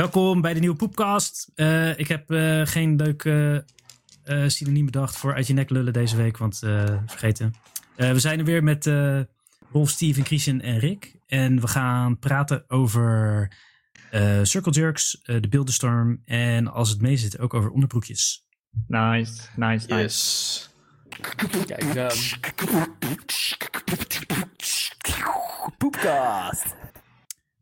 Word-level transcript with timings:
Welkom 0.00 0.40
bij 0.40 0.54
de 0.54 0.60
nieuwe 0.60 0.76
Poepcast. 0.76 1.50
Eh, 1.54 1.98
ik 1.98 2.08
heb 2.08 2.30
eh, 2.30 2.60
geen 2.64 2.96
leuk 2.96 3.24
uh, 3.24 3.58
synoniem 4.46 4.84
bedacht 4.84 5.16
voor 5.16 5.34
uit 5.34 5.46
je 5.46 5.52
nek 5.52 5.70
lullen 5.70 5.92
deze 5.92 6.16
week, 6.16 6.36
want 6.36 6.58
vergeten. 7.06 7.54
we 7.96 8.18
zijn 8.18 8.38
er 8.38 8.44
weer 8.44 8.62
met 8.62 8.90
Rolf, 9.72 9.90
Steven, 9.90 10.24
Christian 10.24 10.60
en 10.60 10.78
Rick. 10.78 11.16
En 11.26 11.60
we 11.60 11.68
gaan 11.68 12.18
praten 12.18 12.64
over 12.68 13.48
Circle 14.42 14.72
Jerks, 14.72 15.20
de 15.22 15.48
Beeldenstorm 15.48 16.20
en 16.24 16.66
als 16.66 16.90
het 16.90 17.00
mee 17.00 17.16
zit 17.16 17.38
ook 17.38 17.54
over 17.54 17.70
onderbroekjes. 17.70 18.46
Nice, 18.86 19.32
nice, 19.56 19.86
nice. 19.86 19.94
Yes. 19.94 20.70
Kijk 21.66 21.94
dan. 21.94 22.12
Poepcast. 25.78 26.74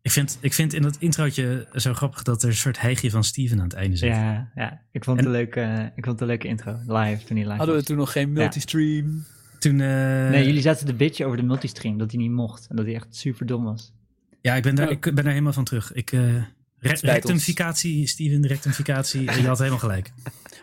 Ik 0.09 0.15
vind, 0.15 0.39
ik 0.41 0.55
vind 0.55 0.75
in 0.75 0.83
dat 0.83 0.97
introotje 0.99 1.67
zo 1.73 1.95
grappig 1.95 2.23
dat 2.23 2.43
er 2.43 2.49
een 2.49 2.55
soort 2.55 2.81
hijgje 2.81 3.11
van 3.11 3.25
Steven 3.25 3.59
aan 3.59 3.65
het 3.65 3.73
einde 3.73 3.97
zit. 3.97 4.09
Ja, 4.09 4.51
ja. 4.55 4.81
Ik, 4.93 5.05
vond 5.05 5.17
het 5.17 5.27
een 5.27 5.33
leuke, 5.33 5.93
ik 5.97 6.05
vond 6.05 6.21
het 6.21 6.21
een 6.21 6.27
leuke 6.27 6.49
intro. 6.49 6.73
Live, 6.87 7.25
toen 7.25 7.37
hij 7.37 7.47
live 7.47 7.57
Hadden 7.57 7.77
we 7.77 7.83
toen 7.83 7.97
nog 7.97 8.13
geen 8.13 8.33
multistream? 8.33 9.25
Toen, 9.59 9.79
uh... 9.79 10.31
Nee, 10.31 10.47
jullie 10.47 10.61
zaten 10.61 10.87
de 10.87 10.95
bitje 10.95 11.25
over 11.25 11.37
de 11.37 11.43
multistream, 11.43 11.99
dat 11.99 12.11
hij 12.11 12.21
niet 12.21 12.31
mocht. 12.31 12.67
En 12.69 12.77
dat 12.77 12.85
hij 12.85 12.95
echt 12.95 13.07
super 13.11 13.47
dom 13.47 13.65
was. 13.65 13.93
Ja, 14.41 14.55
ik 14.55 14.63
ben 14.63 14.75
daar, 14.75 14.91
ik 14.91 15.01
ben 15.01 15.15
daar 15.15 15.25
helemaal 15.25 15.53
van 15.53 15.65
terug. 15.65 15.93
Ik, 15.93 16.13
uh, 16.13 16.35
re 16.79 16.97
rectificatie, 17.01 18.07
Steven, 18.07 18.41
de 18.41 18.49
rectificatie. 18.49 19.23
je 19.41 19.47
had 19.47 19.59
helemaal 19.59 19.79
gelijk. 19.79 20.13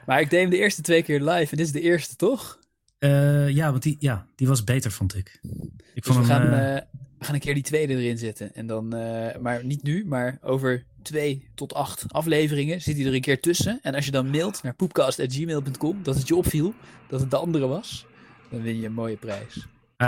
Maar 0.06 0.22
ik 0.22 0.30
deed 0.30 0.42
hem 0.42 0.50
de 0.50 0.58
eerste 0.58 0.82
twee 0.82 1.04
keer 1.04 1.20
live 1.20 1.52
en 1.52 1.58
dit 1.58 1.66
is 1.66 1.72
de 1.72 1.82
eerste, 1.82 2.16
toch? 2.16 2.60
Uh, 3.00 3.50
ja, 3.50 3.72
want 3.72 3.84
die, 3.84 3.96
ja, 4.00 4.28
die 4.36 4.48
was 4.48 4.64
beter, 4.64 4.92
vond 4.92 5.16
ik. 5.16 5.40
ik 5.42 6.04
dus 6.04 6.14
vond 6.14 6.28
we, 6.28 6.34
hem, 6.34 6.42
gaan, 6.42 6.76
uh, 6.76 6.82
we 7.18 7.26
gaan 7.26 7.34
een 7.34 7.40
keer 7.40 7.54
die 7.54 7.64
tweede 7.64 7.94
erin 7.94 8.18
zetten. 8.18 8.56
En 8.56 8.68
dan, 8.68 8.96
uh, 8.96 9.36
maar 9.42 9.66
niet 9.66 9.84
nu, 9.84 10.06
maar 10.06 10.38
over 10.42 10.86
twee 11.02 11.48
tot 11.56 11.74
acht 11.74 12.06
afleveringen 12.08 12.82
zit 12.82 12.98
hij 12.98 13.06
er 13.06 13.14
een 13.14 13.22
keer 13.22 13.40
tussen. 13.40 13.80
En 13.82 13.96
als 13.96 14.06
je 14.06 14.12
dan 14.12 14.30
mailt 14.30 14.64
naar 14.64 14.74
poepcast.gmail.com 14.74 16.04
dat 16.04 16.16
het 16.16 16.28
je 16.28 16.36
opviel 16.36 16.74
dat 17.08 17.20
het 17.22 17.32
de 17.32 17.38
andere 17.38 17.68
was, 17.68 18.06
dan 18.50 18.62
win 18.62 18.80
je 18.80 18.86
een 18.86 18.94
mooie 18.94 19.18
prijs. 19.18 19.68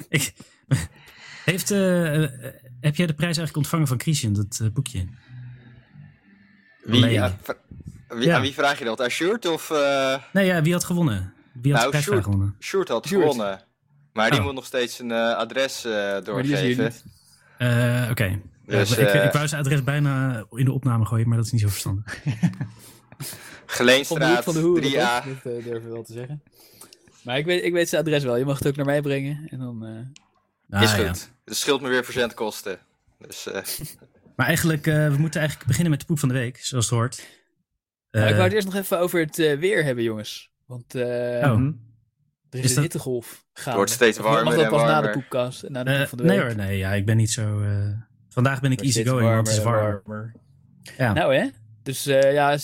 ik, 0.08 0.32
heeft, 1.44 1.68
heb 2.80 2.96
jij 2.96 3.06
de 3.06 3.14
prijs 3.14 3.36
eigenlijk 3.36 3.56
ontvangen 3.56 3.86
van 3.86 4.00
Christian, 4.00 4.32
dat 4.32 4.72
boekje? 4.72 5.06
Wie, 6.82 7.08
ja, 7.08 7.36
wie, 8.08 8.26
ja. 8.26 8.36
Aan 8.36 8.42
wie 8.42 8.52
vraag 8.52 8.78
je 8.78 8.84
dat? 8.84 9.00
Aan 9.00 9.10
Short 9.10 9.46
of... 9.46 9.70
Uh... 9.70 10.22
Nee, 10.32 10.46
ja, 10.46 10.62
wie 10.62 10.72
had 10.72 10.84
gewonnen? 10.84 11.34
Wie 11.52 11.74
had 11.74 11.92
nou, 11.92 12.02
Short, 12.02 12.24
gewonnen? 12.24 12.56
Short 12.58 12.88
had 12.88 13.06
gewonnen. 13.06 13.60
Maar 14.20 14.30
die 14.30 14.38
oh. 14.38 14.44
moet 14.44 14.54
nog 14.54 14.66
steeds 14.66 14.98
een 14.98 15.10
uh, 15.10 15.34
adres 15.36 15.86
uh, 15.86 16.16
doorgeven. 16.22 16.92
Oké. 17.58 18.10
Okay. 18.10 18.42
Dus, 18.66 18.96
ik, 18.96 19.12
ik 19.12 19.32
wou 19.32 19.48
zijn 19.48 19.60
adres 19.60 19.84
bijna 19.84 20.44
in 20.50 20.64
de 20.64 20.72
opname 20.72 21.06
gooien, 21.06 21.28
maar 21.28 21.36
dat 21.36 21.46
is 21.46 21.52
niet 21.52 21.60
zo 21.60 21.68
verstandig. 21.68 22.18
Geleenstraat, 23.66 24.44
van 24.44 24.54
de, 24.54 24.60
van 24.60 24.74
de 24.74 24.90
3A. 24.90 25.42
Dat 25.42 25.52
uh, 25.52 25.64
durf 25.64 25.82
ik 25.82 25.90
wel 25.90 26.02
te 26.02 26.12
zeggen. 26.12 26.42
Maar 27.22 27.38
ik 27.38 27.44
weet, 27.44 27.64
ik 27.64 27.72
weet 27.72 27.88
zijn 27.88 28.02
adres 28.02 28.24
wel. 28.24 28.36
Je 28.36 28.44
mag 28.44 28.58
het 28.58 28.66
ook 28.66 28.76
naar 28.76 28.86
mij 28.86 29.00
brengen. 29.00 29.46
En 29.50 29.58
dan, 29.58 30.06
ah, 30.70 30.82
is 30.82 30.92
goed. 30.92 31.04
Ja. 31.04 31.12
Het 31.44 31.56
scheelt 31.56 31.80
me 31.80 31.88
weer 31.88 32.04
verzendkosten. 32.04 32.78
Dus, 33.18 33.48
maar 34.36 34.46
eigenlijk, 34.46 34.84
we 34.84 35.16
moeten 35.18 35.40
eigenlijk 35.40 35.68
beginnen 35.68 35.90
met 35.90 36.00
de 36.00 36.06
poep 36.06 36.18
van 36.18 36.28
de 36.28 36.34
week, 36.34 36.56
zoals 36.56 36.90
het 36.90 36.98
hoort. 36.98 37.26
Nou, 38.10 38.26
ik 38.26 38.32
wou 38.32 38.44
het 38.44 38.52
eerst 38.52 38.66
nog 38.66 38.76
even 38.76 38.98
over 38.98 39.20
het 39.20 39.38
uh, 39.38 39.58
weer 39.58 39.84
hebben, 39.84 40.04
jongens. 40.04 40.50
Want 40.66 40.94
uh, 40.94 41.04
oh. 41.42 41.68
Er 42.50 42.58
is, 42.58 42.64
is 42.64 42.70
een 42.70 42.74
dat... 42.74 42.84
hittegolf 42.84 43.44
gaande. 43.52 43.64
Het 43.64 43.74
wordt 43.74 43.90
steeds 43.90 44.18
warmer 44.18 44.44
Mag 44.44 44.54
dat 44.54 44.68
pas 44.68 44.82
na 44.82 45.00
de 45.00 45.10
poepkast, 45.10 45.68
na 45.68 45.84
de 45.84 45.90
uh, 45.90 46.06
van 46.06 46.18
de 46.18 46.24
week? 46.24 46.32
Nee 46.32 46.40
hoor, 46.40 46.56
nee. 46.56 46.78
Ja, 46.78 46.92
ik 46.92 47.06
ben 47.06 47.16
niet 47.16 47.30
zo... 47.30 47.62
Vandaag 48.28 48.60
ben 48.60 48.72
ik 48.72 48.80
easy 48.80 49.04
going, 49.04 49.28
want 49.28 49.46
het 49.46 49.56
is 49.56 49.62
warm. 49.62 50.00
Warmer. 50.04 50.32
Ja. 50.96 51.12
Nou 51.12 51.34
hè? 51.34 51.48
Dus 51.82 52.04
ja, 52.04 52.58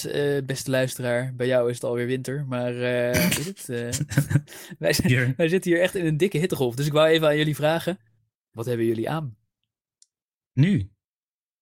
beste 0.45 0.71
luisteraar, 0.71 1.35
bij 1.35 1.47
jou 1.47 1.69
is 1.69 1.75
het 1.75 1.85
alweer 1.85 2.07
winter. 2.07 2.45
Maar 2.47 2.75
het, 2.75 3.67
wij, 4.79 4.93
zijn, 4.93 5.35
wij 5.37 5.49
zitten 5.49 5.71
hier 5.71 5.81
echt 5.81 5.95
in 5.95 6.07
een 6.07 6.17
dikke 6.17 6.39
hittegolf. 6.39 6.75
Dus 6.75 6.87
ik 6.87 6.93
wou 6.93 7.09
even 7.09 7.27
aan 7.27 7.37
jullie 7.37 7.55
vragen, 7.55 7.99
wat 8.51 8.67
hebben 8.67 8.87
jullie 8.87 9.11
aan? 9.11 9.37
Nu? 10.53 10.91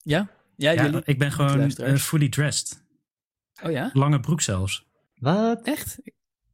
Ja? 0.02 0.28
Ja, 0.56 0.70
ja 0.70 0.84
jullie? 0.84 1.02
ik 1.04 1.18
ben 1.18 1.32
gewoon 1.32 1.98
fully 1.98 2.28
dressed. 2.28 2.84
Oh 3.62 3.70
ja? 3.70 3.90
Lange 3.92 4.20
broek 4.20 4.40
zelfs. 4.40 4.86
Wat? 5.14 5.62
Echt? 5.62 5.98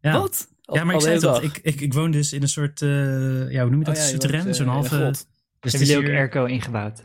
Ja. 0.01 0.19
Wat? 0.19 0.49
Al, 0.71 0.77
ja, 0.77 0.85
maar 0.85 0.95
ik 0.95 1.01
zei 1.01 1.19
dat. 1.19 1.43
Ik, 1.43 1.59
ik, 1.63 1.81
ik 1.81 1.93
woon 1.93 2.11
dus 2.11 2.33
in 2.33 2.43
een 2.43 2.49
soort, 2.49 2.81
uh, 2.81 3.51
ja, 3.51 3.63
hoe 3.63 3.71
noem 3.71 3.79
je 3.79 3.85
dat? 3.85 3.97
Oh, 3.97 4.03
ja, 4.03 4.09
Souterrain, 4.09 4.47
uh, 4.47 4.53
zo'n 4.53 4.67
halve... 4.67 5.15
Dus 5.61 5.73
Hebben 5.73 5.91
jullie 5.91 6.09
ook 6.09 6.15
airco 6.15 6.45
ingebouwd? 6.45 7.03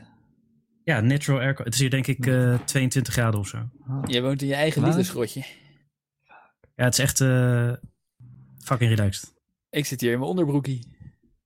Ja, 0.83 0.99
natural 0.99 1.39
airco. 1.39 1.63
Het 1.63 1.73
is 1.73 1.79
hier 1.79 1.89
denk 1.89 2.07
ik 2.07 2.25
uh, 2.25 2.59
22 2.65 3.13
graden 3.13 3.39
of 3.39 3.47
zo. 3.47 3.57
Oh. 3.87 4.01
Je 4.05 4.21
woont 4.21 4.41
in 4.41 4.47
je 4.47 4.53
eigen 4.53 4.83
liefdesgrotje. 4.83 5.45
Ja, 6.75 6.83
het 6.83 6.93
is 6.93 6.99
echt 6.99 7.19
uh, 7.19 7.73
fucking 8.63 8.95
relaxed. 8.95 9.33
Ik 9.69 9.85
zit 9.85 10.01
hier 10.01 10.11
in 10.11 10.17
mijn 10.19 10.29
onderbroekie. 10.29 10.97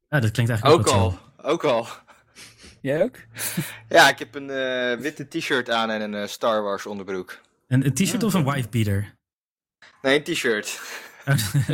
Ja, 0.07 0.19
dat 0.19 0.31
klinkt 0.31 0.51
eigenlijk 0.51 0.88
ook, 0.88 0.96
al. 0.96 1.19
Ook 1.41 1.63
al. 1.63 1.88
Jij 2.81 3.03
ook? 3.03 3.16
ja, 3.96 4.09
ik 4.09 4.19
heb 4.19 4.36
een 4.36 4.50
uh, 4.50 5.01
witte 5.01 5.28
t-shirt 5.28 5.69
aan 5.69 5.90
en 5.90 6.01
een 6.01 6.22
uh, 6.22 6.28
Star 6.28 6.63
Wars 6.63 6.86
onderbroek. 6.86 7.41
Een, 7.68 7.86
een 7.86 7.94
t-shirt 7.94 8.24
oh, 8.24 8.28
of 8.28 8.34
een 8.34 8.51
wife 8.51 8.69
beater? 8.69 9.16
Nee, 10.01 10.18
een 10.18 10.34
t-shirt. 10.34 10.81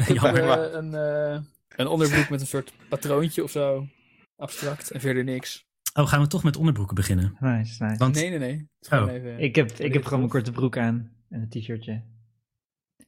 Ik 0.08 0.20
heb 0.20 0.38
uh, 0.38 0.56
een, 0.72 0.92
uh, 0.94 1.40
een 1.76 1.88
onderbroek 1.88 2.30
met 2.30 2.42
een 2.42 2.48
soort 2.48 2.74
patroontje 2.90 3.44
of 3.44 3.52
zo. 3.52 3.88
Abstract 4.38 4.92
en 4.92 5.00
verder 5.00 5.24
niks. 5.24 5.66
Oh, 5.94 6.08
gaan 6.08 6.22
we 6.22 6.28
toch 6.28 6.44
met 6.44 6.58
onderbroeken 6.58 6.96
beginnen? 6.96 7.38
Nice, 7.40 7.84
nice. 7.84 7.98
Want... 7.98 8.16
Nee, 8.16 8.30
nee, 8.30 8.40
nee. 8.40 8.70
Oh. 8.90 9.12
Even, 9.12 9.40
ik 9.40 9.56
heb, 9.56 9.72
ik 9.72 9.94
heb 9.94 10.06
gewoon 10.06 10.24
een 10.24 10.30
korte 10.30 10.52
broek 10.52 10.78
aan 10.78 11.12
en 11.30 11.42
een 11.42 11.50
t-shirtje. 11.50 12.04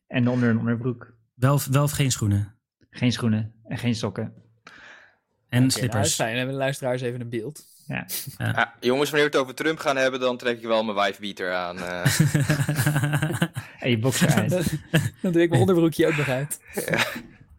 En 0.08 0.28
onder 0.28 0.50
een 0.50 0.60
onderbroek. 0.60 1.14
Wel, 1.34 1.60
wel 1.72 1.84
of 1.84 1.92
geen 1.92 2.12
schoenen? 2.12 2.56
Geen 2.90 3.12
schoenen 3.12 3.54
en 3.64 3.78
geen 3.78 3.96
sokken. 3.96 4.34
En 5.50 5.58
okay, 5.58 5.70
slippers. 5.70 6.18
Nou, 6.18 6.30
fijn, 6.30 6.36
hebben 6.38 6.56
de 6.56 6.62
luisteraars 6.62 7.02
even 7.02 7.22
een 7.22 7.30
beeld. 7.30 7.64
Ja. 7.88 8.08
Ja. 8.38 8.48
ja. 8.48 8.76
jongens, 8.80 9.10
wanneer 9.10 9.30
we 9.30 9.36
het 9.36 9.46
over 9.46 9.56
Trump 9.56 9.80
gaan 9.80 9.98
hebben, 9.98 10.20
dan 10.20 10.38
trek 10.38 10.58
ik 10.58 10.66
wel 10.66 10.84
mijn 10.84 10.98
wife 10.98 11.22
beater 11.22 11.54
aan. 11.54 11.78
Uh. 11.78 12.06
en 13.88 13.94
je 13.94 14.00
boxer 14.00 14.34
uit. 14.42 14.50
dan 15.22 15.32
doe 15.32 15.42
ik 15.42 15.50
mijn 15.50 15.62
onderbroekje 15.62 16.08
ook 16.08 16.18
nog 16.18 16.30
uit. 16.30 16.60
Ja. 16.74 17.06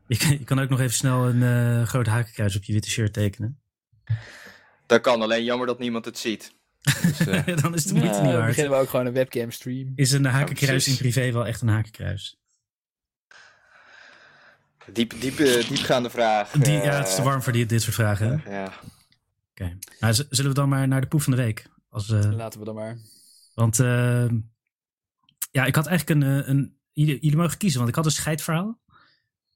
Je, 0.07 0.17
kan, 0.17 0.31
je, 0.31 0.45
kan, 0.45 0.59
ook 0.59 0.69
nog 0.69 0.81
even 0.81 0.95
snel 0.95 1.27
een 1.27 1.41
uh, 1.41 1.87
groot 1.87 2.07
hakenkruis 2.07 2.57
op 2.57 2.65
je 2.65 2.73
witte 2.73 2.91
shirt 2.91 3.13
tekenen. 3.13 3.61
Dat 4.87 5.01
kan, 5.01 5.23
alleen 5.23 5.45
jammer 5.45 5.67
dat 5.67 5.79
niemand 5.79 6.05
het 6.05 6.19
ziet. 6.19 6.53
Dus, 6.81 7.21
uh... 7.21 7.47
dan 7.63 7.75
is 7.75 7.85
het 7.85 7.93
moeite 7.93 8.21
niet 8.21 8.23
waard. 8.23 8.37
Dan 8.37 8.47
beginnen 8.47 8.73
we 8.73 8.79
ook 8.79 8.89
gewoon 8.89 9.07
een 9.07 9.13
webcam 9.13 9.51
stream. 9.51 9.93
Is 9.95 10.13
een 10.13 10.25
hakenkruis 10.25 10.89
in 10.89 10.97
privé 10.97 11.33
wel 11.33 11.47
echt 11.47 11.61
een 11.61 11.69
hakenkruis? 11.69 12.41
Diep, 14.93 15.21
diep, 15.21 15.37
diepgaande 15.37 16.11
vraag. 16.11 16.51
Die, 16.51 16.73
ja, 16.73 16.99
het 16.99 17.09
is 17.09 17.15
te 17.15 17.23
warm 17.23 17.43
voor 17.43 17.53
die, 17.53 17.67
dit 17.67 17.83
soort 17.83 17.95
vragen. 17.95 18.43
ja. 18.47 18.65
Oké. 18.65 18.75
Okay. 19.51 19.79
Nou, 20.01 20.15
zullen 20.15 20.51
we 20.51 20.57
dan 20.57 20.69
maar 20.69 20.89
naar 20.89 21.01
de 21.01 21.07
poep 21.07 21.23
van 21.23 21.33
de 21.33 21.43
week? 21.43 21.67
Als, 21.89 22.09
uh, 22.09 22.33
Laten 22.33 22.59
we 22.59 22.65
dan 22.65 22.75
maar. 22.75 22.99
Want 23.55 23.79
uh, 23.79 24.25
ja, 25.51 25.65
ik 25.65 25.75
had 25.75 25.87
eigenlijk 25.87 26.21
een, 26.21 26.51
een 26.51 26.79
jullie, 26.93 27.19
jullie, 27.21 27.37
mogen 27.37 27.59
kiezen, 27.59 27.79
want 27.79 27.91
ik 27.91 27.97
had 27.97 28.05
een 28.05 28.11
scheidverhaal. 28.11 28.81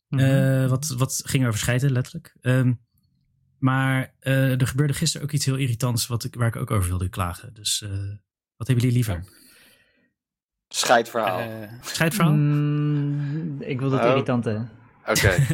Mm 0.08 0.18
-hmm. 0.18 0.28
uh, 0.28 0.68
wat, 0.68 0.88
wat 0.88 1.22
ging 1.24 1.46
over 1.46 1.58
scheiden, 1.58 1.92
letterlijk. 1.92 2.36
Um, 2.40 2.80
maar 3.58 4.14
er 4.18 4.66
gebeurde 4.66 4.94
gisteren 4.94 5.26
ook 5.26 5.32
iets 5.32 5.44
heel 5.44 5.56
irritants 5.56 6.06
wat 6.06 6.24
ik, 6.24 6.34
waar 6.34 6.48
ik 6.48 6.56
ook 6.56 6.70
over 6.70 6.88
wilde 6.88 7.08
klagen. 7.08 7.54
Dus 7.54 7.80
wat 8.56 8.66
hebben 8.66 8.84
jullie 8.84 8.92
liever? 8.92 9.24
Scheidverhaal. 10.68 11.68
scheidverhaal? 11.80 12.32
Mm, 12.32 13.62
ik 13.62 13.80
wil 13.80 13.90
het 13.90 14.00
oh. 14.00 14.08
irritante. 14.08 14.68
Oké. 15.06 15.10
Okay. 15.10 15.46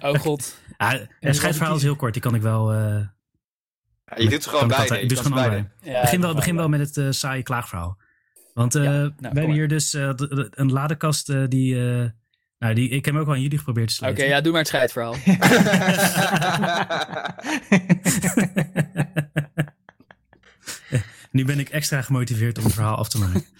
oh 0.12 0.20
god. 0.20 0.58
Ja, 0.78 1.00
een 1.20 1.34
scheidverhaal 1.34 1.76
is 1.76 1.82
heel 1.82 1.96
kort, 1.96 2.12
die 2.12 2.22
kan 2.22 2.34
ik 2.34 2.42
wel... 2.42 2.72
Ja, 4.10 4.22
je 4.22 4.28
doet 4.28 4.42
ze 4.42 4.48
gewoon 4.48 4.68
bij. 4.68 4.86
Ik 4.86 5.08
doe 5.08 5.18
gewoon 5.18 5.38
allebei. 5.38 5.68
Ja, 5.82 6.00
begin 6.00 6.20
wel, 6.20 6.34
begin 6.34 6.56
wel 6.56 6.68
met 6.68 6.80
het 6.80 6.96
uh, 6.96 7.10
saaie 7.10 7.42
klaagverhaal. 7.42 7.98
Want 8.60 8.76
uh, 8.76 8.84
ja, 8.84 8.90
nou, 8.90 9.12
we 9.18 9.26
hebben 9.38 9.50
hier 9.50 9.68
dus 9.68 9.94
uh, 9.94 10.14
de, 10.14 10.28
de, 10.28 10.48
een 10.50 10.72
ladekast 10.72 11.50
die... 11.50 11.74
nou, 12.58 12.74
die, 12.74 12.88
ik 12.88 13.04
heb 13.04 13.14
hem 13.14 13.22
ook 13.22 13.28
al 13.28 13.34
aan 13.34 13.42
jullie 13.42 13.58
geprobeerd 13.58 13.88
te 13.88 13.94
sluiten. 13.94 14.24
Oké, 14.24 14.32
okay, 14.32 14.38
ja, 14.38 14.44
doe 14.44 14.52
maar 14.52 14.60
het 14.60 14.70
scheidverhaal. 14.70 15.14
nu 21.36 21.44
ben 21.44 21.58
ik 21.58 21.68
extra 21.68 22.02
gemotiveerd 22.02 22.58
om 22.58 22.64
het 22.64 22.74
verhaal 22.74 22.96
af 22.96 23.08
te 23.08 23.18
maken. 23.18 23.44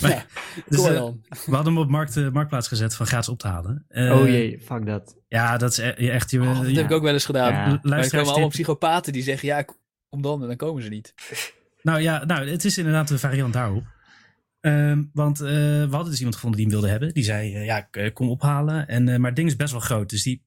Maar, 0.00 0.10
ja, 0.10 0.24
dus, 0.68 0.82
we 0.82 1.14
hadden 1.54 1.72
hem 1.72 1.78
op 1.78 1.88
markt, 1.88 2.32
marktplaats 2.32 2.68
gezet 2.68 2.94
van 2.94 3.06
gratis 3.06 3.28
op 3.28 3.38
te 3.38 3.48
halen. 3.48 3.86
oh 3.88 4.26
jee, 4.26 4.60
fuck 4.64 4.86
dat. 4.86 5.16
Ja, 5.28 5.56
dat 5.56 5.70
is 5.70 5.78
echt... 5.78 6.30
Je, 6.30 6.40
oh, 6.40 6.58
dat 6.58 6.68
ja. 6.68 6.76
heb 6.76 6.84
ik 6.84 6.92
ook 6.92 7.02
wel 7.02 7.12
eens 7.12 7.24
gedaan. 7.24 7.52
Ja. 7.52 7.78
Maar 7.82 7.98
er 7.98 8.10
komen 8.10 8.28
allemaal 8.28 8.48
psychopaten 8.48 9.12
die 9.12 9.22
zeggen, 9.22 9.48
ja, 9.48 9.64
kom 10.08 10.22
dan. 10.22 10.42
En 10.42 10.46
dan 10.48 10.56
komen 10.56 10.82
ze 10.82 10.88
niet. 10.88 11.14
Nou 11.82 12.00
ja, 12.00 12.24
nou, 12.24 12.48
het 12.48 12.64
is 12.64 12.78
inderdaad 12.78 13.10
een 13.10 13.18
variant 13.18 13.52
daarop. 13.52 13.84
Um, 14.60 15.10
want 15.12 15.40
uh, 15.40 15.48
we 15.48 15.88
hadden 15.90 16.10
dus 16.10 16.18
iemand 16.18 16.34
gevonden 16.34 16.60
die 16.60 16.68
hem 16.68 16.78
wilde 16.78 16.92
hebben. 16.92 17.14
Die 17.14 17.24
zei, 17.24 17.54
uh, 17.54 17.64
ja, 17.64 17.88
kom 18.12 18.28
ophalen. 18.28 18.88
En, 18.88 19.06
uh, 19.06 19.16
maar 19.16 19.26
het 19.26 19.36
ding 19.36 19.48
is 19.48 19.56
best 19.56 19.72
wel 19.72 19.80
groot. 19.80 20.10
Dus 20.10 20.22
die, 20.22 20.46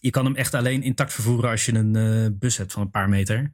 je 0.00 0.10
kan 0.10 0.24
hem 0.24 0.36
echt 0.36 0.54
alleen 0.54 0.82
intact 0.82 1.12
vervoeren 1.12 1.50
als 1.50 1.66
je 1.66 1.74
een 1.74 2.38
bus 2.38 2.56
hebt 2.56 2.72
van 2.72 2.82
een 2.82 2.90
paar 2.90 3.08
meter. 3.08 3.52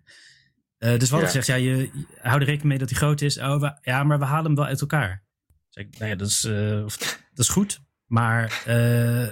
dus 0.78 0.98
we 0.98 1.08
hadden 1.08 1.26
gezegd, 1.26 1.46
ja, 1.46 1.54
je, 1.54 1.76
je 1.76 2.06
hou 2.20 2.40
er 2.40 2.46
rekening 2.46 2.62
mee 2.62 2.78
dat 2.78 2.90
hij 2.90 2.98
groot 2.98 3.20
is. 3.20 3.38
Oh, 3.38 3.60
we, 3.60 3.78
ja, 3.82 4.04
maar 4.04 4.18
we 4.18 4.24
halen 4.24 4.44
hem 4.44 4.54
wel 4.54 4.64
uit 4.64 4.80
elkaar. 4.80 5.24
Zeg 5.68 5.84
ik, 5.84 5.98
nou 5.98 6.10
ja, 6.10 6.16
dat 6.16 6.28
is, 6.28 6.40
dat 7.34 7.44
is 7.44 7.48
goed. 7.48 7.80
Maar 8.06 8.62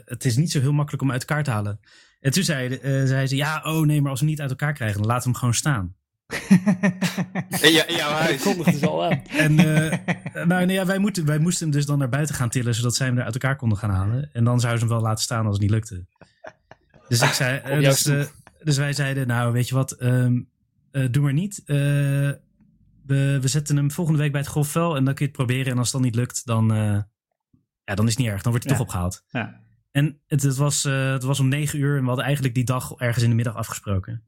het 0.04 0.24
is 0.24 0.36
niet 0.36 0.50
zo 0.50 0.60
heel 0.60 0.72
makkelijk 0.72 1.02
om 1.02 1.10
uit 1.10 1.20
elkaar 1.20 1.44
te 1.44 1.50
halen. 1.50 1.80
En 2.20 2.32
toen 2.32 2.44
zei, 2.44 2.78
zei 3.06 3.26
ze, 3.26 3.36
ja, 3.36 3.62
oh 3.64 3.86
nee, 3.86 4.00
maar 4.00 4.10
als 4.10 4.20
we 4.20 4.26
niet 4.26 4.40
uit 4.40 4.50
elkaar 4.50 4.72
krijgen, 4.72 4.98
dan 4.98 5.06
laten 5.06 5.22
we 5.22 5.30
hem 5.30 5.38
gewoon 5.38 5.54
staan. 5.54 5.96
In, 7.62 7.72
ja, 7.72 7.86
in 7.86 7.96
jouw 7.96 8.10
huis. 8.10 8.42
kondigde 8.42 8.78
ze 8.78 8.88
al 8.88 9.04
aan. 9.04 9.22
En 9.26 9.54
nou, 10.48 10.72
ja, 10.72 10.86
wij, 10.86 10.98
moeten, 10.98 11.24
wij 11.26 11.38
moesten 11.38 11.66
hem 11.66 11.76
dus 11.76 11.86
dan 11.86 11.98
naar 11.98 12.08
buiten 12.08 12.34
gaan 12.34 12.48
tillen, 12.48 12.74
zodat 12.74 12.94
zij 12.94 13.06
hem 13.06 13.18
er 13.18 13.24
uit 13.24 13.34
elkaar 13.34 13.56
konden 13.56 13.78
gaan 13.78 13.90
halen. 13.90 14.30
En 14.32 14.44
dan 14.44 14.60
zouden 14.60 14.80
ze 14.80 14.86
hem 14.86 14.94
wel 14.94 15.04
laten 15.04 15.24
staan 15.24 15.44
als 15.44 15.52
het 15.52 15.62
niet 15.62 15.70
lukte. 15.70 16.06
Dus, 17.08 17.22
ik 17.22 17.32
zei, 17.32 17.60
uh, 17.66 17.88
dus, 17.88 18.06
uh, 18.06 18.24
dus, 18.62 18.76
wij 18.76 18.92
zeiden, 18.92 19.26
nou 19.26 19.52
weet 19.52 19.68
je 19.68 19.74
wat, 19.74 20.02
um, 20.02 20.48
uh, 20.92 21.06
doe 21.10 21.22
maar 21.22 21.32
niet. 21.32 21.62
we, 21.66 22.38
we 23.40 23.48
zetten 23.48 23.76
hem 23.76 23.90
volgende 23.90 24.20
week 24.20 24.32
bij 24.32 24.40
het 24.40 24.50
golfvel 24.50 24.96
en 24.96 25.04
dan 25.04 25.14
kun 25.14 25.26
je 25.26 25.32
het 25.32 25.46
proberen. 25.46 25.72
En 25.72 25.78
als 25.78 25.92
het 25.92 25.96
dan 25.96 26.04
niet 26.04 26.14
lukt, 26.14 26.46
dan, 26.46 26.68
ja, 27.84 27.94
dan 27.94 28.06
is 28.06 28.10
het 28.10 28.18
niet 28.18 28.28
erg. 28.30 28.42
Dan 28.42 28.52
wordt 28.52 28.68
hij 28.68 28.76
ja. 28.76 28.78
toch 28.78 28.88
opgehaald. 28.88 29.24
Ja. 29.28 29.64
En 29.90 30.20
het, 30.26 30.42
het, 30.42 30.56
was, 30.56 30.82
het 30.82 31.22
was 31.22 31.40
om 31.40 31.48
negen 31.48 31.78
uur 31.78 31.94
en 31.94 32.00
we 32.00 32.06
hadden 32.06 32.24
eigenlijk 32.24 32.54
die 32.54 32.64
dag 32.64 32.92
ergens 32.92 33.24
in 33.24 33.30
de 33.30 33.36
middag 33.36 33.54
afgesproken. 33.54 34.22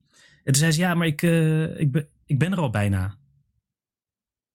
En 0.49 0.55
toen 0.55 0.63
zei 0.63 0.73
ze, 0.73 0.81
ja, 0.81 0.95
maar 0.95 1.07
ik, 1.07 1.23
ik, 1.77 1.93
ben, 1.93 2.09
ik 2.27 2.39
ben 2.39 2.53
er 2.53 2.59
al 2.59 2.71
bijna. 2.71 3.15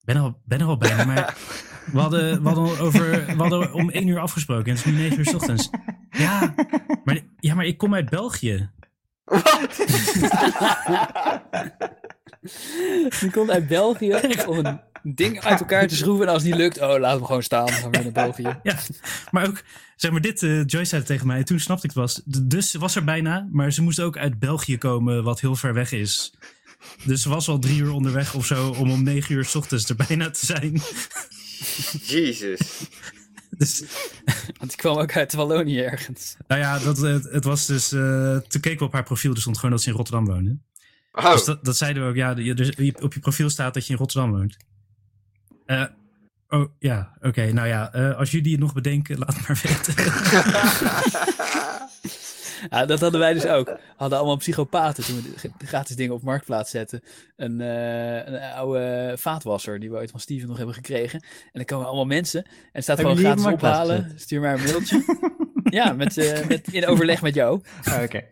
Ben 0.04 0.16
er 0.16 0.22
al, 0.22 0.40
ben 0.46 0.60
er 0.60 0.66
al 0.66 0.78
bijna, 0.78 1.06
maar 1.06 1.38
we 1.94 2.00
hadden, 2.00 2.42
we, 2.42 2.48
hadden 2.50 2.80
over, 2.80 3.26
we 3.26 3.36
hadden 3.36 3.74
om 3.74 3.90
één 3.90 4.08
uur 4.08 4.20
afgesproken 4.20 4.66
en 4.66 4.78
het 4.78 4.86
is 4.86 4.92
nu 4.92 4.98
negen 4.98 5.18
uur 5.18 5.26
s 5.26 5.34
ochtends. 5.34 5.70
Ja, 6.10 6.54
maar, 7.04 7.20
ja, 7.40 7.56
maar 7.56 7.66
ik 7.66 7.78
kom 7.78 7.94
uit 7.94 8.10
België. 8.10 8.70
Wat? 9.24 9.76
Je 13.20 13.30
komt 13.32 13.50
uit 13.50 13.68
België 13.68 14.14
om 14.48 14.66
een 14.66 14.80
ding 15.04 15.42
uit 15.42 15.60
elkaar 15.60 15.88
te 15.88 15.96
schroeven. 16.02 16.28
En 16.28 16.34
als 16.34 16.44
het 16.44 16.52
niet 16.52 16.62
lukt, 16.62 16.82
oh, 16.82 17.00
laat 17.00 17.16
hem 17.16 17.26
gewoon 17.26 17.44
staan. 17.44 17.66
Dan 17.66 17.76
gaan 17.76 17.92
we 17.92 17.98
naar 17.98 18.12
België. 18.12 18.60
Ja, 18.64 18.78
maar 19.32 19.48
ook, 19.48 19.64
zeg 19.96 20.12
maar, 20.12 20.22
dit, 20.22 20.42
uh, 20.42 20.66
Joyce 20.66 20.86
zei 20.86 21.02
het 21.02 21.06
tegen 21.06 21.28
mij. 21.28 21.44
Toen 21.44 21.60
snapte 21.60 21.88
ik 21.88 21.94
het 21.94 22.02
was. 22.02 22.22
Dus 22.26 22.74
was 22.74 22.96
er 22.96 23.04
bijna, 23.04 23.48
maar 23.52 23.72
ze 23.72 23.82
moest 23.82 24.00
ook 24.00 24.18
uit 24.18 24.40
België 24.40 24.78
komen, 24.78 25.24
wat 25.24 25.42
heel 25.42 25.56
ver 25.56 25.74
weg 25.74 25.92
is. 25.92 26.34
Dus 27.06 27.22
ze 27.22 27.30
was 27.30 27.48
al 27.48 27.60
drie 27.60 27.78
uur 27.78 27.92
onderweg 27.92 28.36
of 28.36 28.46
zo 28.46 28.70
om 28.70 28.92
om 28.92 29.04
negen 29.04 29.36
uur 29.36 29.46
s 29.46 29.56
ochtends 29.56 29.90
er 29.90 29.96
bijna 29.96 30.30
te 30.30 30.46
zijn. 30.46 30.82
Jezus. 32.16 32.60
Dus, 33.58 33.84
Want 34.58 34.70
die 34.70 34.76
kwam 34.76 34.98
ook 34.98 35.16
uit 35.16 35.34
Wallonië 35.34 35.80
ergens. 35.80 36.36
Nou 36.48 36.62
ja, 36.62 36.80
dat, 36.80 36.98
het, 36.98 37.24
het 37.24 37.44
was 37.44 37.66
dus. 37.66 37.94
Uh, 37.94 38.38
toen 38.38 38.62
keken 38.62 38.80
we 38.80 38.86
op 38.86 38.94
haar 38.94 39.04
profiel, 39.04 39.34
er 39.34 39.42
stond 39.42 39.56
gewoon 39.56 39.72
dat 39.72 39.82
ze 39.82 39.90
in 39.90 39.96
Rotterdam 39.96 40.26
woonde. 40.26 40.58
Oh. 41.12 41.32
Dus 41.32 41.44
dat, 41.44 41.66
dat 41.66 41.78
zeiden 41.78 42.04
we 42.04 42.10
ook, 42.10 42.16
ja, 42.16 42.38
je, 42.38 42.54
dus 42.54 42.94
op 43.02 43.14
je 43.14 43.20
profiel 43.20 43.50
staat 43.50 43.74
dat 43.74 43.86
je 43.86 43.94
in 43.94 44.00
Rotterdam 44.00 44.32
woont. 44.32 44.58
Uh, 45.66 45.86
oh 46.48 46.66
ja, 46.80 47.14
oké. 47.18 47.28
Okay, 47.28 47.52
nou 47.52 47.68
ja, 47.68 47.96
uh, 47.96 48.18
als 48.18 48.32
jullie 48.32 48.52
het 48.52 48.60
nog 48.60 48.74
bedenken, 48.74 49.18
laat 49.18 49.36
het 49.36 49.48
maar 49.48 49.62
weten. 49.64 49.94
Ja, 52.70 52.86
dat 52.86 53.00
hadden 53.00 53.20
wij 53.20 53.34
dus 53.34 53.46
ook. 53.46 53.66
We 53.66 53.80
hadden 53.96 54.18
allemaal 54.18 54.38
psychopaten 54.38 55.04
toen 55.04 55.16
we 55.16 55.50
de 55.58 55.66
gratis 55.66 55.96
dingen 55.96 56.14
op 56.14 56.22
marktplaats 56.22 56.72
zetten. 56.72 57.02
Een, 57.36 57.60
uh, 57.60 58.26
een 58.26 58.40
oude 58.56 59.14
vaatwasser 59.18 59.80
die 59.80 59.90
we 59.90 59.96
ooit 59.96 60.12
van 60.12 60.20
Steven 60.20 60.48
nog 60.48 60.58
hebben 60.58 60.76
gekregen. 60.76 61.20
En 61.22 61.52
dan 61.52 61.66
komen 61.66 61.86
allemaal 61.86 62.06
mensen. 62.06 62.44
En 62.44 62.52
het 62.72 62.84
staat 62.84 63.00
gewoon 63.00 63.18
gratis 63.18 63.46
ophalen. 63.46 64.12
Stuur 64.16 64.42
maar 64.42 64.54
een 64.54 64.64
mailtje. 64.64 65.04
ja, 65.64 65.94
met, 65.94 66.18
uh, 66.18 66.46
met, 66.48 66.74
in 66.74 66.88
overleg 66.88 67.22
met 67.22 67.34
jou. 67.34 67.62
Oh, 67.88 67.94
Oké. 67.94 68.04
Okay. 68.04 68.32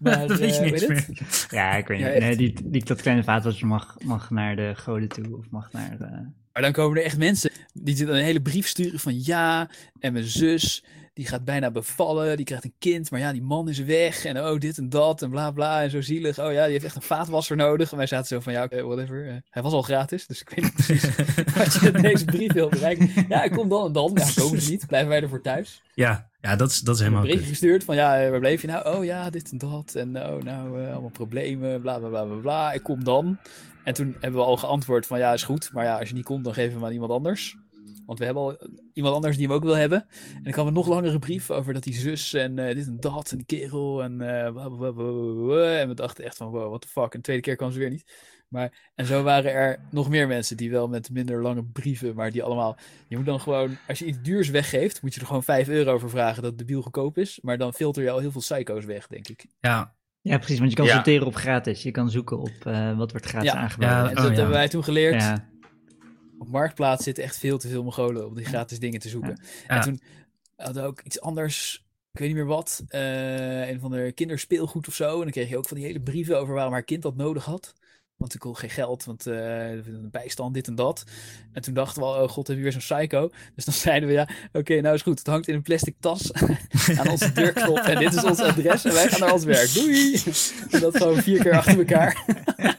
Maar, 0.00 0.26
dat 0.26 0.38
weet 0.38 0.56
je 0.56 0.64
uh, 0.64 0.72
niet 0.72 0.88
meer. 0.88 1.06
Ja, 1.50 1.72
ik 1.72 1.86
weet 1.86 1.98
niet. 1.98 2.06
Ja, 2.06 2.18
nee, 2.18 2.36
die, 2.36 2.54
die 2.64 2.84
dat 2.84 3.02
kleine 3.02 3.24
vaatwasser 3.24 3.66
mag, 3.66 3.96
mag 4.04 4.30
naar 4.30 4.56
de 4.56 4.72
goden 4.74 5.08
toe. 5.08 5.36
Of 5.36 5.50
mag 5.50 5.72
naar... 5.72 5.96
Uh... 6.00 6.08
Maar 6.54 6.62
dan 6.62 6.72
komen 6.72 6.98
er 6.98 7.04
echt 7.04 7.18
mensen 7.18 7.50
die 7.72 8.06
een 8.06 8.24
hele 8.24 8.42
brief 8.42 8.66
sturen 8.66 9.00
van 9.00 9.24
ja, 9.24 9.68
en 10.00 10.12
mijn 10.12 10.24
zus 10.24 10.84
die 11.14 11.26
gaat 11.26 11.44
bijna 11.44 11.70
bevallen, 11.70 12.36
die 12.36 12.46
krijgt 12.46 12.64
een 12.64 12.74
kind, 12.78 13.10
maar 13.10 13.20
ja, 13.20 13.32
die 13.32 13.42
man 13.42 13.68
is 13.68 13.78
weg 13.78 14.24
en 14.24 14.40
oh, 14.40 14.58
dit 14.58 14.78
en 14.78 14.88
dat 14.88 15.22
en 15.22 15.30
bla 15.30 15.50
bla 15.50 15.82
en 15.82 15.90
zo 15.90 16.00
zielig. 16.00 16.38
Oh 16.38 16.52
ja, 16.52 16.62
die 16.62 16.72
heeft 16.72 16.84
echt 16.84 16.96
een 16.96 17.02
vaatwasser 17.02 17.56
nodig. 17.56 17.90
En 17.90 17.96
wij 17.96 18.06
zaten 18.06 18.26
zo 18.26 18.40
van, 18.40 18.52
ja, 18.52 18.64
oké, 18.64 18.74
okay, 18.74 18.86
whatever. 18.86 19.26
Uh, 19.26 19.34
hij 19.50 19.62
was 19.62 19.72
al 19.72 19.82
gratis, 19.82 20.26
dus 20.26 20.40
ik 20.40 20.48
weet 20.48 20.64
niet 20.64 20.74
precies 20.74 21.02
wat 21.56 21.74
je 21.74 21.90
deze 21.90 22.24
brief 22.24 22.52
wil 22.52 22.68
bereiken. 22.68 23.10
Ja, 23.28 23.42
ik 23.42 23.52
kom 23.52 23.68
dan 23.68 23.86
en 23.86 23.92
dan. 23.92 24.10
Ja, 24.14 24.28
komen 24.34 24.60
ze 24.60 24.70
niet, 24.70 24.86
blijven 24.86 25.08
wij 25.08 25.22
ervoor 25.22 25.40
thuis. 25.40 25.82
Ja, 25.94 26.30
ja 26.44 26.56
dat, 26.56 26.70
is, 26.70 26.80
dat 26.80 26.94
is 26.94 27.00
helemaal 27.00 27.22
Een 27.22 27.36
brief 27.36 27.48
gestuurd 27.48 27.84
van, 27.84 27.94
ja, 27.94 28.30
waar 28.30 28.40
bleef 28.40 28.60
je 28.60 28.66
nou? 28.66 28.96
Oh 28.96 29.04
ja, 29.04 29.30
dit 29.30 29.50
en 29.50 29.58
dat 29.58 29.94
en 29.94 30.16
oh, 30.16 30.42
nou, 30.42 30.80
uh, 30.80 30.92
allemaal 30.92 31.10
problemen, 31.10 31.80
bla 31.80 31.98
bla 31.98 32.08
bla 32.08 32.24
bla 32.24 32.36
bla. 32.36 32.72
Ik 32.72 32.82
kom 32.82 33.04
dan. 33.04 33.38
En 33.84 33.94
toen 33.94 34.16
hebben 34.20 34.40
we 34.40 34.46
al 34.46 34.56
geantwoord 34.56 35.06
van, 35.06 35.18
ja, 35.18 35.32
is 35.32 35.42
goed, 35.42 35.70
maar 35.72 35.84
ja, 35.84 35.98
als 35.98 36.08
je 36.08 36.14
niet 36.14 36.24
komt, 36.24 36.44
dan 36.44 36.54
geven 36.54 36.70
we 36.70 36.76
hem 36.76 36.84
aan 36.84 36.92
iemand 36.92 37.12
anders. 37.12 37.56
Want 38.06 38.18
we 38.18 38.24
hebben 38.24 38.42
al 38.42 38.58
iemand 38.92 39.14
anders 39.14 39.36
die 39.36 39.46
hem 39.46 39.54
ook 39.54 39.62
wil 39.62 39.76
hebben. 39.76 40.06
En 40.34 40.42
dan 40.42 40.52
kwam 40.52 40.66
een 40.66 40.72
nog 40.72 40.88
langere 40.88 41.18
brief 41.18 41.50
over 41.50 41.72
dat 41.72 41.82
die 41.82 41.94
zus 41.94 42.34
en 42.34 42.58
uh, 42.58 42.74
dit 42.74 42.86
en 42.86 43.00
dat 43.00 43.30
en 43.30 43.36
die 43.36 43.46
kerel 43.46 44.02
en 44.02 44.20
uh, 44.20 45.80
En 45.80 45.88
we 45.88 45.94
dachten 45.94 46.24
echt 46.24 46.36
van, 46.36 46.50
wow, 46.50 46.68
what 46.68 46.80
the 46.80 46.88
fuck. 46.88 47.12
En 47.12 47.18
de 47.18 47.20
tweede 47.20 47.42
keer 47.42 47.56
kwam 47.56 47.72
ze 47.72 47.78
weer 47.78 47.90
niet. 47.90 48.04
Maar, 48.54 48.90
en 48.94 49.06
zo 49.06 49.22
waren 49.22 49.52
er 49.52 49.78
nog 49.90 50.08
meer 50.08 50.26
mensen 50.26 50.56
die 50.56 50.70
wel 50.70 50.88
met 50.88 51.10
minder 51.10 51.42
lange 51.42 51.64
brieven, 51.64 52.14
maar 52.14 52.30
die 52.30 52.42
allemaal... 52.42 52.76
Je 53.08 53.16
moet 53.16 53.26
dan 53.26 53.40
gewoon, 53.40 53.76
als 53.88 53.98
je 53.98 54.04
iets 54.04 54.22
duurs 54.22 54.48
weggeeft, 54.48 55.02
moet 55.02 55.14
je 55.14 55.20
er 55.20 55.26
gewoon 55.26 55.42
5 55.42 55.68
euro 55.68 55.98
voor 55.98 56.10
vragen 56.10 56.42
dat 56.42 56.58
de 56.58 56.64
biel 56.64 56.82
goedkoop 56.82 57.18
is. 57.18 57.38
Maar 57.42 57.58
dan 57.58 57.74
filter 57.74 58.02
je 58.02 58.10
al 58.10 58.18
heel 58.18 58.30
veel 58.30 58.40
psycho's 58.40 58.84
weg, 58.84 59.06
denk 59.06 59.28
ik. 59.28 59.46
Ja, 59.60 59.94
ja, 60.20 60.38
precies, 60.38 60.58
want 60.58 60.70
je 60.70 60.76
kan 60.76 60.86
ja. 60.86 60.94
sorteren 60.94 61.26
op 61.26 61.34
gratis. 61.34 61.82
Je 61.82 61.90
kan 61.90 62.10
zoeken 62.10 62.38
op 62.38 62.64
uh, 62.66 62.96
wat 62.96 63.10
wordt 63.10 63.26
gratis 63.26 63.52
ja. 63.52 63.56
aangeboden. 63.58 63.94
Ja, 63.94 64.08
en 64.08 64.14
dat 64.14 64.24
oh, 64.24 64.30
hebben 64.30 64.48
wij 64.48 64.68
toen 64.68 64.84
geleerd. 64.84 65.22
Ja 65.22 65.52
op 66.44 66.50
Marktplaats 66.50 67.04
zitten 67.04 67.24
echt 67.24 67.38
veel 67.38 67.58
te 67.58 67.68
veel 67.68 67.82
Mongolen 67.82 68.26
om 68.26 68.34
die 68.34 68.44
gratis 68.44 68.78
dingen 68.78 69.00
te 69.00 69.08
zoeken. 69.08 69.40
Ja. 69.68 69.76
En 69.76 69.80
toen 69.80 70.00
hadden 70.56 70.82
we 70.82 70.88
ook 70.88 71.00
iets 71.00 71.20
anders, 71.20 71.84
ik 72.12 72.18
weet 72.18 72.28
niet 72.28 72.36
meer 72.36 72.46
wat, 72.46 72.84
uh, 72.88 73.68
een 73.68 73.80
van 73.80 73.90
de 73.90 74.12
kinderspeelgoed 74.14 74.88
of 74.88 74.94
zo. 74.94 75.14
En 75.14 75.20
dan 75.20 75.30
kreeg 75.30 75.48
je 75.48 75.58
ook 75.58 75.68
van 75.68 75.76
die 75.76 75.86
hele 75.86 76.00
brieven 76.00 76.38
over 76.38 76.54
waarom 76.54 76.72
haar 76.72 76.82
kind 76.82 77.02
dat 77.02 77.16
nodig 77.16 77.44
had. 77.44 77.74
Want 78.16 78.34
ik 78.34 78.40
kon 78.40 78.56
geen 78.56 78.70
geld, 78.70 79.04
want 79.04 79.26
uh, 79.26 79.70
bijstand, 80.10 80.54
dit 80.54 80.66
en 80.66 80.74
dat. 80.74 81.04
En 81.52 81.62
toen 81.62 81.74
dachten 81.74 82.02
we 82.02 82.08
al, 82.08 82.22
oh 82.22 82.28
god, 82.28 82.46
heb 82.46 82.56
je 82.56 82.62
weer 82.62 82.72
zo'n 82.72 82.98
psycho. 82.98 83.30
Dus 83.54 83.64
dan 83.64 83.74
zeiden 83.86 84.08
we, 84.08 84.14
ja, 84.14 84.22
oké, 84.22 84.58
okay, 84.58 84.78
nou 84.78 84.94
is 84.94 85.02
goed. 85.02 85.18
Het 85.18 85.26
hangt 85.26 85.48
in 85.48 85.54
een 85.54 85.62
plastic 85.62 85.96
tas 86.00 86.32
aan 86.98 87.08
onze 87.08 87.32
deurknop. 87.32 87.78
En 87.78 87.98
dit 87.98 88.14
is 88.14 88.24
ons 88.24 88.40
adres 88.40 88.84
en 88.84 88.92
wij 88.92 89.08
gaan 89.08 89.20
naar 89.20 89.32
ons 89.32 89.44
werk. 89.44 89.74
Doei! 89.74 90.22
En 90.70 90.80
dat 90.80 90.96
gewoon 90.96 91.22
vier 91.22 91.42
keer 91.42 91.56
achter 91.56 91.78
elkaar. 91.78 92.24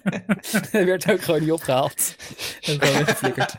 en 0.72 0.86
werd 0.86 1.12
ook 1.12 1.22
gewoon 1.22 1.42
niet 1.42 1.52
opgehaald. 1.52 2.16
En 2.62 2.80
gewoon 2.80 2.94
weggeflikkerd. 2.94 3.56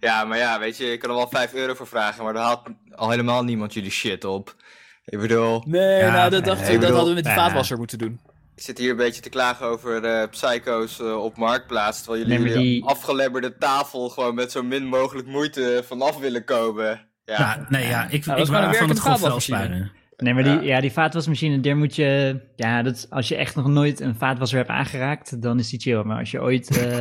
Ja, 0.00 0.24
maar 0.24 0.38
ja, 0.38 0.58
weet 0.58 0.76
je, 0.76 0.84
je 0.84 0.96
kan 0.96 1.10
er 1.10 1.16
wel 1.16 1.28
5 1.28 1.54
euro 1.54 1.74
voor 1.74 1.86
vragen, 1.86 2.24
maar 2.24 2.32
dan 2.32 2.42
haalt 2.42 2.62
al 2.94 3.10
helemaal 3.10 3.44
niemand 3.44 3.74
jullie 3.74 3.90
shit 3.90 4.24
op. 4.24 4.54
Ik 5.04 5.18
bedoel... 5.18 5.62
Nee, 5.66 5.98
ja, 5.98 6.12
nou, 6.12 6.30
dat, 6.30 6.44
dacht, 6.44 6.60
nee, 6.60 6.70
dat 6.70 6.80
bedoel, 6.80 6.96
hadden 6.96 7.14
we 7.14 7.20
met 7.20 7.24
die 7.24 7.42
vaatwasser 7.42 7.78
moeten 7.78 7.98
doen. 7.98 8.20
Ik 8.56 8.62
zit 8.62 8.78
hier 8.78 8.90
een 8.90 8.96
beetje 8.96 9.20
te 9.22 9.28
klagen 9.28 9.66
over 9.66 10.04
uh, 10.04 10.28
psycho's 10.30 11.00
uh, 11.00 11.24
op 11.24 11.36
Marktplaats. 11.36 12.02
Terwijl 12.02 12.26
jullie 12.26 12.38
nee, 12.38 12.56
die... 12.56 12.84
afgelebberde 12.84 13.56
tafel 13.58 14.08
gewoon 14.08 14.34
met 14.34 14.52
zo 14.52 14.62
min 14.62 14.86
mogelijk 14.86 15.26
moeite 15.26 15.82
vanaf 15.86 16.18
willen 16.18 16.44
komen. 16.44 16.86
Ja, 17.24 17.34
ja 17.38 17.66
nee, 17.68 17.86
ja, 17.86 18.08
ik, 18.10 18.26
nou, 18.26 18.40
ik 18.40 18.46
wou 18.46 18.76
van 18.76 18.88
het 18.88 19.00
golfveld 19.00 19.42
sparen. 19.42 19.92
Nee, 20.16 20.34
maar 20.34 20.42
die, 20.42 20.60
ja, 20.60 20.80
die 20.80 20.92
vaatwasmachine, 20.92 21.60
daar 21.60 21.76
moet 21.76 21.96
je... 21.96 22.40
Ja, 22.56 22.82
dat, 22.82 23.06
als 23.10 23.28
je 23.28 23.36
echt 23.36 23.54
nog 23.54 23.66
nooit 23.66 24.00
een 24.00 24.14
vaatwasser 24.14 24.58
hebt 24.58 24.70
aangeraakt, 24.70 25.42
dan 25.42 25.58
is 25.58 25.68
die 25.68 25.80
chill. 25.80 26.02
Maar 26.02 26.18
als 26.18 26.30
je 26.30 26.42
ooit... 26.42 26.76
Uh, 26.76 26.82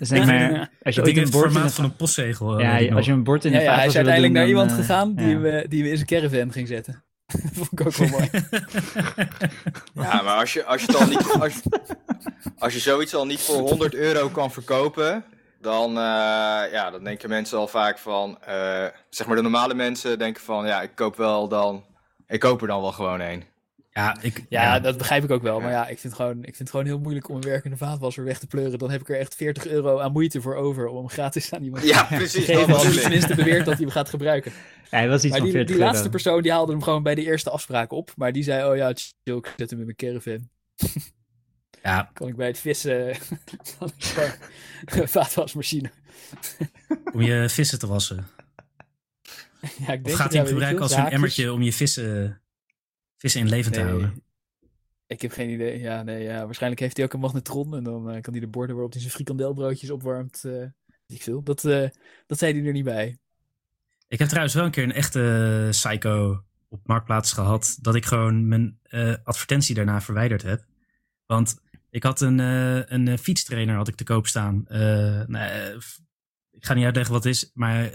zeg 0.00 0.26
maar, 0.26 0.70
als 0.82 0.94
je 0.94 1.02
ooit 1.02 1.16
een 1.16 1.30
bord... 1.30 1.54
In 1.54 1.70
van 1.70 1.84
een 1.84 1.96
postzegel. 1.96 2.60
Ja, 2.60 2.94
als 2.94 3.06
je 3.06 3.12
een 3.12 3.24
bord 3.24 3.44
in 3.44 3.52
de 3.52 3.58
ja, 3.58 3.64
ja, 3.64 3.74
Hij 3.74 3.86
is 3.86 3.96
uiteindelijk 3.96 4.34
doen, 4.34 4.42
naar 4.42 4.52
dan, 4.52 4.60
iemand 4.60 4.80
gegaan 4.80 5.14
die, 5.14 5.38
we, 5.38 5.66
die 5.68 5.82
we 5.82 5.88
in 5.88 5.96
zijn 5.96 6.08
caravan 6.08 6.52
ging 6.52 6.68
zetten. 6.68 7.04
vond 7.54 7.72
ik 7.72 7.86
ook 7.86 7.94
ja, 10.04 10.22
maar 10.22 10.36
als 10.36 10.52
je, 10.52 10.64
als 10.64 10.82
je 10.82 10.96
al 10.96 11.06
niet... 11.06 11.36
Als 12.58 12.72
je, 12.72 12.80
zoiets 12.80 13.14
al 13.14 13.26
niet 13.26 13.40
voor 13.40 13.56
100 13.56 13.94
euro 13.94 14.28
kan 14.28 14.52
verkopen... 14.52 15.24
Dan, 15.60 15.90
uh, 15.90 16.72
ja, 16.72 16.90
dan 16.90 17.04
denken 17.04 17.28
mensen 17.28 17.58
al 17.58 17.68
vaak 17.68 17.98
van... 17.98 18.38
Uh, 18.48 18.86
zeg 19.10 19.26
maar 19.26 19.36
de 19.36 19.42
normale 19.42 19.74
mensen 19.74 20.18
denken 20.18 20.42
van... 20.42 20.66
Ja, 20.66 20.82
ik 20.82 20.94
koop 20.94 21.16
wel 21.16 21.48
dan... 21.48 21.84
Ik 22.26 22.40
koop 22.40 22.60
er 22.60 22.66
dan 22.66 22.80
wel 22.80 22.92
gewoon 22.92 23.20
een. 23.20 23.44
Ja, 23.94 24.16
ik, 24.20 24.44
ja, 24.48 24.62
ja, 24.62 24.80
dat 24.80 24.98
begrijp 24.98 25.24
ik 25.24 25.30
ook 25.30 25.42
wel. 25.42 25.60
Maar 25.60 25.70
ja, 25.70 25.88
ik 25.88 25.98
vind, 25.98 26.14
gewoon, 26.14 26.38
ik 26.38 26.44
vind 26.44 26.58
het 26.58 26.70
gewoon 26.70 26.86
heel 26.86 26.98
moeilijk 26.98 27.28
om 27.28 27.36
een 27.36 27.42
werkende 27.42 27.76
vaatwasser 27.76 28.24
weg 28.24 28.38
te 28.38 28.46
pleuren. 28.46 28.78
Dan 28.78 28.90
heb 28.90 29.00
ik 29.00 29.08
er 29.08 29.18
echt 29.18 29.34
40 29.34 29.66
euro 29.66 30.00
aan 30.00 30.12
moeite 30.12 30.40
voor 30.40 30.54
over 30.54 30.86
om 30.86 30.96
hem 30.96 31.08
gratis 31.08 31.52
aan 31.52 31.62
iemand 31.62 31.84
ja, 31.94 32.02
precies, 32.02 32.32
te 32.44 32.54
geven. 32.54 32.74
Als 32.74 32.84
hij 32.84 33.00
tenminste 33.00 33.34
beweert 33.34 33.64
dat 33.64 33.74
hij 33.74 33.84
hem 33.84 33.90
gaat 33.90 34.08
gebruiken. 34.08 34.52
Ja, 34.90 34.98
hij 34.98 35.08
was 35.08 35.22
iets 35.22 35.30
maar 35.30 35.38
van 35.38 35.44
die, 35.44 35.52
40 35.52 35.70
die 35.70 35.76
euro. 35.76 35.92
laatste 35.92 36.10
persoon 36.10 36.42
die 36.42 36.52
haalde 36.52 36.72
hem 36.72 36.82
gewoon 36.82 37.02
bij 37.02 37.14
de 37.14 37.22
eerste 37.22 37.50
afspraak 37.50 37.92
op. 37.92 38.12
Maar 38.16 38.32
die 38.32 38.42
zei, 38.42 38.70
oh 38.70 38.76
ja, 38.76 38.92
chill, 38.94 39.36
ik 39.36 39.54
zet 39.56 39.70
hem 39.70 39.78
in 39.78 39.84
mijn 39.84 39.96
caravan. 39.96 40.48
Ja. 41.82 42.10
Kan 42.12 42.28
ik 42.28 42.36
bij 42.36 42.46
het 42.46 42.58
vissen... 42.58 43.16
vaatwasmachine. 45.16 45.90
Om 47.12 47.20
je 47.20 47.48
vissen 47.48 47.78
te 47.78 47.86
wassen. 47.86 48.26
Ja, 49.60 49.92
ik 49.92 50.04
denk 50.04 50.06
of 50.06 50.14
gaat 50.14 50.32
hij 50.32 50.40
hem 50.40 50.50
gebruiken 50.50 50.82
als 50.82 50.94
een 50.94 51.08
emmertje 51.08 51.52
om 51.52 51.62
je 51.62 51.72
vissen, 51.72 52.41
vissen 53.22 53.40
in 53.40 53.48
leven 53.48 53.72
te 53.72 53.82
houden? 53.82 54.22
Ik 55.06 55.22
heb 55.22 55.32
geen 55.32 55.50
idee. 55.50 55.78
Ja, 55.78 56.02
nee, 56.02 56.22
ja. 56.22 56.44
Waarschijnlijk 56.44 56.80
heeft 56.80 56.96
hij 56.96 57.06
ook 57.06 57.12
een 57.12 57.20
magnetron 57.20 57.76
en 57.76 57.84
dan 57.84 58.10
eh, 58.10 58.20
kan 58.20 58.32
hij 58.32 58.40
de 58.42 58.48
borden 58.48 58.74
waarop 58.74 58.92
hij 58.92 59.00
zijn 59.00 59.12
frikandelbroodjes 59.12 59.90
opwarmt. 59.90 60.40
weet 60.42 60.72
ik 61.06 61.22
veel. 61.22 61.42
Dat, 61.42 61.64
eh, 61.64 61.88
dat 62.26 62.38
zei 62.38 62.52
hij 62.52 62.66
er 62.66 62.72
niet 62.72 62.84
bij. 62.84 63.18
Ik 64.08 64.18
heb 64.18 64.28
trouwens 64.28 64.54
wel 64.54 64.64
een 64.64 64.70
keer 64.70 64.82
een 64.82 64.92
echte 64.92 65.66
psycho 65.70 66.42
op 66.68 66.86
Marktplaats 66.86 67.32
gehad. 67.32 67.78
Dat 67.80 67.94
ik 67.94 68.04
gewoon 68.04 68.48
mijn 68.48 68.78
advertentie 69.24 69.74
daarna 69.74 70.00
verwijderd 70.00 70.42
heb. 70.42 70.64
Want 71.26 71.60
ik 71.90 72.02
had 72.02 72.20
een, 72.20 72.38
een 72.94 73.18
fietstrainer 73.18 73.76
had 73.76 73.88
ik 73.88 73.94
te 73.94 74.04
koop 74.04 74.26
staan. 74.26 74.64
Nou, 75.26 75.80
ik 76.50 76.64
ga 76.64 76.74
niet 76.74 76.84
uitleggen 76.84 77.14
wat 77.14 77.24
het 77.24 77.32
is. 77.32 77.50
Maar 77.54 77.90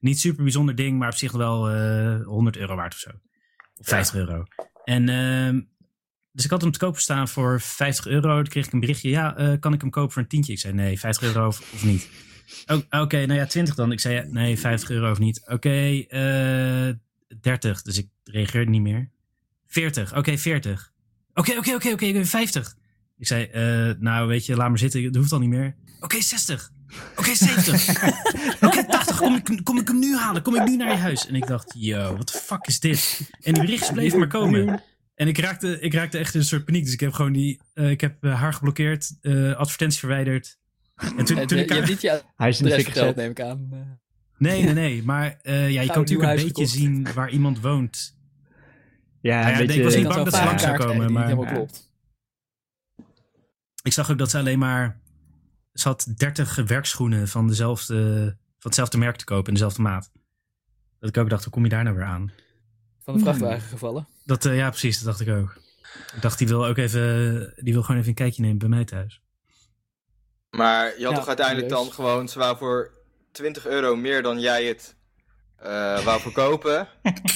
niet 0.00 0.20
super 0.20 0.42
bijzonder 0.42 0.74
ding. 0.74 0.98
Maar 0.98 1.08
op 1.08 1.14
zich 1.14 1.32
wel 1.32 1.70
eh 1.70 2.24
100 2.24 2.56
euro 2.56 2.76
waard 2.76 2.92
of 2.92 2.98
zo. 2.98 3.10
Of 3.78 3.86
50 3.86 4.14
euro. 4.14 4.44
En 4.84 5.08
ehm, 5.08 5.60
dus 6.32 6.44
ik 6.44 6.50
had 6.50 6.62
hem 6.62 6.70
te 6.70 6.78
koop 6.78 6.98
staan 6.98 7.28
voor 7.28 7.60
50 7.60 8.06
euro. 8.06 8.34
Toen 8.34 8.48
kreeg 8.48 8.66
ik 8.66 8.72
een 8.72 8.80
berichtje. 8.80 9.08
Ja, 9.08 9.36
eh, 9.36 9.52
kan 9.60 9.72
ik 9.72 9.80
hem 9.80 9.90
kopen 9.90 10.12
voor 10.12 10.22
een 10.22 10.28
tientje? 10.28 10.52
Ik 10.52 10.58
zei 10.58 10.74
nee, 10.74 10.98
50 10.98 11.26
euro 11.26 11.46
of, 11.46 11.72
of 11.74 11.84
niet. 11.84 12.08
Oh, 12.66 13.02
Oké, 13.02 13.26
nou 13.26 13.38
ja, 13.38 13.46
20 13.46 13.74
dan. 13.74 13.92
Ik 13.92 14.00
zei 14.00 14.28
nee, 14.30 14.58
50 14.58 14.90
euro 14.90 15.10
of 15.10 15.18
niet. 15.18 15.42
Oké, 15.46 16.04
eh 16.08 16.94
30. 17.40 17.82
Dus 17.82 17.98
ik 17.98 18.08
reageerde 18.24 18.70
niet 18.70 18.82
meer. 18.82 19.10
40. 19.66 20.16
Oké, 20.16 20.38
40. 20.38 20.92
Oké, 21.34 21.56
oké, 21.56 21.74
oké, 21.74 21.90
oké, 21.90 22.24
50. 22.24 22.76
Ik 23.18 23.26
zei, 23.26 23.44
eh, 23.44 23.90
nou 23.98 24.28
weet 24.28 24.46
je, 24.46 24.56
laat 24.56 24.68
maar 24.68 24.78
zitten. 24.78 25.02
Dat 25.02 25.14
hoeft 25.14 25.32
al 25.32 25.38
niet 25.38 25.48
meer. 25.48 25.76
Oké, 26.00 26.20
60. 26.20 26.70
Oké, 27.16 27.34
70. 27.34 27.88
Oké, 28.60 28.67
80. 29.18 29.42
Kom 29.42 29.56
ik, 29.56 29.64
kom 29.64 29.78
ik 29.78 29.88
hem 29.88 29.98
nu 29.98 30.16
halen? 30.16 30.42
Kom 30.42 30.54
ik 30.56 30.64
nu 30.68 30.76
naar 30.76 30.90
je 30.90 30.96
huis? 30.96 31.26
En 31.26 31.34
ik 31.34 31.46
dacht, 31.46 31.74
yo, 31.76 32.16
wat 32.16 32.28
de 32.32 32.38
fuck 32.38 32.66
is 32.66 32.80
dit? 32.80 33.30
En 33.40 33.52
die 33.54 33.62
berichten 33.62 33.94
bleven 33.94 34.18
maar 34.18 34.28
komen. 34.28 34.82
En 35.14 35.28
ik 35.28 35.38
raakte, 35.38 35.80
ik 35.80 35.94
raakte 35.94 36.18
echt 36.18 36.34
in 36.34 36.40
een 36.40 36.46
soort 36.46 36.64
paniek. 36.64 36.84
Dus 36.84 36.92
ik 36.92 37.00
heb 37.00 37.12
gewoon 37.12 37.32
die, 37.32 37.60
eh, 37.74 37.90
ik 37.90 38.00
heb 38.00 38.24
eh, 38.24 38.40
haar 38.40 38.52
geblokkeerd, 38.52 39.16
eh, 39.20 39.52
advertentie 39.56 39.98
verwijderd. 39.98 40.58
En 41.16 41.24
toen, 41.24 41.38
ik 41.38 41.50
je 41.50 41.56
haar- 41.56 41.66
hebt 41.76 41.88
niet 41.88 42.00
je 42.00 42.22
Hij 42.36 42.48
is 42.48 42.60
in 42.60 42.66
de 42.66 42.84
gezet. 42.84 43.16
neem 43.16 43.30
ik 43.30 43.40
aan. 43.40 43.68
Nee, 44.38 44.62
nee, 44.62 44.72
nee. 44.74 45.02
Maar 45.02 45.38
eh, 45.42 45.70
ja, 45.70 45.80
je 45.80 45.86
kan 45.88 45.98
natuurlijk 45.98 46.28
een 46.28 46.34
beetje 46.34 46.48
gekocht. 46.48 46.68
zien 46.70 47.12
waar 47.14 47.30
iemand 47.30 47.60
woont. 47.60 48.16
Ja, 49.20 49.40
ja, 49.40 49.50
een 49.60 49.66
beetje... 49.66 49.78
ik 49.78 49.84
was 49.84 49.94
niet 49.94 50.08
bang 50.08 50.24
dat 50.24 50.34
ze 50.34 50.44
langs 50.44 50.62
zou 50.62 50.76
komen, 50.76 50.96
maar- 51.12 51.26
niet 51.26 51.34
helemaal 51.36 51.54
klopt. 51.54 51.92
Ik 53.82 53.92
zag 53.92 54.10
ook 54.10 54.18
dat 54.18 54.30
ze 54.30 54.38
alleen 54.38 54.58
maar... 54.58 55.00
Ze 55.72 55.88
had 55.88 56.12
30 56.16 56.54
werkschoenen 56.66 57.28
van, 57.28 57.46
dezelfde, 57.48 58.36
van 58.58 58.70
hetzelfde 58.70 58.98
merk 58.98 59.16
te 59.16 59.24
kopen 59.24 59.46
in 59.46 59.52
dezelfde 59.54 59.82
maat. 59.82 60.10
Dat 61.00 61.08
ik 61.08 61.16
ook 61.16 61.30
dacht, 61.30 61.44
hoe 61.44 61.52
kom 61.52 61.62
je 61.64 61.68
daar 61.68 61.84
nou 61.84 61.96
weer 61.96 62.04
aan? 62.04 62.32
Van 63.02 63.14
de 63.14 63.20
vrachtwagen 63.20 63.60
gevallen. 63.68 64.08
Dat, 64.24 64.44
eh, 64.44 64.56
ja, 64.56 64.68
precies. 64.68 64.96
Dat 64.96 65.04
dacht 65.06 65.20
ik 65.20 65.28
ook. 65.36 65.56
Ik 66.14 66.22
dacht, 66.22 66.38
die 66.38 66.48
wil 66.48 66.66
ook 66.66 66.76
even... 66.76 67.52
Die 67.56 67.72
wil 67.72 67.82
gewoon 67.82 67.96
even 67.96 68.08
een 68.08 68.14
kijkje 68.16 68.42
nemen 68.42 68.58
bij 68.58 68.68
mij 68.68 68.84
thuis. 68.84 69.20
Maar 70.50 70.84
je 70.98 71.04
had 71.04 71.12
Ja, 71.12 71.18
toch 71.18 71.26
uiteindelijk 71.28 71.68
serieus. 71.68 71.84
dan 71.86 71.94
gewoon, 71.94 72.28
ze 72.28 72.38
wou 72.38 72.56
voor 72.56 72.90
20 73.32 73.66
euro 73.66 73.96
meer 73.96 74.22
dan 74.22 74.40
jij 74.40 74.64
het 74.64 74.96
eh 75.58 76.04
wou 76.04 76.20
verkopen. 76.20 76.88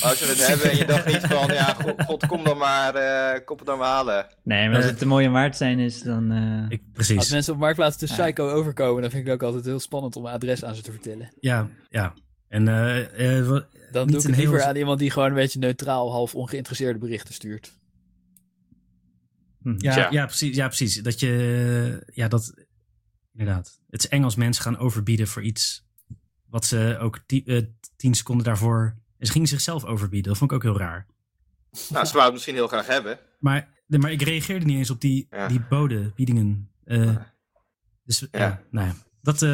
Als 0.03 0.19
ze 0.19 0.25
het 0.27 0.47
hebben 0.47 0.71
en 0.71 0.77
je 0.77 0.85
dacht 0.85 1.07
niet 1.07 1.21
van, 1.27 1.53
ja, 1.55 1.65
god, 1.75 2.05
god, 2.05 2.27
kom 2.27 2.45
dan 2.45 2.59
maar, 2.59 2.95
eh, 2.95 3.45
kom 3.45 3.57
het 3.57 3.67
dan 3.67 3.79
maar 3.79 3.89
halen. 3.89 4.27
Nee, 4.45 4.67
maar 4.69 4.77
als 4.77 4.85
het 4.85 4.99
te 4.99 5.07
mooie 5.07 5.29
waard 5.29 5.57
zijn 5.57 5.79
is, 5.79 6.03
dan... 6.03 6.31
eh, 6.31 6.65
Ik, 6.69 6.81
Als 6.81 6.91
precies. 6.93 7.31
mensen 7.31 7.53
op 7.53 7.59
Marktplaats 7.59 7.97
te 7.97 8.07
Ja. 8.07 8.13
psycho 8.15 8.49
overkomen, 8.51 9.03
dan 9.03 9.11
vind 9.11 9.23
ik 9.23 9.31
het 9.33 9.41
ook 9.43 9.47
altijd 9.49 9.65
heel 9.65 9.81
spannend 9.81 10.17
om 10.17 10.27
een 10.27 10.33
adres 10.33 10.65
aan 10.65 10.75
ze 10.75 10.83
te 10.83 10.91
vertellen. 10.93 11.29
Ja, 11.41 11.69
ja. 11.89 12.15
En 12.49 12.65
Dan 12.65 12.75
Niet 14.07 14.13
doe 14.13 14.21
ik 14.21 14.25
een 14.25 14.31
het 14.31 14.37
liever 14.41 14.59
heel- 14.59 14.67
aan 14.69 14.77
iemand 14.77 14.99
die 14.99 15.11
gewoon 15.11 15.29
een 15.29 15.35
beetje 15.35 15.59
neutraal, 15.59 16.11
half 16.11 16.35
ongeïnteresseerde 16.35 16.99
berichten 16.99 17.35
stuurt. 17.35 17.73
hm. 19.63 19.75
Ja, 19.79 20.09
ja, 20.11 20.27
precies, 20.27 20.57
ja, 20.57 20.67
precies. 20.67 21.03
Dat 21.03 21.21
je, 21.21 22.05
ja, 22.15 22.29
dat, 22.29 22.55
inderdaad. 23.37 23.79
Het 23.91 24.05
is 24.05 24.09
eng 24.09 24.23
als 24.25 24.35
mensen 24.37 24.63
gaan 24.63 24.79
overbieden 24.79 25.27
voor 25.27 25.43
iets 25.43 25.85
wat 26.49 26.65
ze 26.65 26.97
ook 27.01 27.19
eh, 27.27 27.63
tien 28.03 28.15
seconden 28.15 28.45
daarvoor. 28.45 28.95
En 29.19 29.27
ze 29.27 29.33
gingen 29.33 29.49
zichzelf 29.49 29.85
overbieden. 29.85 30.29
Dat 30.29 30.39
vond 30.39 30.51
ik 30.51 30.57
ook 30.57 30.63
heel 30.63 30.79
raar. 30.79 31.07
Nou, 31.89 32.05
ze 32.07 32.13
wou 32.13 32.25
het 32.25 32.33
misschien 32.33 32.55
heel 32.55 32.67
graag 32.69 32.87
hebben. 32.87 33.19
Maar, 33.39 33.69
nee, 33.87 34.01
maar 34.01 34.13
ik 34.13 34.23
reageerde 34.23 34.65
niet 34.67 34.77
eens 34.77 34.91
op 34.91 35.01
die, 35.01 35.27
Ja. 35.31 35.49
die 35.49 35.61
boden, 35.61 36.13
biedingen. 36.15 36.71
Eh, 36.85 37.17
dus 38.05 38.19
ja, 38.31 38.39
Ja. 38.41 38.63
nou 38.71 38.87
ja. 38.87 38.95
Dat, 39.23 39.43
eh, 39.43 39.49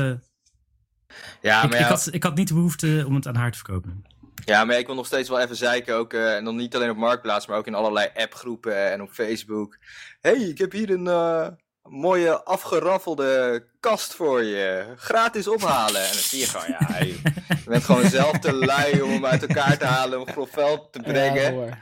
Ja, 1.43 1.63
ik, 1.63 1.71
maar 1.71 1.79
ik, 1.79 1.79
ja, 1.79 1.87
had, 1.89 2.09
ik 2.13 2.23
had 2.23 2.35
niet 2.35 2.49
de 2.49 2.55
behoefte 2.55 3.05
om 3.07 3.15
het 3.15 3.27
aan 3.27 3.35
haar 3.37 3.51
te 3.51 3.59
verkopen. 3.59 4.05
ja, 4.45 4.65
maar 4.65 4.79
ik 4.79 4.87
wil 4.87 4.95
nog 4.95 5.07
steeds 5.07 5.29
wel 5.29 5.41
even 5.41 5.57
zeiken, 5.57 5.95
ook, 5.97 6.13
eh, 6.13 6.37
en 6.37 6.45
dan 6.45 6.57
niet 6.57 6.75
alleen 6.75 6.91
op 6.91 6.97
Marktplaats, 6.97 7.47
maar 7.47 7.59
ook 7.59 7.67
in 7.67 7.75
allerlei 7.75 8.09
appgroepen 8.15 8.91
en 8.93 9.03
op 9.03 9.11
Facebook. 9.11 9.79
hey, 10.21 10.35
ik 10.37 10.59
heb 10.59 10.73
hier 10.73 10.91
een 10.91 11.07
eh, 11.07 11.49
mooie 11.91 12.43
afgeraffelde 12.45 13.65
kast 13.81 14.15
voor 14.15 14.43
je. 14.43 14.93
Gratis 14.97 15.49
ophalen. 15.49 16.01
En 16.03 16.13
dan 16.13 16.21
zie 16.23 16.39
je 16.41 16.47
gewoon, 16.47 16.67
ja, 16.69 16.99
je 17.05 17.19
bent 17.65 17.85
gewoon 17.85 18.09
zelf 18.11 18.39
te 18.39 18.53
lui 18.55 19.01
om 19.03 19.11
hem 19.11 19.27
uit 19.27 19.43
elkaar 19.43 19.79
te 19.79 19.85
halen, 19.85 20.21
om 20.21 20.27
grof 20.29 20.51
vuil 20.51 20.91
te 20.91 21.01
brengen. 21.01 21.67
Ja, 21.67 21.77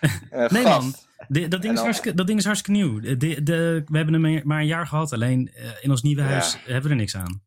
Nee, 0.48 0.62
gast. 0.62 0.80
man. 0.80 0.94
De- 1.28 1.48
dat, 1.48 1.60
ding 1.62 1.72
is 1.72 1.78
dan- 1.78 1.84
hartstikke, 1.84 2.16
dat 2.16 2.26
ding 2.26 2.38
is 2.38 2.44
hartstikke 2.44 2.80
nieuw. 2.80 3.00
De, 3.00 3.16
de, 3.16 3.42
de- 3.42 3.82
we 3.86 3.96
hebben 3.96 4.22
hem 4.22 4.42
maar- 4.44 4.60
een 4.60 4.66
jaar 4.66 4.86
gehad. 4.86 5.12
Alleen 5.12 5.50
eh, 5.54 5.64
in 5.80 5.90
ons 5.90 6.02
nieuwe 6.02 6.22
Ja. 6.22 6.28
huis 6.28 6.56
hebben 6.64 6.82
we 6.82 6.88
er 6.88 6.96
niks 6.96 7.16
aan. 7.16 7.42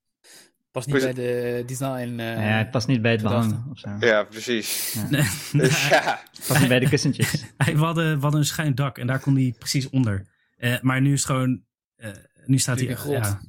Pas 0.71 0.85
niet 0.85 1.01
bij 1.01 1.13
de 1.13 1.63
design. 1.65 2.15
eh, 2.19 2.33
ja, 2.33 2.57
het 2.57 2.71
past 2.71 2.87
niet 2.87 3.01
bij 3.01 3.11
het 3.11 3.21
behang 3.21 3.65
of 3.71 3.79
zo. 3.79 3.89
Ja, 3.99 4.23
precies. 4.23 4.95
Nee, 5.09 5.21
Dus 5.61 5.87
ja, 5.87 6.19
Het 6.31 6.47
past 6.47 6.59
niet 6.59 6.69
bij 6.69 6.79
de 6.79 6.89
kussentjes. 6.89 7.45
Hij- 7.57 7.73
we, 7.77 7.83
hadden, 7.83 8.15
we 8.15 8.21
hadden 8.21 8.39
een 8.39 8.45
schuin 8.45 8.75
dak 8.75 8.97
en 8.97 9.07
daar 9.07 9.19
kon 9.19 9.35
hij 9.35 9.55
precies 9.59 9.89
onder. 9.89 10.27
Eh, 10.57 10.75
maar 10.81 11.01
nu 11.01 11.13
is 11.13 11.19
het 11.21 11.29
gewoon. 11.31 11.61
Eh, 11.97 12.11
nu 12.45 12.57
staat 12.59 12.79
hij. 12.79 12.95
grot. 12.95 13.13
Ja, 13.25 13.39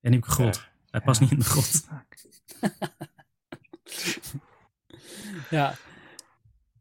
en 0.00 0.10
nu 0.10 0.16
heb 0.16 0.24
ik 0.24 0.30
grot. 0.30 0.62
Hij 0.90 1.00
past 1.00 1.20
Ja. 1.20 1.24
niet 1.26 1.32
in 1.34 1.38
de 1.38 1.44
grot. 1.44 1.70
ja, 5.50 5.74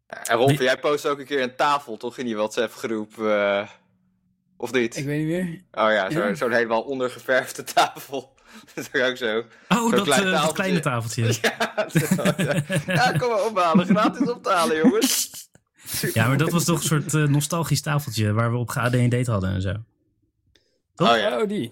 en 0.08 0.36
Rolf, 0.38 0.60
jij 0.60 0.78
post 0.80 1.06
ook 1.08 1.20
een 1.20 1.26
keer 1.26 1.42
een 1.42 1.56
tafel, 1.56 1.98
toch, 1.98 2.18
in 2.18 2.26
die 2.26 2.36
WhatsApp-groep? 2.36 3.20
eh, 3.20 3.68
of 4.58 4.72
niet? 4.72 4.98
ik 4.98 5.06
weet 5.06 5.18
niet 5.20 5.28
meer. 5.28 5.62
Oh 5.86 5.92
ja, 5.92 6.10
zo- 6.12 6.28
Ja. 6.28 6.34
zo'n 6.36 6.52
helemaal 6.52 6.82
ondergeverfde 6.82 7.64
tafel. 7.64 8.36
Dat 8.76 8.90
is 8.94 9.02
ook 9.02 9.18
zo. 9.18 9.44
Oh, 9.70 9.92
dat, 9.92 10.02
klein 10.04 10.24
eh, 10.24 10.32
dat 10.32 10.34
tafeltje. 10.34 10.54
kleine 10.54 10.80
tafeltje. 10.80 11.24
Ja, 11.42 11.90
zo, 11.90 12.24
ja. 12.44 12.64
ja, 12.94 13.12
kom 13.18 13.30
maar 13.30 13.46
ophalen. 13.46 13.86
Gratis 13.86 14.30
op 14.30 14.44
te 14.44 14.50
halen, 14.50 14.78
jongens. 14.78 15.30
Ja, 16.14 16.28
maar 16.28 16.38
dat 16.38 16.50
was 16.52 16.64
toch 16.64 16.80
een 16.80 16.86
soort 16.86 17.14
eh, 17.14 17.24
nostalgisch 17.24 17.82
tafeltje 17.82 18.34
waar 18.34 18.52
we 18.52 18.58
op 18.58 18.70
gead 18.70 18.94
en 18.94 19.10
date 19.10 19.32
hadden 19.32 19.50
en 19.54 19.62
zo. 19.62 19.74
Toch? 20.98 21.10
Oh 21.12 21.18
ja. 21.18 21.42
Oh, 21.42 21.48
die. 21.48 21.72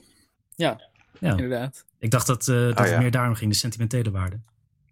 Ja, 0.56 0.82
Ja. 1.20 1.30
inderdaad. 1.30 1.86
Ik 2.00 2.12
dacht 2.12 2.28
dat, 2.28 2.48
eh, 2.48 2.56
dat 2.56 2.72
Oh, 2.72 2.78
het 2.80 2.90
ja. 2.90 3.00
meer 3.00 3.12
daarom 3.12 3.36
ging, 3.36 3.52
de 3.52 3.58
sentimentele 3.58 4.12
waarde. 4.12 4.40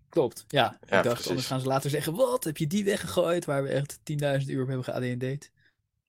Klopt. 0.09 0.45
Ja, 0.47 0.77
ik 0.81 0.89
dacht, 0.89 1.03
precies. 1.07 1.27
anders 1.27 1.47
gaan 1.47 1.59
ze 1.59 1.67
later 1.67 1.89
zeggen: 1.89 2.15
Wat 2.15 2.43
heb 2.43 2.57
je 2.57 2.67
die 2.67 2.83
weggegooid? 2.83 3.45
Waar 3.45 3.63
we 3.63 3.69
echt 3.69 3.99
10.000 4.03 4.49
uur 4.51 4.61
op 4.61 4.67
hebben 4.67 4.85
gead 4.85 5.01
en 5.01 5.17
date. 5.19 5.49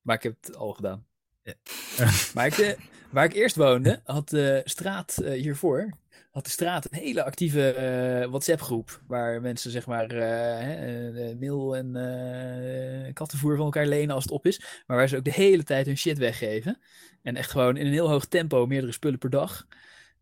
Maar 0.02 0.16
ik 0.16 0.22
heb 0.22 0.34
het 0.40 0.56
al 0.56 0.72
gedaan. 0.72 1.06
Maar 2.34 2.46
ik, 2.46 2.58
eh, 2.58 2.78
waar 3.10 3.24
ik 3.24 3.32
eerst 3.32 3.56
woonde, 3.56 4.00
had 4.04 4.28
de 4.28 4.60
straat 4.64 5.18
eh, 5.18 5.40
hiervoor. 5.40 5.88
Had 6.34 6.44
de 6.44 6.50
straat 6.50 6.84
een 6.84 6.98
hele 6.98 7.24
actieve 7.24 7.70
eh, 7.70 8.28
WhatsApp-groep. 8.28 9.00
Waar 9.06 9.40
mensen 9.40 9.70
zeg 9.70 9.86
maar 9.86 10.10
eh, 10.10 11.36
mail 11.40 11.76
en 11.76 13.12
kattenvoer 13.12 13.56
van 13.56 13.64
elkaar 13.64 13.86
lenen 13.86 14.14
als 14.14 14.24
het 14.24 14.32
op 14.32 14.46
is. 14.46 14.82
Maar 14.86 14.96
waar 14.96 15.08
ze 15.08 15.16
ook 15.16 15.24
de 15.24 15.32
hele 15.32 15.62
tijd 15.62 15.86
hun 15.86 15.96
shit 15.96 16.18
weggeven. 16.18 16.78
En 17.22 17.36
echt 17.36 17.50
gewoon 17.50 17.76
in 17.76 17.86
een 17.86 17.92
heel 17.92 18.08
hoog 18.08 18.24
tempo 18.24 18.66
meerdere 18.66 18.92
spullen 18.92 19.18
per 19.18 19.30
dag. 19.30 19.66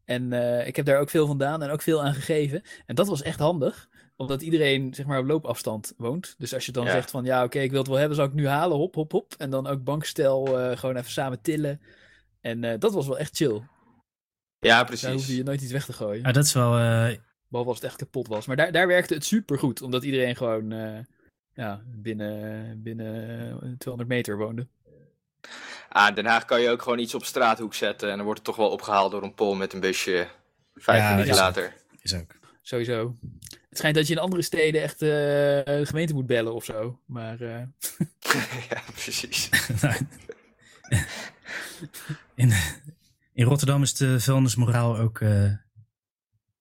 En 0.05 0.33
ik 0.67 0.77
heb 0.77 0.87
daar 0.87 0.99
ook 1.01 1.11
veel 1.11 1.27
van 1.27 1.37
gedaan 1.37 1.63
en 1.63 1.71
ook 1.71 1.83
veel 1.83 2.03
aan 2.03 2.15
gegeven. 2.15 2.63
En 2.87 2.95
dat 2.95 3.07
was 3.07 3.23
echt 3.23 3.39
handig 3.39 3.89
omdat 4.17 4.43
iedereen 4.43 4.95
zeg 4.95 5.07
maar 5.07 5.19
op 5.19 5.27
loopafstand 5.27 5.93
woont. 5.97 6.35
Dus 6.39 6.55
als 6.55 6.67
je 6.67 6.73
dan 6.73 6.85
Ja. 6.85 6.91
zegt 6.91 7.11
van 7.11 7.25
ja 7.25 7.45
oké 7.45 7.59
ik 7.59 7.71
wil 7.71 7.79
het 7.79 7.89
wel 7.89 7.99
hebben, 7.99 8.17
zal 8.17 8.27
ik 8.27 8.33
nu 8.33 8.47
halen, 8.47 8.77
hop 8.77 8.95
hop 8.95 9.13
hop. 9.13 9.35
En 9.39 9.51
dan 9.51 9.67
ook 9.67 9.85
bankstel 9.85 10.45
gewoon 10.77 10.97
even 10.97 11.11
samen 11.11 11.41
tillen. 11.41 11.81
En 12.41 12.79
dat 12.79 12.93
was 12.93 13.07
wel 13.07 13.19
echt 13.19 13.37
chill. 13.37 13.61
Ja, 14.63 14.69
Daar 14.85 14.89
hoefde 14.91 15.09
precies. 15.09 15.37
je 15.37 15.43
nooit 15.43 15.63
iets 15.63 15.73
weg 15.73 15.85
te 15.85 15.93
gooien. 15.93 16.23
Ja, 16.23 16.33
dat 16.33 16.45
is 16.45 16.53
wel. 16.53 16.79
eh, 16.79 17.17
Behalve 17.49 17.71
als 17.71 17.81
het 17.81 17.89
echt 17.91 17.97
kapot 17.99 18.29
was. 18.29 18.47
Maar 18.47 18.57
daar, 18.57 18.73
daar 18.73 18.87
werkte 18.87 19.15
het 19.15 19.25
super 19.25 19.59
goed. 19.59 19.83
Omdat 19.83 20.05
iedereen 20.05 20.37
gewoon 20.37 20.73
eh, 20.73 20.99
ja, 21.55 21.83
binnen, 21.87 22.83
binnen 22.83 23.15
eh, 23.63 23.69
200 23.79 24.09
meter 24.09 24.37
woonde. 24.37 24.67
Ah, 25.89 26.09
in 26.09 26.15
Den 26.15 26.27
Haag 26.27 26.45
kan 26.45 26.61
je 26.61 26.71
ook 26.71 26.83
gewoon 26.83 26.99
iets 26.99 27.15
op 27.15 27.25
straathoek 27.25 27.75
zetten. 27.75 28.11
En 28.11 28.15
dan 28.17 28.25
wordt 28.25 28.39
het 28.41 28.49
toch 28.49 28.57
wel 28.57 28.71
opgehaald 28.71 29.11
door 29.11 29.23
een 29.23 29.35
pol 29.35 29.55
met 29.55 29.73
een 29.73 29.81
busje. 29.81 30.27
Vijf 30.75 31.03
Ja, 31.03 31.11
minuten 31.11 31.35
later. 31.35 31.75
is 32.01 32.15
ook. 32.15 32.35
Sowieso. 32.63 33.17
Het 33.69 33.79
schijnt 33.79 33.97
dat 33.97 34.07
je 34.07 34.13
in 34.15 34.21
andere 34.21 34.43
steden 34.43 34.83
echt 34.83 35.03
eh, 35.03 35.09
de 35.09 35.81
gemeente 35.85 36.15
moet 36.15 36.27
bellen 36.27 36.55
of 36.55 36.65
zo. 36.65 37.01
Maar 37.07 37.41
eh, 37.41 37.63
ja, 38.71 38.83
precies. 38.93 39.49
in, 42.35 42.53
in 43.35 43.45
Rotterdam 43.45 43.83
is 43.83 43.95
de 43.95 44.21
vuilnismoraal 44.21 44.99
ook 44.99 45.21
eh, 45.21 45.53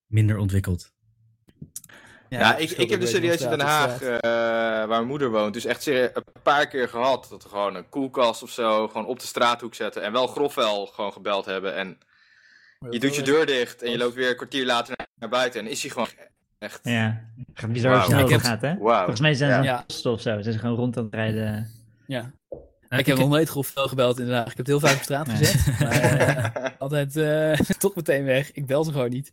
minder 0.05 0.37
ontwikkeld. 0.37 0.91
Ja, 2.29 2.55
ik, 2.55 2.69
ik 2.69 2.89
heb 2.89 2.99
dus 2.99 3.09
serieus 3.09 3.41
in 3.41 3.49
Den 3.49 3.59
Haag, 3.59 4.01
uh, 4.01 4.09
waar 4.21 4.87
mijn 4.87 5.07
moeder 5.07 5.31
woont, 5.31 5.53
dus 5.53 5.65
echt 5.65 5.83
serieus 5.83 6.09
een 6.13 6.23
paar 6.43 6.67
keer 6.67 6.89
gehad 6.89 7.27
dat 7.29 7.43
we 7.43 7.49
gewoon 7.49 7.75
een 7.75 7.89
koelkast 7.89 8.43
of 8.43 8.49
zo 8.49 8.87
gewoon 8.87 9.05
op 9.05 9.19
de 9.19 9.25
straathoek 9.25 9.75
zetten 9.75 10.03
en 10.03 10.11
wel 10.11 10.27
grofwel 10.27 10.85
gewoon 10.85 11.13
gebeld 11.13 11.45
hebben 11.45 11.75
en 11.75 11.97
je 12.89 12.99
doet 12.99 13.15
je 13.15 13.21
deur 13.21 13.45
dicht 13.45 13.81
en 13.81 13.91
je 13.91 13.97
loopt 13.97 14.15
weer 14.15 14.29
een 14.29 14.35
kwartier 14.35 14.65
later 14.65 14.95
naar 15.15 15.29
buiten 15.29 15.59
en 15.61 15.67
is 15.67 15.81
hij 15.81 15.91
gewoon 15.91 16.07
echt... 16.59 16.79
Ja, 16.83 17.21
bizar 17.67 17.95
wow. 17.95 18.03
snel 18.03 18.29
het 18.29 18.41
gaat 18.41 18.61
hè? 18.61 18.77
Wow. 18.77 18.97
Volgens 18.97 19.19
mij 19.19 19.33
zijn 19.33 19.63
ze 19.63 19.69
ja. 19.69 19.85
of 20.11 20.21
zo, 20.21 20.37
ze 20.37 20.41
zijn 20.41 20.59
gewoon 20.59 20.75
rond 20.75 20.97
aan 20.97 21.03
het 21.03 21.13
rijden. 21.13 21.71
Ja. 22.07 22.31
Ik 23.00 23.05
heb 23.05 23.17
nog 23.17 23.29
nooit 23.29 23.50
grofwel 23.50 23.88
gebeld 23.88 24.19
inderdaad. 24.19 24.41
Ik 24.51 24.57
heb 24.57 24.57
het 24.57 24.67
heel 24.67 24.79
vaak 24.79 24.95
op 24.95 25.01
straat 25.01 25.29
gezet. 25.29 25.65
maar 25.79 26.62
uh, 26.62 26.65
altijd 26.79 27.15
uh, 27.15 27.53
toch 27.79 27.95
meteen 27.95 28.24
weg. 28.24 28.51
Ik 28.51 28.65
bel 28.65 28.83
ze 28.83 28.91
gewoon 28.91 29.10
niet. 29.10 29.31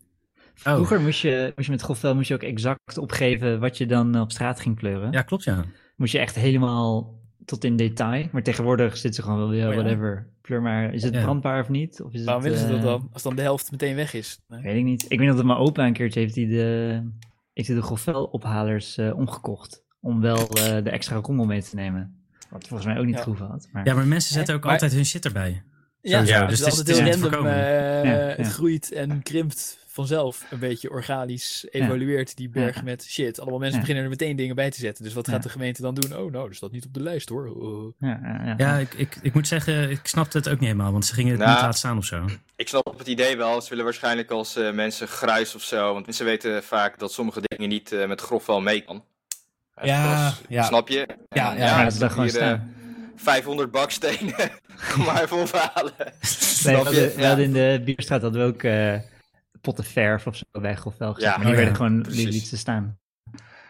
Oh. 0.65 0.75
Vroeger 0.75 1.01
moest 1.01 1.21
je, 1.21 1.53
moest 1.57 1.67
je 1.67 1.73
met 1.73 1.83
grofvel 1.83 2.15
moest 2.15 2.29
je 2.29 2.35
ook 2.35 2.43
exact 2.43 2.99
opgeven 2.99 3.61
wat 3.61 3.79
je 3.79 3.87
dan 3.87 4.21
op 4.21 4.31
straat 4.31 4.61
ging 4.61 4.77
kleuren. 4.77 5.13
Ja, 5.13 5.23
klopt 5.23 5.45
ja. 5.45 5.65
Moest 5.97 6.13
je 6.13 6.19
echt 6.19 6.35
helemaal 6.35 7.19
tot 7.45 7.65
in 7.65 7.77
detail. 7.77 8.29
Maar 8.33 8.43
tegenwoordig 8.43 8.97
zit 8.97 9.15
ze 9.15 9.23
gewoon 9.23 9.39
wel 9.39 9.49
weer, 9.49 9.67
oh, 9.67 9.75
ja. 9.75 9.81
whatever. 9.81 10.29
Kleur 10.41 10.63
maar, 10.63 10.95
is 10.95 11.03
het 11.03 11.15
ja. 11.15 11.23
brandbaar 11.23 11.61
of 11.61 11.69
niet? 11.69 12.03
Of 12.03 12.13
is 12.13 12.25
Waarom 12.25 12.45
het, 12.45 12.53
willen 12.53 12.69
ze 12.69 12.75
dat 12.75 12.83
dan? 12.83 13.09
Als 13.13 13.23
dan 13.23 13.37
de 13.37 13.43
helft 13.43 13.71
meteen 13.71 13.95
weg 13.95 14.15
is. 14.15 14.41
Nee. 14.49 14.63
Weet 14.63 14.77
ik 14.77 14.85
niet. 14.85 15.05
Ik 15.09 15.19
weet 15.19 15.29
dat 15.29 15.45
mijn 15.45 15.59
opa 15.59 15.87
een 15.87 15.93
keertje 15.93 16.21
heeft 16.21 16.35
hij 16.35 16.47
de, 16.47 17.03
heeft 17.53 17.69
de 17.69 17.83
grofvelophalers 17.83 18.99
uh, 18.99 19.19
omgekocht. 19.19 19.85
Om 20.01 20.21
wel 20.21 20.39
uh, 20.39 20.85
de 20.85 20.91
extra 20.91 21.17
rommel 21.17 21.47
mee 21.47 21.63
te 21.63 21.75
nemen. 21.75 22.18
Wat 22.51 22.67
volgens 22.69 22.89
mij 22.89 22.99
ook 22.99 23.05
niet 23.07 23.15
ja. 23.15 23.23
goed 23.23 23.39
had. 23.39 23.69
Maar... 23.73 23.87
Ja, 23.87 23.95
maar 23.95 24.07
mensen 24.07 24.33
zetten 24.33 24.55
ook 24.55 24.63
maar... 24.63 24.73
altijd 24.73 24.93
hun 24.93 25.07
shit 25.07 25.25
erbij. 25.25 25.63
Ja, 26.01 26.21
ja, 26.21 26.47
dus 26.47 26.59
het 26.59 26.69
is 26.69 26.79
altijd 26.79 26.99
heel 26.99 27.11
random. 27.11 27.47
Uh, 27.47 28.37
het 28.37 28.49
groeit 28.49 28.93
en 28.93 29.23
krimpt 29.23 29.79
vanzelf 29.87 30.47
een 30.51 30.59
beetje 30.59 30.91
organisch 30.91 31.67
evolueert 31.71 32.37
die 32.37 32.49
berg 32.49 32.77
ja. 32.77 32.83
met 32.83 33.05
shit. 33.05 33.41
Allemaal 33.41 33.59
mensen 33.59 33.75
ja. 33.75 33.81
beginnen 33.81 34.05
er 34.05 34.11
meteen 34.11 34.37
dingen 34.37 34.55
bij 34.55 34.71
te 34.71 34.79
zetten. 34.79 35.05
Dus 35.05 35.13
wat 35.13 35.29
gaat 35.29 35.43
de 35.43 35.49
gemeente 35.49 35.83
dan 35.83 35.95
doen? 35.95 36.17
Oh, 36.17 36.33
nou, 36.33 36.47
dat 36.47 36.57
staat 36.57 36.73
niet 36.73 36.87
op 36.87 36.95
de 36.95 37.03
lijst 37.03 37.29
hoor. 37.29 37.47
Oh. 37.47 37.95
Ja, 37.99 38.55
ja 38.57 38.77
ik, 38.77 38.95
ik, 38.95 39.19
ik 39.23 39.35
moet 39.35 39.49
zeggen, 39.49 39.91
ik 39.91 40.01
snapte 40.03 40.39
het 40.39 40.49
ook 40.49 40.59
niet 40.59 40.69
helemaal, 40.69 40.93
want 40.93 41.07
ze 41.07 41.15
gingen 41.15 41.31
het 41.31 41.41
nou, 41.41 41.53
niet 41.53 41.61
laten 41.61 41.79
staan 41.79 41.97
of 41.97 42.05
zo. 42.05 42.25
Ik 42.57 42.69
snap 42.69 42.99
het 42.99 43.09
idee 43.09 43.37
wel. 43.37 43.61
Ze 43.61 43.69
willen 43.69 43.85
waarschijnlijk 43.85 44.31
als 44.31 44.57
uh, 44.57 44.73
mensen 44.73 45.09
gruis 45.09 45.55
of 45.55 45.63
zo, 45.63 45.93
want 45.93 46.07
mensen 46.07 46.25
weten 46.25 46.63
vaak 46.63 46.99
dat 46.99 47.13
sommige 47.13 47.41
dingen 47.43 47.69
niet 47.69 47.93
uh, 47.93 48.07
met 48.07 48.21
grofvel 48.21 48.61
mee 48.61 48.81
kan. 48.81 49.05
Ja, 49.83 50.25
was, 50.25 50.41
ja. 50.49 50.63
Snap 50.63 50.89
je? 50.89 51.09
Ja, 51.29 51.53
ja, 51.53 51.57
ja, 51.57 51.85
dat 51.85 52.03
is 52.03 52.13
gewoon 52.13 52.29
staan. 52.29 52.75
500 53.17 53.71
bakstenen. 53.71 54.35
Kom 54.93 55.05
maar 55.05 55.23
even 55.23 55.37
ophalen. 55.37 55.93
Nee, 55.97 56.77
we 56.77 56.83
hadden, 56.83 57.17
we 57.17 57.27
hadden 57.27 57.45
in 57.45 57.53
de 57.53 57.83
bierstraat 57.85 58.23
hadden 58.23 58.41
we 58.41 58.47
ook 58.47 58.63
uh, 58.63 58.95
potten 59.61 59.85
verf 59.85 60.27
of 60.27 60.37
zo 60.37 60.61
weg 60.61 60.87
of 60.87 60.99
wel 60.99 61.15
gezet. 61.15 61.31
Ja, 61.31 61.37
maar 61.37 61.47
die 61.47 61.55
oh, 61.55 61.59
werden 61.59 61.77
gewoon 61.77 62.05
liet 62.09 62.47
ze 62.47 62.57
staan. 62.57 62.99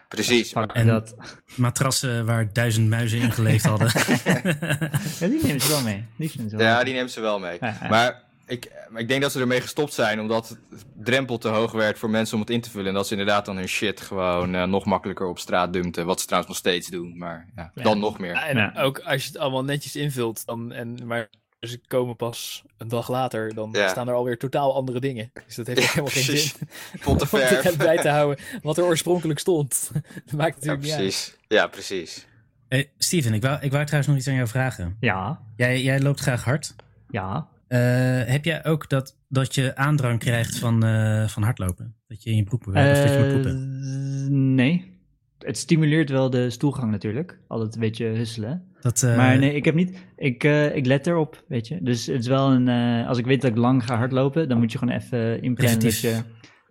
Precies. 0.09 0.53
En 0.53 0.87
dat. 0.87 1.15
matrassen 1.57 2.27
waar 2.27 2.53
duizend 2.53 2.89
muizen 2.89 3.19
in 3.19 3.33
geleefd 3.33 3.65
hadden. 3.65 3.91
ja, 5.21 5.29
die 5.29 5.43
nemen 5.43 5.61
ze 5.61 5.69
wel 5.69 5.83
mee. 5.83 6.05
Die 6.17 6.29
ze 6.29 6.57
wel 6.57 6.61
ja, 6.61 6.75
mee. 6.75 6.85
die 6.85 6.95
nemen 6.95 7.11
ze 7.11 7.21
wel 7.21 7.39
mee. 7.39 7.59
Maar 7.89 8.23
ik, 8.49 8.73
ik 8.95 9.09
denk 9.09 9.23
dat 9.23 9.33
ze 9.33 9.41
ermee 9.41 9.61
gestopt 9.61 9.93
zijn 9.93 10.21
omdat 10.21 10.49
het 10.49 10.85
drempel 10.95 11.39
te 11.39 11.49
hoog 11.49 11.73
werd 11.73 11.99
voor 11.99 12.11
mensen 12.11 12.35
om 12.35 12.41
het 12.41 12.51
in 12.51 12.61
te 12.61 12.71
vullen. 12.71 12.89
En 12.89 12.95
dat 12.95 13.07
ze 13.07 13.13
inderdaad 13.13 13.47
dan 13.47 13.57
hun 13.57 13.69
shit 13.69 14.01
gewoon 14.01 14.55
uh, 14.55 14.65
nog 14.65 14.85
makkelijker 14.85 15.27
op 15.27 15.39
straat 15.39 15.73
dumpten. 15.73 16.07
Wat 16.07 16.21
ze 16.21 16.27
trouwens 16.27 16.53
nog 16.53 16.61
steeds 16.63 16.89
doen, 16.89 17.19
maar 17.19 17.49
ja, 17.57 17.71
ja. 17.75 17.83
dan 17.83 17.99
nog 17.99 18.19
meer. 18.19 18.35
En 18.35 18.57
ja. 18.57 18.73
ook 18.77 18.99
als 18.99 19.23
je 19.23 19.29
het 19.29 19.39
allemaal 19.39 19.65
netjes 19.65 19.97
invult, 19.97 20.47
dan, 20.47 20.73
en, 20.73 21.07
maar 21.07 21.29
ze 21.61 21.81
komen 21.87 22.17
pas 22.17 22.63
een 22.77 22.89
dag 22.89 23.09
later, 23.09 23.55
dan 23.55 23.75
staan 23.75 24.09
er 24.09 24.15
alweer 24.15 24.39
totaal 24.39 24.75
andere 24.75 25.01
dingen. 25.01 25.31
Dus 25.47 25.55
dat 25.55 25.67
heeft 25.67 25.89
helemaal 25.89 26.11
geen 26.11 26.39
zin 26.39 26.53
om 27.07 27.19
het 27.19 27.77
bij 27.77 27.99
te 27.99 28.09
houden 28.09 28.45
wat 28.63 28.79
er 28.79 28.85
oorspronkelijk 28.85 29.39
stond. 29.39 29.91
dat 30.27 30.35
maakt 30.35 30.55
natuurlijk 30.55 30.85
ja, 30.85 30.97
precies. 30.97 31.27
niet 31.27 31.37
uit. 31.41 31.61
Ja, 31.61 31.67
precies. 31.67 32.27
Hey, 32.69 32.91
Steven, 32.99 33.35
ik 33.35 33.43
wou, 33.43 33.61
ik 33.61 33.71
wou 33.71 33.85
trouwens 33.85 34.09
nog 34.09 34.17
iets 34.17 34.29
aan 34.29 34.35
jou 34.35 34.49
vragen. 34.49 34.97
Ja. 35.01 35.41
Jij, 35.57 35.83
jij 35.83 36.01
loopt 36.01 36.21
graag 36.21 36.45
hard. 36.45 36.75
Ja. 37.11 37.49
Uh, 37.69 37.79
heb 38.25 38.45
jij 38.45 38.65
ook 38.65 38.89
dat, 38.89 39.17
dat 39.29 39.55
je 39.55 39.77
aandrang 39.77 40.19
krijgt 40.19 40.59
van, 40.59 40.87
uh, 40.87 41.29
van 41.29 41.43
hardlopen? 41.43 41.95
Dat 42.07 42.23
je 42.23 42.31
in 42.31 42.37
je 42.37 42.43
broek 42.43 42.65
beweegt 42.65 42.97
uh, 42.97 43.03
of 43.03 43.09
dat 43.09 43.19
je 43.19 43.25
moet 43.25 43.33
poepen? 43.33 44.55
Nee. 44.55 44.97
Het 45.39 45.59
stimuleert 45.59 46.11
wel 46.11 46.31
de 46.31 46.51
stoelgang 46.51 46.91
natuurlijk. 46.91 47.39
Altijd 47.49 47.75
een 47.75 47.81
beetje 47.81 48.07
husselen. 48.07 48.63
Dat, 48.81 49.03
maar 49.03 49.39
nee, 49.39 49.55
ik 49.55 49.65
heb 49.65 49.75
niet... 49.75 49.99
Ik, 50.17 50.45
ik 50.75 50.87
let 50.87 51.07
erop, 51.07 51.45
weet 51.49 51.69
je. 51.69 51.83
Dus 51.83 52.07
het 52.07 52.21
is 52.21 52.27
wel 52.27 52.53
een... 52.53 52.69
als 53.07 53.19
ik 53.19 53.25
weet 53.25 53.41
dat 53.41 53.51
ik 53.51 53.57
lang 53.57 53.85
ga 53.85 53.97
hardlopen, 53.97 54.49
dan 54.49 54.59
moet 54.59 54.73
je 54.73 54.79
gewoon 54.79 54.95
even 54.95 55.43
inplannen 55.43 55.81
dat 55.81 56.01
je... 56.01 56.23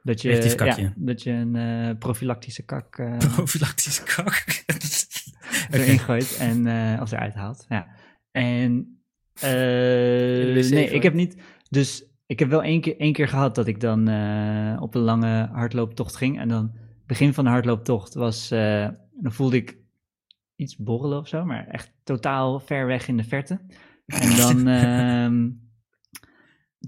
Dat 0.04 0.22
je, 0.22 0.30
ja, 0.58 0.94
dat 0.96 1.24
je 1.24 1.32
een 1.32 1.98
profilactische 1.98 2.64
kak... 2.64 2.96
profilactische 3.36 4.04
kak? 4.04 4.64
erin 5.70 5.84
okay. 5.94 5.98
gooit 5.98 6.38
en 6.40 6.68
als 7.00 7.12
eruit 7.12 7.34
haalt. 7.34 7.66
Ja. 7.70 7.88
En 8.32 8.97
uh, 9.44 10.72
nee, 10.72 10.90
ik 10.90 11.04
heb 11.04 11.14
niet. 11.14 11.38
Dus 11.70 12.06
ik 12.26 12.40
heb 12.40 12.50
wel 12.50 12.64
één 12.64 12.82
keer, 12.82 13.00
één 13.00 13.14
keer 13.14 13.28
gehad 13.28 13.56
dat 13.56 13.68
ik 13.68 13.80
dan 13.80 14.10
uh, 14.10 14.78
op 14.82 14.96
een 14.96 15.02
lange 15.02 15.50
hardlooptocht 15.52 16.16
ging. 16.16 16.40
En 16.40 16.48
dan, 16.48 16.72
begin 17.06 17.34
van 17.34 17.44
de 17.44 17.50
hardlooptocht 17.50 18.14
was. 18.14 18.52
Uh, 18.52 18.88
dan 19.22 19.32
voelde 19.32 19.56
ik 19.56 19.78
iets 20.56 20.78
borrelen 20.78 21.20
of 21.20 21.28
zo, 21.28 21.46
maar 21.46 21.68
echt 21.68 21.92
totaal 22.04 22.60
ver 22.60 22.88
weg 22.88 23.08
in 23.08 23.18
de 23.18 23.24
verte. 23.24 23.60
En 24.06 24.36
dan. 24.42 24.68
uh, 24.68 25.52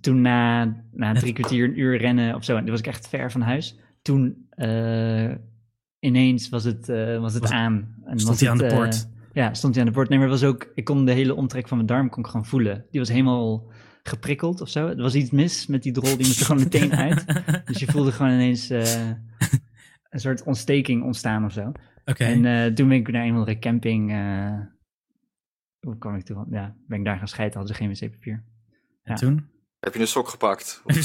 toen 0.02 0.22
na, 0.22 0.66
na 0.92 1.14
drie 1.14 1.34
kwartier, 1.34 1.66
een 1.66 1.80
uur 1.80 1.98
rennen 1.98 2.36
of 2.36 2.44
zo, 2.44 2.56
en 2.56 2.62
toen 2.62 2.70
was 2.70 2.80
ik 2.80 2.88
echt 2.88 3.08
ver 3.08 3.32
van 3.32 3.42
huis. 3.42 3.80
Toen 4.02 4.50
ineens 6.00 6.50
was 6.50 6.64
het, 6.64 6.88
was 7.20 7.34
het 7.34 7.42
was, 7.42 7.52
aan. 7.52 7.96
En 8.06 8.20
stond 8.20 8.40
hij 8.40 8.50
aan 8.50 8.58
de 8.58 8.68
poort? 8.68 9.10
Ja, 9.34 9.54
stond 9.54 9.76
hij 9.76 9.84
aan 9.84 9.90
de 9.90 9.96
poort. 9.96 10.10
Nee, 10.10 10.20
maar 10.20 10.28
was 10.28 10.44
ook, 10.44 10.72
ik 10.76 10.84
kon 10.84 11.06
de 11.06 11.12
hele 11.12 11.36
omtrek 11.36 11.68
van 11.68 11.78
mijn 11.78 11.90
darm 11.90 12.10
kon 12.10 12.24
ik 12.24 12.30
gewoon 12.30 12.46
voelen. 12.46 12.86
Die 12.92 13.00
was 13.00 13.10
helemaal 13.10 13.72
geprikkeld 14.04 14.62
of 14.62 14.70
zo. 14.70 14.88
Er 14.88 15.02
was 15.02 15.16
iets 15.16 15.32
mis 15.32 15.68
met 15.68 15.84
die 15.84 15.92
drol, 15.92 16.18
die 16.18 16.26
moest 16.26 16.40
er 16.40 16.46
gewoon 16.46 16.64
meteen 16.64 16.96
uit. 16.96 17.26
Dus 17.66 17.80
je 17.80 17.86
voelde 17.86 18.12
gewoon 18.12 18.32
ineens 18.32 18.72
uh, 18.72 19.08
een 20.10 20.20
soort 20.20 20.44
ontsteking 20.44 21.04
ontstaan 21.04 21.46
of 21.46 21.52
zo. 21.52 21.72
Okay. 22.06 22.32
En 22.32 22.44
uh, 22.44 22.74
toen 22.74 22.88
ben 22.88 22.98
ik 22.98 23.12
naar 23.12 23.24
een 23.24 23.32
of 23.32 23.38
andere 23.38 23.60
camping, 23.60 24.12
uh, 24.12 24.60
hoe 25.80 25.98
kwam 25.98 26.16
ik 26.16 26.24
toen? 26.24 26.46
Ja, 26.50 26.76
ben 26.88 27.00
ik 27.00 27.06
daar 27.06 27.18
gaan 27.18 27.28
scheiden, 27.28 27.58
hadden 27.58 27.76
ze 27.76 27.82
geen 27.82 27.94
wc-papier. 27.94 28.44
En 29.04 29.14
ja. 29.14 29.16
toen? 29.16 29.50
Heb 29.80 29.94
je 29.94 30.00
een 30.00 30.08
sok 30.08 30.28
gepakt? 30.28 30.82
nee, 30.86 31.04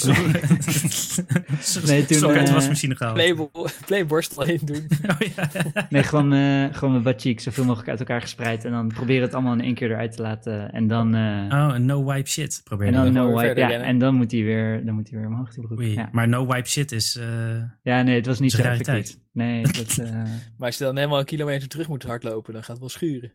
toen... 2.05 2.19
Sok 2.19 2.31
uit 2.31 2.47
de 2.47 2.53
wasmachine 2.53 2.97
gehaald. 2.97 3.15
Play, 3.15 3.49
play 3.87 4.07
borstel 4.07 4.43
heen 4.43 4.61
doen. 4.63 4.87
oh, 5.11 5.29
ja. 5.35 5.51
Nee, 5.89 6.03
gewoon, 6.03 6.33
uh, 6.33 6.75
gewoon 6.75 7.03
mijn 7.03 7.41
zoveel 7.41 7.65
mogelijk 7.65 7.89
uit 7.89 7.99
elkaar 7.99 8.21
gespreid. 8.21 8.65
En 8.65 8.71
dan 8.71 8.89
proberen 8.89 9.23
het 9.23 9.35
allemaal 9.35 9.53
in 9.53 9.61
één 9.61 9.75
keer 9.75 9.91
eruit 9.91 10.13
te 10.13 10.23
laten. 10.23 10.73
En 10.73 10.87
dan... 10.87 11.15
Uh, 11.15 11.47
oh, 11.53 11.71
een 11.75 11.85
no-wipe 11.85 12.29
shit. 12.29 12.61
Probeer 12.65 12.87
en 12.87 12.93
dan, 12.93 13.13
no 13.13 13.37
wipe, 13.37 13.61
ja, 13.61 13.71
en 13.71 13.99
dan 13.99 14.15
moet 14.15 14.33
hij 14.33 14.43
weer, 14.43 14.85
dan 14.85 14.95
moet 14.95 15.11
hij 15.11 15.19
weer 15.19 15.29
omhoog 15.29 15.55
die 15.55 15.67
broek. 15.67 15.79
Oei, 15.79 15.93
ja. 15.93 16.09
Maar 16.13 16.29
no-wipe 16.29 16.69
shit 16.69 16.93
is... 16.93 17.17
Uh, 17.17 17.63
ja, 17.83 18.03
nee, 18.03 18.17
het 18.17 18.27
was 18.27 18.41
niet 18.41 18.53
zo 18.53 18.63
effectief. 18.63 19.17
Nee, 19.33 19.63
dat... 19.63 19.97
maar 20.59 20.67
als 20.67 20.79
je 20.79 20.85
dan 20.85 20.97
helemaal 20.97 21.19
een 21.19 21.25
kilometer 21.25 21.69
terug 21.69 21.89
moet 21.89 22.03
hardlopen, 22.03 22.53
dan 22.53 22.63
gaat 22.63 22.71
het 22.71 22.81
wel 22.81 22.89
schuren. 22.89 23.33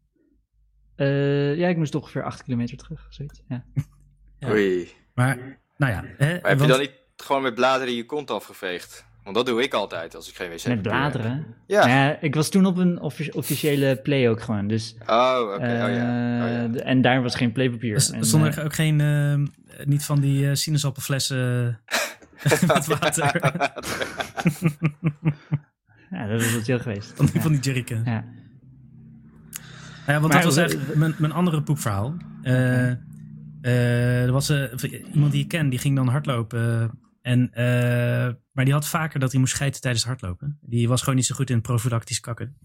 ja, 1.58 1.68
ik 1.68 1.78
moest 1.78 1.92
toch 1.92 2.02
ongeveer 2.02 2.24
acht 2.24 2.44
kilometer 2.44 2.78
terug, 2.78 3.08
zoiets. 3.10 3.42
Ja. 3.48 3.66
ja. 4.40 4.50
Oei. 4.50 4.99
Maar 5.20 5.38
nou 5.78 5.94
ja. 5.94 6.04
Hè, 6.18 6.40
maar 6.42 6.50
heb 6.50 6.58
want... 6.58 6.62
je 6.62 6.68
dan 6.68 6.80
niet 6.80 6.92
gewoon 7.18 7.42
met 7.42 7.56
bladeren 7.56 7.96
je 7.96 8.06
kont 8.06 8.32
afgeveegd? 8.32 9.06
Want 9.24 9.36
dat 9.36 9.46
doe 9.46 9.64
ik 9.64 9.74
altijd 9.74 10.16
als 10.16 10.30
ik 10.30 10.36
geen 10.36 10.50
wc 10.50 10.68
Met 10.68 10.82
bladeren? 10.82 11.56
Ja. 11.68 11.88
ja. 11.88 12.18
Ik 12.22 12.36
was 12.36 12.50
toen 12.50 12.66
op 12.66 12.78
een 12.78 13.00
offici 13.00 13.32
officiële 13.32 14.00
play 14.04 14.30
ook 14.30 14.42
gewoon. 14.42 14.68
Dus, 14.68 14.96
oh, 15.08 15.40
oké. 15.44 15.54
Okay. 15.54 15.78
Uh, 15.78 15.84
oh, 15.84 15.90
ja. 15.96 16.66
Oh, 16.66 16.74
ja. 16.76 16.82
En 16.82 17.02
daar 17.02 17.22
was 17.22 17.36
geen 17.36 17.52
playpapier. 17.52 17.94
Dus, 17.94 18.14
stond 18.20 18.46
er 18.46 18.58
uh, 18.58 18.66
ook 18.66 18.74
geen, 18.74 19.00
uh, 19.00 19.48
niet 19.84 20.06
van 20.06 20.20
die 20.20 20.44
uh, 20.44 20.54
sinaasappelflessen 20.54 21.80
met 22.68 22.86
water? 22.86 23.40
ja, 26.12 26.28
dat 26.28 26.42
is 26.42 26.54
wat 26.54 26.64
chill 26.64 26.80
geweest. 26.80 27.12
Van 27.16 27.26
die, 27.26 27.36
ja. 27.36 27.42
van 27.42 27.52
die 27.52 27.62
jerrycan. 27.62 28.02
Ja. 28.06 28.24
Ja, 30.08 30.20
want 30.20 30.34
maar, 30.34 30.44
dat 30.44 30.56
was 30.56 30.64
echt 30.64 30.96
mijn, 30.96 31.16
mijn 31.18 31.32
andere 31.32 31.62
poepverhaal. 31.62 32.18
Uh, 32.44 32.92
uh, 33.62 34.24
er 34.24 34.32
was 34.32 34.50
uh, 34.50 34.64
iemand 35.14 35.32
die 35.32 35.44
ik 35.44 35.48
ken, 35.48 35.70
die 35.70 35.80
ging 35.80 35.96
dan 35.96 36.08
hardlopen. 36.08 36.92
En, 37.22 37.52
uh, 37.54 37.58
maar 38.52 38.66
die 38.66 38.74
had 38.74 38.88
vaker 38.88 39.20
dat 39.20 39.32
hij 39.32 39.40
moest 39.40 39.54
scheiden 39.54 39.82
tijdens 39.82 40.06
hardlopen. 40.06 40.58
Die 40.62 40.88
was 40.88 41.00
gewoon 41.00 41.16
niet 41.16 41.26
zo 41.26 41.36
goed 41.36 41.50
in 41.50 41.62
profilactisch 41.62 42.20
kakken. 42.20 42.58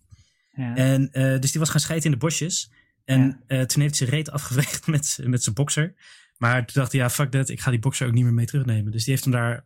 Ja. 0.50 0.76
En, 0.76 1.08
dus 1.12 1.50
die 1.50 1.60
was 1.60 1.70
gaan 1.70 1.80
scheiden 1.80 2.06
in 2.06 2.12
de 2.12 2.24
bosjes. 2.24 2.70
En 3.04 3.42
ja. 3.46 3.66
toen 3.66 3.82
heeft 3.82 3.98
hij 3.98 4.08
zijn 4.08 4.10
reet 4.10 4.30
afgeveegd 4.30 4.86
met, 4.94 5.18
met 5.24 5.42
zijn 5.42 5.54
bokser. 5.54 5.94
Maar 6.36 6.66
toen 6.66 6.80
dacht 6.80 6.92
hij, 6.92 7.00
ja, 7.00 7.10
fuck 7.10 7.30
that, 7.30 7.48
ik 7.48 7.60
ga 7.60 7.70
die 7.70 7.80
bokser 7.80 8.06
ook 8.06 8.12
niet 8.12 8.24
meer 8.24 8.32
mee 8.32 8.46
terugnemen. 8.46 8.92
Dus 8.92 9.04
die 9.04 9.12
heeft 9.12 9.24
hem 9.24 9.32
daar 9.32 9.64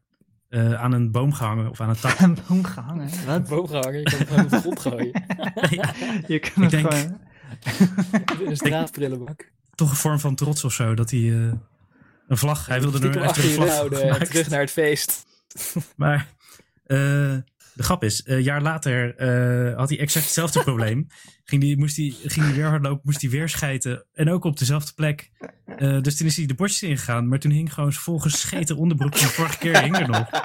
aan 0.79 0.93
een 0.93 1.11
boom 1.11 1.33
gehangen 1.33 1.71
of 1.71 1.81
aan 1.81 1.89
een 1.89 2.01
tak. 2.01 2.19
Een 2.29 2.39
boom 2.49 2.65
gehangen? 2.65 3.11
Wat? 3.27 3.37
Een 3.37 3.45
boom 3.49 3.67
gehangen? 3.67 4.01
Je 4.01 4.05
kan 4.05 4.19
hem 4.19 4.27
gewoon 4.27 4.45
op 4.45 4.51
de 4.51 4.61
grond 4.61 4.81
gooien. 4.81 5.23
ja, 5.79 5.95
je 6.27 6.39
kan 6.39 6.63
ik 6.63 6.71
denk, 6.71 6.93
gewoon... 6.93 7.21
in 8.41 8.47
een 8.47 8.57
straatbrillenbak 8.57 9.57
toch 9.79 9.91
een 9.91 9.97
vorm 9.97 10.21
van 10.21 10.35
trots 10.35 10.65
of 10.65 10.73
zo. 10.73 10.95
Dat 10.95 11.11
hij 11.11 11.21
uh, 11.21 11.53
een 12.29 12.39
vlag, 12.39 12.67
hij 12.67 12.81
wilde 12.81 13.09
er 13.09 13.23
echt 13.23 13.37
een 13.37 13.43
vlag 13.43 13.69
houden, 13.69 14.29
terug 14.29 14.49
naar 14.49 14.61
het 14.61 14.71
feest. 14.71 15.27
maar 15.97 16.27
uh, 16.87 16.99
De 17.75 17.83
grap 17.83 18.05
is, 18.05 18.23
een 18.25 18.43
jaar 18.43 18.63
later 18.63 19.17
eh, 19.17 19.77
had 19.77 19.89
hij 19.89 19.99
exact 19.99 20.25
hetzelfde 20.25 20.63
probleem. 20.71 21.07
Ging 21.45 21.63
die, 21.63 21.79
moest 21.79 21.97
hij 21.97 22.15
ging 22.25 22.47
die 22.47 22.55
weer 22.55 22.67
hardlopen, 22.67 23.01
moest 23.05 23.21
hij 23.21 23.31
weer 23.31 23.49
schijten. 23.49 24.05
En 24.15 24.31
ook 24.31 24.45
op 24.45 24.59
dezelfde 24.59 24.93
plek. 24.95 25.31
Eh, 25.77 26.01
dus 26.01 26.17
toen 26.17 26.27
is 26.27 26.37
hij 26.37 26.47
de 26.47 26.55
bosjes 26.55 26.83
ingegaan. 26.83 27.29
Maar 27.29 27.39
toen 27.39 27.51
hing 27.51 27.75
gewoon 27.75 27.93
zijn 27.93 28.05
volgescheten 28.05 28.77
onderbroek 28.77 29.17
van 29.17 29.27
de 29.27 29.33
vorige 29.33 29.59
keer 29.59 29.83
hing 29.83 29.99
er 29.99 30.09
nog. 30.09 30.31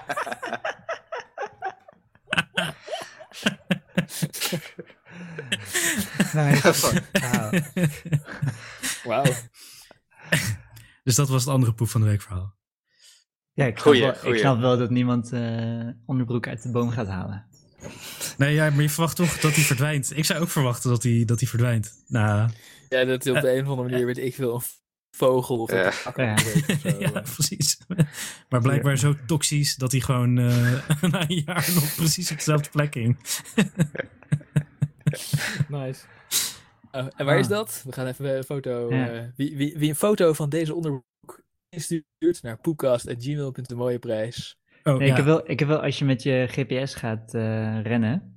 Wauw. 6.33 7.49
Wauw. 9.03 9.23
Dus 11.03 11.15
dat 11.15 11.29
was 11.29 11.43
het 11.43 11.53
andere 11.53 11.73
poep 11.73 11.89
van 11.89 12.01
de 12.01 12.07
week 12.07 12.21
verhaal. 12.21 12.55
Ja, 13.53 13.65
ik 13.65 13.71
snap, 13.77 13.85
Goeie, 13.85 14.01
wel, 14.01 14.33
ik 14.33 14.39
snap 14.39 14.59
wel 14.59 14.77
dat 14.77 14.89
niemand 14.89 15.31
eh, 15.31 15.87
onderbroek 16.05 16.47
uit 16.47 16.63
de 16.63 16.71
boom 16.71 16.89
gaat 16.89 17.07
halen. 17.07 17.45
Nee, 18.37 18.53
ja, 18.53 18.69
maar 18.69 18.81
je 18.81 18.89
verwacht 18.89 19.15
toch 19.15 19.39
dat 19.39 19.55
hij 19.55 19.63
verdwijnt. 19.63 20.17
Ik 20.17 20.25
zou 20.25 20.39
ook 20.41 20.49
verwachten 20.49 20.89
dat 20.89 21.03
hij, 21.03 21.23
dat 21.25 21.39
hij 21.39 21.49
verdwijnt. 21.49 22.03
Nou, 22.07 22.49
Ja, 22.89 23.05
dat 23.05 23.23
hij 23.23 23.35
op 23.35 23.41
de 23.41 23.51
een 23.55 23.63
of 23.63 23.67
andere 23.69 23.89
manier, 23.89 24.05
weet 24.05 24.17
ik 24.17 24.35
veel, 24.35 24.55
een 24.55 24.61
vogel 25.11 25.59
of 25.59 25.71
Ja. 25.71 25.91
Ja. 26.15 26.33
breekt 26.33 26.69
of 26.69 26.79
zo. 26.79 26.99
ja, 27.05 27.09
precies. 27.21 27.77
Maar 28.49 28.61
blijkbaar 28.61 28.97
zo 28.97 29.15
toxisch 29.25 29.75
dat 29.75 29.91
hij 29.91 30.01
gewoon 30.01 30.37
eh, 30.37 31.01
na 31.01 31.29
een 31.29 31.41
jaar 31.45 31.69
nog 31.73 31.95
precies 31.95 32.31
op 32.31 32.37
dezelfde 32.37 32.69
plek 32.69 32.93
hing. 32.93 33.17
Nice. 35.67 36.01
Oh, 36.95 37.07
en 37.15 37.25
waar 37.25 37.33
Ah. 37.35 37.39
is 37.39 37.47
dat? 37.47 37.81
We 37.85 37.91
gaan 37.91 38.07
even 38.07 38.37
een 38.37 38.43
foto. 38.43 38.93
Ja. 38.93 39.09
eh, 39.09 39.21
wie, 39.35 39.57
wie, 39.57 39.77
wie 39.77 39.89
een 39.89 39.95
foto 39.95 40.33
van 40.33 40.49
deze 40.49 40.75
onderbroek 40.75 41.43
instuurt 41.69 42.39
naar 42.41 42.57
poepcast.gmail.com, 42.57 43.77
mooie 43.77 43.99
prijs. 43.99 44.59
Oh, 44.83 44.97
Nee, 44.97 45.05
ja. 45.07 45.11
ik, 45.11 45.15
heb 45.17 45.25
wel, 45.25 45.49
ik 45.51 45.59
heb 45.59 45.67
wel, 45.67 45.81
als 45.81 45.99
je 45.99 46.05
met 46.05 46.23
je 46.23 46.45
GPS 46.49 46.95
gaat 46.95 47.33
eh, 47.33 47.81
rennen. 47.81 48.35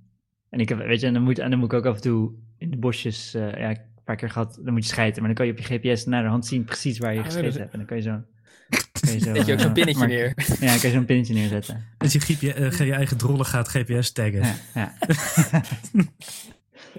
En 0.51 0.61
ik 0.61 0.69
heb, 0.69 0.79
weet 0.79 1.01
je, 1.01 1.07
en 1.07 1.13
dan, 1.13 1.23
moet, 1.23 1.39
en 1.39 1.51
dan 1.51 1.59
moet 1.59 1.73
ik 1.73 1.79
ook 1.79 1.87
af 1.87 1.95
en 1.95 2.01
toe 2.03 2.33
in 2.59 2.71
de 2.71 2.77
bosjes, 2.77 3.35
eh, 3.35 3.51
ja, 3.59 3.69
een 3.71 3.81
paar 4.05 4.17
keer 4.17 4.31
gehad, 4.31 4.59
dan 4.65 4.73
moet 4.73 4.83
je 4.85 4.89
schijten. 4.91 5.23
Maar 5.23 5.35
dan 5.35 5.35
kan 5.35 5.47
je 5.47 5.53
op 5.53 5.59
je 5.69 5.79
GPS 5.91 6.05
naar 6.05 6.23
de 6.23 6.29
hand 6.29 6.47
zien 6.47 6.65
precies 6.65 6.99
waar 6.99 7.13
je 7.13 7.19
Ah, 7.19 7.25
gescheten 7.25 7.61
hebt. 7.61 7.73
En 7.73 7.79
dan 7.79 7.87
kan 7.87 7.97
je 7.97 8.03
zo. 8.03 8.11
Kan 9.01 9.13
je 9.13 9.19
zo 9.21 9.33
je 9.33 9.41
ook 9.41 9.47
zo'n 9.47 9.59
eh, 9.59 9.73
pinnetje 9.73 9.99
maar- 9.99 10.09
neer. 10.09 10.33
Ja, 10.37 10.67
dan 10.67 10.79
kan 10.79 10.91
je 10.91 10.97
zo'n 10.97 11.05
pinnetje 11.05 11.35
neerzetten. 11.35 11.85
Dat 11.99 12.13
je, 12.13 12.53
eh, 12.53 12.79
je 12.79 12.93
eigen 12.93 13.17
drollen 13.17 13.47
gaat 13.47 13.69
GPS 13.69 14.13
taggen. 14.13 14.41
Ja, 14.41 14.55
ja. 14.75 14.95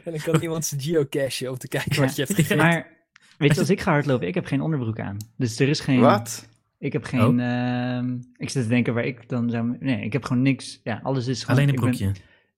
En 0.04 0.12
dan 0.12 0.22
kan 0.22 0.42
iemand 0.42 0.66
zijn 0.66 0.82
geocachen 0.82 1.50
om 1.50 1.58
te 1.58 1.68
kijken 1.68 2.02
wat 2.02 2.16
je 2.16 2.22
hebt 2.24 2.34
gegeten. 2.36 2.58
Maar 2.58 2.88
weet 3.38 3.54
je, 3.54 3.60
als 3.66 3.70
ik 3.70 3.82
ga 3.82 3.92
hardlopen, 3.92 4.28
ik 4.28 4.34
heb 4.36 4.46
geen 4.46 4.62
onderbroek 4.62 5.00
aan. 5.00 5.18
Dus 5.38 5.60
er 5.60 5.68
is 5.68 5.80
geen. 5.80 6.00
Wat? 6.00 6.50
Ik 6.80 6.94
heb 6.94 7.04
geen. 7.04 7.40
ehm, 7.40 8.18
ik 8.38 8.50
zit 8.50 8.64
te 8.64 8.70
denken 8.70 8.94
waar 8.94 9.06
ik 9.06 9.30
dan 9.30 9.50
zou. 9.50 9.78
Nee, 9.80 10.02
ik 10.04 10.14
heb 10.14 10.24
gewoon 10.24 10.42
niks. 10.42 10.80
Ja, 10.84 11.00
alles 11.04 11.28
is 11.28 11.44
gewoon. 11.44 11.58
Alleen 11.58 11.70
een 11.70 11.76
broekje. 11.76 12.12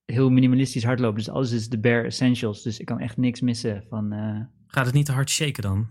heel 0.05 0.29
minimalistisch 0.29 0.83
hardlopen. 0.83 1.17
Dus 1.17 1.29
alles 1.29 1.51
is 1.51 1.69
de 1.69 1.79
bare 1.79 2.03
essentials. 2.03 2.63
Dus 2.63 2.79
ik 2.79 2.85
kan 2.85 2.99
echt 2.99 3.17
niks 3.17 3.41
missen 3.41 3.83
van. 3.89 4.11
eh, 4.11 4.39
Gaat 4.67 4.85
het 4.85 4.95
niet 4.95 5.05
te 5.05 5.11
hard 5.11 5.29
shaken 5.29 5.61
dan? 5.63 5.87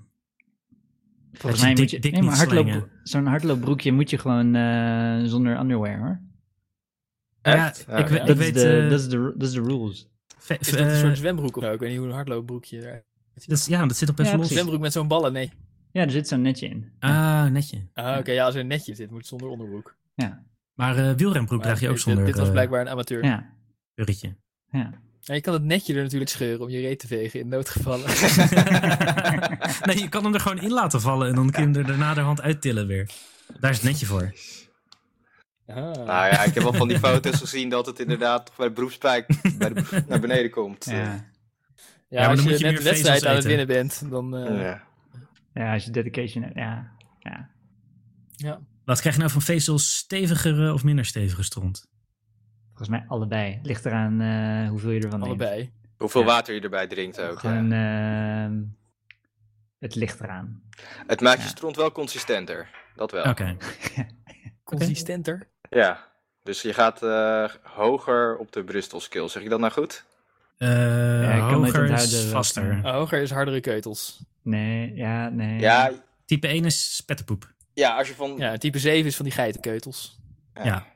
volgens 1.32 1.62
mij 1.62 1.70
dik- 1.70 1.78
moet 1.80 1.90
je. 1.90 1.98
dik 1.98 2.12
nee, 2.12 2.22
maar 2.22 2.37
hardloop, 2.37 2.88
zo'n 3.02 3.26
hardloopbroekje 3.26 3.92
moet 3.92 4.11
je 4.11 4.18
gewoon 4.18 4.54
eh, 4.54 5.20
zonder 5.24 5.58
underwear 5.61 5.98
hoor. 5.98 6.20
Echt? 7.42 7.84
Ja, 7.88 7.96
ik, 7.96 8.06
we- 8.06 8.14
ja. 8.14 8.20
ik 8.20 8.26
Dat, 8.26 8.37
weet... 8.37 8.56
is 8.56 8.62
de, 8.62 8.78
eh, 8.82 8.90
dat, 8.90 9.00
is 9.00 9.08
de, 9.08 9.34
dat 9.37 9.48
is 9.48 9.54
de 9.54 9.62
rules. 9.62 10.08
Ve- 10.38 10.57
Is 10.61 10.70
dat 10.70 10.81
een 10.81 10.88
eh, 10.88 10.98
soort 11.01 11.16
zwembroek 11.16 11.57
of 11.57 11.64
zo? 11.64 11.72
Ik 11.72 11.81
weet 11.81 11.88
niet 11.90 11.98
hoe 11.98 12.09
een 12.09 12.14
hardloopbroekje 12.14 12.79
eruit 12.81 13.05
ziet. 13.35 13.48
dat 13.48 13.59
is- 13.59 13.66
ja, 13.66 13.87
dat 13.87 13.96
zit 13.96 14.09
op 14.09 14.16
best 14.16 14.29
Ja, 14.31 14.37
los. 14.37 14.40
precies. 14.46 14.57
Zwembroek 14.62 14.83
met 14.85 14.92
zo'n 14.92 15.09
ballen, 15.09 15.33
nee. 15.33 15.53
Ja, 15.92 16.03
er 16.03 16.11
zit 16.11 16.29
zo'n 16.29 16.42
netje 16.42 16.68
in. 16.68 16.92
Ah, 16.98 17.44
netje. 17.44 17.87
Ah, 17.94 18.18
oké, 18.18 18.33
ja, 18.33 18.44
als 18.44 18.55
er 18.55 18.61
een 18.61 18.66
netje 18.66 18.94
zit, 18.94 19.09
moet 19.11 19.18
het 19.18 19.27
zonder 19.27 19.48
onderbroek. 19.48 19.96
Ja, 20.14 20.42
Maar 20.74 20.96
eh 20.96 21.12
wielrenbroek 21.16 21.59
Maar 21.59 21.66
draag 21.68 21.81
je 21.81 21.88
ook 21.88 21.94
dit- 21.94 22.03
zonder 22.03 22.24
Dit 22.24 22.37
was 22.37 22.46
eh, 22.46 22.53
blijkbaar 22.53 22.81
een 22.81 22.88
amateur. 22.88 23.24
ja, 23.24 23.53
ritje. 23.94 24.37
ja. 24.70 24.92
Ja, 25.20 25.35
je 25.35 25.40
kan 25.40 25.53
het 25.55 25.62
netje 25.62 25.94
er 25.94 26.03
natuurlijk 26.03 26.31
scheuren 26.31 26.61
om 26.61 26.68
je 26.70 26.81
reet 26.81 26.98
te 26.98 27.07
vegen 27.07 27.40
in 27.40 27.48
noodgevallen. 27.48 28.07
nee, 29.87 29.98
je 29.98 30.07
kan 30.09 30.24
hem 30.24 30.35
er 30.35 30.40
gewoon 30.40 30.59
in 30.61 30.72
laten 30.72 31.01
vallen 31.01 31.29
en 31.29 31.35
dan 31.35 31.51
kun 31.51 31.62
je 31.62 31.68
hem 31.68 31.77
er 31.77 31.87
daarna 31.87 32.14
de 32.14 32.20
hand 32.20 32.40
uittillen 32.40 32.87
weer. 32.87 33.11
Daar 33.61 33.70
is 33.70 33.77
het 33.77 33.87
netje 33.87 34.07
voor. 34.07 34.33
Ah. 35.68 35.76
Nou 35.76 36.07
ja, 36.07 36.44
ik 36.44 36.54
heb 36.54 36.62
wel 36.62 36.72
van 36.72 36.88
die 36.88 36.98
foto's 36.98 37.38
gezien 37.46 37.68
dat 37.68 37.87
het 37.87 38.00
inderdaad 38.00 38.46
toch 38.46 38.57
bij 38.57 38.66
de 38.66 38.72
beroepspijk 38.72 39.26
bij 39.59 39.72
de 39.72 40.02
naar 40.09 40.20
beneden 40.20 40.50
komt. 40.50 40.85
ja. 40.85 41.26
Ja, 42.11 42.18
maar 42.26 42.28
dan 42.28 42.31
als 42.31 42.40
moet 42.40 42.59
je 42.59 42.64
je 42.66 42.70
net 42.70 42.78
een 42.78 42.85
wedstrijd 42.85 43.26
aan 43.26 43.35
het 43.35 43.44
winnen 43.44 43.66
bent, 43.66 44.11
dan... 44.11 44.37
eh, 44.37 44.61
Ja. 44.61 44.83
Ja, 45.54 45.72
als 45.72 45.85
je 45.85 45.90
dedication 45.90 46.42
hebt. 46.44 46.57
Ja, 46.57 46.92
ja. 47.18 47.50
ja. 48.37 48.61
Wat 48.85 49.00
krijg 49.00 49.14
je 49.14 49.20
nou 49.20 49.33
van 49.33 49.42
vezels? 49.42 49.96
Stevigere 49.96 50.72
of 50.72 50.85
minder 50.85 51.04
stevige 51.04 51.42
stront? 51.42 51.87
Volgens 52.66 52.88
mij 52.88 53.04
allebei. 53.09 53.59
Ligt 53.62 53.85
eraan 53.87 54.20
eh, 54.20 54.68
hoeveel 54.70 54.90
je 54.90 55.00
ervan 55.00 55.20
neemt. 55.20 55.40
allebei. 55.40 55.72
Hoeveel 55.96 56.20
Ja. 56.20 56.26
water 56.26 56.54
je 56.54 56.61
erbij 56.61 56.87
drinkt 56.87 57.20
ook. 57.20 57.38
Gewoon, 57.38 57.72
ehm, 57.72 58.61
het 59.78 59.94
ligt 59.94 60.20
eraan. 60.20 60.62
Het 61.07 61.20
maakt 61.20 61.42
je 61.42 61.48
stront 61.48 61.76
wel 61.76 61.92
consistenter. 61.92 62.70
Dat 62.94 63.11
wel. 63.11 63.24
Oké. 63.24 63.57
Consistenter. 64.64 65.48
Ja. 65.70 66.07
Dus 66.42 66.62
je 66.62 66.74
gaat 66.74 67.02
eh, 67.02 67.44
hoger 67.62 68.37
op 68.37 68.52
de 68.52 68.64
Bristol 68.64 69.00
skill. 69.00 69.28
Zeg 69.28 69.42
ik 69.42 69.50
dat 69.50 69.61
nou 69.61 69.72
goed? 69.72 70.04
Eh, 70.59 71.35
ik 71.37 71.40
kan 71.40 71.61
nooit 71.61 71.76
hoger 71.76 71.90
is 71.90 72.24
vaster. 72.31 72.81
Oh, 72.85 72.90
hoger 72.92 73.20
is 73.22 73.31
hardere 73.31 73.61
keutels. 73.61 74.18
Nee, 74.42 74.94
ja, 74.94 75.28
nee. 75.28 75.61
Ja, 75.61 75.90
Type 76.24 76.48
1 76.48 76.64
is 76.64 76.96
spetterpoep. 76.96 77.52
ja 77.74 77.96
als 77.96 78.09
je 78.09 78.14
van... 78.14 78.35
Ja, 78.38 78.57
type 78.57 78.78
7 78.78 79.07
is 79.07 79.16
van 79.16 79.24
die 79.24 79.35
geitenkeutels. 79.35 80.18
Ja. 80.64 80.87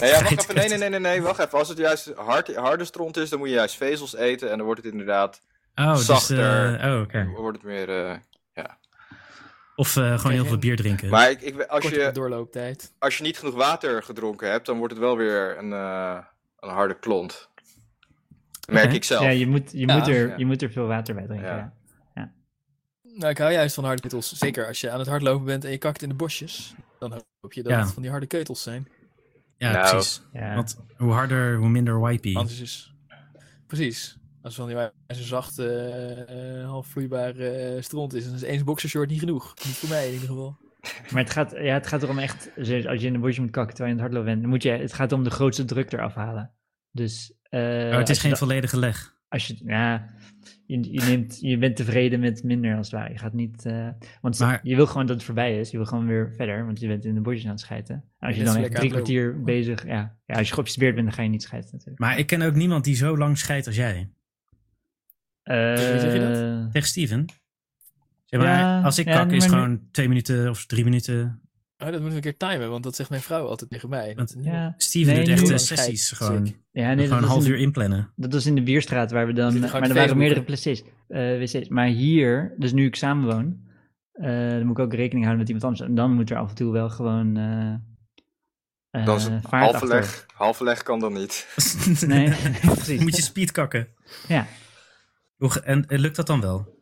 Nee, 0.00 0.10
ja, 0.10 0.22
wacht 0.22 0.30
even. 0.42 0.54
Nee, 0.54 0.68
nee, 0.68 0.78
nee, 0.78 0.88
nee, 0.88 1.00
nee, 1.00 1.22
wacht 1.22 1.38
even. 1.38 1.58
Als 1.58 1.68
het 1.68 1.78
juist 1.78 2.12
hard, 2.14 2.54
harde 2.56 2.84
stront 2.84 3.16
is, 3.16 3.28
dan 3.30 3.38
moet 3.38 3.48
je 3.48 3.54
juist 3.54 3.76
vezels 3.76 4.14
eten. 4.16 4.50
En 4.50 4.56
dan 4.56 4.66
wordt 4.66 4.82
het 4.82 4.92
inderdaad, 4.92 5.42
Oh, 5.74 5.94
dus, 5.94 6.04
Zachter. 6.04 6.74
eh, 6.80 6.92
oh, 6.94 7.00
oké. 7.00 7.24
wordt 7.36 7.56
het 7.62 7.66
meer... 7.66 8.06
eh, 8.06 8.16
Of 9.76 9.96
eh, 9.96 10.18
gewoon 10.18 10.32
heel 10.32 10.44
veel 10.44 10.58
bier 10.58 10.76
drinken. 10.76 11.08
Maar 11.08 11.30
ik, 11.30 11.40
ik, 11.40 11.60
als, 11.62 11.80
Kortere 11.82 12.04
je, 12.06 12.10
doorlooptijd. 12.12 12.92
als 12.98 13.16
je 13.16 13.22
niet 13.22 13.38
genoeg 13.38 13.54
water 13.54 14.02
gedronken 14.02 14.50
hebt, 14.50 14.66
dan 14.66 14.76
wordt 14.78 14.92
het 14.92 15.02
wel 15.02 15.16
weer 15.16 15.58
een, 15.58 15.72
eh, 15.72 16.18
een 16.60 16.68
harde 16.70 16.98
klont. 16.98 17.48
Dat 18.60 18.74
merk 18.74 18.92
ik 18.92 19.04
zelf. 19.04 19.22
Ja, 19.22 19.28
je 19.28 19.46
moet, 19.46 19.72
je, 19.72 19.86
Ja. 19.86 19.96
moet 19.96 20.08
er, 20.08 20.28
Ja. 20.28 20.36
je 20.36 20.46
moet 20.46 20.62
er 20.62 20.70
veel 20.70 20.86
water 20.86 21.14
bij 21.14 21.26
drinken. 21.26 21.48
Ja. 21.48 21.72
Ja. 22.14 22.32
Nou, 23.02 23.30
ik 23.30 23.38
hou 23.38 23.52
juist 23.52 23.74
van 23.74 23.84
harde 23.84 24.00
keutels. 24.00 24.32
Zeker 24.32 24.66
als 24.66 24.80
je 24.80 24.90
aan 24.90 24.98
het 24.98 25.08
hardlopen 25.08 25.44
bent 25.46 25.64
en 25.64 25.70
je 25.70 25.78
kakt 25.78 26.02
in 26.02 26.08
de 26.08 26.14
bosjes. 26.14 26.74
Dan 26.98 27.22
hoop 27.40 27.52
je 27.52 27.62
dat 27.62 27.72
Ja. 27.72 27.78
het 27.80 27.92
van 27.92 28.02
die 28.02 28.10
harde 28.10 28.26
keutels 28.26 28.62
zijn. 28.62 28.88
ja, 29.56 29.72
Nou. 29.72 29.90
precies. 29.90 30.22
Ja. 30.32 30.54
Want 30.54 30.80
hoe 30.96 31.12
harder, 31.12 31.56
hoe 31.56 31.68
minder 31.68 32.02
wipey. 32.04 32.34
Anders 32.34 32.60
is... 32.60 32.94
Precies. 33.66 34.16
Als 34.46 34.56
het 34.56 34.66
van 34.66 34.74
die 34.74 34.90
wijze 35.06 35.24
zachte, 35.24 35.68
eh, 35.68 36.60
eh, 36.60 36.68
half 36.68 36.86
vloeibare 36.86 37.48
eh, 37.48 37.82
stront 37.82 38.14
is, 38.14 38.24
dan 38.24 38.34
is 38.34 38.42
één 38.42 38.64
boxershort 38.64 39.10
niet 39.10 39.18
genoeg. 39.18 39.54
Niet 39.64 39.74
voor 39.76 39.88
mij 39.88 40.06
in 40.06 40.12
ieder 40.12 40.28
geval. 40.28 40.56
Maar 41.12 41.22
het 41.22 41.32
gaat, 41.32 41.50
ja, 41.50 41.74
het 41.74 41.86
gaat 41.86 42.02
erom 42.02 42.18
echt, 42.18 42.50
als 42.56 42.68
je 42.68 43.06
in 43.06 43.14
een 43.14 43.20
bosje 43.20 43.40
moet 43.40 43.50
kakken 43.50 43.74
terwijl 43.74 43.96
je 43.96 44.02
aan 44.02 44.06
het 44.06 44.14
hardlopen 44.14 44.24
bent, 44.24 44.40
dan 44.40 44.50
moet 44.50 44.62
je, 44.62 44.70
het 44.70 44.92
gaat 44.92 45.12
om 45.12 45.24
de 45.24 45.30
grootste 45.30 45.64
druk 45.64 45.92
eraf 45.92 46.14
halen. 46.14 46.52
Dus, 46.90 47.34
eh, 47.42 47.60
oh, 47.60 47.96
het 47.96 48.08
is 48.08 48.18
geen 48.18 48.36
volledige 48.36 48.78
leg. 48.78 49.14
als 49.28 49.46
je, 49.46 49.56
ja, 49.64 50.10
je, 50.66 50.92
je, 50.92 51.00
neemt, 51.00 51.40
je 51.40 51.58
bent 51.58 51.76
tevreden 51.76 52.20
met 52.20 52.42
minder 52.42 52.76
als 52.76 52.90
het 52.90 53.00
ware. 53.00 53.12
Je 53.12 53.18
gaat 53.18 53.32
niet, 53.32 53.66
eh, 53.66 53.88
want 54.20 54.38
Maar- 54.38 54.60
je 54.62 54.76
wil 54.76 54.86
gewoon 54.86 55.06
dat 55.06 55.16
het 55.16 55.24
voorbij 55.24 55.58
is. 55.58 55.70
Je 55.70 55.76
wil 55.76 55.86
gewoon 55.86 56.06
weer 56.06 56.32
verder, 56.36 56.64
want 56.64 56.80
je 56.80 56.86
bent 56.86 57.04
in 57.04 57.14
de 57.14 57.20
bosjes 57.20 57.44
aan 57.44 57.50
het 57.50 57.60
schijten. 57.60 57.94
En 58.18 58.26
als 58.26 58.36
je 58.36 58.44
dan 58.44 58.56
echt 58.56 58.74
drie 58.74 58.90
kwartier 58.90 59.42
bezig, 59.42 59.86
ja, 59.86 60.16
ja, 60.26 60.34
als 60.34 60.48
je 60.48 60.54
geobsedeerd 60.54 60.94
bent, 60.94 61.06
dan 61.06 61.16
ga 61.16 61.22
je 61.22 61.28
niet 61.28 61.42
schijten 61.42 61.70
natuurlijk. 61.72 61.98
Maar 61.98 62.18
ik 62.18 62.26
ken 62.26 62.42
ook 62.42 62.54
niemand 62.54 62.84
die 62.84 62.94
zo 62.94 63.16
lang 63.16 63.38
scheidt 63.38 63.66
als 63.66 63.76
jij. 63.76 64.10
Eh, 65.46 65.76
zeg 65.76 66.12
je 66.12 66.18
dat? 66.20 66.72
Tegen 66.72 66.88
Steven. 66.88 67.26
Zeg 68.24 68.40
maar, 68.40 68.58
Ja, 68.58 68.80
als 68.82 68.98
ik 68.98 69.06
ja, 69.06 69.12
kak 69.14 69.30
is 69.30 69.38
maar 69.38 69.48
gewoon 69.58 69.80
twee 69.90 70.08
minuten 70.08 70.50
of 70.50 70.66
drie 70.66 70.84
minuten. 70.84 71.40
Oh, 71.78 71.84
dat 71.84 71.90
moeten 72.00 72.08
we 72.08 72.14
een 72.14 72.20
keer 72.20 72.36
timen, 72.36 72.70
want 72.70 72.82
dat 72.82 72.96
zegt 72.96 73.10
mijn 73.10 73.22
vrouw 73.22 73.46
altijd 73.46 73.70
tegen 73.70 73.88
mij. 73.88 74.12
Want- 74.16 74.36
Ja, 74.40 74.74
Steven 74.76 75.14
Nee, 75.14 75.24
doet 75.24 75.50
echt 75.50 75.50
eh, 75.50 75.56
sessies 75.76 76.10
gewoon. 76.10 76.54
ja 76.70 76.94
nee, 76.94 76.94
gewoon 76.94 76.96
dat 76.96 77.10
een 77.10 77.20
was 77.20 77.28
half 77.28 77.44
in- 77.44 77.50
uur 77.50 77.58
inplannen. 77.58 78.12
Dat 78.16 78.32
was 78.32 78.46
in 78.46 78.54
de 78.54 78.62
Bierstraat 78.62 79.10
waar 79.10 79.26
we 79.26 79.32
dan. 79.32 79.60
Maar 79.60 79.82
er 79.82 79.94
waren 79.94 80.16
meerdere 80.16 80.42
PC's, 80.42 80.82
eh, 81.08 81.38
wc's. 81.38 81.68
Maar 81.68 81.86
hier, 81.86 82.54
dus 82.58 82.72
nu 82.72 82.86
ik 82.86 82.96
samenwoon, 82.96 83.60
eh 84.12 84.28
dan 84.48 84.66
moet 84.66 84.78
ik 84.78 84.84
ook 84.84 84.94
rekening 84.94 85.24
houden 85.24 85.38
met 85.38 85.46
iemand 85.48 85.64
anders. 85.64 85.88
En 85.88 85.94
dan 85.94 86.12
moet 86.14 86.30
er 86.30 86.36
af 86.36 86.48
en 86.48 86.54
toe 86.54 86.72
wel 86.72 86.90
gewoon. 86.90 87.36
eh 87.36 87.74
eh, 88.90 89.06
Dan 89.06 89.16
is 89.16 89.24
het 89.24 89.32
vaart 89.48 89.62
halve 89.62 89.76
achter. 89.76 89.88
leg. 89.88 90.26
Halve 90.34 90.64
leg 90.64 90.82
kan 90.82 91.00
dan 91.00 91.12
niet. 91.12 91.46
Nee, 92.06 92.32
precies. 92.74 93.00
Moet 93.00 93.16
je 93.16 93.22
speed 93.22 93.50
kakken. 93.50 93.88
Ja. 94.28 94.46
En, 95.38 95.86
en 95.86 95.98
lukt 96.00 96.16
dat 96.16 96.26
dan 96.26 96.40
wel? 96.40 96.74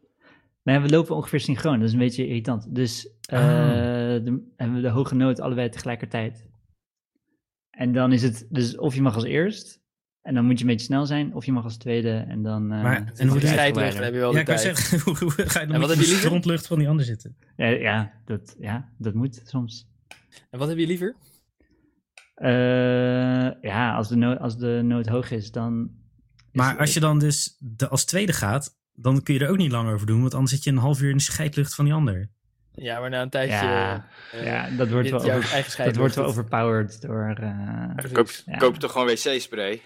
Nee, 0.62 0.78
we 0.78 0.88
lopen 0.88 1.16
ongeveer 1.16 1.40
synchroon. 1.40 1.78
Dat 1.78 1.86
is 1.88 1.92
een 1.92 1.98
beetje 1.98 2.26
irritant. 2.26 2.74
Dus 2.74 3.08
eh, 3.20 3.38
Ah. 3.38 4.24
de- 4.24 4.52
hebben 4.56 4.76
we 4.76 4.82
de 4.82 4.88
hoge 4.88 5.14
noot 5.14 5.40
allebei 5.40 5.68
tegelijkertijd. 5.68 6.48
En 7.70 7.92
dan 7.92 8.12
is 8.12 8.22
het 8.22 8.46
dus 8.50 8.76
of 8.78 8.94
je 8.94 9.02
mag 9.02 9.14
als 9.14 9.24
eerst. 9.24 9.82
En 10.22 10.34
dan 10.34 10.44
moet 10.44 10.58
je 10.58 10.64
een 10.64 10.70
beetje 10.70 10.86
snel 10.86 11.06
zijn. 11.06 11.34
Of 11.34 11.44
je 11.44 11.52
mag 11.52 11.64
als 11.64 11.76
tweede. 11.76 12.10
En 12.28 12.42
dan. 12.42 12.72
eh, 12.72 12.82
Maar- 12.82 13.12
en 13.16 13.28
hoe. 13.28 13.40
Tijdlucht, 13.40 13.94
dan 13.94 14.02
heb 14.02 14.12
je 14.12 14.18
wel 14.18 14.28
Ja, 14.28 14.34
de 14.34 14.40
ik 14.40 14.46
kan 14.46 14.58
zeggen, 14.58 15.00
hoe, 15.04 15.16
hoe 15.18 15.30
ga 15.30 15.60
je 15.60 15.66
dan 15.66 15.74
En 15.74 15.80
met 15.80 15.80
wat 15.80 15.88
heb 15.88 15.98
de 15.98 16.02
je 16.04 16.08
liever? 16.10 16.24
strontlucht 16.26 16.66
van 16.66 16.78
die 16.78 16.88
ander 16.88 17.04
zitten? 17.04 17.36
Ja, 17.56 17.66
ja, 17.66 18.12
dat, 18.24 18.56
ja, 18.58 18.92
dat 18.98 19.14
moet 19.14 19.40
soms. 19.44 19.88
En 20.50 20.58
wat 20.58 20.68
heb 20.68 20.78
je 20.78 20.86
liever? 20.86 21.16
Uh, 22.36 23.50
ja, 23.62 23.94
als 23.94 24.08
de, 24.08 24.16
nood, 24.16 24.38
als 24.38 24.58
de 24.58 24.80
nood 24.84 25.06
hoog 25.06 25.30
is, 25.30 25.50
dan... 25.50 25.90
Maar 26.54 26.78
als 26.78 26.94
je 26.94 27.00
dan 27.00 27.18
dus 27.18 27.56
de, 27.58 27.88
als 27.88 28.04
tweede 28.04 28.32
gaat, 28.32 28.76
dan 28.94 29.22
kun 29.22 29.34
je 29.34 29.40
er 29.40 29.50
ook 29.50 29.56
niet 29.56 29.72
lang 29.72 29.90
over 29.92 30.06
doen, 30.06 30.20
want 30.20 30.34
anders 30.34 30.52
zit 30.52 30.64
je 30.64 30.70
een 30.70 30.76
half 30.76 31.00
uur 31.00 31.10
in 31.10 31.16
de 31.16 31.22
scheidlucht 31.22 31.74
van 31.74 31.84
die 31.84 31.94
ander. 31.94 32.28
Ja, 32.72 33.00
maar 33.00 33.10
na 33.10 33.22
een 33.22 33.30
tijdje... 33.30 33.54
Ja, 33.54 34.06
uh, 34.34 34.44
ja 34.44 34.70
dat 34.70 34.90
wordt 34.90 35.10
wel, 35.10 35.32
over, 35.32 35.74
dat 35.76 35.96
wordt 35.96 36.14
wel 36.14 36.24
overpowered 36.24 37.00
door... 37.00 37.38
Uh, 37.40 38.12
koop, 38.12 38.30
ja. 38.46 38.56
koop 38.56 38.76
toch 38.76 38.92
gewoon 38.92 39.06
wc-spray? 39.06 39.82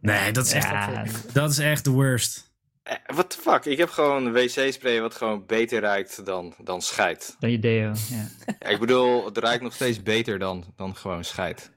Nee, 0.00 0.32
dat 0.32 0.46
is 0.46 0.52
echt, 0.52 1.34
dat 1.34 1.50
is 1.50 1.58
echt 1.58 1.84
de 1.84 1.90
worst. 1.90 2.54
What 3.06 3.30
the 3.30 3.38
fuck? 3.40 3.64
Ik 3.64 3.78
heb 3.78 3.88
gewoon 3.88 4.32
wc-spray 4.32 5.00
wat 5.00 5.14
gewoon 5.14 5.46
beter 5.46 5.80
ruikt 5.80 6.24
dan, 6.24 6.54
dan 6.58 6.82
scheid. 6.82 7.36
Dan 7.38 7.50
je 7.50 7.58
deo, 7.58 7.92
ja. 8.08 8.28
ja. 8.58 8.68
Ik 8.68 8.78
bedoel, 8.78 9.24
het 9.24 9.38
ruikt 9.38 9.62
nog 9.62 9.74
steeds 9.74 10.02
beter 10.02 10.38
dan, 10.38 10.64
dan 10.76 10.96
gewoon 10.96 11.24
scheid. 11.24 11.70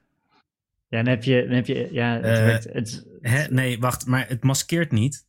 Ja, 0.90 1.02
dan 1.02 1.06
heb 1.06 1.24
je... 1.24 1.42
Dan 1.42 1.54
heb 1.54 1.66
je 1.66 1.88
ja, 1.92 2.12
het 2.12 2.38
uh, 2.38 2.44
werkt, 2.44 2.64
het, 2.72 3.06
hè, 3.20 3.46
nee, 3.46 3.78
wacht, 3.78 4.06
maar 4.06 4.28
het 4.28 4.42
maskeert 4.42 4.92
niet. 4.92 5.26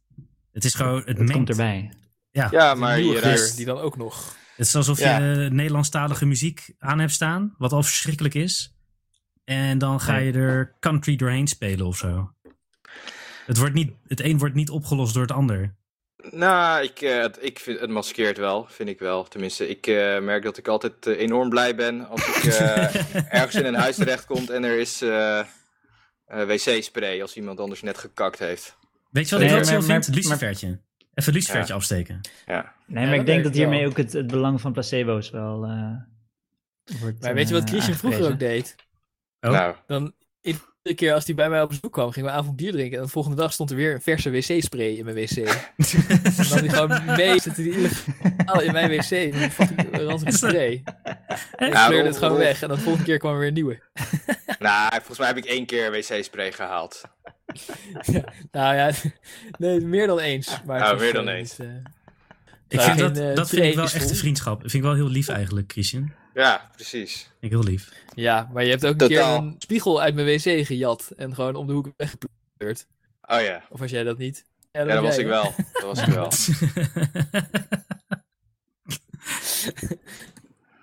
Het 0.51 0.65
is 0.65 0.73
gewoon... 0.73 1.01
Het, 1.05 1.17
het 1.17 1.31
komt 1.31 1.49
erbij. 1.49 1.93
Ja, 2.31 2.47
ja 2.51 2.73
maar 2.73 3.01
ruikt... 3.01 3.55
Die 3.55 3.65
dan 3.65 3.77
ook 3.77 3.97
nog... 3.97 4.35
Het 4.55 4.65
is 4.67 4.75
alsof 4.75 4.99
ja. 4.99 5.17
je 5.17 5.49
Nederlandstalige 5.49 6.25
muziek 6.25 6.73
aan 6.77 6.99
hebt 6.99 7.11
staan, 7.11 7.55
wat 7.57 7.71
al 7.71 7.83
verschrikkelijk 7.83 8.33
is. 8.33 8.75
En 9.43 9.77
dan 9.77 9.99
ga 9.99 10.17
je 10.17 10.31
er 10.31 10.75
country 10.79 11.15
doorheen 11.15 11.47
spelen 11.47 11.85
of 11.85 11.97
zo. 11.97 12.33
Het, 13.45 13.57
wordt 13.57 13.73
niet, 13.73 13.91
het 14.07 14.19
een 14.19 14.37
wordt 14.37 14.55
niet 14.55 14.69
opgelost 14.69 15.13
door 15.13 15.23
het 15.23 15.31
ander. 15.31 15.75
Nou, 16.31 16.83
ik, 16.83 17.01
uh, 17.01 17.21
het, 17.21 17.37
ik 17.41 17.59
vind, 17.59 17.79
het 17.79 17.89
maskeert 17.89 18.37
wel, 18.37 18.65
vind 18.69 18.89
ik 18.89 18.99
wel. 18.99 19.23
Tenminste, 19.23 19.69
ik 19.69 19.87
uh, 19.87 20.19
merk 20.19 20.43
dat 20.43 20.57
ik 20.57 20.67
altijd 20.67 21.07
uh, 21.07 21.19
enorm 21.19 21.49
blij 21.49 21.75
ben 21.75 22.07
als 22.07 22.27
ik 22.27 22.43
ergens 23.39 23.55
in 23.55 23.65
een 23.65 23.75
huis 23.75 23.95
terechtkom 23.95 24.49
en 24.49 24.63
er 24.63 24.79
is 24.79 24.99
wc-spray 26.25 27.21
als 27.21 27.35
iemand 27.35 27.59
anders 27.59 27.81
net 27.81 27.97
gekakt 27.97 28.39
heeft. 28.39 28.77
Weet 29.09 29.29
je 29.29 29.35
wat 29.35 29.43
ik 29.43 29.49
wel 29.49 29.81
vind? 29.81 30.05
Het 30.05 30.15
lucifertje. 30.15 30.67
Even 30.67 30.79
het 31.13 31.33
lucifertje 31.33 31.73
ja. 31.73 31.79
afsteken. 31.79 32.21
Ja. 32.45 32.73
Nee, 32.85 33.05
maar 33.05 33.15
ik 33.15 33.25
denk 33.25 33.43
dat 33.43 33.53
hiermee 33.53 33.87
ook 33.87 33.97
het, 33.97 34.13
het 34.13 34.27
belang 34.27 34.61
van 34.61 34.71
placebo's 34.71 35.29
wel 35.29 35.59
wordt 36.99 37.21
Maar 37.21 37.33
weet 37.33 37.47
je 37.47 37.53
wat 37.53 37.69
Christian 37.69 37.97
vroeger 37.97 38.31
ook 38.31 38.39
deed? 38.39 38.75
Oh. 39.39 39.51
Nou. 39.51 39.75
Dan 39.87 40.13
iedere 40.83 41.05
keer 41.05 41.13
als 41.13 41.25
hij 41.25 41.35
bij 41.35 41.49
mij 41.49 41.61
op 41.61 41.69
bezoek 41.69 41.91
kwam, 41.91 42.11
gingen 42.11 42.29
we 42.29 42.35
avond 42.35 42.55
bier 42.55 42.71
drinken. 42.71 42.97
En 42.97 43.03
de 43.03 43.09
volgende 43.09 43.37
dag 43.37 43.53
stond 43.53 43.69
er 43.69 43.75
weer 43.75 43.93
een 43.93 44.01
verse 44.01 44.29
wc-spray 44.29 44.87
in 44.87 45.03
mijn 45.05 45.15
wc. 45.15 45.37
en 45.37 45.55
dan 46.35 46.45
had 46.45 46.59
hij 46.59 46.69
gewoon 46.69 47.05
mee 47.05 47.39
zitten 47.39 47.63
die 47.63 47.73
in 48.63 48.71
mijn 48.71 48.89
wc. 48.89 49.11
En 49.11 49.51
dan 49.91 50.01
ranzige 50.01 50.31
spray. 50.31 50.83
En 51.55 51.67
ik 51.67 51.73
kleurde 51.73 52.07
het 52.07 52.17
gewoon 52.17 52.37
weg. 52.37 52.61
En 52.61 52.67
dan 52.67 52.77
de 52.77 52.83
volgende 52.83 53.07
keer 53.07 53.17
kwam 53.17 53.33
er 53.33 53.39
weer 53.39 53.47
een 53.47 53.53
nieuwe. 53.53 53.79
nou, 54.59 54.91
volgens 54.91 55.17
mij 55.17 55.27
heb 55.27 55.37
ik 55.37 55.45
één 55.45 55.65
keer 55.65 55.91
wc-spray 55.91 56.51
gehaald. 56.51 57.01
ja, 58.13 58.23
nou 58.51 58.75
ja, 58.75 58.91
nee, 59.57 59.79
meer 59.79 60.07
dan 60.07 60.19
eens. 60.19 60.61
Maar 60.65 60.79
nou, 60.79 60.99
meer 60.99 61.13
dan 61.13 61.27
eens. 61.27 61.59
Uh, 61.59 61.67
ik 62.67 62.81
vind 62.81 62.97
dat, 62.97 63.17
uh, 63.17 63.35
dat 63.35 63.49
vind 63.49 63.65
ik 63.65 63.75
wel 63.75 63.83
echt 63.83 64.09
een 64.09 64.15
vriendschap. 64.15 64.61
Dat 64.61 64.71
vind 64.71 64.83
ik 64.83 64.89
wel 64.89 64.97
heel 64.97 65.09
lief 65.09 65.27
eigenlijk, 65.27 65.71
Christian. 65.71 66.13
Ja, 66.33 66.69
precies. 66.75 67.29
Ik 67.39 67.49
heel 67.49 67.63
lief. 67.63 67.91
Ja, 68.15 68.49
maar 68.53 68.63
je 68.63 68.69
hebt 68.69 68.85
ook 68.85 69.01
een 69.01 69.07
keer 69.07 69.21
een 69.21 69.55
spiegel 69.57 70.01
uit 70.01 70.15
mijn 70.15 70.27
wc 70.27 70.65
gejat 70.65 71.13
en 71.17 71.35
gewoon 71.35 71.55
om 71.55 71.67
de 71.67 71.73
hoek 71.73 71.91
weggepleurd. 71.97 72.87
Oh 73.21 73.41
ja. 73.41 73.63
Of 73.69 73.79
was 73.79 73.91
jij 73.91 74.03
dat 74.03 74.17
niet? 74.17 74.45
Ja, 74.71 74.83
dat, 74.83 75.01
was 75.01 75.17
ik 75.17 75.25
wel. 75.25 75.53
Dat 75.73 75.83
was 75.83 76.01
ik 76.07 76.13
wel. 76.13 76.31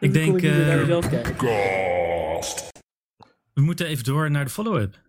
ik 0.01 0.13
denk... 0.13 0.43
Uh, 0.43 1.01
we 3.53 3.61
moeten 3.61 3.87
even 3.87 4.05
door 4.05 4.31
naar 4.31 4.45
de 4.45 4.51
follow-up. 4.51 5.01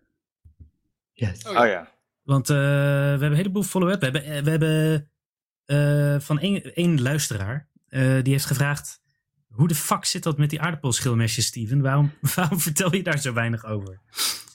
Yes. 1.14 1.48
Oh, 1.48 1.54
ja. 1.54 1.92
Want 2.24 2.50
uh, 2.50 2.58
we 2.58 2.62
hebben 3.10 3.30
een 3.30 3.36
heleboel 3.36 3.64
follow-up. 3.64 4.00
We 4.00 4.06
hebben, 4.06 4.44
we 4.44 4.50
hebben 4.50 5.12
uh, 5.66 6.20
van 6.20 6.40
één, 6.40 6.76
één 6.76 7.02
luisteraar. 7.02 7.70
die 7.90 8.34
heeft 8.34 8.46
gevraagd 8.46 9.02
hoe 9.54 9.68
de 9.68 9.76
fuck 9.76 10.06
zit 10.06 10.24
dat 10.24 10.38
met 10.38 10.50
die 10.50 10.62
aardappelschilmesjes, 10.62 11.46
Steven? 11.46 11.82
Waarom, 11.82 12.12
waarom 12.36 12.60
vertel 12.60 12.96
je 12.96 13.04
daar 13.04 13.20
zo 13.20 13.34
weinig 13.34 13.66
over? 13.66 14.00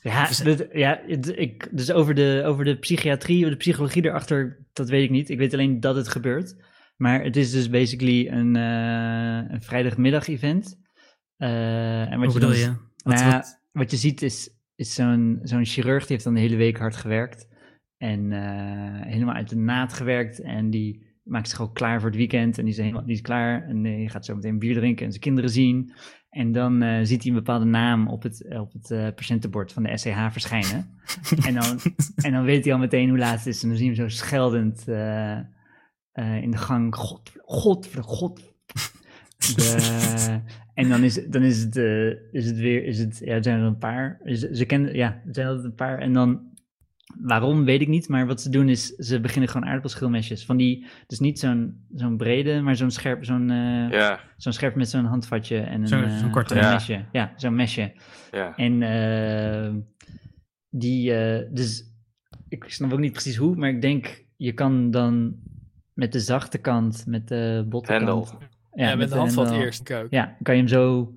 Ja, 0.02 0.28
ja 0.72 1.00
ik, 1.36 1.68
dus 1.70 1.92
over 1.92 2.14
de, 2.14 2.42
over 2.46 2.64
de 2.64 2.78
psychiatrie, 2.78 3.48
de 3.48 3.56
psychologie 3.56 4.04
erachter, 4.04 4.66
dat 4.72 4.88
weet 4.88 5.04
ik 5.04 5.10
niet. 5.10 5.30
Ik 5.30 5.38
weet 5.38 5.52
alleen 5.52 5.80
dat 5.80 5.96
het 5.96 6.08
gebeurt. 6.08 6.56
Maar 6.96 7.22
het 7.22 7.36
is 7.36 7.50
dus 7.50 7.70
basically 7.70 8.28
een, 8.28 8.56
uh, 8.56 9.52
een 9.52 9.62
vrijdagmiddag-event. 9.62 10.80
Uh, 11.38 12.10
en 12.10 12.18
wat 12.18 12.32
Hoe 12.32 12.40
bedoel 12.40 12.52
je? 12.52 12.58
je? 12.58 12.76
Wat, 12.96 13.14
nou, 13.14 13.32
wat? 13.32 13.60
wat, 13.72 13.90
je 13.90 13.96
ziet 13.96 14.22
is, 14.22 14.50
is 14.74 14.94
zo'n 14.94 15.38
zo'n 15.42 15.64
chirurg, 15.64 16.00
die 16.00 16.12
heeft 16.12 16.24
dan 16.24 16.34
de 16.34 16.40
hele 16.40 16.56
week 16.56 16.78
hard 16.78 16.96
gewerkt. 16.96 17.48
En 17.96 18.30
uh, 18.30 19.02
helemaal 19.02 19.34
uit 19.34 19.48
de 19.48 19.56
naad 19.56 19.92
gewerkt. 19.92 20.40
En 20.40 20.70
die 20.70 21.13
maakt 21.24 21.48
zich 21.48 21.60
ook 21.60 21.74
klaar 21.74 22.00
voor 22.00 22.08
het 22.08 22.18
weekend 22.18 22.58
en 22.58 22.64
die 22.64 22.72
is, 22.72 22.80
helemaal, 22.80 23.04
die 23.04 23.14
is 23.14 23.20
klaar 23.20 23.68
en 23.68 23.82
die 23.82 24.08
gaat 24.08 24.24
zo 24.24 24.34
meteen 24.34 24.58
bier 24.58 24.74
drinken 24.74 25.04
en 25.04 25.10
zijn 25.10 25.22
kinderen 25.22 25.50
zien. 25.50 25.92
En 26.30 26.52
dan 26.52 26.82
uh, 26.82 26.98
ziet 27.02 27.22
hij 27.22 27.32
een 27.32 27.38
bepaalde 27.38 27.64
naam 27.64 28.08
op 28.08 28.22
het, 28.22 28.46
op 28.58 28.72
het 28.72 28.90
uh, 28.90 29.08
patiëntenbord 29.14 29.72
van 29.72 29.82
de 29.82 29.96
SCH 29.96 30.32
verschijnen. 30.32 30.98
en, 31.46 31.54
dan, 31.54 31.78
en 32.16 32.32
dan 32.32 32.44
weet 32.44 32.64
hij 32.64 32.72
al 32.72 32.78
meteen 32.78 33.08
hoe 33.08 33.18
laat 33.18 33.38
het 33.38 33.46
is 33.46 33.62
en 33.62 33.68
dan 33.68 33.78
zien 33.78 33.88
we 33.88 33.94
zo 33.94 34.08
scheldend 34.08 34.84
uh, 34.88 35.38
in 36.42 36.50
de 36.50 36.56
gang, 36.56 36.94
god, 36.94 37.32
god, 37.44 37.88
god. 38.00 38.40
De, 39.56 40.40
en 40.74 40.88
dan 40.88 41.02
is, 41.02 41.26
dan 41.28 41.42
is, 41.42 41.60
het, 41.62 41.76
is 42.32 42.46
het 42.46 42.56
weer, 42.56 42.84
is 42.84 42.98
het, 42.98 43.20
ja, 43.24 43.42
zijn 43.42 43.60
er 43.60 43.66
een 43.66 43.78
paar. 43.78 44.20
Ze, 44.24 44.50
ze 44.52 44.64
kennen, 44.64 44.94
ja, 44.94 45.22
er 45.26 45.34
zijn 45.34 45.46
altijd 45.46 45.64
een 45.66 45.74
paar. 45.74 45.98
En 45.98 46.12
dan 46.12 46.53
Waarom 47.20 47.64
weet 47.64 47.80
ik 47.80 47.88
niet, 47.88 48.08
maar 48.08 48.26
wat 48.26 48.40
ze 48.40 48.50
doen 48.50 48.68
is, 48.68 48.86
ze 48.86 49.20
beginnen 49.20 49.50
gewoon 49.50 49.66
aardappelschilmesjes. 49.66 50.44
Van 50.44 50.56
die, 50.56 50.86
dus 51.06 51.18
niet 51.18 51.38
zo'n 51.38 51.86
zo'n 51.94 52.16
brede, 52.16 52.60
maar 52.60 52.76
zo'n 52.76 52.90
scherp, 52.90 53.24
zo'n 53.24 53.50
uh, 53.50 53.90
ja. 53.90 54.20
zo'n 54.36 54.52
scherp 54.52 54.74
met 54.74 54.88
zo'n 54.88 55.04
handvatje 55.04 55.58
en 55.58 55.80
een, 55.80 55.88
zo'n 55.88 56.04
uh, 56.04 56.18
zo 56.18 56.28
korte 56.28 56.54
ja. 56.54 56.72
mesje. 56.72 57.04
Ja, 57.12 57.32
zo'n 57.36 57.54
mesje. 57.54 57.92
Ja. 58.30 58.56
En 58.56 58.80
uh, 58.80 59.82
die, 60.70 61.12
dus 61.52 61.92
ik 62.48 62.64
snap 62.68 62.92
ook 62.92 62.98
niet 62.98 63.12
precies 63.12 63.36
hoe, 63.36 63.56
maar 63.56 63.68
ik 63.68 63.82
denk, 63.82 64.24
je 64.36 64.52
kan 64.52 64.90
dan 64.90 65.36
met 65.92 66.12
de 66.12 66.20
zachte 66.20 66.58
kant, 66.58 67.04
met 67.06 67.28
de 67.28 67.66
botte 67.68 68.02
kant. 68.04 68.36
Ja, 68.72 68.88
ja 68.88 68.96
met, 68.96 69.08
de 69.08 69.16
handvat 69.16 69.50
eerst. 69.50 69.82
Kook. 69.82 70.06
Ja, 70.10 70.36
kan 70.42 70.54
je 70.54 70.60
hem 70.60 70.70
zo, 70.70 71.14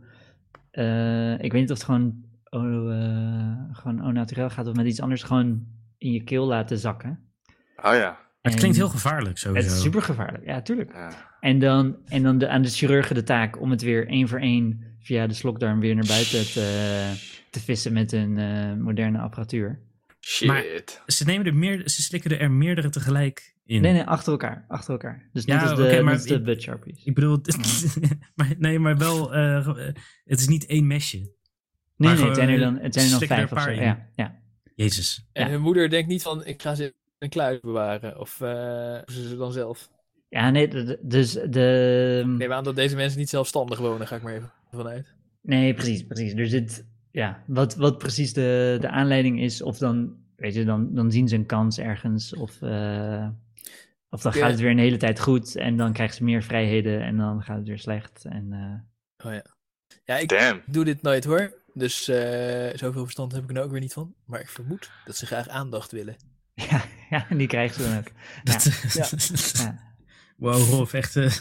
ik 1.44 1.52
weet 1.52 1.62
niet 1.62 1.72
of 1.72 1.78
het 1.78 1.84
gewoon, 1.84 2.24
oh, 2.50 3.72
gewoon 3.72 4.02
au 4.02 4.12
naturel 4.12 4.50
gaat 4.50 4.68
of 4.68 4.76
met 4.76 4.86
iets 4.86 5.02
anders 5.02 5.24
gewoon 5.24 5.76
in 5.98 6.12
je 6.12 6.24
keel 6.24 6.46
laten 6.46 6.78
zakken. 6.78 7.20
Oh 7.76 7.94
ja. 7.94 8.26
Het 8.42 8.56
klinkt 8.56 8.78
heel 8.78 8.90
gevaarlijk 8.90 9.38
sowieso. 9.38 9.68
Het 9.68 9.78
is 9.78 9.82
super 9.82 10.02
gevaarlijk, 10.02 10.46
ja, 10.46 10.62
tuurlijk. 10.62 10.94
Ja. 10.94 11.36
En 11.40 11.60
dan, 11.60 11.98
en 12.06 12.24
dan 12.24 12.38
de, 12.38 12.48
aan 12.48 12.62
de 12.62 12.70
chirurgen 12.70 13.16
de 13.16 13.24
taak 13.24 13.62
om 13.62 13.72
het 13.72 13.82
weer 13.82 14.08
één 14.08 14.28
voor 14.28 14.40
één 14.40 14.96
via 15.00 15.28
de 15.28 15.34
slokdarm 15.34 15.80
weer 15.80 15.96
naar 15.96 16.08
buiten 16.08 16.52
te, 16.52 17.14
te 17.50 17.60
vissen 17.60 17.94
met 17.94 18.12
een 18.12 18.38
uh, 18.38 18.74
moderne 18.74 19.20
apparatuur. 19.20 19.80
Shit. 20.20 20.48
Maar 20.48 20.64
ze, 21.06 21.26
nemen 21.26 21.46
er 21.46 21.56
meer, 21.56 21.90
ze 21.90 22.02
slikken 22.02 22.40
er 22.40 22.52
meerdere 22.52 22.90
tegelijk 22.90 23.56
in. 23.66 23.82
Nee, 23.82 23.94
nee, 23.94 24.04
achter 24.04 24.32
elkaar. 24.32 24.66
Achter 24.68 24.92
elkaar. 24.92 25.30
Dus 25.34 25.46
ja, 25.46 25.54
niet 25.54 25.70
als 25.70 25.80
de, 25.80 25.86
okay, 25.86 26.02
maar 26.02 26.16
niet 26.16 26.28
de 26.28 26.42
butt 26.42 26.62
sharpies. 26.62 27.04
Ik 27.04 27.14
bedoel, 27.14 27.40
maar, 28.36 28.54
nee, 28.58 28.80
maar 28.80 28.98
wel, 28.98 29.36
uh, 29.36 29.68
het 30.24 30.40
is 30.40 30.48
niet 30.48 30.66
één 30.66 30.88
mesje. 30.88 31.18
Nee, 31.98 32.14
nee, 32.16 32.26
het 32.26 32.36
zijn 32.36 32.50
er 32.50 32.60
dan, 32.60 32.80
het 32.80 32.94
zijn 32.94 33.06
er 33.06 33.20
dan 33.20 33.28
vijf 33.28 33.52
of 33.52 33.62
zo. 33.62 33.70
Ja, 33.70 34.08
ja. 34.16 34.40
Jezus. 34.78 35.26
En 35.32 35.46
ja. 35.46 35.52
hun 35.52 35.62
moeder 35.62 35.90
denkt 35.90 36.08
niet 36.08 36.22
van, 36.22 36.46
ik 36.46 36.62
ga 36.62 36.76
ze 36.76 36.84
in 36.84 36.94
een 37.20 37.30
kluis 37.30 37.60
bewaren. 37.60 38.20
Of 38.20 38.40
uh, 38.42 38.48
ze 39.06 39.28
ze 39.28 39.38
dan 39.38 39.52
zelf. 39.52 39.90
Ja, 40.30 40.50
nee, 40.50 40.98
dus 41.02 41.32
de... 41.32 42.20
Ik 42.22 42.38
neem 42.38 42.52
aan 42.52 42.64
dat 42.64 42.76
deze 42.76 42.96
mensen 42.96 43.20
niet 43.20 43.30
zelfstandig 43.30 43.80
wonen, 43.80 44.08
ga 44.08 44.16
ik 44.16 44.22
maar 44.22 44.34
even 44.34 44.52
vanuit. 44.72 45.14
Nee, 45.42 45.74
precies, 45.74 46.04
precies. 46.04 46.34
Er 46.34 46.48
zit, 46.48 46.86
ja, 47.12 47.44
wat, 47.48 47.76
wat 47.76 47.98
precies 47.98 48.34
de, 48.34 48.78
de 48.80 48.90
aanleiding 48.90 49.42
is, 49.42 49.62
of 49.62 49.78
dan, 49.78 50.16
weet 50.36 50.54
je, 50.54 50.66
dan, 50.66 50.94
dan 50.94 51.12
zien 51.12 51.28
ze 51.28 51.36
een 51.36 51.46
kans 51.46 51.80
ergens, 51.80 52.36
of, 52.36 52.62
uh, 52.62 53.28
of 54.10 54.22
dan 54.22 54.34
gaat 54.34 54.52
het 54.52 54.60
weer 54.60 54.72
een 54.72 54.78
hele 54.78 54.98
tijd 54.98 55.20
goed, 55.20 55.56
en 55.56 55.78
dan 55.78 55.94
krijgen 55.94 56.16
ze 56.16 56.24
meer 56.24 56.44
vrijheden, 56.44 57.02
en 57.02 57.18
dan 57.18 57.44
gaat 57.44 57.58
het 57.58 57.68
weer 57.68 57.80
slecht. 57.80 58.26
En, 58.26 58.48
uh... 58.52 59.28
Oh 59.28 59.34
ja. 59.34 59.46
Ja, 60.04 60.18
ik 60.18 60.30
Damn. 60.30 60.62
doe 60.66 60.86
dit 60.86 61.02
nooit 61.02 61.24
hoor. 61.24 61.54
Dus 61.78 62.10
uh, 62.10 62.70
zoveel 62.74 63.04
verstand 63.04 63.32
heb 63.32 63.42
ik 63.42 63.48
er 63.48 63.54
nou 63.54 63.66
ook 63.66 63.72
weer 63.72 63.82
niet 63.82 63.94
van. 63.94 64.14
Maar 64.26 64.40
ik 64.40 64.50
vermoed 64.50 64.92
dat 65.06 65.18
ze 65.18 65.26
graag 65.26 65.48
aandacht 65.48 65.92
willen. 65.92 66.16
Ja, 66.70 66.84
ja 67.10 67.30
en 67.30 67.38
die 67.38 67.48
krijgen 67.48 67.84
ze 67.84 67.90
dan 67.90 67.98
ook. 67.98 68.12
Ja. 68.44 68.60
ja. 68.94 69.08
ja. 69.64 69.96
Wow, 70.38 70.70
Rolf, 70.70 70.94
echt. 70.94 71.16
Uh, 71.16 71.32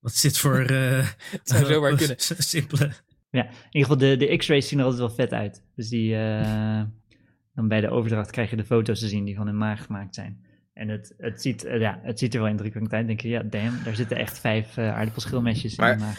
wat 0.00 0.14
zit 0.14 0.38
voor. 0.38 0.70
Uh, 0.70 1.08
het 1.30 1.40
zou 1.48 1.64
zomaar 1.64 1.96
kunnen. 1.96 2.16
Simpele. 2.18 2.92
Ja, 3.30 3.44
in 3.44 3.50
ieder 3.70 3.90
geval, 3.90 3.96
de, 3.96 4.16
de 4.16 4.36
X-rays 4.36 4.68
zien 4.68 4.78
er 4.78 4.84
altijd 4.84 5.02
wel 5.02 5.14
vet 5.16 5.32
uit. 5.32 5.62
Dus 5.76 5.88
die. 5.88 6.14
dan 7.54 7.68
bij 7.68 7.80
de 7.80 7.90
overdracht 7.90 8.30
krijg 8.30 8.50
je 8.50 8.56
de 8.56 8.64
foto's 8.64 8.98
te 8.98 9.08
zien 9.08 9.24
die 9.24 9.36
van 9.36 9.46
hun 9.46 9.58
maag 9.58 9.84
gemaakt 9.84 10.14
zijn. 10.14 10.44
En 10.74 10.88
het, 10.88 11.14
het, 11.18 11.42
ziet, 11.42 11.62
ja, 11.68 12.00
het 12.02 12.18
ziet 12.18 12.34
er 12.34 12.40
wel 12.40 12.48
indrukwekkend 12.48 12.92
uit. 12.94 13.06
denk 13.06 13.20
je, 13.20 13.28
ja, 13.28 13.42
damn, 13.42 13.84
daar 13.84 13.94
zitten 13.94 14.16
echt 14.16 14.38
vijf 14.38 14.78
aardappelschilmesjes 14.78 15.76
maar, 15.76 15.92
in 15.92 15.98
de 15.98 16.04
maag. 16.04 16.18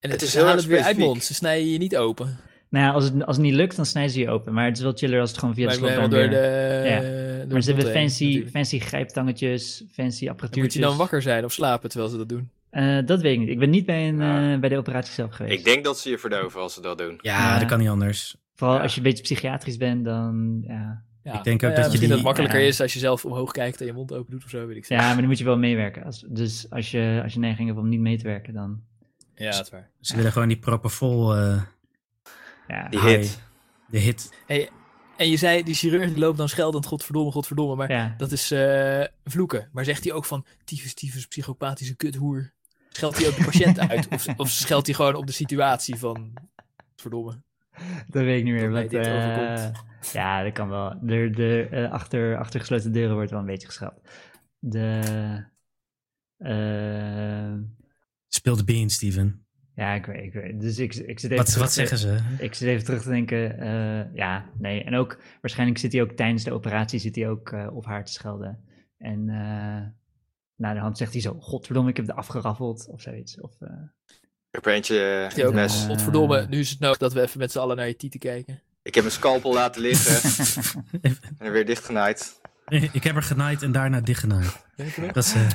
En 0.00 0.10
het, 0.10 0.20
het 0.20 0.22
is 0.22 0.34
heel 0.34 0.46
het 0.46 0.64
weer 0.64 0.82
uit 0.82 0.98
mond. 0.98 1.24
Ze 1.24 1.34
snijden 1.34 1.68
je 1.68 1.78
niet 1.78 1.96
open. 1.96 2.38
Nou 2.70 2.84
ja, 2.84 2.90
als 2.90 3.04
het, 3.04 3.26
als 3.26 3.36
het 3.36 3.44
niet 3.46 3.54
lukt, 3.54 3.76
dan 3.76 3.86
snijden 3.86 4.12
ze 4.12 4.20
je 4.20 4.30
open. 4.30 4.52
Maar 4.52 4.64
het 4.64 4.76
is 4.76 4.82
wel 4.82 4.92
chiller 4.94 5.20
als 5.20 5.30
het 5.30 5.38
gewoon 5.38 5.54
via 5.54 5.68
de 5.68 5.80
wel 5.80 6.08
door 6.08 6.18
weer- 6.18 6.30
de... 6.30 6.82
Ja. 6.88 7.00
door 7.44 7.52
Maar 7.52 7.62
ze 7.62 7.72
hebben 7.72 7.92
fancy, 7.92 8.24
natuurlijk. 8.24 8.50
fancy 8.50 8.78
grijptangetjes, 8.78 9.84
fancy 9.92 10.20
Dan 10.24 10.28
apparatuurtjes. 10.32 10.74
Moet 10.74 10.82
je 10.84 10.88
dan 10.88 10.96
wakker 10.96 11.22
zijn 11.22 11.44
of 11.44 11.52
slapen 11.52 11.88
terwijl 11.90 12.10
ze 12.10 12.16
dat 12.16 12.28
doen? 12.28 12.50
Eh, 12.70 12.98
dat 13.06 13.20
weet 13.20 13.32
ik 13.32 13.38
niet. 13.38 13.48
Ik 13.48 13.58
ben 13.58 13.70
niet 13.70 13.86
bij, 13.86 14.08
een, 14.08 14.18
Ja. 14.18 14.52
eh, 14.52 14.58
bij 14.60 14.68
de 14.68 14.76
operatie 14.76 15.12
zelf 15.12 15.32
geweest. 15.34 15.58
Ik 15.58 15.64
denk 15.64 15.84
dat 15.84 15.98
ze 15.98 16.10
je 16.10 16.18
verdoven 16.18 16.60
als 16.60 16.74
ze 16.74 16.80
dat 16.80 16.98
doen. 16.98 17.18
Ja, 17.20 17.58
dat 17.58 17.68
kan 17.68 17.78
niet 17.78 17.88
anders. 17.88 18.36
Vooral 18.54 18.76
Ja. 18.76 18.82
als 18.82 18.92
je 18.92 18.98
een 18.98 19.06
beetje 19.06 19.22
psychiatrisch 19.22 19.76
bent, 19.76 20.04
dan 20.04 20.62
ja. 20.66 21.02
Ja. 21.24 21.38
Ik 21.38 21.44
denk 21.44 21.62
ook 21.62 21.70
ja, 21.70 21.76
dat 21.76 21.84
je 21.84 21.90
misschien 21.90 21.98
die- 22.00 22.08
dat 22.08 22.16
het 22.16 22.26
makkelijker 22.26 22.60
is 22.60 22.80
als 22.80 22.92
je 22.92 22.98
zelf 22.98 23.24
omhoog 23.24 23.50
kijkt 23.52 23.80
en 23.80 23.86
je 23.86 23.92
mond 23.92 24.12
open 24.12 24.30
doet 24.30 24.44
of 24.44 24.50
zo, 24.50 24.66
weet 24.66 24.76
ik 24.76 24.84
veel. 24.84 24.96
Ja, 24.96 25.06
maar 25.06 25.16
dan 25.16 25.26
moet 25.26 25.38
je 25.38 25.44
wel 25.44 25.58
meewerken. 25.58 26.04
Als, 26.04 26.24
dus 26.28 26.66
als 26.70 26.90
je, 26.90 27.20
als 27.22 27.32
je 27.32 27.38
neiging 27.38 27.68
hebt 27.68 27.80
om 27.80 27.88
niet 27.88 28.00
mee 28.00 28.18
te 28.18 28.24
werken, 28.24 28.54
dan... 28.54 28.80
Ja, 29.34 29.50
dat 29.50 29.60
is 29.64 29.70
waar. 29.70 29.88
Ze 30.00 30.16
willen 30.16 30.32
gewoon 30.32 30.48
die 30.48 30.58
propofol, 30.58 31.36
eh 31.36 31.62
Ja, 32.70 32.88
Die 32.88 33.00
hit. 33.00 33.40
de 33.88 33.98
hit. 33.98 34.32
En 35.16 35.30
je 35.30 35.36
zei, 35.36 35.62
die 35.62 35.74
chirurg 35.74 36.08
die 36.08 36.18
loopt 36.18 36.36
dan 36.38 36.48
scheldend, 36.48 36.86
godverdomme, 36.86 37.30
godverdomme, 37.32 37.74
maar 37.76 37.90
ja. 37.90 38.14
dat 38.16 38.32
is 38.32 38.50
eh, 38.50 39.04
vloeken. 39.24 39.68
Maar 39.72 39.84
zegt 39.84 40.04
hij 40.04 40.12
ook 40.12 40.24
van, 40.24 40.46
tyfus, 40.64 40.94
tyfus, 40.94 41.26
psychopathische 41.26 41.96
kuthoer? 41.96 42.52
Scheldt 42.90 43.18
hij 43.18 43.28
ook 43.28 43.36
de 43.36 43.44
patiënt 43.44 43.78
uit? 43.90 44.08
Of, 44.08 44.26
of 44.36 44.48
scheldt 44.50 44.86
hij 44.86 44.94
gewoon 44.96 45.14
op 45.14 45.26
de 45.26 45.32
situatie 45.32 45.96
van, 45.96 46.32
verdomme? 46.96 47.42
dat 48.08 48.22
weet 48.24 48.38
ik 48.38 48.44
niet 48.44 48.52
meer. 48.54 48.70
Wat, 48.70 48.90
dit 48.90 49.06
overkomt. 49.08 49.72
ja, 50.12 50.42
dat 50.42 50.52
kan 50.52 50.68
wel. 50.68 50.98
De, 51.02 51.30
de, 51.30 51.68
eh, 51.70 51.90
achter, 51.92 52.36
achter 52.38 52.60
gesloten 52.60 52.92
deuren 52.92 53.14
wordt 53.14 53.30
wel 53.30 53.40
een 53.40 53.46
beetje 53.46 53.66
geschrapt. 53.66 54.08
De... 54.58 55.00
eh, 56.38 57.52
Speel 58.28 58.56
de 58.56 58.64
bean, 58.64 58.90
Steven. 58.90 59.44
Ja, 59.80 59.94
ik 59.94 60.06
weet, 60.06 60.24
ik 60.24 60.32
weet. 60.32 60.60
Dus 60.60 60.78
ik, 60.78 60.94
ik 60.94 61.18
zit 61.20 61.30
even 61.30 61.36
Wat, 61.36 61.46
terug 61.46 61.60
wat 61.62 61.68
te- 61.68 61.86
zeggen 61.86 61.98
ze? 61.98 62.18
Ik 62.38 62.54
zit 62.54 62.68
even 62.68 62.84
terug 62.84 63.02
te 63.02 63.08
denken. 63.08 63.58
eh, 63.58 64.14
ja, 64.14 64.44
nee. 64.58 64.84
En 64.84 64.94
ook 64.94 65.18
waarschijnlijk 65.40 65.78
zit 65.78 65.92
hij 65.92 66.02
ook 66.02 66.12
tijdens 66.12 66.44
de 66.44 66.52
operatie 66.52 66.98
zit 66.98 67.14
hij 67.16 67.28
ook 67.28 67.52
eh, 67.52 67.66
op 67.76 67.84
haar 67.86 68.04
te 68.04 68.12
schelden. 68.12 68.64
En 68.98 69.28
eh 69.28 69.86
na 70.56 70.72
de 70.74 70.80
hand 70.80 70.98
zegt 70.98 71.12
hij 71.12 71.20
zo: 71.20 71.36
Godverdomme, 71.40 71.90
ik 71.90 71.96
heb 71.96 72.08
er 72.08 72.14
afgeraffeld 72.14 72.86
of 72.90 73.00
zoiets. 73.00 73.40
Of, 73.40 73.52
eh, 73.60 73.68
Ik 74.06 74.16
heb 74.50 74.66
er 74.66 74.72
eentje 74.72 75.28
ook, 75.46 75.54
mes. 75.54 75.84
Godverdomme, 75.86 76.46
nu 76.48 76.58
is 76.58 76.70
het 76.70 76.78
nodig 76.80 76.98
dat 76.98 77.12
we 77.12 77.20
even 77.22 77.38
met 77.38 77.52
z'n 77.52 77.58
allen 77.58 77.76
naar 77.76 77.86
je 77.86 77.96
tieten 77.96 78.20
kijken. 78.20 78.60
Ik 78.82 78.94
heb 78.94 79.04
een 79.04 79.10
scalpel 79.10 79.52
laten 79.54 79.80
liggen 79.80 80.30
en 81.02 81.16
er 81.38 81.52
weer 81.52 81.66
dichtgenaaid. 81.66 82.40
Ik 82.92 83.04
heb 83.04 83.16
er 83.16 83.22
genaaid 83.22 83.62
en 83.62 83.72
daarna 83.72 84.00
dichtgenaaid. 84.00 84.64
Dat 85.12 85.24
is, 85.24 85.34
eh, 85.34 85.48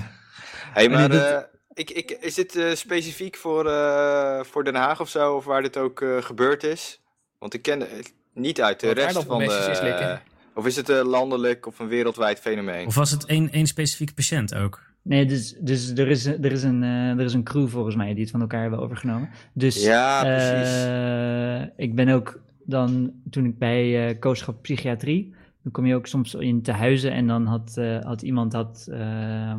hey, 0.74 0.90
maar 0.90 1.50
ik, 1.76 1.90
ik, 1.90 2.12
is 2.12 2.34
dit 2.34 2.56
eh, 2.56 2.74
specifiek 2.74 3.36
voor, 3.36 3.66
eh, 3.70 4.44
voor 4.44 4.64
Den 4.64 4.76
Haag 4.76 5.02
of 5.02 5.10
zo? 5.10 5.36
Of 5.36 5.46
waar 5.46 5.62
dit 5.62 5.78
ook 5.78 6.02
eh, 6.02 6.18
gebeurd 6.22 6.64
is? 6.64 7.02
Want 7.40 7.54
ik 7.54 7.62
ken 7.62 7.80
het 7.80 8.14
niet 8.34 8.62
uit 8.62 8.80
de 8.80 8.88
Wat 8.88 8.98
rest 8.98 9.24
van 9.24 9.40
de... 9.40 10.18
of 10.54 10.66
is 10.66 10.76
het 10.76 10.90
een 10.90 11.06
landelijk 11.06 11.66
of 11.68 11.80
een 11.80 11.88
wereldwijd 11.88 12.40
fenomeen? 12.40 12.88
of 12.88 12.96
was 12.96 13.12
het 13.12 13.26
één, 13.26 13.52
één 13.52 13.68
specifieke 13.68 14.14
patiënt 14.14 14.56
ook? 14.56 14.82
Nee, 15.02 15.26
dus, 15.26 15.56
dus 15.60 15.90
er, 15.90 16.08
is, 16.08 16.26
er, 16.26 16.52
is 16.52 16.64
een, 16.64 16.84
eh, 16.84 17.10
er 17.10 17.22
is 17.22 17.34
een 17.34 17.44
crew 17.44 17.68
volgens 17.68 17.96
mij 17.96 18.14
die 18.14 18.22
het 18.22 18.32
van 18.32 18.42
elkaar 18.42 18.62
hebben 18.62 18.80
overgenomen. 18.80 19.30
Dus 19.54 19.84
Ja, 19.84 20.22
precies. 20.22 20.84
eh, 20.86 21.86
ik 21.86 21.96
ben 21.96 22.10
ook 22.10 22.40
dan, 22.66 23.12
toen 23.30 23.46
ik 23.46 23.58
bij 23.58 24.10
eh 24.10 24.20
kooschap 24.20 24.62
psychiatrie, 24.62 25.34
dan 25.64 25.72
kom 25.72 25.86
je 25.86 25.96
ook 25.96 26.08
soms 26.08 26.34
in 26.34 26.62
te 26.62 26.72
huizen 26.72 27.12
en 27.12 27.28
dan 27.28 27.46
had, 27.46 27.78
eh, 27.78 28.02
had 28.02 28.22
iemand 28.22 28.54
had, 28.54 28.88
ehm, 28.92 29.00
eh, 29.02 29.58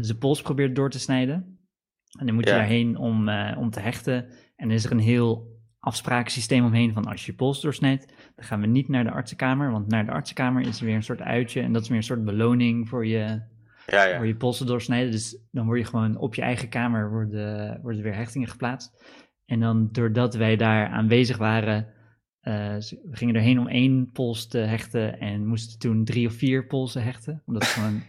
zijn 0.00 0.18
pols 0.18 0.38
geprobeerd 0.38 0.76
door 0.76 0.90
te 0.90 0.98
snijden. 0.98 1.58
En 2.18 2.26
dan 2.26 2.34
moet 2.34 2.44
je 2.44 2.50
Ja. 2.50 2.56
daarheen 2.56 2.96
om, 2.96 3.28
eh, 3.28 3.56
om 3.58 3.70
te 3.70 3.80
hechten. 3.80 4.26
En 4.56 4.68
er 4.68 4.74
is 4.74 4.84
er 4.84 4.92
een 4.92 4.98
heel 4.98 5.50
afsprakensysteem 5.78 6.64
omheen 6.64 6.92
van 6.92 7.04
als 7.04 7.24
je 7.26 7.30
je 7.30 7.36
pols 7.38 7.60
doorsnijdt, 7.60 8.06
dan 8.34 8.44
gaan 8.44 8.60
we 8.60 8.66
niet 8.66 8.88
naar 8.88 9.04
de 9.04 9.10
artsenkamer, 9.10 9.70
want 9.70 9.86
naar 9.88 10.04
de 10.06 10.12
artsenkamer 10.12 10.66
is 10.66 10.78
er 10.80 10.86
weer 10.86 10.94
een 10.94 11.02
soort 11.02 11.20
uitje 11.22 11.60
en 11.60 11.72
dat 11.72 11.82
is 11.82 11.88
weer 11.88 11.96
een 11.96 12.02
soort 12.02 12.24
beloning 12.24 12.88
voor 12.88 13.06
je, 13.06 13.40
ja, 13.86 14.04
ja. 14.04 14.16
voor 14.16 14.26
je 14.26 14.36
polsen 14.36 14.66
doorsnijden. 14.66 15.10
Dus 15.10 15.38
dan 15.50 15.66
word 15.66 15.78
je 15.78 15.84
gewoon 15.84 16.16
op 16.16 16.34
je 16.34 16.42
eigen 16.42 16.68
kamer 16.68 17.10
worden, 17.10 17.80
worden 17.82 18.02
weer 18.02 18.14
hechtingen 18.14 18.48
geplaatst. 18.48 19.04
En 19.46 19.60
dan 19.60 19.88
doordat 19.92 20.34
wij 20.34 20.56
daar 20.56 20.86
aanwezig 20.88 21.36
waren, 21.36 21.86
eh, 22.40 22.74
z- 22.78 22.90
we 22.90 23.16
gingen 23.16 23.34
erheen 23.34 23.58
om 23.58 23.68
één 23.68 24.10
pols 24.12 24.46
te 24.48 24.58
hechten 24.58 25.18
en 25.20 25.46
moesten 25.46 25.78
toen 25.78 26.04
drie 26.04 26.26
of 26.26 26.34
vier 26.34 26.66
polsen 26.66 27.02
hechten. 27.02 27.42
Omdat 27.46 27.62
het 27.62 27.72
gewoon, 27.72 28.02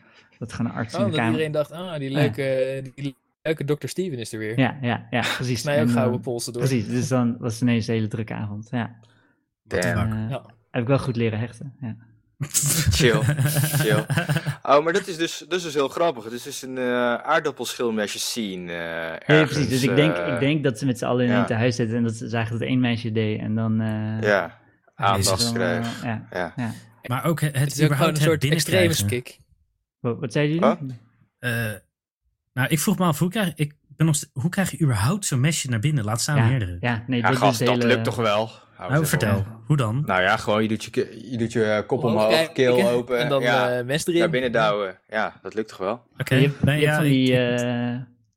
dat 0.47 0.53
gewoon 0.53 0.71
een 0.71 0.77
arts 0.77 0.93
Oh, 0.95 0.99
in 0.99 1.06
de 1.06 1.12
dat 1.12 1.19
kamer... 1.19 1.32
iedereen 1.34 1.51
dacht, 1.51 1.71
ah, 1.71 1.97
die 1.99 2.10
leuke, 2.10 2.82
die 2.95 3.15
leuke 3.41 3.63
dokter 3.65 3.89
Steven 3.89 4.17
is 4.19 4.34
er 4.34 4.39
weer. 4.39 4.60
Ja, 4.60 4.77
ja, 4.82 5.08
ja, 5.10 5.21
precies. 5.36 5.60
Snij 5.60 5.82
ook 5.82 5.91
gouden 5.91 6.19
polsen 6.21 6.53
door. 6.53 6.62
Precies, 6.62 6.88
dus 6.88 7.08
dan 7.08 7.36
was 7.39 7.53
het 7.53 7.62
ineens 7.62 7.88
een 7.88 7.93
hele 7.93 8.08
drukke 8.08 8.34
avond. 8.34 8.67
Ja. 8.71 8.95
Damn. 9.63 10.12
Eh, 10.13 10.29
Ja. 10.29 10.41
Heb 10.71 10.82
ik 10.82 10.88
wel 10.88 10.99
goed 10.99 11.15
leren 11.15 11.39
hechten. 11.39 11.73
Ja. 11.82 11.95
Chill, 12.97 13.21
chill. 13.77 14.06
Oh, 14.65 14.84
maar 14.84 14.93
dat 14.93 15.08
is 15.08 15.17
dus, 15.17 15.38
dat 15.47 15.58
is 15.58 15.63
dus 15.63 15.73
heel 15.73 15.88
grappig. 15.88 16.23
Het 16.23 16.34
is 16.34 16.43
dus 16.43 16.62
een 16.62 16.77
eh 16.77 17.13
aardappelschilmesje 17.15 18.19
scene 18.19 18.71
eh 18.71 18.77
Ja, 18.77 19.19
ergens, 19.19 19.51
precies. 19.51 19.69
Dus 19.69 19.84
ik 19.84 19.95
denk, 19.95 20.15
eh, 20.15 20.34
ik 20.34 20.39
denk 20.39 20.63
dat 20.63 20.79
ze 20.79 20.86
met 20.86 20.97
z'n 20.97 21.06
allen 21.06 21.25
in 21.25 21.32
ja. 21.32 21.38
één 21.38 21.45
te 21.45 21.53
huis 21.53 21.75
zitten 21.75 21.97
en 21.97 22.03
dat 22.03 22.13
ze 22.15 22.29
zagen 22.29 22.51
dat 22.60 22.67
één 22.67 22.79
meisje 22.79 23.12
deed. 23.12 23.39
En 23.39 23.56
dan. 23.56 23.82
eh, 23.82 24.21
Ja, 24.21 24.60
aandacht 24.95 25.43
eh, 25.45 25.51
kreeg. 25.53 26.03
ja, 26.03 26.27
Ja. 26.32 26.53
ja. 26.56 26.71
Maar 27.08 27.25
ook 27.25 27.41
het, 27.41 27.58
Het 27.58 27.67
is 27.67 27.73
ook 27.73 27.75
gewoon 27.77 27.86
überhaupt 27.86 28.17
een 28.17 28.23
soort 28.23 28.43
extreme 28.43 28.88
binnenkrijgen. 28.88 29.23
kick. 29.23 29.39
Wat, 30.04 30.20
wat 30.20 30.32
zeiden 30.34 30.56
jullie? 30.56 30.70
Wat? 30.70 30.80
Eh, 31.39 31.72
nou, 32.54 32.68
ik 32.70 32.80
vroeg 32.80 32.98
me 32.98 33.06
af, 33.06 33.20
hoe 33.20 33.30
krijg, 33.30 33.52
ik 33.56 33.74
ben 33.88 34.06
nog, 34.06 34.16
hoe 34.34 34.50
krijg 34.50 34.72
je 34.72 34.82
überhaupt 34.82 35.26
zo'n 35.26 35.39
mesje 35.39 35.70
naar 35.70 35.80
binnen? 35.80 36.04
Laat 36.04 36.22
staan 36.22 36.38
Ja, 36.38 36.48
meerdere. 36.48 36.78
ja, 36.80 37.04
nee, 37.08 37.20
Ja, 37.22 37.28
dat 37.30 37.38
gast, 37.38 37.52
is 37.52 37.58
de 37.58 37.66
dat 37.66 37.76
hele... 37.76 37.88
lukt 37.88 38.04
toch 38.04 38.16
wel? 38.16 38.50
Nou, 38.78 39.06
vertel. 39.06 39.46
Hoe 39.66 39.78
dan? 39.78 40.04
Nou 40.06 40.22
ja, 40.22 40.38
gewoon 40.38 40.62
je 40.62 40.68
doet 40.68 40.84
je, 40.84 40.89
ke- 40.92 41.18
je, 41.32 41.38
doet 41.38 41.52
je 41.52 41.63
eh, 41.63 41.88
kop 41.88 42.04
Omhoog 42.04 42.52
keel 42.52 42.89
open. 42.89 43.20
En 43.20 43.30
dan 43.30 43.42
ja, 43.42 43.78
eh 43.78 43.86
mes 43.86 44.08
erin. 44.08 44.20
naar 44.20 44.30
binnen 44.30 44.52
douwen. 44.52 45.00
Ja, 45.10 45.39
dat 45.42 45.54
lukt 45.54 45.70
toch 45.70 45.78
wel? 45.78 46.08
Oké. 46.18 46.36
Je 46.36 46.48
hebt, 46.48 46.63
Nee, 46.63 46.80
je 46.80 46.86
hebt 46.86 46.98
van, 46.98 47.06
die, 47.06 47.32
ik- 47.32 47.60
eh, 47.60 47.96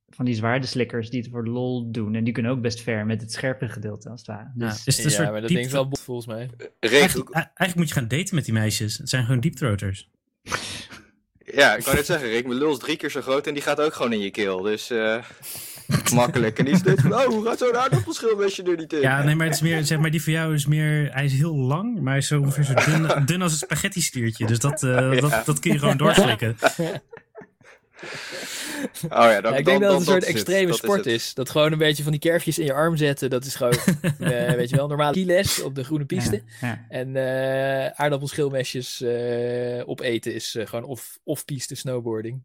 van 0.08 0.24
die 0.24 0.34
zwaardeslikkers 0.34 1.10
die 1.10 1.20
het 1.20 1.30
voor 1.30 1.46
lol 1.46 1.90
doen. 1.90 2.14
En 2.14 2.24
die 2.24 2.32
kunnen 2.32 2.52
ook 2.52 2.60
best 2.60 2.80
ver 2.80 3.06
met 3.06 3.20
het 3.20 3.32
scherpe 3.32 3.68
gedeelte, 3.68 4.08
als 4.10 4.18
het 4.20 4.28
ware. 4.28 4.50
Ja, 4.56 4.66
Dus, 4.68 4.86
is 4.86 4.96
het 4.96 5.04
een 5.04 5.10
ja, 5.10 5.16
soort 5.16 5.30
maar 5.30 5.40
dat 5.40 5.48
diep- 5.48 5.56
ding 5.56 5.68
is 5.68 5.74
wel 5.74 5.88
bot 5.88 6.00
volgens 6.00 6.26
mij. 6.26 6.50
Eigenlijk, 6.80 7.30
eigenlijk 7.34 7.74
moet 7.74 7.88
je 7.88 7.94
gaan 7.94 8.08
daten 8.08 8.34
met 8.34 8.44
die 8.44 8.54
meisjes. 8.54 8.98
Het 8.98 9.08
zijn 9.08 9.24
gewoon 9.24 9.40
deepthroaters. 9.40 10.10
Ja, 11.54 11.76
ik 11.76 11.84
wou 11.84 11.96
net 11.96 12.06
zeggen, 12.06 12.28
Rick, 12.28 12.46
mijn 12.46 12.58
lul 12.58 12.72
is 12.72 12.78
drie 12.78 12.96
keer 12.96 13.10
zo 13.10 13.20
groot 13.20 13.46
en 13.46 13.54
die 13.54 13.62
gaat 13.62 13.80
ook 13.80 13.94
gewoon 13.94 14.12
in 14.12 14.20
je 14.20 14.30
keel. 14.30 14.60
Dus 14.62 14.90
eh, 14.90 15.16
makkelijk. 16.12 16.58
En 16.58 16.64
die 16.64 16.74
is 16.74 16.80
steeds 16.80 17.02
van, 17.02 17.14
oh, 17.14 17.24
hoe 17.24 17.44
gaat 17.44 17.58
zo'n 17.58 17.76
aardappelschilmesje 17.76 18.62
er 18.62 18.76
niet 18.76 18.92
in? 18.92 19.00
Ja, 19.00 19.22
nee, 19.22 19.34
maar 19.34 19.46
het 19.46 19.54
is 19.54 19.60
meer, 19.60 19.84
zeg 19.84 19.98
maar, 19.98 20.10
die 20.10 20.22
van 20.22 20.32
jou 20.32 20.54
is 20.54 20.66
meer, 20.66 21.08
hij 21.12 21.24
is 21.24 21.32
heel 21.32 21.56
lang, 21.56 22.00
maar 22.00 22.08
hij 22.10 22.18
is 22.18 22.26
zo 22.26 22.40
ongeveer 22.40 22.64
zo 22.64 22.74
dun, 22.74 23.24
dun 23.26 23.42
als 23.42 23.52
een 23.52 23.58
spaghetti 23.58 24.00
stuurtje. 24.00 24.46
Dus 24.46 24.58
dat, 24.58 24.82
eh, 24.82 24.90
Ja. 25.14 25.20
dat, 25.20 25.46
dat 25.46 25.58
kun 25.58 25.72
je 25.72 25.78
gewoon 25.78 25.96
doorslikken. 25.96 26.56
Oh 29.04 29.08
ja, 29.10 29.40
dan, 29.40 29.52
Ja, 29.52 29.58
ik 29.58 29.64
dan- 29.64 29.78
denk 29.78 29.80
dat 29.80 29.90
het 29.90 30.00
een 30.00 30.06
soort 30.06 30.26
het. 30.26 30.34
extreme 30.34 30.72
sport 30.72 31.06
is, 31.06 31.34
Dat 31.34 31.50
gewoon 31.50 31.72
een 31.72 31.78
beetje 31.78 32.02
van 32.02 32.12
die 32.12 32.20
kerfjes 32.20 32.58
in 32.58 32.64
je 32.64 32.72
arm 32.72 32.96
zetten. 32.96 33.30
Dat 33.30 33.44
is 33.44 33.54
gewoon, 33.54 33.72
eh, 34.18 34.52
weet 34.54 34.70
je 34.70 34.76
wel, 34.76 34.86
normale 34.88 35.12
kiles 35.12 35.62
op 35.62 35.74
de 35.74 35.84
groene 35.84 36.04
piste. 36.04 36.42
ja, 36.60 36.66
ja. 36.66 36.84
En 36.88 37.16
eh 37.16 37.86
aardappelschilmesjes 38.00 39.00
eh, 39.02 39.88
opeten 39.88 40.34
is 40.34 40.54
eh, 40.54 40.66
gewoon 40.66 40.84
off- 40.84 41.18
off-piste 41.24 41.74
snowboarding. 41.74 42.42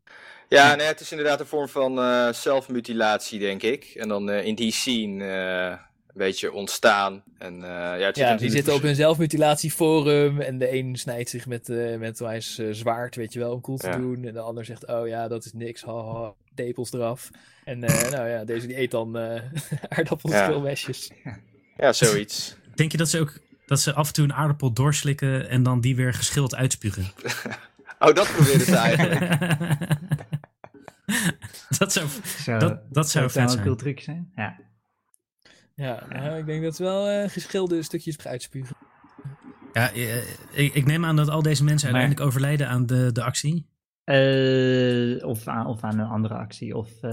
Ja, 0.48 0.76
nee, 0.76 0.88
het 0.88 1.00
is 1.00 1.12
inderdaad 1.12 1.40
een 1.40 1.46
vorm 1.46 1.68
van 1.70 2.00
eh, 2.00 2.34
zelfmutilatie, 2.34 3.40
denk 3.40 3.62
ik. 3.64 3.84
En 3.96 4.08
dan 4.08 4.30
eh, 4.30 4.46
in 4.46 4.56
die 4.56 4.72
scene 4.72 5.26
eh, 5.26 5.78
een 6.13 6.17
beetje 6.17 6.52
ontstaan. 6.52 7.24
En, 7.38 7.54
eh, 7.63 7.69
ja, 7.69 8.06
het 8.06 8.17
zit 8.17 8.26
Ja, 8.28 8.36
die 8.36 8.50
zitten 8.50 8.74
op 8.74 8.84
een 8.84 8.95
zelfmutilatieforum 8.95 10.41
en 10.41 10.58
de 10.58 10.74
een 10.74 10.95
snijdt 10.95 11.30
zich 11.30 11.45
met, 11.47 11.69
eh 11.69 11.97
met 11.97 12.19
wijs 12.19 12.58
eh, 12.58 12.67
zwaard, 12.71 13.15
weet 13.15 13.34
je 13.34 13.39
wel, 13.39 13.54
om 13.54 13.62
cool 13.62 13.78
te 13.78 13.88
Ja. 13.88 13.97
doen. 13.97 14.26
En 14.26 14.34
de 14.34 14.39
ander 14.39 14.65
zegt, 14.65 14.88
oh 14.88 15.08
ja, 15.08 15.28
dat 15.28 15.45
is 15.45 15.54
niks, 15.54 15.84
ha, 15.84 16.04
ha, 16.04 16.34
tepels 16.56 16.93
eraf. 16.93 17.30
En 17.63 17.84
eh, 17.84 18.12
nou 18.15 18.28
ja, 18.30 18.43
deze 18.43 18.67
die 18.67 18.80
eet 18.80 18.91
dan 18.91 19.17
eh 19.17 19.41
aardappelschilmesjes. 19.97 21.12
Ja, 21.78 21.93
zoiets. 21.93 22.56
Denk 22.76 22.91
je 22.91 22.97
dat 22.97 23.10
ze 23.10 23.19
ook 23.19 23.38
dat 23.65 23.80
ze 23.80 23.93
af 23.93 24.08
en 24.08 24.13
toe 24.13 24.24
een 24.24 24.34
aardappel 24.34 24.74
doorslikken 24.74 25.50
en 25.50 25.63
dan 25.63 25.82
die 25.82 25.95
weer 25.95 26.13
geschild 26.13 26.56
uitspugen? 26.56 27.06
Oh, 28.00 28.13
dat 28.13 28.32
proberen 28.32 28.62
ze 28.62 28.76
eigenlijk. 28.76 29.19
dat 31.78 31.93
zou, 31.93 32.07
Zo, 32.43 32.57
dat, 32.57 32.80
dat 32.93 33.09
zou 33.09 33.30
vet 33.30 33.41
een 33.43 33.78
zijn. 33.80 33.99
zijn. 33.99 34.32
Ja. 34.36 34.57
Ja, 35.82 36.06
nou, 36.10 36.38
ik 36.38 36.46
denk 36.46 36.64
dat 36.64 36.76
ze 36.76 36.84
wel 36.84 37.08
eh, 37.08 37.30
geschilde 37.30 37.84
stukjes 37.84 38.28
uitspugen. 38.28 38.76
Ja, 39.74 39.92
eh, 39.94 40.18
ik, 40.52 40.74
ik 40.74 40.86
neem 40.86 41.06
aan 41.06 41.16
dat 41.16 41.30
al 41.30 41.42
deze 41.42 41.64
mensen 41.64 41.92
Maar- 41.92 42.00
uiteindelijk 42.00 42.36
overlijden 42.36 42.68
aan 42.68 42.86
de, 42.86 43.12
de 43.12 43.24
actie. 43.24 43.70
Eh, 44.04 45.28
of, 45.28 45.48
aan, 45.48 45.66
of 45.66 45.84
aan 45.84 46.00
een 46.00 46.08
andere 46.08 46.34
actie. 46.34 46.78
Of, 46.78 46.90
eh, 47.02 47.12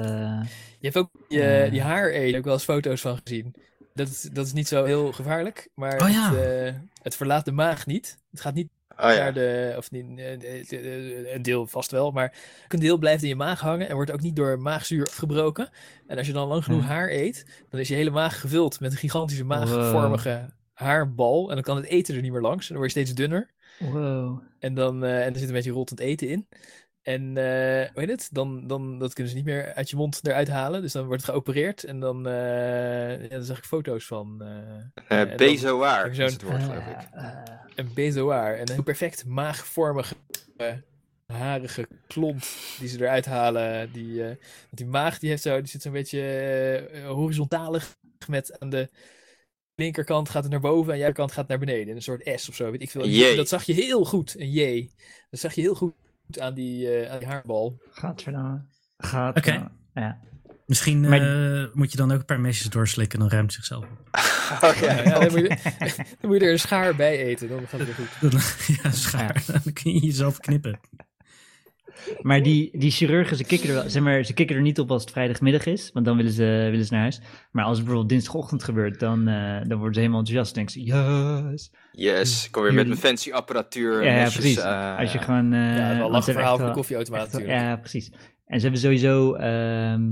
Je 0.79 0.87
hebt 0.87 0.97
ook 0.97 1.11
die, 1.29 1.43
eh, 1.43 1.71
die 1.71 1.83
haar 1.83 2.12
heb 2.12 2.23
ik 2.35 2.45
wel 2.45 2.53
eens 2.53 2.64
foto's 2.64 3.01
van 3.01 3.19
gezien. 3.25 3.55
Dat 3.95 4.09
is, 4.09 4.21
dat 4.23 4.47
is 4.47 4.53
niet 4.53 4.69
zo 4.69 4.85
heel 4.85 5.12
gevaarlijk, 5.12 5.69
maar 5.75 6.03
Oh 6.03 6.09
ja. 6.11 6.35
het, 6.35 6.45
eh, 6.75 6.81
het 7.03 7.16
verlaat 7.16 7.45
de 7.45 7.53
maag 7.53 7.87
niet. 7.87 8.19
Het 8.31 8.41
gaat 8.41 8.55
niet 8.55 8.69
Oh, 9.01 9.11
ja. 9.11 9.16
naar 9.18 9.32
de, 9.34 9.74
of 9.76 9.90
niet, 9.90 10.18
eh, 10.18 11.32
een 11.34 11.42
deel 11.42 11.66
vast 11.66 11.90
wel, 11.90 12.11
maar 12.11 12.34
een 12.68 12.78
deel 12.78 12.99
blijft 12.99 13.22
in 13.22 13.28
je 13.28 13.36
maag 13.36 13.61
hangen 13.61 13.88
en 13.88 13.94
wordt 13.94 14.11
ook 14.11 14.20
niet 14.20 14.36
door 14.36 14.59
maagzuur 14.59 15.07
afgebroken. 15.07 15.68
En 16.07 16.18
als 16.18 16.26
je 16.26 16.32
dan 16.32 16.49
lang 16.49 16.64
genoeg 16.64 16.80
Ja. 16.82 16.86
haar 16.86 17.11
eet, 17.11 17.46
dan 17.68 17.80
is 17.80 17.88
je 17.88 17.94
hele 17.94 18.11
maag 18.11 18.40
gevuld 18.40 18.80
met 18.80 18.92
een 18.92 18.99
gigantische 18.99 19.44
maagvormige 19.44 20.49
haarbal. 20.72 21.49
En 21.49 21.55
dan 21.55 21.64
kan 21.64 21.76
het 21.76 21.86
eten 21.86 22.14
er 22.14 22.22
niet 22.22 22.32
meer 22.32 22.40
langs. 22.40 22.62
En 22.62 22.68
dan 22.74 22.76
word 22.76 22.92
je 22.92 23.01
steeds 23.01 23.16
dunner. 23.16 23.51
Wow. 23.78 24.42
En 24.59 24.74
dan 24.74 25.05
en 25.05 25.32
er 25.32 25.38
zit 25.38 25.49
een 25.49 25.55
beetje 25.55 25.70
rottend 25.70 26.01
eten 26.01 26.28
in. 26.28 26.49
En 27.09 27.36
eh 27.36 27.88
hoe 27.92 28.00
heet 28.00 28.09
het? 28.11 28.28
Dan, 28.32 28.66
dan 28.66 28.98
dat 28.98 29.12
kunnen 29.12 29.32
ze 29.32 29.38
niet 29.38 29.46
meer 29.48 29.72
uit 29.74 29.90
je 29.90 29.96
mond 29.96 30.20
eruit 30.22 30.48
halen. 30.48 30.82
Dus 30.82 30.92
dan 30.92 31.06
wordt 31.06 31.22
het 31.22 31.30
geopereerd. 31.30 31.84
En 31.84 32.00
dan, 32.00 32.26
eh, 32.26 33.22
ja, 33.22 33.28
dan 33.28 33.42
zag 33.44 33.59
ik 33.59 33.64
foto's 33.64 34.06
van 34.06 34.42
eh, 34.42 34.48
Eh, 35.09 35.36
je 36.06 36.11
is 36.11 36.16
zo'n- 36.16 36.24
het 36.26 36.42
woord, 36.42 36.62
geloof 36.62 36.86
ik. 36.86 37.09
Een 37.74 37.90
bezoar. 37.94 38.54
En 38.54 38.70
een 38.70 38.82
perfect 38.82 39.24
maagvormige, 39.26 40.14
harige 41.26 41.88
klont 42.06 42.48
die 42.78 42.88
ze 42.88 42.98
eruit 43.00 43.26
halen. 43.26 43.92
Die, 43.92 44.24
eh, 44.24 44.36
die 44.70 44.86
maag 44.86 45.18
die 45.18 45.30
heeft 45.30 45.42
zo, 45.42 45.56
die 45.59 45.66
zit 45.68 45.82
zo'n 45.82 45.92
beetje 45.92 47.02
horizontalig 47.06 47.96
met 48.26 48.61
aan 48.61 48.70
de 48.70 48.88
linkerkant 49.74 50.28
gaat 50.28 50.42
het 50.42 50.52
naar 50.52 50.61
boven 50.61 50.92
en 50.92 50.98
de 51.06 51.12
kant 51.12 51.32
gaat 51.32 51.48
naar 51.48 51.59
beneden. 51.59 51.94
Een 51.96 52.02
soort 52.02 52.30
S 52.34 52.48
of 52.48 52.54
zo, 52.54 52.70
weet 52.70 52.82
ik 52.82 52.90
veel. 52.90 53.04
Dat 53.36 53.48
zag 53.48 53.64
je 53.64 53.72
heel 53.72 54.04
goed, 54.04 54.34
een 54.38 54.50
J. 54.50 54.88
Dat 55.30 55.40
zag 55.40 55.54
je 55.54 55.61
heel 55.61 55.74
goed 55.74 55.94
aan 56.41 56.55
die, 56.55 56.89
eh, 56.91 57.12
aan 57.12 57.18
die 57.18 57.29
haarbal. 57.29 57.81
Gadverdamme. 57.91 58.64
Gadverdamme. 58.99 59.70
Ja. 59.95 60.18
Misschien 60.66 61.01
Maar- 61.09 61.61
eh, 61.61 61.66
moet 61.72 61.91
je 61.91 61.97
dan 61.97 62.12
ook 62.12 62.18
een 62.18 62.24
paar 62.24 62.41
mesjes 62.41 62.70
doorslikken, 62.70 63.18
dan 63.18 63.29
ruimt 63.29 63.45
het 63.47 63.55
zichzelf 63.55 63.85
op. 63.85 63.99
Oké. 64.70 64.85
Ja, 64.85 65.03
ja, 65.03 65.18
dan, 65.18 65.31
moet 65.33 65.41
je, 65.41 65.49
dan 66.20 66.31
moet 66.31 66.41
je 66.41 66.47
er 66.47 66.53
een 66.53 66.59
schaar 66.59 66.95
bij 66.97 67.18
eten, 67.18 67.49
dan 67.49 67.66
gaat 67.68 67.81
het 67.81 67.97
weer 67.97 68.07
goed. 68.07 68.76
Ja, 68.83 68.91
schaar. 68.91 69.43
Dan 69.47 69.72
kun 69.72 69.93
je 69.95 70.01
jezelf 70.07 70.39
knippen. 70.39 70.81
Maar 72.22 72.42
die, 72.42 72.78
die 72.78 72.90
chirurgen, 72.90 73.36
ze 73.36 73.44
kikken, 73.44 73.68
er 73.68 73.74
wel, 73.74 73.90
zeg 73.90 74.03
maar, 74.03 74.24
ze 74.24 74.32
kikken 74.32 74.57
er 74.57 74.62
niet 74.62 74.78
op 74.78 74.90
als 74.90 75.03
het 75.03 75.11
vrijdagmiddag 75.11 75.66
is, 75.66 75.90
want 75.92 76.05
dan 76.07 76.16
willen 76.16 76.32
ze, 76.32 76.68
willen 76.70 76.84
ze 76.84 76.92
naar 76.92 77.03
huis. 77.03 77.20
Maar 77.53 77.64
als 77.64 77.72
het 77.76 77.80
bijvoorbeeld 77.86 78.09
dinsdagochtend 78.12 78.64
gebeurt, 78.64 79.01
dan, 79.01 79.28
eh, 79.28 79.61
dan 79.66 79.76
worden 79.78 79.94
ze 79.94 80.01
helemaal 80.01 80.20
enthousiast. 80.20 80.55
Dan 80.55 80.64
denken 80.64 80.82
ze, 80.82 81.51
yes. 81.53 81.70
Yes, 81.92 82.44
ik 82.46 82.51
kom 82.53 82.62
weer 82.62 82.74
met 82.74 82.86
mijn 82.86 82.99
fancy 82.99 83.32
apparatuur. 83.32 84.05
Ja, 84.05 84.16
ja, 84.16 84.22
precies. 84.30 84.57
eh, 84.57 84.99
Als 84.99 85.12
je 85.12 85.18
gewoon... 85.18 85.53
eh, 85.53 85.76
Ja, 85.76 85.96
wel 85.99 86.14
een 86.14 86.22
verhaal 86.22 86.57
van 86.59 86.66
de 86.66 86.72
koffieautomaat 86.72 87.32
natuurlijk. 87.32 87.61
Ja, 87.61 87.76
precies. 87.76 88.11
En 88.46 88.57
ze 88.57 88.62
hebben 88.62 88.80
sowieso... 88.80 89.34
ehm 89.34 90.03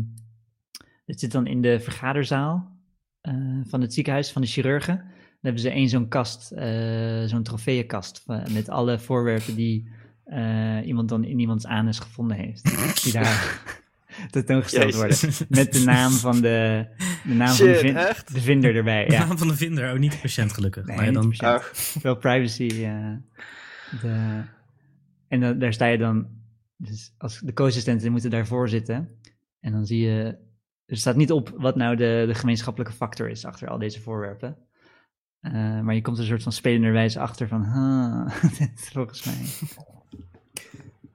het 1.06 1.20
zit 1.20 1.32
dan 1.32 1.46
in 1.46 1.60
de 1.62 1.80
vergaderzaal 1.80 2.76
eh, 3.20 3.34
van 3.68 3.80
het 3.80 3.94
ziekenhuis, 3.94 4.32
van 4.32 4.42
de 4.42 4.48
chirurgen. 4.48 4.96
Dan 4.96 5.54
hebben 5.54 5.60
ze 5.62 5.70
één 5.70 5.88
zo'n 5.88 6.08
kast, 6.08 6.50
eh, 6.52 7.22
zo'n 7.24 7.42
trofeeënkast, 7.42 8.24
met 8.52 8.68
alle 8.68 8.98
voorwerpen 8.98 9.54
die 9.54 9.88
eh, 10.26 10.86
iemand 10.86 11.08
dan 11.08 11.24
in 11.24 11.38
iemands 11.38 11.66
anus 11.66 11.98
gevonden 11.98 12.36
heeft. 12.36 12.64
Die 13.04 13.12
daar 13.12 13.60
tentoongesteld 14.30 14.94
worden. 14.94 15.16
Met 15.48 15.72
de 15.72 15.80
naam 15.84 16.12
van 16.12 16.40
de, 16.40 16.86
de, 17.24 17.34
naam 17.34 17.54
van 17.54 17.66
de, 17.66 17.72
Shit, 17.72 17.80
vin- 17.80 17.96
echt? 17.96 18.34
de 18.34 18.40
vinder 18.40 18.76
erbij. 18.76 19.04
De 19.06 19.12
Ja. 19.12 19.26
naam 19.26 19.38
van 19.38 19.48
de 19.48 19.56
vinder, 19.56 19.92
oh 19.92 19.98
niet 19.98 20.12
de 20.12 20.18
patiënt 20.18 20.52
gelukkig. 20.52 20.84
Nee, 20.86 20.96
maar 20.96 21.12
dan, 21.12 21.30
de 21.30 21.36
patiënt. 21.36 22.02
Wel 22.02 22.16
privacy. 22.16 22.66
eh, 22.84 23.12
de, 24.02 24.42
en 25.28 25.40
dan, 25.40 25.58
daar 25.58 25.72
sta 25.72 25.86
je 25.86 25.98
dan, 25.98 26.26
dus 26.76 27.14
als 27.18 27.40
de 27.40 27.52
co-assistenten 27.52 28.10
moeten 28.12 28.30
daarvoor 28.30 28.68
zitten. 28.68 29.08
En 29.60 29.72
dan 29.72 29.86
zie 29.86 30.00
je, 30.00 30.36
er 30.86 30.96
staat 30.96 31.16
niet 31.16 31.32
op 31.32 31.52
wat 31.56 31.76
nou 31.76 31.96
de, 31.96 32.24
de 32.26 32.34
gemeenschappelijke 32.34 32.94
factor 32.94 33.28
is 33.28 33.44
achter 33.44 33.68
al 33.68 33.78
deze 33.78 34.00
voorwerpen. 34.00 34.56
Eh, 35.52 35.80
maar 35.80 35.94
je 35.94 36.02
komt 36.02 36.16
er 36.16 36.22
een 36.22 36.28
soort 36.28 36.42
van 36.42 36.52
spelenderwijs 36.52 37.16
achter 37.16 37.48
van, 37.48 37.64
huh, 37.64 38.42
dit 38.58 38.70
is 38.76 38.88
volgens 38.92 39.24
mij. 39.24 39.34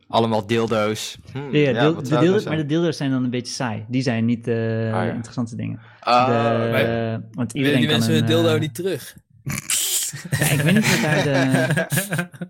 allemaal 0.07 0.47
dildo's. 0.47 1.17
Hm, 1.32 1.55
Ja, 1.55 1.73
deel- 1.73 1.93
wat 1.93 2.05
de 2.05 2.17
dildo's, 2.19 2.43
nou 2.43 2.55
maar 2.55 2.57
de 2.63 2.65
dildo's 2.69 2.97
zijn 2.97 3.11
dan 3.11 3.23
een 3.23 3.29
beetje 3.29 3.53
saai. 3.53 3.86
Die 3.88 4.01
zijn 4.01 4.25
niet 4.25 4.43
de 4.45 4.88
ja. 4.91 5.11
interessante 5.11 5.55
dingen. 5.55 5.75
de, 5.99 6.05
Ah, 6.05 6.27
maar- 6.71 7.21
want 7.32 7.53
iedereen 7.53 7.77
die 7.79 7.88
kan 7.88 7.95
mensen 7.97 8.13
een, 8.13 8.19
hun 8.19 8.29
dildo 8.29 8.53
eh, 8.53 8.59
niet 8.59 8.75
terug? 8.75 9.15
ja, 10.39 10.49
ik 10.49 10.59
weet 10.61 10.73
niet 10.73 10.89
wat 10.91 11.01
daar 11.01 11.23
de... 11.23 12.49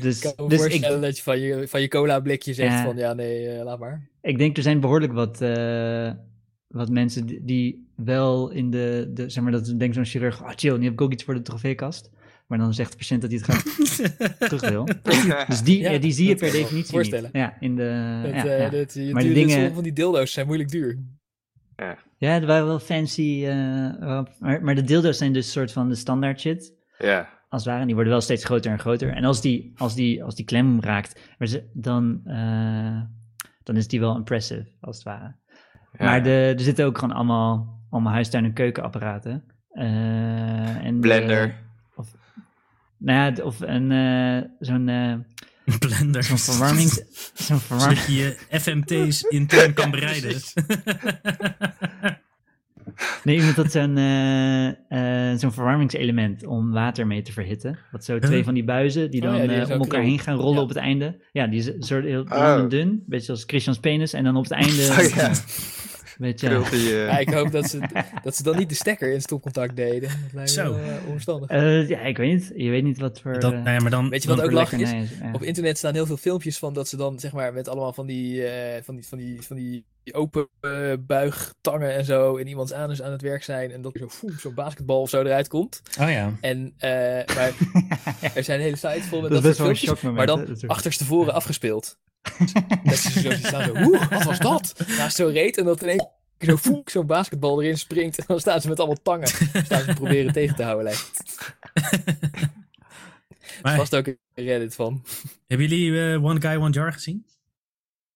Dus, 0.00 0.16
Ik 0.24 0.34
kan 0.36 0.44
me 0.44 0.50
dus 0.50 0.64
ik, 0.64 0.70
voorstellen 0.70 1.00
dat 1.00 1.16
je 1.16 1.22
van 1.22 1.38
je, 1.40 1.68
van 1.68 1.80
je 1.80 1.88
cola 1.88 2.20
blikje 2.20 2.54
zegt 2.54 2.72
Ja. 2.72 2.84
van 2.84 2.96
ja 2.96 3.12
nee, 3.12 3.48
eh, 3.48 3.64
laat 3.64 3.78
maar. 3.78 4.08
Ik 4.22 4.38
denk 4.38 4.56
er 4.56 4.62
zijn 4.62 4.80
behoorlijk 4.80 5.12
wat, 5.12 5.40
eh, 5.40 6.10
wat 6.68 6.88
mensen 6.88 7.26
die, 7.26 7.40
die 7.44 7.85
wel 7.96 8.50
in 8.50 8.70
de, 8.70 9.10
de, 9.14 9.28
zeg 9.28 9.42
maar, 9.42 9.52
dat 9.52 9.74
denkt 9.78 9.94
zo'n 9.94 10.04
chirurg, 10.04 10.42
ah 10.44 10.52
chill, 10.56 10.76
nu 10.76 10.84
heb 10.84 10.92
ik 10.92 11.00
ook 11.00 11.12
iets 11.12 11.24
voor 11.24 11.34
de 11.34 11.42
trofeekast. 11.42 12.10
Maar 12.46 12.58
dan 12.58 12.74
zegt 12.74 12.90
de 12.90 12.96
patiënt 12.96 13.20
dat 13.20 13.30
hij 13.30 13.40
het 13.44 13.48
graag 13.50 13.62
terug 14.48 14.68
wil. 14.68 14.88
Dus 15.46 15.62
die, 15.62 15.78
Ja, 15.80 15.90
ja, 15.90 15.98
die 15.98 16.12
zie 16.12 16.28
je 16.28 16.34
per 16.34 16.50
definitie 16.52 16.92
voorstellen. 16.92 17.30
niet. 17.32 17.42
Ja, 17.42 17.56
in 17.60 17.76
de, 17.76 18.20
Dat, 18.22 18.32
ja, 18.34 18.44
eh, 18.44 18.60
ja. 18.60 18.68
dat, 18.68 18.94
je 18.94 19.12
Maar 19.12 19.22
de 19.22 19.32
dingen- 19.32 19.74
van 19.74 19.82
die 19.82 19.92
dildo's 19.92 20.32
zijn 20.32 20.46
moeilijk 20.46 20.70
duur. 20.70 20.98
ja, 22.18 22.40
er 22.40 22.46
waren 22.46 22.66
wel 22.66 22.78
fancy, 22.78 23.44
eh, 23.46 23.54
maar, 24.38 24.62
maar 24.62 24.74
de 24.74 24.82
dildo's 24.82 25.18
zijn 25.18 25.32
dus 25.32 25.44
een 25.46 25.52
soort 25.52 25.72
van 25.72 25.88
de 25.88 25.94
standaard 25.94 26.40
shit, 26.40 26.72
ja. 26.98 27.28
als 27.48 27.60
het 27.62 27.70
ware. 27.70 27.80
En 27.80 27.86
die 27.86 27.94
worden 27.94 28.12
wel 28.12 28.22
steeds 28.22 28.44
groter 28.44 28.70
en 28.72 28.78
groter. 28.78 29.12
En 29.12 29.24
als 29.24 29.40
die, 29.40 29.72
als 29.76 29.94
die, 29.94 30.24
als 30.24 30.34
die 30.34 30.44
klem 30.44 30.80
raakt, 30.80 31.20
dan, 31.72 32.20
eh, 32.24 33.00
dan 33.62 33.76
is 33.76 33.88
die 33.88 34.00
wel 34.00 34.16
impressive, 34.16 34.66
als 34.80 34.96
het 34.96 35.04
ware. 35.04 35.34
Ja. 35.98 36.04
Maar 36.04 36.22
de, 36.22 36.30
er 36.56 36.60
zitten 36.60 36.84
ook 36.86 36.98
gewoon 36.98 37.14
allemaal, 37.16 37.75
allemaal 37.96 38.12
huistuin- 38.12 38.44
en 38.44 38.52
keukenapparaten. 38.52 39.44
Eh, 39.72 40.84
en 40.84 40.94
de- 40.94 41.00
Blender. 41.00 41.54
of, 41.96 42.08
nou 42.98 43.34
ja, 43.34 43.42
of 43.44 43.60
een, 43.60 43.92
eh, 43.92 44.50
zo'n, 44.60 44.88
eh, 44.88 45.14
blender. 45.78 46.22
zo'n 46.22 46.38
verwarmings... 46.38 47.02
Zo'n 47.34 47.58
verwarming... 47.58 47.98
Zodat 47.98 48.16
je 48.16 48.36
je 48.50 48.58
FMT's 48.60 49.22
intern 49.22 49.72
kan 49.74 49.90
bereiden. 49.90 50.36
Nee, 53.24 53.36
iemand 53.36 53.56
had 53.56 53.72
zo'n, 53.72 53.96
eh, 53.96 54.66
eh, 55.32 55.38
zo'n 55.38 55.52
verwarmingselement 55.52 56.46
om 56.46 56.72
water 56.72 57.06
mee 57.06 57.22
te 57.22 57.32
verhitten. 57.32 57.78
Wat 57.90 58.04
zo 58.04 58.18
twee 58.18 58.36
Huh? 58.36 58.44
van 58.44 58.54
die 58.54 58.64
buizen 58.64 59.10
die 59.10 59.22
Oh 59.22 59.28
dan 59.28 59.36
ja, 59.40 59.46
die 59.46 59.56
eh, 59.56 59.66
zo 59.66 59.72
om 59.74 59.80
elkaar 59.80 60.02
heen 60.02 60.18
gaan 60.18 60.36
rollen 60.36 60.54
Ja. 60.56 60.60
op 60.62 60.68
het 60.68 60.76
einde. 60.78 61.20
Ja, 61.32 61.46
die 61.46 61.58
is 61.58 61.66
een 61.66 61.82
soort 61.82 62.04
heel 62.04 62.22
Oh. 62.22 62.68
dun. 62.68 63.02
Beetje 63.06 63.32
als 63.32 63.42
Christians 63.46 63.78
penis. 63.78 64.12
En 64.12 64.24
dan 64.24 64.36
op 64.36 64.42
het 64.42 64.52
einde... 64.52 64.88
Oh, 64.98 65.14
ja. 65.14 65.32
Beetje, 66.18 66.48
Krult 66.48 66.70
die, 66.70 66.90
eh, 66.90 67.06
Ja, 67.06 67.18
ik 67.18 67.30
hoop 67.30 67.50
dat 67.52 67.68
ze, 67.70 67.80
dat 68.22 68.36
ze 68.36 68.42
dan 68.42 68.56
niet 68.56 68.68
de 68.68 68.74
stekker 68.74 69.12
in 69.12 69.20
stopcontact 69.20 69.76
deden. 69.76 70.08
Dat 70.08 70.32
lijkt 70.32 70.56
me 70.56 70.62
Zo. 70.62 70.74
wel, 70.74 70.82
eh, 70.82 71.06
onverstandig. 71.06 71.50
Eh, 71.50 71.88
ja, 71.88 72.00
ik 72.00 72.16
weet 72.16 72.32
niet. 72.32 72.52
Je 72.56 72.70
weet 72.70 72.82
niet 72.82 72.98
wat 72.98 73.20
voor... 73.20 73.40
Dat, 73.40 73.52
nou 73.52 73.70
ja, 73.70 73.78
maar 73.78 73.90
dan, 73.90 74.08
Weet 74.08 74.22
je 74.22 74.28
wat 74.28 74.40
ook 74.40 74.50
lachen 74.50 74.80
is? 74.80 74.90
Ja. 74.90 75.30
Op 75.32 75.42
internet 75.42 75.78
staan 75.78 75.94
heel 75.94 76.06
veel 76.06 76.16
filmpjes 76.16 76.58
van 76.58 76.74
dat 76.74 76.88
ze 76.88 76.96
dan 76.96 77.18
zeg 77.18 77.32
maar 77.32 77.52
met 77.52 77.68
allemaal 77.68 77.92
van 77.92 78.06
die, 78.06 78.46
eh, 78.46 78.82
van 78.82 78.94
die, 78.94 79.06
van 79.06 79.18
die, 79.18 79.42
van 79.42 79.56
die 79.56 79.84
open 80.12 80.48
buigtangen 81.06 81.94
en 81.94 82.04
zo 82.04 82.36
in 82.36 82.46
iemands 82.46 82.72
anus 82.72 83.02
aan 83.02 83.12
het 83.12 83.22
werk 83.22 83.42
zijn 83.42 83.72
en 83.72 83.82
dat 83.82 83.94
er 83.94 84.00
zo 84.10 84.28
zo'n 84.38 84.54
basketbal 84.54 85.00
of 85.00 85.08
zo 85.08 85.22
eruit 85.22 85.48
komt. 85.48 85.82
Oh 86.00 86.10
ja. 86.10 86.32
En 86.40 86.74
eh, 86.78 86.90
maar 87.36 87.52
er 88.34 88.44
zijn 88.44 88.60
hele 88.60 88.76
sites 88.76 89.06
vol 89.06 89.20
met 89.20 89.30
Dat 89.30 89.42
dat, 89.42 89.52
is 89.52 89.58
best 89.58 89.58
wel 89.58 89.74
soort 89.74 89.98
filmpjes, 89.98 90.26
maar 90.26 90.26
dan 90.26 90.70
achterstevoren 90.70 91.34
afgespeeld. 91.34 91.98
dat 92.84 92.96
ze 92.96 93.20
zo 93.20 93.30
staan 93.30 93.64
zo, 93.64 93.74
oeh, 93.84 94.08
wat 94.10 94.22
was 94.24 94.38
dat? 94.38 94.74
Naast 94.98 95.16
zo'n 95.16 95.32
reet 95.32 95.58
en 95.58 95.64
dat 95.64 95.82
in 95.82 95.88
één 95.88 96.08
keer 96.38 96.58
zo 96.62 96.82
zo'n 96.84 97.06
basketbal 97.06 97.62
erin 97.62 97.78
springt 97.78 98.18
en 98.18 98.24
dan 98.26 98.40
staan 98.40 98.60
ze 98.60 98.68
met 98.68 98.78
allemaal 98.78 99.02
tangen. 99.02 99.28
staan 99.64 99.82
ze 99.82 99.92
proberen 99.94 100.32
tegen 100.32 100.56
te 100.56 100.62
houden 100.62 100.84
lijkt 100.84 101.10
het. 101.18 101.54
Er 103.56 103.62
Maar, 103.62 103.76
vast 103.76 103.96
ook 103.96 104.06
een 104.06 104.18
Reddit 104.34 104.74
van. 104.74 105.04
hebben 105.46 105.68
jullie 105.68 106.12
eh, 106.12 106.24
One 106.24 106.40
Guy, 106.40 106.56
One 106.56 106.70
Jar 106.70 106.92
gezien? 106.92 107.26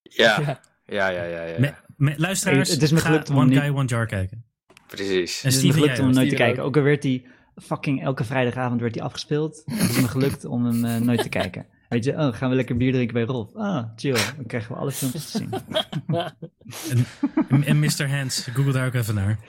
ja. 0.01 0.39
Ja. 0.39 0.59
Ja, 0.85 1.07
ja, 1.09 1.23
ja, 1.23 1.43
ja. 1.43 1.59
Me- 1.59 1.73
me- 1.97 2.13
luisteraars, 2.17 2.69
Het 2.69 2.81
is 2.81 2.91
me 2.91 2.99
ga 2.99 3.05
gelukt 3.09 3.29
om 3.29 3.37
One 3.37 3.55
Guy, 3.59 3.69
One 3.69 3.85
Jar 3.87 4.05
kijken. 4.05 4.45
Precies. 4.87 5.43
En 5.43 5.49
Het 5.49 5.57
is 5.57 5.63
me 5.63 5.73
gelukt 5.73 5.89
jij 5.91 5.99
om 5.99 6.05
hem 6.05 6.15
nooit 6.15 6.29
te 6.29 6.35
kijken. 6.35 6.63
Ook 6.63 6.77
al 6.77 6.83
werd 6.83 7.03
hij 7.03 7.25
fucking 7.55 8.03
elke 8.03 8.23
vrijdagavond 8.23 8.81
werd 8.81 8.95
hij 8.95 9.03
afgespeeld. 9.03 9.61
Het 9.65 9.89
is 9.89 10.01
me 10.01 10.07
gelukt 10.07 10.45
om 10.45 10.65
hem 10.65 10.85
eh, 10.85 10.95
nooit 10.97 11.21
te 11.21 11.29
kijken. 11.29 11.65
Weet 11.91 12.03
je, 12.03 12.11
oh, 12.11 12.33
gaan 12.33 12.49
we 12.49 12.55
lekker 12.55 12.77
bier 12.77 12.91
drinken 12.91 13.13
bij 13.13 13.23
Rolf. 13.23 13.55
Ah, 13.55 13.83
chill. 13.95 14.13
Dan 14.13 14.45
krijgen 14.47 14.71
we 14.73 14.77
alle 14.79 14.91
filmpjes 14.91 15.31
te 15.31 15.37
zien. 15.37 15.49
En, 17.49 17.63
en 17.63 17.79
Mr. 17.79 18.09
Hands, 18.09 18.47
google 18.53 18.71
daar 18.71 18.85
ook 18.87 18.93
even 18.93 19.15
naar. 19.15 19.39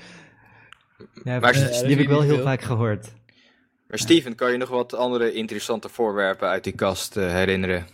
Ja, 1.24 1.38
Maar- 1.40 1.53
die 1.53 1.62
Ja, 1.62 1.68
dat 1.68 1.80
heb 1.88 1.99
ik 1.99 2.09
wel 2.09 2.20
heel 2.20 2.34
veel. 2.34 2.45
vaak 2.45 2.62
gehoord. 2.62 3.12
Maar 3.88 3.99
Steven, 3.99 4.34
kan 4.34 4.53
je 4.53 4.59
nog 4.59 4.68
wat 4.68 4.95
andere 4.95 5.32
interessante 5.32 5.88
voorwerpen 5.88 6.49
uit 6.49 6.64
die 6.64 6.72
kast 6.72 7.16
eh, 7.16 7.30
herinneren? 7.32 7.86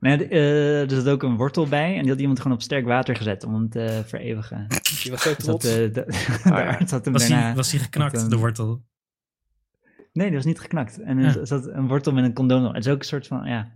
Ja, 0.00 0.16
de- 0.16 0.28
eh, 0.28 0.80
er 0.80 0.90
zat 0.90 1.08
ook 1.08 1.22
een 1.22 1.36
wortel 1.36 1.66
bij. 1.68 1.94
En 1.96 2.02
die 2.02 2.10
had 2.10 2.20
iemand 2.20 2.40
gewoon 2.40 2.56
op 2.56 2.62
sterk 2.62 2.84
water 2.86 3.16
gezet 3.16 3.44
om 3.44 3.54
hem 3.54 3.68
te 3.70 4.02
vereeuwigen. 4.06 4.66
Die 5.02 5.10
was 5.10 5.22
zo 5.22 5.34
Dus 5.34 5.44
dat, 5.44 5.60
trots. 5.60 5.64
eh, 5.66 5.74
de, 5.76 5.90
de 5.90 6.04
ja. 6.44 6.50
arts 6.76 6.90
had 6.90 7.04
hem 7.04 7.12
Was 7.12 7.28
daarna... 7.28 7.44
hij 7.46 7.54
was 7.54 7.70
die 7.70 7.80
geknakt, 7.80 8.30
de 8.30 8.36
wortel? 8.36 8.82
Nee, 10.18 10.26
die 10.26 10.36
was 10.36 10.44
niet 10.46 10.60
geknakt. 10.60 10.98
En 11.00 11.18
Ja. 11.18 11.36
er 11.36 11.46
zat 11.46 11.66
een 11.66 11.88
wortel 11.88 12.12
met 12.12 12.24
een 12.24 12.32
condoom. 12.32 12.64
op. 12.66 12.74
Het 12.74 12.86
is 12.86 12.92
ook 12.92 12.98
een 12.98 13.04
soort 13.04 13.26
van, 13.26 13.44
ja, 13.48 13.72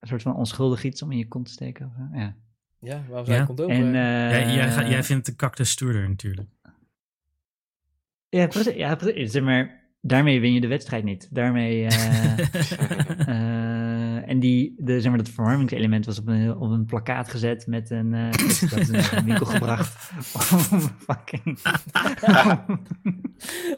een 0.00 0.08
soort 0.08 0.22
van 0.22 0.34
onschuldig 0.36 0.84
iets 0.84 1.02
om 1.02 1.12
in 1.12 1.18
je 1.18 1.28
kont 1.28 1.46
te 1.46 1.52
steken. 1.52 1.86
Of, 1.86 1.92
zo. 1.96 2.18
ja. 2.18 2.34
Ja, 2.78 3.02
waarom 3.08 3.18
Ja. 3.18 3.24
zou 3.24 3.38
je 3.40 3.46
condoom 3.46 3.70
En, 3.70 3.84
eh, 3.86 3.92
jij, 4.30 4.54
jij, 4.54 4.70
ga- 4.70 4.88
jij 4.88 5.02
vindt 5.02 5.26
de 5.26 5.36
cactus 5.36 5.70
stoerder 5.70 6.08
natuurlijk. 6.08 6.48
Ja, 8.28 8.46
precies. 8.46 8.74
Ja, 8.74 8.94
precies. 8.94 9.30
Zeg 9.32 9.42
maar, 9.42 9.80
daarmee 10.00 10.40
win 10.40 10.52
je 10.52 10.60
de 10.60 10.66
wedstrijd 10.66 11.04
niet. 11.04 11.28
Daarmee. 11.34 11.86
eh, 11.86 12.38
eh, 13.28 13.91
en 14.26 14.40
die, 14.40 14.74
de, 14.78 15.00
zeg 15.00 15.08
maar, 15.08 15.18
dat 15.22 15.28
verwarmingselement 15.28 16.06
was 16.06 16.18
op 16.18 16.26
een, 16.28 16.56
op 16.56 16.70
een 16.70 16.84
plakkaat 16.84 17.28
gezet 17.30 17.66
met 17.66 17.90
een. 17.90 18.14
eh 18.14 18.30
dat 18.32 18.40
is 18.40 18.58
de 18.60 19.20
winkel 19.24 19.46
gebracht. 19.46 20.10
Om 20.72 20.80
fucking. 21.08 21.58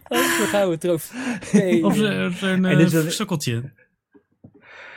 Oh, 0.08 0.36
zo 0.38 0.44
gaan 0.44 0.68
we 0.70 0.78
trof. 0.78 1.12
Nee. 1.52 1.84
Of 1.84 1.96
zo- 1.96 2.30
zo'n 2.30 2.64
uh, 2.64 3.08
sokkeltje. 3.08 3.72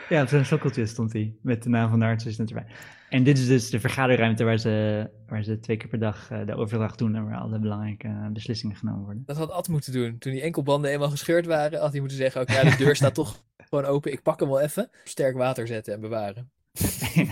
ja, 0.08 0.22
op 0.22 0.28
zo'n 0.28 0.44
sokkeltje 0.44 0.86
stond 0.86 1.12
hij. 1.12 1.34
Met 1.42 1.62
de 1.62 1.68
naam 1.68 1.90
van 1.90 1.98
de 1.98 2.04
artsassistent 2.04 2.48
erbij. 2.50 2.66
En 3.08 3.22
dit 3.22 3.38
is 3.38 3.46
dus 3.46 3.70
de 3.70 3.80
vergaderruimte 3.80 4.44
waar 4.44 4.58
ze, 4.58 5.06
waar 5.26 5.42
ze 5.42 5.58
twee 5.58 5.76
keer 5.76 5.88
per 5.88 5.98
dag 5.98 6.30
eh, 6.30 6.46
de 6.46 6.54
overdracht 6.54 6.98
doen. 6.98 7.14
En 7.14 7.24
waar 7.24 7.38
alle 7.38 7.58
belangrijke 7.58 8.08
eh, 8.08 8.26
beslissingen 8.32 8.76
genomen 8.76 9.04
worden. 9.04 9.22
Dat 9.26 9.36
had 9.36 9.50
Ad 9.50 9.68
moeten 9.68 9.92
doen. 9.92 10.18
Toen 10.18 10.32
die 10.32 10.42
enkelbanden 10.42 10.90
eenmaal 10.90 11.10
gescheurd 11.10 11.46
waren, 11.46 11.80
had 11.80 11.90
hij 11.90 12.00
moeten 12.00 12.18
zeggen: 12.18 12.40
Oké, 12.40 12.70
de 12.70 12.76
deur 12.76 12.96
staat 12.96 13.14
toch 13.14 13.42
gewoon 13.68 13.84
open. 13.84 14.12
Ik 14.12 14.22
pak 14.22 14.40
hem 14.40 14.48
wel 14.48 14.60
even. 14.60 14.90
Sterk 15.04 15.36
water 15.36 15.66
zetten 15.66 15.94
en 15.94 16.00
bewaren. 16.00 16.50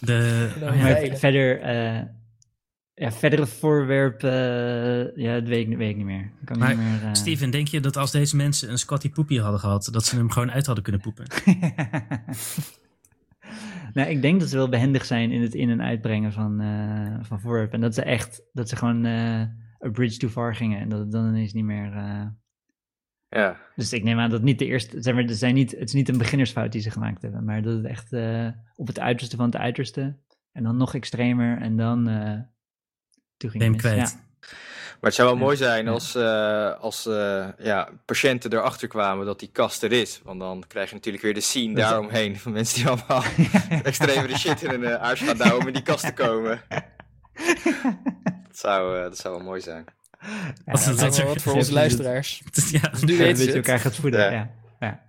De, 0.00 0.50
Nou, 0.60 0.72
oh 0.76 0.82
Maar 0.82 1.16
verder, 1.16 1.60
eh 1.60 2.00
ja, 2.94 3.12
verdere 3.12 3.46
voorwerpen, 3.46 4.30
eh, 4.30 5.24
ja, 5.24 5.34
dat 5.34 5.48
weet 5.48 5.70
ik, 5.70 5.76
weet 5.76 5.90
ik 5.90 5.96
niet 5.96 6.06
meer. 6.06 6.20
Ik 6.40 6.46
kan 6.46 6.58
Maar, 6.58 6.68
niet 6.76 6.78
meer. 6.78 7.02
eh, 7.02 7.12
Steven, 7.12 7.50
denk 7.50 7.68
je 7.68 7.80
dat 7.80 7.96
als 7.96 8.10
deze 8.10 8.36
mensen 8.36 8.70
een 8.70 8.78
Scotty 8.78 9.10
Poepie 9.10 9.40
hadden 9.40 9.60
gehad, 9.60 9.88
dat 9.92 10.04
ze 10.04 10.16
hem 10.16 10.30
gewoon 10.30 10.50
uit 10.50 10.66
hadden 10.66 10.84
kunnen 10.84 11.00
poepen? 11.02 11.26
Nou, 13.94 14.08
ik 14.08 14.22
denk 14.22 14.40
dat 14.40 14.48
ze 14.48 14.56
wel 14.56 14.68
behendig 14.68 15.04
zijn 15.04 15.30
in 15.30 15.42
het 15.42 15.54
in- 15.54 15.70
en 15.70 15.82
uitbrengen 15.82 16.32
van, 16.32 16.60
eh, 16.60 17.16
van 17.20 17.40
voorwerpen. 17.40 17.74
En 17.74 17.80
dat 17.80 17.94
ze 17.94 18.02
echt, 18.02 18.42
dat 18.52 18.68
ze 18.68 18.76
gewoon 18.76 19.04
eh 19.04 19.40
a 19.84 19.90
bridge 19.92 20.18
too 20.18 20.30
far 20.30 20.54
gingen 20.54 20.80
en 20.80 20.88
dat 20.88 20.98
het 20.98 21.12
dan 21.12 21.28
ineens 21.28 21.52
niet 21.52 21.64
meer... 21.64 21.92
eh, 21.96 22.26
Ja. 23.28 23.60
Dus 23.76 23.92
ik 23.92 24.02
neem 24.02 24.18
aan 24.18 24.30
dat 24.30 24.42
niet 24.42 24.58
de 24.58 24.66
eerste, 24.66 25.02
zeg 25.02 25.14
maar, 25.14 25.28
zijn 25.28 25.54
niet, 25.54 25.70
het 25.70 25.88
is 25.88 25.92
niet 25.92 26.08
een 26.08 26.18
beginnersfout 26.18 26.72
die 26.72 26.80
ze 26.80 26.90
gemaakt 26.90 27.22
hebben, 27.22 27.44
maar 27.44 27.62
dat 27.62 27.76
het 27.76 27.84
echt 27.84 28.12
eh, 28.12 28.48
op 28.74 28.86
het 28.86 29.00
uiterste 29.00 29.36
van 29.36 29.44
het 29.46 29.56
uiterste 29.56 30.16
en 30.52 30.62
dan 30.62 30.76
nog 30.76 30.94
extremer 30.94 31.58
en 31.60 31.76
dan 31.76 32.08
eh 32.08 32.38
toen 33.36 33.50
ging 33.50 33.62
Ben 33.62 33.72
het 33.72 33.80
kwijt. 33.80 34.18
Ja. 34.40 34.48
Maar 35.00 35.12
het 35.12 35.14
zou 35.14 35.28
wel 35.28 35.36
Ja. 35.38 35.42
mooi 35.44 35.56
zijn 35.56 35.84
Ja. 35.84 35.90
als, 35.90 36.14
eh, 36.14 36.80
als 36.80 37.06
eh, 37.06 37.48
ja, 37.58 37.88
patiënten 38.04 38.52
erachter 38.52 38.88
kwamen 38.88 39.26
dat 39.26 39.38
die 39.38 39.50
kast 39.52 39.82
er 39.82 39.92
is. 39.92 40.20
Want 40.24 40.40
dan 40.40 40.64
krijg 40.68 40.88
je 40.88 40.94
natuurlijk 40.94 41.22
weer 41.24 41.34
de 41.34 41.40
scene 41.40 41.74
daaromheen. 41.74 42.38
Van 42.38 42.52
mensen 42.52 42.76
die 42.76 42.86
allemaal 42.88 43.22
extremere 43.82 44.38
shit 44.38 44.62
in 44.62 44.70
hun 44.70 44.80
uh, 44.82 44.94
aars 44.94 45.20
gaan 45.20 45.36
douwen 45.36 45.60
om 45.60 45.66
in 45.66 45.72
die 45.72 45.82
kast 45.82 46.04
te 46.04 46.12
komen. 46.12 46.62
dat, 48.48 48.58
zou, 48.58 48.96
eh, 48.96 49.02
dat 49.02 49.18
zou 49.18 49.36
wel 49.36 49.44
mooi 49.44 49.60
zijn. 49.60 49.84
Ja, 50.20 50.72
dat 50.72 50.84
dat- 50.84 50.98
Dat 50.98 51.12
is 51.18 51.22
wat 51.22 51.42
voor 51.42 51.52
onze 51.54 51.72
luisteraars. 51.72 52.42
ja. 52.70 52.88
Dus 52.88 53.02
nu 53.02 53.16
weten 53.16 53.40
je 53.40 53.46
het. 53.46 53.54
elkaar 53.56 53.80
gaat 53.80 53.96
voeden. 53.96 54.20
Ja. 54.20 54.30
Ja. 54.30 54.50
Ja. 54.80 55.02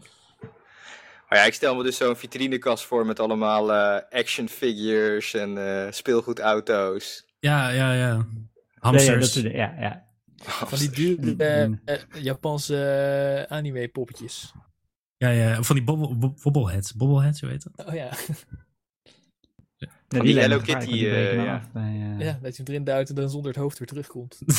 Maar 1.29 1.39
ja, 1.39 1.45
ik 1.45 1.53
stel 1.53 1.75
me 1.75 1.83
dus 1.83 1.97
zo'n 1.97 2.15
vitrinekast 2.15 2.85
voor 2.85 3.05
met 3.05 3.19
allemaal 3.19 3.73
eh, 3.73 4.19
action 4.19 4.49
figures 4.49 5.33
en 5.33 5.57
eh, 5.85 5.91
speelgoedauto's. 5.91 7.25
ja, 7.39 7.69
ja, 7.69 7.93
ja. 7.93 8.25
Ja, 8.85 8.91
Hamsters. 8.91 9.13
ja, 9.13 9.19
dat 9.19 9.29
soort- 9.29 9.53
ja, 9.53 9.75
ja. 9.79 10.03
Van 10.67 10.79
die 10.79 10.89
dure 10.89 11.79
Japanse 12.21 13.45
anime 13.49 13.87
poppetjes. 13.87 14.53
Ja, 15.17 15.29
ja, 15.29 15.63
van 15.63 15.75
die 15.75 15.85
bobbel, 15.85 16.17
bob- 16.17 16.41
bobbleheads. 16.41 16.93
Bobbleheads, 16.93 17.41
hoe 17.41 17.49
heet 17.49 17.67
dat? 17.73 17.85
Oh 17.87 17.93
ja. 17.93 18.09
Ja, 20.07 20.21
die 20.21 20.33
lijken 20.33 20.41
Hello 20.41 20.59
Kitty, 20.59 20.91
die 20.91 21.09
eh, 21.09 21.33
ja. 21.35 21.55
af 21.55 21.71
bij, 21.71 21.83
eh, 22.17 22.25
ja, 22.25 22.39
dat 22.41 22.55
je 22.57 22.63
hem 22.63 22.71
erin 22.73 22.83
duwt 22.83 23.09
en 23.09 23.15
dan 23.15 23.29
zonder 23.29 23.51
het 23.51 23.59
hoofd 23.61 23.77
weer 23.77 23.87
terugkomt. 23.87 24.39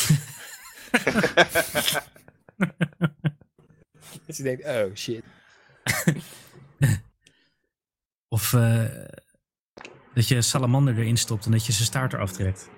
Dus 4.26 4.36
je 4.36 4.42
denkt, 4.42 4.64
oh 4.64 4.94
shit. 4.94 5.24
Of 8.28 8.52
eh, 8.52 8.84
dat 10.14 10.28
je 10.28 10.42
salamander 10.42 10.98
erin 10.98 11.16
stopt 11.16 11.44
en 11.44 11.50
dat 11.50 11.66
je 11.66 11.72
zijn 11.72 11.84
staart 11.86 12.12
eraf 12.12 12.32
trekt. 12.32 12.68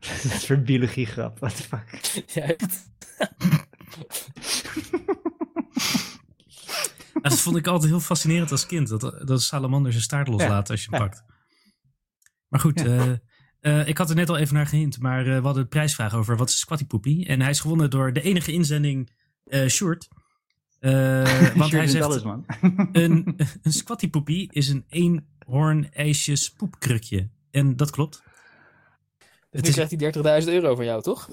Dat 0.00 0.24
is 0.24 0.24
een 0.24 0.40
soort 0.40 0.64
biologie 0.64 1.06
grap, 1.06 1.38
what 1.38 1.56
the 1.56 1.62
fuck. 1.62 2.00
Ja, 2.34 2.42
echt. 2.42 2.88
Ja, 7.22 7.28
dat 7.32 7.40
vond 7.40 7.56
ik 7.56 7.66
altijd 7.66 7.90
heel 7.90 8.00
fascinerend 8.00 8.50
als 8.50 8.66
kind. 8.66 8.88
Dat, 8.88 9.00
dat 9.00 9.30
een 9.30 9.38
salamander 9.38 9.92
zijn 9.92 10.04
staart 10.04 10.28
loslaat 10.28 10.70
als 10.70 10.84
je 10.84 10.90
hem 10.90 11.00
ja. 11.00 11.06
pakt. 11.06 11.24
Maar 12.48 12.60
goed, 12.60 12.80
Ja. 12.80 12.84
eh, 12.86 13.80
eh, 13.80 13.88
ik 13.88 13.98
had 13.98 14.10
er 14.10 14.16
net 14.16 14.28
al 14.28 14.36
even 14.36 14.54
naar 14.54 14.66
gehint. 14.66 14.98
Maar 14.98 15.26
eh, 15.26 15.36
we 15.36 15.44
hadden 15.44 15.62
de 15.62 15.68
prijsvraag 15.68 16.14
over 16.14 16.36
wat 16.36 16.48
is 16.48 16.58
Squatty 16.58 16.86
Poepie. 16.86 17.26
En 17.26 17.40
hij 17.40 17.50
is 17.50 17.60
gewonnen 17.60 17.90
door 17.90 18.12
de 18.12 18.22
enige 18.22 18.52
inzending 18.52 19.10
eh 19.44 19.68
Short. 19.68 20.08
Eh, 20.78 21.52
want 21.56 21.72
hij 21.72 21.86
zegt, 21.86 22.04
alles, 22.04 22.22
man. 22.22 22.44
een, 22.92 23.36
een 23.62 23.72
Squatty 23.72 24.10
Poepie 24.10 24.52
is 24.52 24.68
een 24.68 24.84
eenhoorn 24.88 25.92
ijsjes 25.92 26.50
poepkrukje. 26.52 27.30
En 27.50 27.76
dat 27.76 27.90
klopt. 27.90 28.22
Het 29.56 29.62
nu 29.64 29.68
is- 29.68 29.74
krijgt 29.88 29.90
hij 29.90 30.42
30.000 30.42 30.52
euro 30.52 30.74
van 30.74 30.84
jou, 30.84 31.02
toch? 31.02 31.28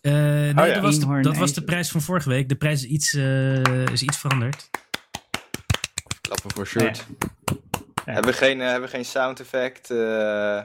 Eh, 0.00 0.12
nee, 0.12 0.54
ja. 0.54 0.54
dat, 0.74 0.82
was 0.82 0.98
de, 1.00 1.20
dat 1.20 1.36
was 1.36 1.52
de 1.52 1.62
prijs 1.64 1.88
van 1.90 2.00
vorige 2.00 2.28
week. 2.28 2.48
De 2.48 2.54
prijs 2.54 2.82
is 2.84 2.88
iets, 2.90 3.14
eh, 3.14 3.84
is 3.86 4.02
iets 4.02 4.18
veranderd. 4.18 4.70
Klappen 6.20 6.50
voor 6.54 6.66
short. 6.66 7.06
Ja. 8.04 8.12
Hebben, 8.12 8.30
we 8.32 8.36
geen, 8.36 8.60
eh, 8.60 8.66
hebben 8.68 8.88
we 8.88 8.94
geen 8.96 9.04
sound 9.04 9.40
effect? 9.40 9.90
eh? 9.90 10.58
Eh, 10.58 10.64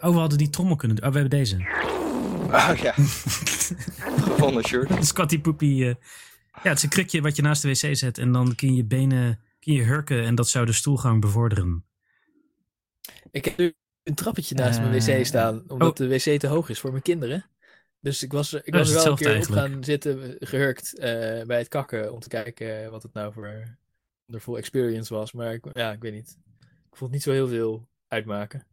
oh, 0.00 0.12
we 0.12 0.18
hadden 0.18 0.38
die 0.38 0.50
trommel 0.50 0.76
kunnen 0.76 0.96
doen. 0.96 1.06
Oh, 1.06 1.12
we 1.12 1.18
hebben 1.18 1.38
deze. 1.38 1.56
Oh 2.50 2.70
ja. 2.82 2.94
Gewonnen, 4.34 4.64
short. 4.64 4.90
Een 4.90 5.04
Scotty 5.04 5.40
Poepie. 5.40 5.84
eh. 5.88 5.94
ja, 6.62 6.68
het 6.68 6.76
is 6.76 6.82
een 6.82 6.88
krukje 6.88 7.20
wat 7.20 7.36
je 7.36 7.42
naast 7.42 7.62
de 7.62 7.68
wc 7.68 7.96
zet. 7.96 8.18
En 8.18 8.32
dan 8.32 8.54
kun 8.54 8.68
je 8.68 8.74
je 8.74 8.84
benen 8.84 9.40
kun 9.60 9.72
je 9.74 9.82
hurken. 9.82 10.24
En 10.24 10.34
dat 10.34 10.48
zou 10.48 10.66
de 10.66 10.72
stoelgang 10.72 11.20
bevorderen. 11.20 11.84
Ik 13.30 13.44
heb 13.44 13.56
nu 13.56 13.74
een 14.04 14.14
trappetje 14.14 14.54
naast 14.54 14.78
Eh, 14.78 14.88
mijn 14.90 15.02
wc 15.18 15.26
staan, 15.26 15.62
omdat 15.66 15.88
oh. 15.88 15.94
de 15.96 16.08
wc 16.08 16.38
te 16.40 16.46
hoog 16.46 16.68
is 16.68 16.80
voor 16.80 16.90
mijn 16.90 17.02
kinderen. 17.02 17.44
Dus 18.00 18.22
ik 18.22 18.32
was, 18.32 18.52
ik 18.52 18.74
was 18.74 18.88
er 18.88 18.94
wel 18.94 19.06
een 19.06 19.16
keer 19.16 19.36
op 19.36 19.42
gaan 19.50 19.84
zitten, 19.84 20.22
eh, 20.40 20.48
gehurkt 20.48 20.98
eh, 20.98 21.42
bij 21.46 21.58
het 21.58 21.68
kakken, 21.68 22.12
om 22.12 22.20
te 22.20 22.28
kijken 22.28 22.90
wat 22.90 23.02
het 23.02 23.12
nou 23.12 23.32
voor 23.32 23.76
wonderful 24.26 24.56
experience 24.58 25.14
was. 25.14 25.32
Maar 25.32 25.52
ik, 25.52 25.64
ja, 25.72 25.92
ik 25.92 26.00
weet 26.02 26.12
niet. 26.12 26.38
Ik 26.60 26.96
vond 27.00 27.00
het 27.00 27.10
niet 27.10 27.22
zo 27.22 27.30
heel 27.32 27.48
veel 27.48 27.88
uitmaken, 28.08 28.66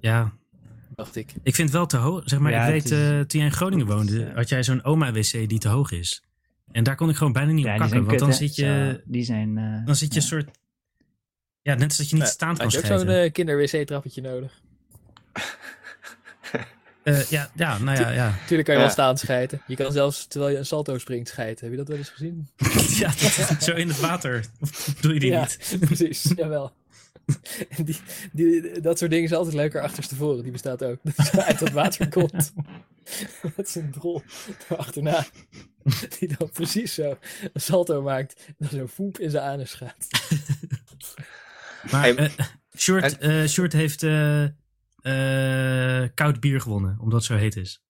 Ja, 0.00 0.32
dacht 0.94 1.16
ik. 1.16 1.32
ik 1.42 1.54
vind 1.54 1.68
het 1.68 1.76
wel 1.76 1.86
te 1.86 1.96
hoog. 1.96 2.22
Zeg 2.24 2.38
maar, 2.38 2.52
Ja, 2.52 2.64
ik 2.66 2.72
weet, 2.72 2.84
is- 2.84 2.90
eh, 2.90 3.20
toen 3.20 3.40
jij 3.40 3.44
in 3.48 3.52
Groningen 3.52 3.86
woonde, 3.86 4.24
eh, 4.24 4.34
had 4.34 4.48
jij 4.48 4.62
zo'n 4.62 4.84
oma-wc 4.84 5.48
die 5.48 5.58
te 5.58 5.68
hoog 5.68 5.92
is. 5.92 6.22
En 6.72 6.84
daar 6.84 6.96
kon 6.96 7.08
ik 7.10 7.16
gewoon 7.16 7.32
bijna 7.32 7.52
niet 7.52 7.64
Ja, 7.64 7.72
op 7.72 7.78
kakken. 7.78 7.96
Want 7.96 8.10
kut, 8.10 8.18
dan 8.18 8.32
zit 8.32 8.56
je, 8.56 9.02
die 9.04 9.24
zijn... 9.24 9.58
eh, 9.58 9.84
dan 9.86 9.96
zit 9.96 10.08
je 10.14 10.14
ja. 10.14 10.20
een 10.20 10.26
soort... 10.28 10.58
Ja, 11.68 11.74
net 11.74 11.88
als 11.88 11.96
dat 11.96 12.08
je 12.08 12.14
niet 12.14 12.24
Ja, 12.24 12.30
staand 12.30 12.56
kan 12.56 12.66
Had 12.66 12.74
je 12.74 12.92
ook 12.92 12.98
zo'n 13.00 13.08
eh, 13.08 13.32
kinder-wc-trappetje 13.32 14.20
nodig? 14.22 14.60
Eh, 17.02 17.24
ja, 17.24 17.50
ja, 17.54 17.78
nou 17.78 17.98
ja, 18.00 18.10
ja. 18.10 18.34
Tuurlijk 18.46 18.64
kan 18.68 18.74
je 18.74 18.80
Ja. 18.80 18.86
wel 18.86 18.90
staan 18.90 19.18
schijten. 19.18 19.62
Je 19.66 19.76
kan 19.76 19.92
zelfs, 19.92 20.26
terwijl 20.26 20.52
je 20.52 20.58
een 20.58 20.66
salto 20.66 20.98
springt, 20.98 21.28
schijten. 21.28 21.64
Heb 21.64 21.70
je 21.70 21.76
dat 21.76 21.88
wel 21.88 21.96
eens 21.96 22.08
gezien? 22.08 22.48
ja 23.02 23.06
dat- 23.48 23.62
zo 23.62 23.74
in 23.74 23.88
het 23.88 24.00
water. 24.00 24.44
Of 24.60 24.84
doe 25.00 25.14
je 25.14 25.20
die 25.20 25.30
ja, 25.30 25.40
niet? 25.40 25.78
precies. 25.86 26.32
Jawel. 26.36 26.72
En 27.68 27.84
die, 27.84 27.96
die, 28.32 28.80
dat 28.80 28.98
soort 28.98 29.10
dingen 29.10 29.28
zijn 29.28 29.40
altijd 29.40 29.56
leuker 29.56 29.82
achterstevoren. 29.82 30.42
Die 30.42 30.52
bestaat 30.52 30.84
ook. 30.84 30.98
Dat 31.02 31.30
je 31.32 31.44
uit 31.44 31.58
dat 31.58 31.70
water 31.70 32.08
komt. 32.08 32.52
Dat 33.56 33.66
is 33.66 33.74
een 33.74 33.90
drol 33.90 34.22
achterna. 34.76 35.26
Die 36.18 36.36
dan 36.38 36.50
precies 36.50 36.94
zo 36.94 37.18
een 37.52 37.60
salto 37.60 38.02
maakt. 38.02 38.44
En 38.46 38.54
dan 38.58 38.68
zo 38.68 38.86
voep 38.86 39.18
in 39.18 39.30
zijn 39.30 39.44
anus 39.44 39.74
gaat. 39.74 40.06
Maar 41.90 42.00
Hey, 42.02 42.16
eh, 42.16 42.30
Short, 42.76 43.18
eh, 43.18 43.44
Short 43.46 43.72
heeft 43.72 44.02
eh, 44.02 44.42
eh, 44.42 46.08
koud 46.14 46.40
bier 46.40 46.60
gewonnen, 46.60 46.96
omdat 47.00 47.18
het 47.18 47.24
zo 47.28 47.36
heet 47.36 47.56
is. 47.56 47.82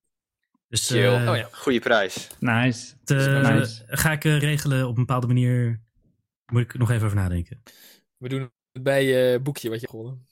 Dus 0.68 0.86
Chill. 0.86 1.14
eh, 1.14 1.28
Oh 1.30 1.36
ja. 1.36 1.48
Goeie 1.52 1.80
prijs. 1.80 2.28
Nice. 2.38 2.94
te- 3.04 3.14
Nice. 3.54 3.82
ga 3.86 4.12
ik 4.12 4.24
eh, 4.24 4.38
regelen 4.38 4.82
op 4.88 4.96
een 4.96 5.04
bepaalde 5.06 5.26
manier. 5.26 5.80
Moet 6.52 6.62
ik 6.62 6.78
nog 6.78 6.90
even 6.90 7.04
over 7.04 7.16
nadenken. 7.18 7.62
We 8.16 8.28
doen 8.28 8.40
het 8.72 8.82
bij 8.82 9.04
je 9.04 9.40
boekje 9.42 9.68
wat 9.70 9.80
je 9.80 9.86
hebt 9.86 9.98
gewonnen. 9.98 10.26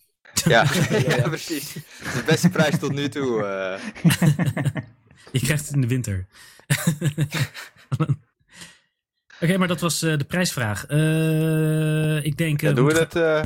Ja, 0.45 0.65
ja. 1.09 1.17
ja, 1.17 1.29
precies. 1.37 1.73
De 1.73 2.23
beste 2.27 2.49
prijs 2.51 2.79
tot 2.79 2.93
nu 2.93 3.09
toe. 3.09 3.43
eh. 3.45 3.83
Je 5.33 5.41
krijgt 5.41 5.65
het 5.67 5.75
in 5.75 5.81
de 5.81 5.87
winter. 5.87 6.27
Oké, 9.41 9.57
maar 9.59 9.69
dat 9.69 9.81
was 9.81 10.03
eh, 10.03 10.19
de 10.19 10.25
prijsvraag. 10.25 10.87
Eh, 10.87 12.25
ik 12.25 12.37
denk... 12.37 12.63
eh, 12.63 12.69
Ja, 12.69 12.75
doen 12.75 12.87
we 12.87 12.95
dat? 12.95 13.17
eh? 13.17 13.43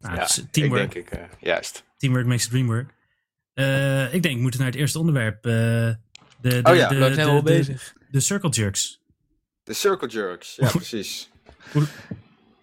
Nou, 0.00 0.14
ja, 0.14 0.20
het 0.20 0.30
is 0.30 0.38
ik 0.38 0.50
teamwork. 0.52 0.92
denk 0.92 1.06
ik. 1.06 1.18
eh, 1.18 1.24
juist. 1.40 1.84
Teamwork 1.96 2.26
makes 2.26 2.44
the 2.44 2.50
dream 2.50 2.66
work. 2.66 2.90
Eh, 3.54 4.14
ik 4.14 4.22
denk, 4.22 4.34
we 4.34 4.40
moeten 4.42 4.60
naar 4.60 4.68
het 4.70 4.78
eerste 4.78 4.98
onderwerp. 4.98 5.46
eh, 5.46 5.52
de, 5.52 5.96
de, 6.40 6.60
Oh 6.62 6.74
ja, 6.76 6.88
de, 6.88 6.94
zijn 6.98 7.10
we 7.10 7.14
de- 7.14 7.24
al 7.24 7.36
de- 7.36 7.42
bezig? 7.42 7.94
de 8.10 8.20
circle 8.20 8.50
jerks. 8.50 9.00
De 9.64 9.72
Circle 9.74 10.08
Jerks. 10.08 10.56
Ja, 10.56 10.70
precies. 10.82 11.30
Hoe- 11.72 11.86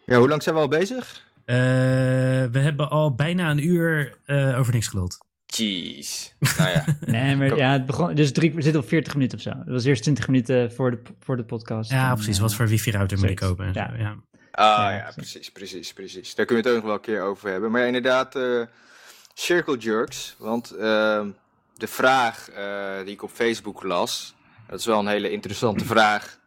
Ja, 0.06 0.18
hoe 0.18 0.28
lang 0.30 0.44
zijn 0.44 0.56
we 0.56 0.62
al 0.62 0.68
bezig? 0.68 1.24
we 1.46 2.50
hebben 2.60 2.90
al 2.90 3.16
bijna 3.16 3.50
een 3.52 3.66
uur 3.68 4.18
over 4.58 4.74
niks 4.74 4.88
geluld. 4.88 5.25
Jeez. 5.58 6.32
Nou 6.58 6.70
ja. 6.70 6.86
nee, 7.06 7.36
maar 7.36 7.56
ja, 7.56 7.72
het 7.72 7.86
begon, 7.86 8.16
dus 8.16 8.32
drie, 8.32 8.54
we 8.54 8.62
zitten 8.62 8.82
op 8.82 8.88
40 8.88 9.14
minuten 9.14 9.38
of 9.38 9.44
zo. 9.44 9.50
Het 9.50 9.68
was 9.68 9.84
eerst 9.84 10.02
20 10.02 10.28
minuten 10.28 10.74
voor 10.74 10.92
de, 10.92 11.02
voor 11.20 11.38
de 11.38 11.44
podcast. 11.44 11.92
Ja, 11.92 12.14
precies. 12.14 12.40
Wat 12.40 12.56
voor 12.56 12.68
wifi-router 12.68 13.20
moet 13.20 13.30
ik 13.30 13.36
kopen? 13.36 13.74
ja. 13.74 13.90
Zo, 13.90 13.98
ja. 13.98 14.16
Ah 14.52 14.92
ja, 14.92 15.12
precies, 15.16 15.52
precies, 15.52 15.94
precies. 15.94 16.36
Daar 16.36 16.46
kunnen 16.46 16.64
we 16.64 16.70
het 16.70 16.78
ook 16.78 16.84
nog 16.84 16.92
wel 16.92 17.02
een 17.02 17.16
keer 17.16 17.30
over 17.30 17.50
hebben. 17.50 17.72
Maar 17.72 17.82
ja, 17.82 17.88
inderdaad, 17.88 18.36
uh, 18.36 18.66
circle 19.34 19.78
jerks. 19.78 20.36
Want 20.38 20.74
uh, 20.74 21.26
de 21.78 21.88
vraag 21.88 22.50
uh, 22.52 22.98
die 23.04 23.14
ik 23.14 23.24
op 23.24 23.32
Facebook 23.32 23.84
las, 23.84 24.36
dat 24.68 24.80
is 24.80 24.86
wel 24.86 25.00
een 25.00 25.08
hele 25.08 25.32
interessante 25.32 25.86
vraag. 25.86 26.40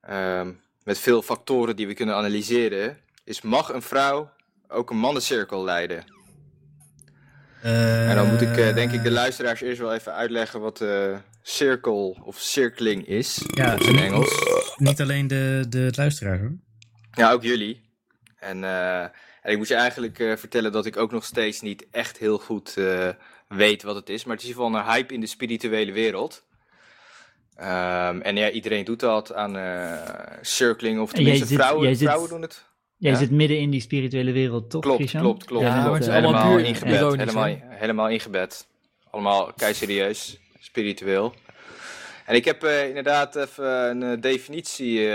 Ehm, 0.00 0.52
met 0.84 0.98
veel 0.98 1.22
factoren 1.22 1.76
die 1.76 1.86
we 1.86 1.94
kunnen 1.94 2.14
analyseren. 2.14 2.98
Is 3.24 3.40
mag 3.40 3.72
een 3.72 3.82
vrouw 3.82 4.30
ook 4.68 4.90
een 4.90 4.98
mannencirkel 4.98 5.64
leiden? 5.64 6.04
En 7.62 8.14
dan 8.14 8.28
moet 8.28 8.40
ik 8.40 8.54
denk 8.54 8.92
ik 8.92 9.02
de 9.02 9.10
luisteraars 9.10 9.60
eerst 9.60 9.80
wel 9.80 9.94
even 9.94 10.14
uitleggen 10.14 10.60
wat 10.60 10.84
circle 11.42 12.16
of 12.24 12.38
circling 12.38 13.06
is. 13.06 13.44
Ja, 13.46 13.78
in 13.78 13.98
Engels. 13.98 14.44
Niet 14.76 15.00
alleen 15.00 15.26
de, 15.26 15.64
de 15.68 15.92
luisteraar 15.94 16.38
hoor. 16.38 16.52
Ja, 17.12 17.32
ook 17.32 17.42
jullie. 17.42 17.88
En, 18.38 18.62
uh, 18.62 19.02
en 19.02 19.10
ik 19.42 19.56
moet 19.56 19.68
je 19.68 19.74
eigenlijk 19.74 20.18
uh, 20.18 20.36
vertellen 20.36 20.72
dat 20.72 20.86
ik 20.86 20.96
ook 20.96 21.12
nog 21.12 21.24
steeds 21.24 21.60
niet 21.60 21.86
echt 21.90 22.18
heel 22.18 22.38
goed 22.38 22.74
uh, 22.76 23.08
weet 23.48 23.82
wat 23.82 23.94
het 23.94 24.08
is. 24.08 24.24
Maar 24.24 24.36
het 24.36 24.44
is 24.44 24.50
in 24.50 24.54
ieder 24.54 24.70
geval 24.70 24.86
een 24.86 24.92
hype 24.94 25.14
in 25.14 25.20
de 25.20 25.26
spirituele 25.26 25.92
wereld. 25.92 26.44
Um, 27.58 28.22
en 28.22 28.36
ja, 28.36 28.50
iedereen 28.50 28.84
doet 28.84 29.00
dat 29.00 29.34
aan 29.34 29.56
circling, 30.40 31.00
of 31.00 31.12
tenminste 31.12 31.46
zit, 31.46 31.56
vrouwen, 31.56 31.96
vrouwen 31.96 32.28
doen 32.28 32.42
het. 32.42 32.64
Jij 33.00 33.12
ja? 33.12 33.18
zit 33.18 33.30
midden 33.30 33.58
in 33.58 33.70
die 33.70 33.80
spirituele 33.80 34.32
wereld, 34.32 34.70
toch, 34.70 34.82
Klopt, 34.82 34.98
Christian? 34.98 35.22
klopt, 35.22 35.44
klopt. 35.44 35.64
Ja, 35.64 35.84
klopt. 35.84 36.06
helemaal 36.06 36.58
ingebed. 36.58 37.16
Helemaal, 37.16 37.56
helemaal 37.68 38.08
ingebed. 38.08 38.66
Allemaal 39.10 39.52
kei 39.56 39.74
serieus, 39.74 40.38
spiritueel. 40.60 41.34
En 42.26 42.34
ik 42.34 42.44
heb 42.44 42.64
inderdaad 42.64 43.36
even 43.36 44.02
een 44.02 44.20
definitie 44.20 45.08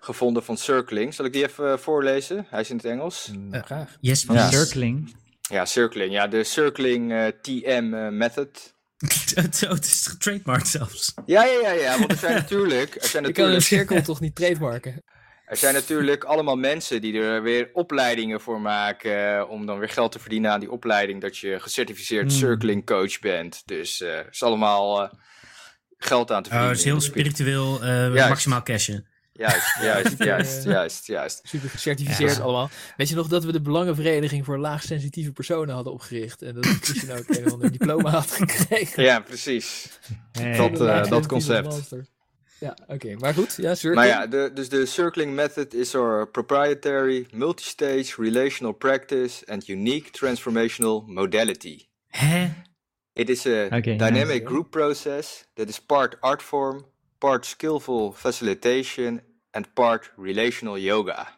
gevonden 0.00 0.44
van 0.44 0.56
circling. 0.56 1.14
Zal 1.14 1.24
ik 1.24 1.32
die 1.32 1.44
even 1.44 1.72
eh, 1.72 1.78
voorlezen? 1.78 2.46
Hij 2.48 2.60
is 2.60 2.70
in 2.70 2.76
het 2.76 2.84
Engels. 2.84 3.30
Uh, 3.50 3.62
graag. 3.62 3.96
Yes, 4.00 4.24
van 4.24 4.36
ja. 4.36 4.50
circling. 4.50 5.14
Ja, 5.40 5.64
circling. 5.64 6.12
Ja, 6.12 6.26
de 6.26 6.44
circling 6.44 7.12
uh, 7.12 7.26
TM 7.42 8.16
method. 8.16 8.74
het 9.34 9.84
is 9.84 10.06
getrademarkt 10.06 10.68
zelfs. 10.68 11.14
Ja, 11.26 11.44
ja, 11.44 11.60
ja, 11.60 11.72
ja. 11.72 11.98
Want 11.98 12.10
er 12.10 12.18
zijn 12.18 12.34
natuurlijk... 12.42 12.94
Er 12.94 13.08
zijn 13.08 13.22
natuurlijk... 13.22 13.36
Je 13.36 13.42
kan 13.42 13.52
een 13.52 13.62
cirkel 13.62 14.02
toch 14.02 14.20
niet 14.20 14.34
trademarken? 14.34 15.02
Er 15.48 15.56
zijn 15.56 15.74
natuurlijk 15.74 16.24
allemaal 16.24 16.56
mensen 16.56 17.00
die 17.00 17.20
er 17.20 17.42
weer 17.42 17.70
opleidingen 17.72 18.40
voor 18.40 18.60
maken. 18.60 19.48
om 19.48 19.66
dan 19.66 19.78
weer 19.78 19.88
geld 19.88 20.12
te 20.12 20.18
verdienen 20.18 20.50
aan 20.50 20.60
die 20.60 20.70
opleiding. 20.70 21.20
Dat 21.20 21.38
je 21.38 21.60
gecertificeerd 21.60 22.30
hmm. 22.30 22.38
circling 22.38 22.86
coach 22.86 23.18
bent. 23.18 23.62
Dus 23.64 24.00
uh, 24.00 24.18
is 24.30 24.42
allemaal 24.42 25.10
geld 25.98 26.32
aan 26.32 26.42
te 26.42 26.48
verdienen. 26.48 26.60
Oh, 26.60 26.68
het 26.68 26.78
is 26.78 26.84
heel 26.84 27.00
spiritueel 27.00 27.78
maximaal 28.28 28.62
cashen. 28.62 29.06
Juist, 29.38 29.80
juist, 29.82 30.18
juist, 30.18 30.64
juist, 30.64 31.06
juist. 31.06 31.40
Super 31.42 31.70
gecertificeerd 31.70 32.40
allemaal. 32.40 32.70
Weet 32.96 33.08
je 33.08 33.14
nog 33.14 33.28
dat 33.28 33.44
we 33.44 33.52
de 33.52 33.60
Belangenvereniging 33.60 34.44
voor 34.44 34.58
Laagsensitieve 34.58 35.32
Personen 35.32 35.74
hadden 35.74 35.92
opgericht? 35.92 36.42
En 36.42 36.54
dat 36.54 36.66
Christian 36.80 37.18
ook 37.18 37.28
een 37.28 37.46
of 37.46 37.52
ander 37.52 37.72
diploma 37.72 38.10
had 38.10 38.30
gekregen. 38.30 39.02
Ja, 39.02 39.20
precies. 39.20 39.88
Dat, 40.56 40.80
uh, 40.80 41.04
dat 41.04 41.26
concept. 41.26 41.90
Ja, 42.60 42.76
oké. 42.86 43.14
Maar 43.18 43.34
goed, 43.34 43.56
ja, 43.56 43.74
circling. 43.74 43.94
Maar 43.94 44.20
ja, 44.20 44.26
de, 44.26 44.50
dus 44.54 44.68
de 44.68 44.86
circling 44.86 45.34
method 45.34 45.74
is 45.74 45.94
our 45.94 46.28
proprietary, 46.28 47.26
multistage, 47.30 48.14
relational 48.16 48.72
practice 48.72 49.46
and 49.46 49.68
unique 49.68 50.10
transformational 50.10 51.04
modality. 51.06 51.86
Hè? 52.08 52.48
It 53.12 53.28
is 53.28 53.46
a 53.46 53.64
okay, 53.64 53.96
dynamic 53.96 54.46
group 54.46 54.70
process 54.70 55.44
that 55.54 55.68
is 55.68 55.80
part 55.80 56.16
art 56.20 56.42
form, 56.42 56.84
part 57.18 57.46
skillful 57.46 58.12
facilitation 58.12 59.20
and 59.50 59.74
part 59.74 60.10
relational 60.16 60.78
yoga. 60.78 61.36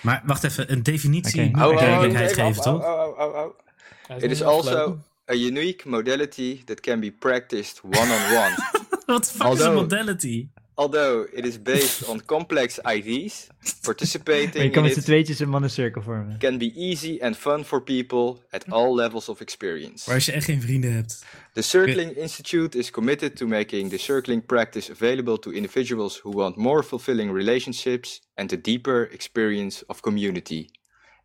Maar 0.00 0.22
wacht 0.24 0.44
even, 0.44 0.72
een 0.72 0.82
definitie 0.82 1.48
okay. 1.48 1.68
moet 1.68 1.80
oh, 1.80 2.04
oh, 2.04 2.28
geven, 2.34 2.62
toch? 2.62 2.84
Oh, 2.84 3.18
oh, 3.18 3.34
oh, 3.36 4.22
It 4.22 4.30
is 4.30 4.42
also 4.42 4.98
a 5.30 5.34
unique 5.34 5.88
modality 5.88 6.62
that 6.64 6.80
can 6.80 7.00
be 7.00 7.10
practiced 7.10 7.80
one-on-one. 7.84 8.54
Wat 9.06 9.30
fuck 9.30 9.52
is 9.52 9.60
een 9.60 9.74
modality? 9.74 10.48
Although 10.74 11.28
it 11.32 11.44
is 11.44 11.62
based 11.62 12.08
on 12.08 12.24
complex 12.24 12.78
IDs, 12.78 13.46
participating 13.82 14.64
je 14.64 14.70
kan 14.70 14.82
met 14.82 14.92
z'n 14.92 15.00
tweetjes 15.00 15.38
een 15.38 15.48
mannencirkel 15.48 16.02
vormen. 16.02 16.38
Can 16.38 16.58
be 16.58 16.72
easy 16.74 17.18
and 17.20 17.36
fun 17.36 17.64
for 17.64 17.82
people 17.82 18.36
at 18.50 18.70
all 18.70 18.94
levels 18.94 19.28
of 19.28 19.40
experience. 19.40 20.04
Maar 20.06 20.14
als 20.14 20.26
je 20.26 20.32
echt 20.32 20.44
geen 20.44 20.60
vrienden 20.60 20.92
hebt. 20.92 21.24
The 21.52 21.62
Circling 21.62 22.16
Institute 22.16 22.78
is 22.78 22.90
committed 22.90 23.36
to 23.36 23.46
making 23.46 23.90
the 23.90 23.98
circling 23.98 24.46
practice 24.46 24.90
available 24.90 25.38
to 25.38 25.50
individuals 25.50 26.20
who 26.20 26.32
want 26.32 26.56
more 26.56 26.82
fulfilling 26.82 27.32
relationships 27.32 28.20
and 28.34 28.52
a 28.52 28.56
deeper 28.62 29.08
experience 29.10 29.86
of 29.86 30.00
community. 30.00 30.66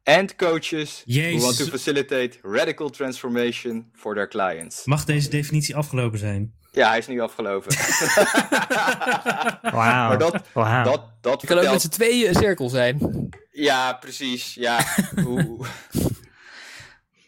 And 0.04 0.36
coaches 0.36 1.04
Jezus. 1.06 1.34
who 1.34 1.46
want 1.46 1.58
to 1.58 1.66
facilitate 1.66 2.40
radical 2.42 2.90
transformation 2.90 3.90
for 3.94 4.14
their 4.14 4.28
clients. 4.28 4.86
Mag 4.86 5.06
deze 5.06 5.30
definitie 5.30 5.76
afgelopen 5.76 6.20
zijn? 6.20 6.54
Ja, 6.78 6.90
hij 6.90 6.98
is 6.98 7.08
nu 7.08 7.20
afgelopen. 7.20 7.76
Wauw. 9.62 10.08
Maar 10.08 10.18
dat, 10.18 10.42
wow. 10.54 10.86
dat, 10.86 11.02
dat 11.22 11.46
kan 11.46 11.58
ook 11.58 11.72
met 11.72 11.82
z'n 11.82 11.90
tweeën 11.90 12.28
een 12.28 12.36
cirkel 12.36 12.70
zijn. 12.70 13.30
Ja, 13.52 13.94
precies. 13.94 14.54
Ja. 14.54 14.78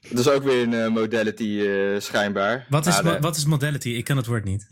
dat 0.10 0.20
is 0.20 0.28
ook 0.28 0.44
weer 0.44 0.64
een 0.64 0.74
uh, 0.74 0.88
modality 0.88 1.44
uh, 1.44 2.00
schijnbaar. 2.00 2.66
Wat 2.70 2.86
is, 2.86 3.02
mo 3.02 3.20
wat 3.20 3.36
is 3.36 3.46
modality? 3.46 3.90
Ik 3.90 4.04
kan 4.04 4.18
het 4.18 4.26
woord 4.26 4.44
niet. 4.44 4.68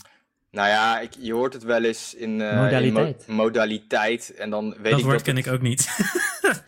Nou 0.52 0.68
ja, 0.68 1.00
ik, 1.00 1.12
je 1.20 1.34
hoort 1.34 1.54
het 1.54 1.64
wel 1.64 1.84
eens 1.84 2.14
in, 2.14 2.40
uh, 2.40 2.62
modaliteit. 2.62 3.24
In 3.28 3.34
mo 3.34 3.44
modaliteit. 3.44 4.34
En 4.34 4.50
dan 4.50 4.76
weet 4.82 4.92
dat 4.92 5.00
ik 5.00 5.06
woord 5.06 5.18
dat 5.18 5.26
ken 5.26 5.36
het... 5.36 5.46
ik 5.46 5.52
ook 5.52 5.62
niet. 5.62 5.88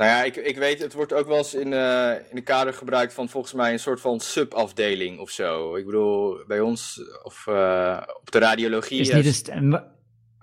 Nou 0.00 0.12
ja, 0.12 0.24
ik, 0.24 0.36
ik 0.36 0.56
weet, 0.56 0.82
het 0.82 0.92
wordt 0.92 1.12
ook 1.12 1.26
wel 1.26 1.36
eens 1.36 1.54
in, 1.54 1.72
uh, 1.72 2.12
in 2.28 2.34
de 2.34 2.40
kader 2.40 2.72
gebruikt 2.72 3.12
van 3.12 3.28
volgens 3.28 3.52
mij 3.52 3.72
een 3.72 3.78
soort 3.78 4.00
van 4.00 4.20
subafdeling 4.20 5.18
of 5.18 5.30
zo. 5.30 5.76
Ik 5.76 5.84
bedoel, 5.84 6.38
bij 6.46 6.60
ons 6.60 7.00
of 7.22 7.46
uh, 7.48 8.02
op 8.20 8.30
de 8.30 8.38
radiologie. 8.38 9.00
Is 9.00 9.12
niet 9.12 9.48
een 9.48 9.80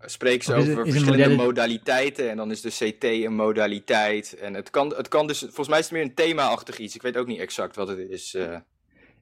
Spreek 0.05 0.43
ze 0.43 0.53
over 0.53 0.85
is 0.85 0.93
verschillende 0.93 1.35
modaliteiten 1.35 2.29
en 2.29 2.37
dan 2.37 2.51
is 2.51 2.61
de 2.61 2.69
CT 2.69 3.03
een 3.03 3.35
modaliteit. 3.35 4.35
En 4.35 4.53
het 4.53 4.69
kan, 4.69 4.93
het 4.97 5.07
kan 5.07 5.27
dus, 5.27 5.39
volgens 5.39 5.67
mij 5.67 5.79
is 5.79 5.85
het 5.85 5.93
meer 5.93 6.03
een 6.03 6.13
thema-achtig 6.13 6.77
iets. 6.77 6.95
Ik 6.95 7.01
weet 7.01 7.17
ook 7.17 7.27
niet 7.27 7.39
exact 7.39 7.75
wat 7.75 7.87
het 7.87 7.97
is. 7.97 8.35
Uh... 8.35 8.55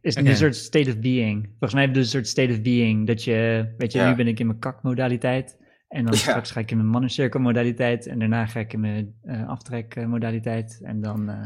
Is 0.01 0.15
het 0.15 0.25
een 0.25 0.35
soort 0.35 0.55
state 0.55 0.89
of 0.89 0.99
being? 0.99 1.43
Volgens 1.49 1.73
mij 1.73 1.81
heb 1.81 1.93
je 1.93 1.99
dus 1.99 2.05
een 2.05 2.11
soort 2.11 2.27
state 2.27 2.51
of 2.51 2.61
being 2.61 3.07
dat 3.07 3.23
je, 3.23 3.67
weet 3.77 3.91
je, 3.91 3.99
ja. 3.99 4.09
nu 4.09 4.15
ben 4.15 4.27
ik 4.27 4.39
in 4.39 4.47
mijn 4.47 4.59
kak-modaliteit. 4.59 5.57
En 5.95 6.05
dan 6.05 6.13
straks 6.13 6.51
ga 6.51 6.59
ik 6.59 6.71
in 6.71 6.77
mijn 6.77 6.89
mannencirkelmodaliteit. 6.89 8.07
En 8.07 8.19
daarna 8.19 8.45
ga 8.45 8.59
ik 8.59 8.73
in 8.73 8.79
mijn 8.79 9.15
uh, 9.23 9.47
aftrekmodaliteit. 9.47 10.79
En 10.83 11.01
dan 11.01 11.29
uh, 11.29 11.35
in 11.35 11.41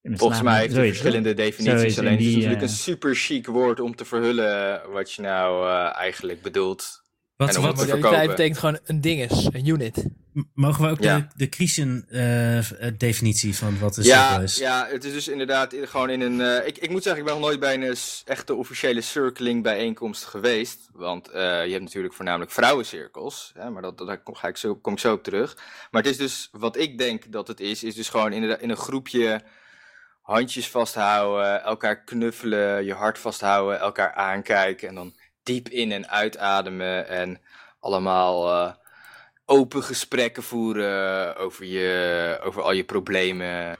mijn 0.00 0.18
Volgens 0.18 0.42
mij 0.42 0.60
heeft 0.60 0.76
het 0.76 0.86
verschillende 0.86 1.34
definities. 1.34 1.98
Alleen 1.98 2.16
die, 2.16 2.26
het 2.26 2.28
is 2.28 2.34
natuurlijk 2.34 2.62
een 2.62 2.68
super 2.68 3.14
chic 3.14 3.46
woord 3.46 3.80
om 3.80 3.96
te 3.96 4.04
verhullen 4.04 4.80
wat 4.92 5.12
je 5.12 5.22
nou 5.22 5.68
eigenlijk 5.92 6.42
bedoelt. 6.42 7.02
Wat, 7.36 7.56
en 7.56 7.62
wat 7.62 7.76
modaliteit 7.76 8.28
betekent 8.28 8.58
gewoon 8.58 8.78
een 8.84 9.00
dinges, 9.00 9.48
een 9.52 9.66
unit. 9.66 10.04
Mogen 10.54 10.84
we 10.84 10.90
ook 10.90 11.02
de, 11.02 11.26
de 11.36 11.46
Christian-definitie 11.50 13.50
uh, 13.50 13.56
van 13.56 13.78
wat 13.78 13.96
een 13.96 14.04
ja, 14.04 14.26
cirkel 14.26 14.42
is? 14.42 14.56
Ja, 14.56 14.86
het 14.90 15.04
is 15.04 15.12
dus 15.12 15.28
inderdaad 15.28 15.74
gewoon 15.82 16.10
in 16.10 16.20
een... 16.20 16.40
Uh, 16.40 16.66
ik, 16.66 16.78
ik 16.78 16.90
moet 16.90 17.02
zeggen, 17.02 17.20
ik 17.20 17.26
ben 17.26 17.38
nog 17.38 17.48
nooit 17.48 17.60
bij 17.60 17.74
een 17.74 17.96
echte 18.24 18.54
officiële 18.54 19.00
circling 19.00 19.62
bijeenkomst 19.62 20.24
geweest. 20.24 20.88
Want 20.92 21.28
uh, 21.28 21.34
je 21.64 21.70
hebt 21.70 21.82
natuurlijk 21.82 22.14
voornamelijk 22.14 22.50
vrouwencirkels. 22.50 23.52
Hè, 23.54 23.70
maar 23.70 23.82
dat, 23.82 23.98
daar 23.98 24.22
kom, 24.22 24.34
ga 24.34 24.48
ik 24.48 24.56
zo, 24.56 24.76
kom 24.76 24.92
ik 24.92 24.98
zo 24.98 25.12
op 25.12 25.22
terug. 25.22 25.56
Maar 25.90 26.02
het 26.02 26.10
is 26.10 26.16
dus, 26.16 26.48
wat 26.52 26.76
ik 26.76 26.98
denk 26.98 27.32
dat 27.32 27.48
het 27.48 27.60
is, 27.60 27.84
is 27.84 27.94
dus 27.94 28.08
gewoon 28.08 28.32
in, 28.32 28.60
in 28.60 28.70
een 28.70 28.76
groepje 28.76 29.42
handjes 30.22 30.68
vasthouden, 30.68 31.62
elkaar 31.62 32.04
knuffelen, 32.04 32.84
je 32.84 32.94
hart 32.94 33.18
vasthouden, 33.18 33.80
elkaar 33.80 34.12
aankijken 34.12 34.88
en 34.88 34.94
dan 34.94 35.16
diep 35.42 35.68
in 35.68 35.92
en 35.92 36.08
uitademen 36.08 37.08
en 37.08 37.40
allemaal 37.80 38.76
open 39.50 39.82
gesprekken 39.82 40.42
voeren 40.42 41.36
over, 41.36 41.64
je, 41.64 42.38
over 42.42 42.62
al 42.62 42.72
je 42.72 42.84
problemen. 42.84 43.76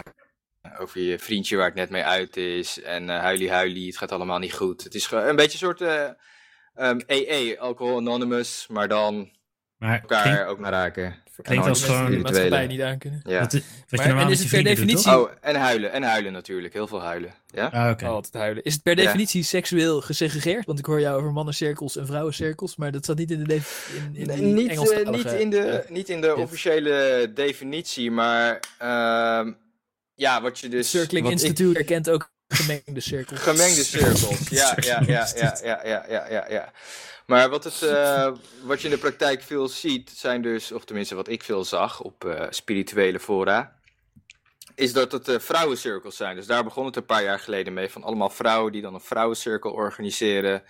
Over 0.78 1.00
je 1.00 1.18
vriendje 1.18 1.56
waar 1.56 1.66
het 1.66 1.74
net 1.74 1.90
mee 1.90 2.04
uit 2.04 2.36
is. 2.36 2.82
En 2.82 3.08
uh, 3.08 3.18
huilie 3.18 3.50
huilie, 3.50 3.86
het 3.86 3.96
gaat 3.96 4.12
allemaal 4.12 4.38
niet 4.38 4.54
goed. 4.54 4.84
Het 4.84 4.94
is 4.94 5.10
een 5.10 5.36
beetje 5.36 5.52
een 5.68 5.76
soort 5.76 5.80
um, 5.80 6.16
ehm, 6.74 7.00
EE, 7.06 7.58
Alcohol 7.58 7.96
Anonymous, 7.96 8.66
maar 8.66 8.88
dan 8.88 9.37
maar 9.78 10.00
elkaar 10.00 10.46
ook 10.46 10.58
naar 10.58 10.72
raken. 10.72 11.14
Klinkt 11.42 11.66
als 11.66 11.84
gewoon 11.84 12.10
de 12.10 12.18
maatschappij 12.18 12.66
niet 12.66 12.80
aan 12.82 12.98
kunnen. 12.98 13.20
Ja. 13.24 13.40
Wat, 13.40 13.52
wat 13.52 13.62
maar, 14.06 14.16
en 14.16 14.30
is 14.30 14.38
het 14.38 14.48
per 14.48 14.64
definitie... 14.64 15.18
oh, 15.18 15.30
en 15.40 15.56
huilen. 15.56 15.92
En 15.92 16.02
huilen 16.02 16.32
natuurlijk. 16.32 16.74
Heel 16.74 16.86
veel 16.86 17.02
huilen. 17.02 17.34
Ja? 17.46 17.66
Ah, 17.66 17.90
okay. 17.90 18.08
Altijd 18.08 18.34
huilen. 18.34 18.64
Is 18.64 18.72
het 18.72 18.82
per 18.82 18.96
definitie 18.96 19.42
seksueel 19.42 20.00
gesegregeerd? 20.00 20.66
Want 20.66 20.78
ik 20.78 20.84
hoor 20.84 21.00
jou 21.00 21.18
over 21.18 21.32
mannencirkels 21.32 21.96
en 21.96 22.06
vrouwencirkels, 22.06 22.76
maar 22.76 22.92
dat 22.92 23.04
staat 23.04 23.16
niet 23.16 23.30
in 23.30 23.44
de, 23.44 23.54
in, 23.54 23.62
in 24.12 24.26
nee, 24.26 24.40
niet, 24.40 24.72
uh, 24.72 25.08
niet 25.10 25.32
in 25.32 25.50
de, 25.50 25.84
niet 25.88 26.08
in 26.08 26.20
de 26.20 26.36
officiële 26.36 27.30
definitie, 27.34 28.10
maar 28.10 28.60
uh, 28.82 29.52
ja, 30.14 30.42
wat 30.42 30.58
je 30.58 30.68
dus... 30.68 30.90
Circling 30.90 31.24
wat 31.24 31.32
ik- 31.32 31.40
Institute 31.40 31.78
erkent 31.78 32.10
ook 32.10 32.30
gemengde 32.48 33.00
cirkels. 33.00 33.40
Gemengde 33.40 33.84
cirkels, 33.84 34.48
ja, 34.48 34.76
ja, 34.80 35.02
ja, 35.06 35.28
ja, 35.36 35.58
ja, 35.62 35.80
ja, 35.84 36.04
ja, 36.08 36.26
ja, 36.30 36.46
ja. 36.48 36.72
Maar 37.28 37.48
wat, 37.48 37.64
het, 37.64 37.82
eh, 37.82 38.32
wat 38.62 38.80
je 38.80 38.88
in 38.88 38.94
de 38.94 39.00
praktijk 39.00 39.42
veel 39.42 39.68
ziet, 39.68 40.10
zijn 40.10 40.42
dus, 40.42 40.72
of 40.72 40.84
tenminste 40.84 41.14
wat 41.14 41.28
ik 41.28 41.42
veel 41.42 41.64
zag 41.64 42.00
op 42.00 42.24
eh, 42.24 42.46
spirituele 42.50 43.20
fora, 43.20 43.78
is 44.74 44.92
dat 44.92 45.12
het 45.12 45.28
eh, 45.28 45.38
vrouwencirkels 45.38 46.16
zijn. 46.16 46.36
Dus 46.36 46.46
daar 46.46 46.64
begon 46.64 46.86
het 46.86 46.96
een 46.96 47.06
paar 47.06 47.22
jaar 47.22 47.38
geleden 47.38 47.72
mee, 47.72 47.88
van 47.88 48.02
allemaal 48.02 48.30
vrouwen 48.30 48.72
die 48.72 48.82
dan 48.82 48.94
een 48.94 49.00
vrouwencirkel 49.00 49.70
organiseren. 49.70 50.62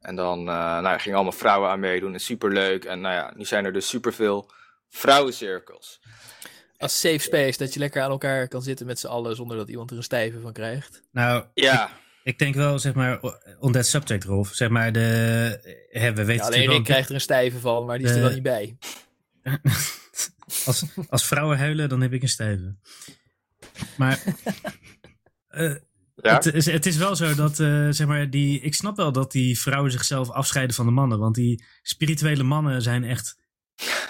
En 0.00 0.16
dan 0.16 0.38
eh, 0.38 0.44
nou, 0.54 0.82
ja, 0.82 0.98
gingen 0.98 1.16
allemaal 1.16 1.38
vrouwen 1.38 1.70
aan 1.70 1.80
meedoen 1.80 2.12
en 2.12 2.20
superleuk. 2.20 2.84
En 2.84 3.00
nou 3.00 3.14
ja, 3.14 3.32
nu 3.36 3.44
zijn 3.44 3.64
er 3.64 3.72
dus 3.72 3.88
superveel 3.88 4.50
vrouwencirkels. 4.88 6.00
Als 6.78 7.00
safe 7.00 7.18
space, 7.18 7.58
dat 7.58 7.74
je 7.74 7.80
lekker 7.80 8.02
aan 8.02 8.10
elkaar 8.10 8.48
kan 8.48 8.62
zitten 8.62 8.86
met 8.86 8.98
z'n 8.98 9.06
allen 9.06 9.36
zonder 9.36 9.56
dat 9.56 9.68
iemand 9.68 9.90
er 9.90 9.96
een 9.96 10.02
stijve 10.02 10.40
van 10.40 10.52
krijgt. 10.52 11.02
Nou, 11.10 11.44
Ja, 11.54 11.90
ik 12.22 12.38
denk 12.38 12.54
wel, 12.54 12.78
zeg 12.78 12.94
maar, 12.94 13.20
on 13.58 13.72
that 13.72 13.86
subject, 13.86 14.24
Rolf. 14.24 14.48
Zeg 14.54 14.68
maar, 14.68 14.92
de, 14.92 15.00
hè, 15.90 16.12
we 16.12 16.24
weten 16.24 16.44
Ja, 16.52 16.56
alleen 16.56 16.70
ook- 16.78 16.84
krijgt 16.84 17.08
er 17.08 17.14
een 17.14 17.20
stijve 17.20 17.58
van, 17.58 17.84
maar 17.84 17.98
die 17.98 18.06
is 18.06 18.12
er 18.12 18.20
dan 18.22 18.32
niet 18.32 18.42
bij. 18.42 18.76
als, 20.66 20.84
als 21.08 21.26
vrouwen 21.26 21.58
huilen, 21.58 21.88
dan 21.88 22.00
heb 22.00 22.12
ik 22.12 22.22
een 22.22 22.28
stijve. 22.28 22.74
Maar 23.96 24.22
eh, 25.48 25.74
ja. 26.16 26.34
het, 26.34 26.46
is, 26.54 26.66
het 26.66 26.86
is 26.86 26.96
wel 26.96 27.16
zo 27.16 27.34
dat, 27.34 27.60
eh, 27.60 27.88
zeg 27.90 28.06
maar, 28.06 28.30
die, 28.30 28.60
ik 28.60 28.74
snap 28.74 28.96
wel 28.96 29.12
dat 29.12 29.32
die 29.32 29.58
vrouwen 29.58 29.92
zichzelf 29.92 30.30
afscheiden 30.30 30.76
van 30.76 30.86
de 30.86 30.92
mannen. 30.92 31.18
Want 31.18 31.34
die 31.34 31.64
spirituele 31.82 32.42
mannen 32.42 32.82
zijn 32.82 33.04
echt 33.04 33.40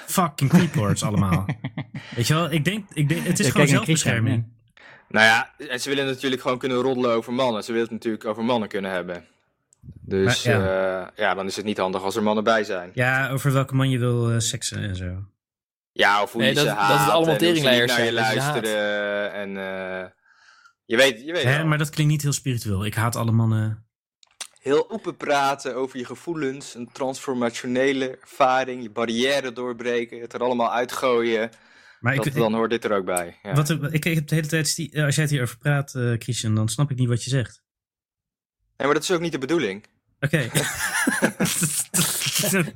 fucking 0.06 0.50
creepboards 0.50 1.02
allemaal. 1.02 1.46
Weet 2.16 2.26
je 2.26 2.34
wel, 2.34 2.50
ik 2.52 2.64
denk, 2.64 2.90
ik 2.92 3.08
denk 3.08 3.26
het 3.26 3.40
is 3.40 3.50
gewoon 3.50 3.68
zelfbescherming. 3.68 4.60
Nou 5.12 5.26
ja, 5.26 5.50
en 5.68 5.80
ze 5.80 5.88
willen 5.88 6.06
natuurlijk 6.06 6.42
gewoon 6.42 6.58
kunnen 6.58 6.78
roddelen 6.78 7.10
over 7.14 7.32
mannen. 7.32 7.64
Ze 7.64 7.72
willen 7.72 7.86
het 7.86 7.96
natuurlijk 7.96 8.24
over 8.24 8.44
mannen 8.44 8.68
kunnen 8.68 8.90
hebben. 8.90 9.24
Dus 10.00 10.44
Maar, 10.44 10.56
ja. 10.60 11.10
ja, 11.16 11.34
dan 11.34 11.46
is 11.46 11.56
het 11.56 11.64
niet 11.64 11.78
handig 11.78 12.02
als 12.02 12.16
er 12.16 12.22
mannen 12.22 12.44
bij 12.44 12.64
zijn. 12.64 12.90
Ja, 12.94 13.30
over 13.30 13.52
welke 13.52 13.74
man 13.74 13.90
je 13.90 13.98
wil 13.98 14.30
eh, 14.30 14.38
seksen 14.38 14.82
en 14.82 14.96
zo. 14.96 15.24
Ja, 15.92 16.22
of 16.22 16.32
hoe 16.32 16.40
Nee, 16.40 16.50
je 16.50 16.54
dat- 16.56 16.64
ze 16.64 16.70
dat 16.70 16.78
haat. 16.78 17.10
allemaal 17.10 17.24
ze 17.24 17.30
niet 17.30 17.38
teringleiers 17.38 17.96
naar 17.96 18.04
je 18.04 18.12
zijn, 18.12 18.24
dat 18.24 18.34
je 18.34 18.40
ze 18.40 18.46
luisteren. 18.46 19.32
En 19.32 19.56
eh, 19.56 20.10
je 20.84 20.96
weet, 20.96 21.20
je 21.24 21.32
weet 21.32 21.42
Hè, 21.44 21.56
wel. 21.56 21.66
maar 21.66 21.78
dat 21.78 21.90
klinkt 21.90 22.12
niet 22.12 22.22
heel 22.22 22.32
spiritueel. 22.32 22.84
Ik 22.84 22.94
haat 22.94 23.16
alle 23.16 23.32
mannen. 23.32 23.86
Heel 24.60 24.90
open 24.90 25.16
praten 25.16 25.74
over 25.76 25.98
je 25.98 26.04
gevoelens. 26.04 26.74
Een 26.74 26.88
transformationele 26.92 28.18
ervaring. 28.22 28.82
Je 28.82 28.90
barrière 28.90 29.52
doorbreken. 29.52 30.20
Het 30.20 30.32
er 30.32 30.40
allemaal 30.42 30.72
uitgooien. 30.72 31.50
Maar 32.02 32.14
ik, 32.14 32.34
dan 32.34 32.54
hoort 32.54 32.70
dit 32.70 32.84
er 32.84 32.92
ook 32.92 33.04
bij. 33.04 33.38
Ja. 33.42 33.52
Wat, 33.54 33.70
ik, 33.70 33.82
ik 34.04 34.04
heb 34.14 34.26
de 34.28 34.34
hele 34.34 34.46
tijd, 34.46 34.88
eh, 34.92 35.04
als 35.04 35.14
jij 35.14 35.24
het 35.24 35.32
hierover 35.32 35.58
praat, 35.58 35.94
eh, 35.94 36.12
Christian, 36.18 36.54
dan 36.54 36.68
snap 36.68 36.90
ik 36.90 36.96
niet 36.96 37.08
wat 37.08 37.24
je 37.24 37.30
zegt. 37.30 37.62
Nee, 38.76 38.86
maar 38.86 38.94
dat 38.94 39.02
is 39.02 39.10
ook 39.10 39.20
niet 39.20 39.32
de 39.32 39.38
bedoeling. 39.38 39.84
Oké. 40.20 40.48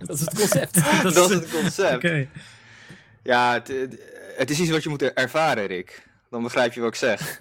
Dat 0.07 0.14
is 0.14 0.20
het 0.20 0.35
concept. 0.35 0.74
Dat 1.03 1.14
Dat 1.14 1.31
is- 1.31 1.37
het 1.37 1.51
concept. 1.51 1.95
Oké. 1.95 2.29
Ja, 3.22 3.53
het, 3.53 3.68
het- 4.37 4.51
is 4.51 4.61
iets 4.61 4.70
wat 4.70 4.83
je 4.83 4.89
moet 4.89 5.03
ervaren, 5.03 5.66
Rick. 5.66 6.05
Dan 6.31 6.43
begrijp 6.43 6.72
je 6.72 6.81
wat 6.81 6.89
ik 6.89 6.95
zeg. 6.95 7.39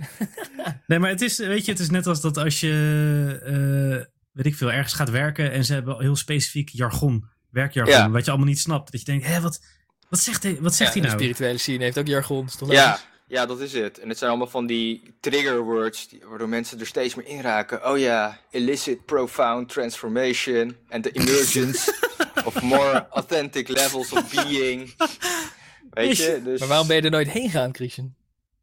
Nee, 0.87 0.99
maar 0.99 1.09
het 1.09 1.21
is, 1.21 1.37
weet 1.37 1.65
je, 1.65 1.71
het 1.71 1.79
is 1.81 1.89
net 1.89 2.07
als 2.07 2.21
dat 2.21 2.37
als 2.37 2.59
je, 2.59 3.39
eh, 3.43 4.05
weet 4.31 4.45
ik 4.45 4.55
veel, 4.55 4.71
ergens 4.71 4.93
gaat 4.93 5.09
werken 5.09 5.51
en 5.51 5.65
ze 5.65 5.73
hebben 5.73 5.99
heel 6.01 6.15
specifiek 6.15 6.69
jargon, 6.69 7.25
werkjargon, 7.49 7.93
Ja. 7.93 8.09
wat 8.09 8.23
je 8.25 8.29
allemaal 8.31 8.49
niet 8.49 8.59
snapt. 8.59 8.91
Dat 8.91 8.99
je 8.99 9.05
denkt, 9.05 9.25
hé, 9.27 9.41
wat, 9.41 9.61
wat 10.09 10.19
zegt 10.19 10.43
hij, 10.43 10.57
wat 10.61 10.73
zegt 10.73 10.93
Ja, 10.93 10.99
hij 10.99 11.01
de 11.01 11.15
nou? 11.15 11.19
spirituele 11.19 11.57
scene 11.57 11.83
heeft 11.83 11.97
ook 11.97 12.07
jargon. 12.07 12.47
toch 12.57 12.71
Ja, 12.71 12.99
ja, 13.27 13.45
dat 13.45 13.59
is 13.59 13.73
het. 13.73 13.99
En 13.99 14.09
het 14.09 14.17
zijn 14.17 14.29
allemaal 14.29 14.49
van 14.49 14.65
die 14.65 15.15
trigger 15.19 15.59
words, 15.59 16.07
die, 16.07 16.21
waardoor 16.25 16.49
mensen 16.49 16.79
er 16.79 16.85
steeds 16.85 17.15
meer 17.15 17.27
in 17.27 17.41
raken. 17.41 17.89
Oh 17.91 17.97
ja, 17.97 18.39
illicit 18.49 19.05
profound 19.05 19.69
transformation 19.69 20.77
and 20.89 21.03
the 21.03 21.11
emergence 21.11 21.93
of 22.45 22.61
more 22.61 23.07
authentic 23.09 23.67
levels 23.67 24.11
of 24.11 24.31
being. 24.43 24.95
Weet 25.89 26.17
je, 26.17 26.41
dus... 26.43 26.59
Maar 26.59 26.67
waarom 26.67 26.87
ben 26.87 26.95
je 26.95 27.01
er 27.01 27.09
nooit 27.11 27.29
heen 27.29 27.49
gegaan, 27.49 27.75
Christian? 27.75 28.13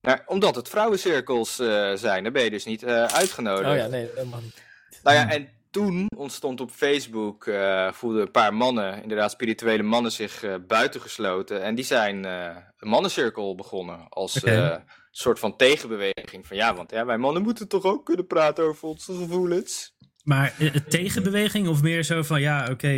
Nou, 0.01 0.19
omdat 0.27 0.55
het 0.55 0.69
vrouwencirkels 0.69 1.59
eh, 1.59 1.93
zijn, 1.95 2.23
daar 2.23 2.33
ben 2.33 2.45
je 2.45 2.51
dus 2.51 2.65
niet 2.65 2.83
eh, 2.83 3.05
uitgenodigd. 3.05 3.71
Oh 3.71 3.77
ja, 3.77 3.87
nee, 3.87 4.09
helemaal 4.15 4.41
niet. 4.41 4.63
Nou 5.03 5.17
ja, 5.17 5.31
en 5.31 5.49
toen 5.73 6.07
ontstond 6.17 6.61
op 6.61 6.71
Facebook, 6.71 7.47
eh 7.47 7.93
voelden 7.93 8.23
een 8.23 8.31
paar 8.31 8.55
mannen, 8.55 9.03
inderdaad 9.03 9.31
spirituele 9.31 9.83
mannen, 9.83 10.13
zich 10.13 10.43
eh, 10.43 10.55
buitengesloten. 10.67 11.63
En 11.63 11.75
die 11.75 11.85
zijn 11.85 12.25
eh, 12.25 12.57
een 12.79 12.89
mannencirkel 12.89 13.55
begonnen 13.55 14.09
als 14.09 14.43
eh, 14.43 14.77
soort 15.11 15.39
van 15.39 15.57
tegenbeweging. 15.57 16.47
Van 16.47 16.57
ja, 16.57 16.75
want 16.75 16.91
ja, 16.91 17.07
wij 17.07 17.19
mannen 17.19 17.43
moeten 17.43 17.69
toch 17.69 17.85
ook 17.85 18.05
kunnen 18.05 18.27
praten 18.27 18.65
over 18.65 18.89
onze 18.89 19.15
gevoelens. 19.15 19.95
Maar 20.25 20.55
tegenbeweging 20.89 21.69
of 21.69 21.83
meer 21.83 22.03
zo 22.03 22.23
van, 22.23 22.41
ja, 22.41 22.69
oké, 22.71 22.89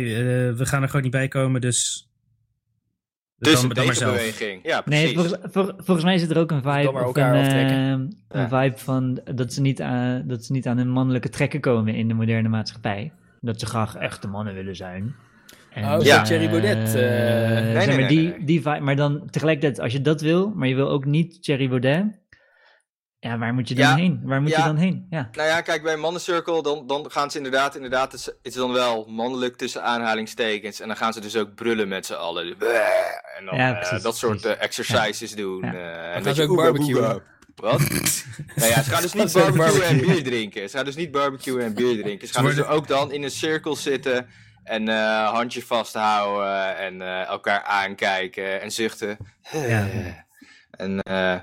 we 0.53 0.65
gaan 0.65 0.81
er 0.81 0.87
gewoon 0.87 1.03
niet 1.03 1.11
bij 1.11 1.27
komen, 1.27 1.61
dus... 1.61 2.09
Dus 3.37 3.53
dan, 3.53 3.63
een 3.69 3.75
dan 3.75 3.85
maar 3.85 3.95
zelf. 3.95 4.15
tegenbeweging. 4.17 4.65
Ja, 4.65 4.81
precies. 4.81 5.05
Nee, 5.05 5.13
volgens, 5.13 5.37
vol- 5.53 5.71
volgens 5.77 6.03
mij 6.05 6.17
zit 6.17 6.31
er 6.31 6.37
ook 6.37 6.51
een 6.51 6.61
vibe, 6.61 6.83
Dan 6.83 6.93
of 6.95 7.01
elkaar 7.01 7.35
een, 7.35 7.41
aftrekken. 7.41 7.75
ehm, 7.77 7.91
een 8.27 8.49
Ja. 8.49 8.49
vibe 8.63 8.77
van 8.77 9.19
dat 9.35 9.53
ze, 9.53 9.61
niet 9.61 9.81
aan, 9.81 10.23
dat 10.27 10.43
ze 10.45 10.51
niet 10.51 10.67
aan 10.67 10.77
hun 10.77 10.89
mannelijke 10.89 11.29
trekken 11.29 11.59
komen 11.61 11.95
in 11.95 12.07
de 12.07 12.13
moderne 12.13 12.49
maatschappij. 12.49 13.11
Dat 13.41 13.59
ze 13.59 13.65
graag 13.65 13.95
echte 13.95 14.27
mannen 14.27 14.53
willen 14.53 14.75
zijn. 14.75 15.15
En, 15.73 15.83
Oh, 15.83 15.99
zo 15.99 16.21
Thierry 16.21 16.49
Baudet, 16.49 16.95
eh. 16.95 17.01
Nee, 17.01 17.73
nee, 17.73 17.87
maar 17.87 17.97
nee, 17.97 18.07
die, 18.07 18.27
nee. 18.29 18.43
die 18.45 18.61
vibe, 18.61 18.79
maar 18.79 18.95
dan 18.95 19.27
tegelijkertijd, 19.29 19.79
als 19.79 19.91
je 19.93 20.01
dat 20.01 20.21
wil, 20.21 20.51
maar 20.55 20.67
je 20.67 20.75
wil 20.75 20.89
ook 20.89 21.05
niet 21.05 21.43
Thierry 21.43 21.69
Baudet, 21.69 22.05
ja, 23.25 23.37
waar 23.37 23.53
moet 23.53 23.67
je 23.67 23.75
dan 23.75 23.85
Ja, 23.85 23.95
heen? 23.95 24.21
Waar 24.23 24.41
moet 24.41 24.49
ja. 24.51 24.57
je 24.57 24.63
dan 24.63 24.77
heen? 24.77 25.07
Ja. 25.09 25.29
Nou 25.31 25.47
ja, 25.47 25.61
kijk, 25.61 25.83
bij 25.83 25.93
een 25.93 25.99
mannencirkel, 25.99 26.61
dan, 26.61 26.87
dan 26.87 27.11
gaan 27.11 27.31
ze 27.31 27.37
inderdaad, 27.37 27.75
inderdaad, 27.75 28.11
het 28.11 28.19
is, 28.19 28.25
het 28.25 28.35
is 28.41 28.53
dan 28.53 28.71
wel 28.71 29.05
mannelijk 29.09 29.57
tussen 29.57 29.83
aanhalingstekens. 29.83 30.79
En 30.79 30.87
dan 30.87 30.97
gaan 30.97 31.13
ze 31.13 31.19
dus 31.19 31.35
ook 31.35 31.55
brullen 31.55 31.87
met 31.87 32.05
z'n 32.05 32.13
allen. 32.13 32.47
En 33.37 33.45
dan 33.45 33.57
Ja, 33.57 33.81
eh, 33.81 34.03
dat 34.03 34.17
soort 34.17 34.45
eh, 34.45 34.61
exercises 34.61 35.35
doen. 35.35 35.61
Ja. 35.61 35.73
eh, 35.73 36.05
en 36.07 36.13
gaan 36.13 36.23
dat 36.23 36.35
ze 36.35 36.41
je 36.41 36.47
ook 36.47 36.77
boega. 36.77 37.19
Wat? 37.55 37.79
nou 38.55 38.69
ja, 38.69 38.83
ze 38.83 38.89
gaan 38.89 39.01
dus 39.01 39.13
niet 39.13 39.33
barbecuen 39.33 39.83
en 39.83 39.99
bier 39.99 40.23
drinken. 40.23 40.69
Ze 40.69 40.75
gaan 40.75 40.85
dus 40.85 40.95
niet 40.95 41.11
barbecuen 41.11 41.63
en 41.63 41.73
bier 41.73 42.01
drinken. 42.01 42.27
Ze 42.27 42.33
gaan 42.33 42.45
dus 42.45 42.63
ook 42.63 42.87
dan 42.87 43.11
in 43.11 43.23
een 43.23 43.31
cirkel 43.31 43.75
zitten 43.75 44.27
en 44.63 44.87
eh 44.87 45.31
handje 45.31 45.61
vasthouden 45.65 46.77
en 46.77 47.01
eh, 47.01 47.27
elkaar 47.27 47.63
aankijken 47.63 48.61
en 48.61 48.71
zuchten. 48.71 49.17
Ja. 49.51 49.87
En, 50.71 50.99
eh, 50.99 51.39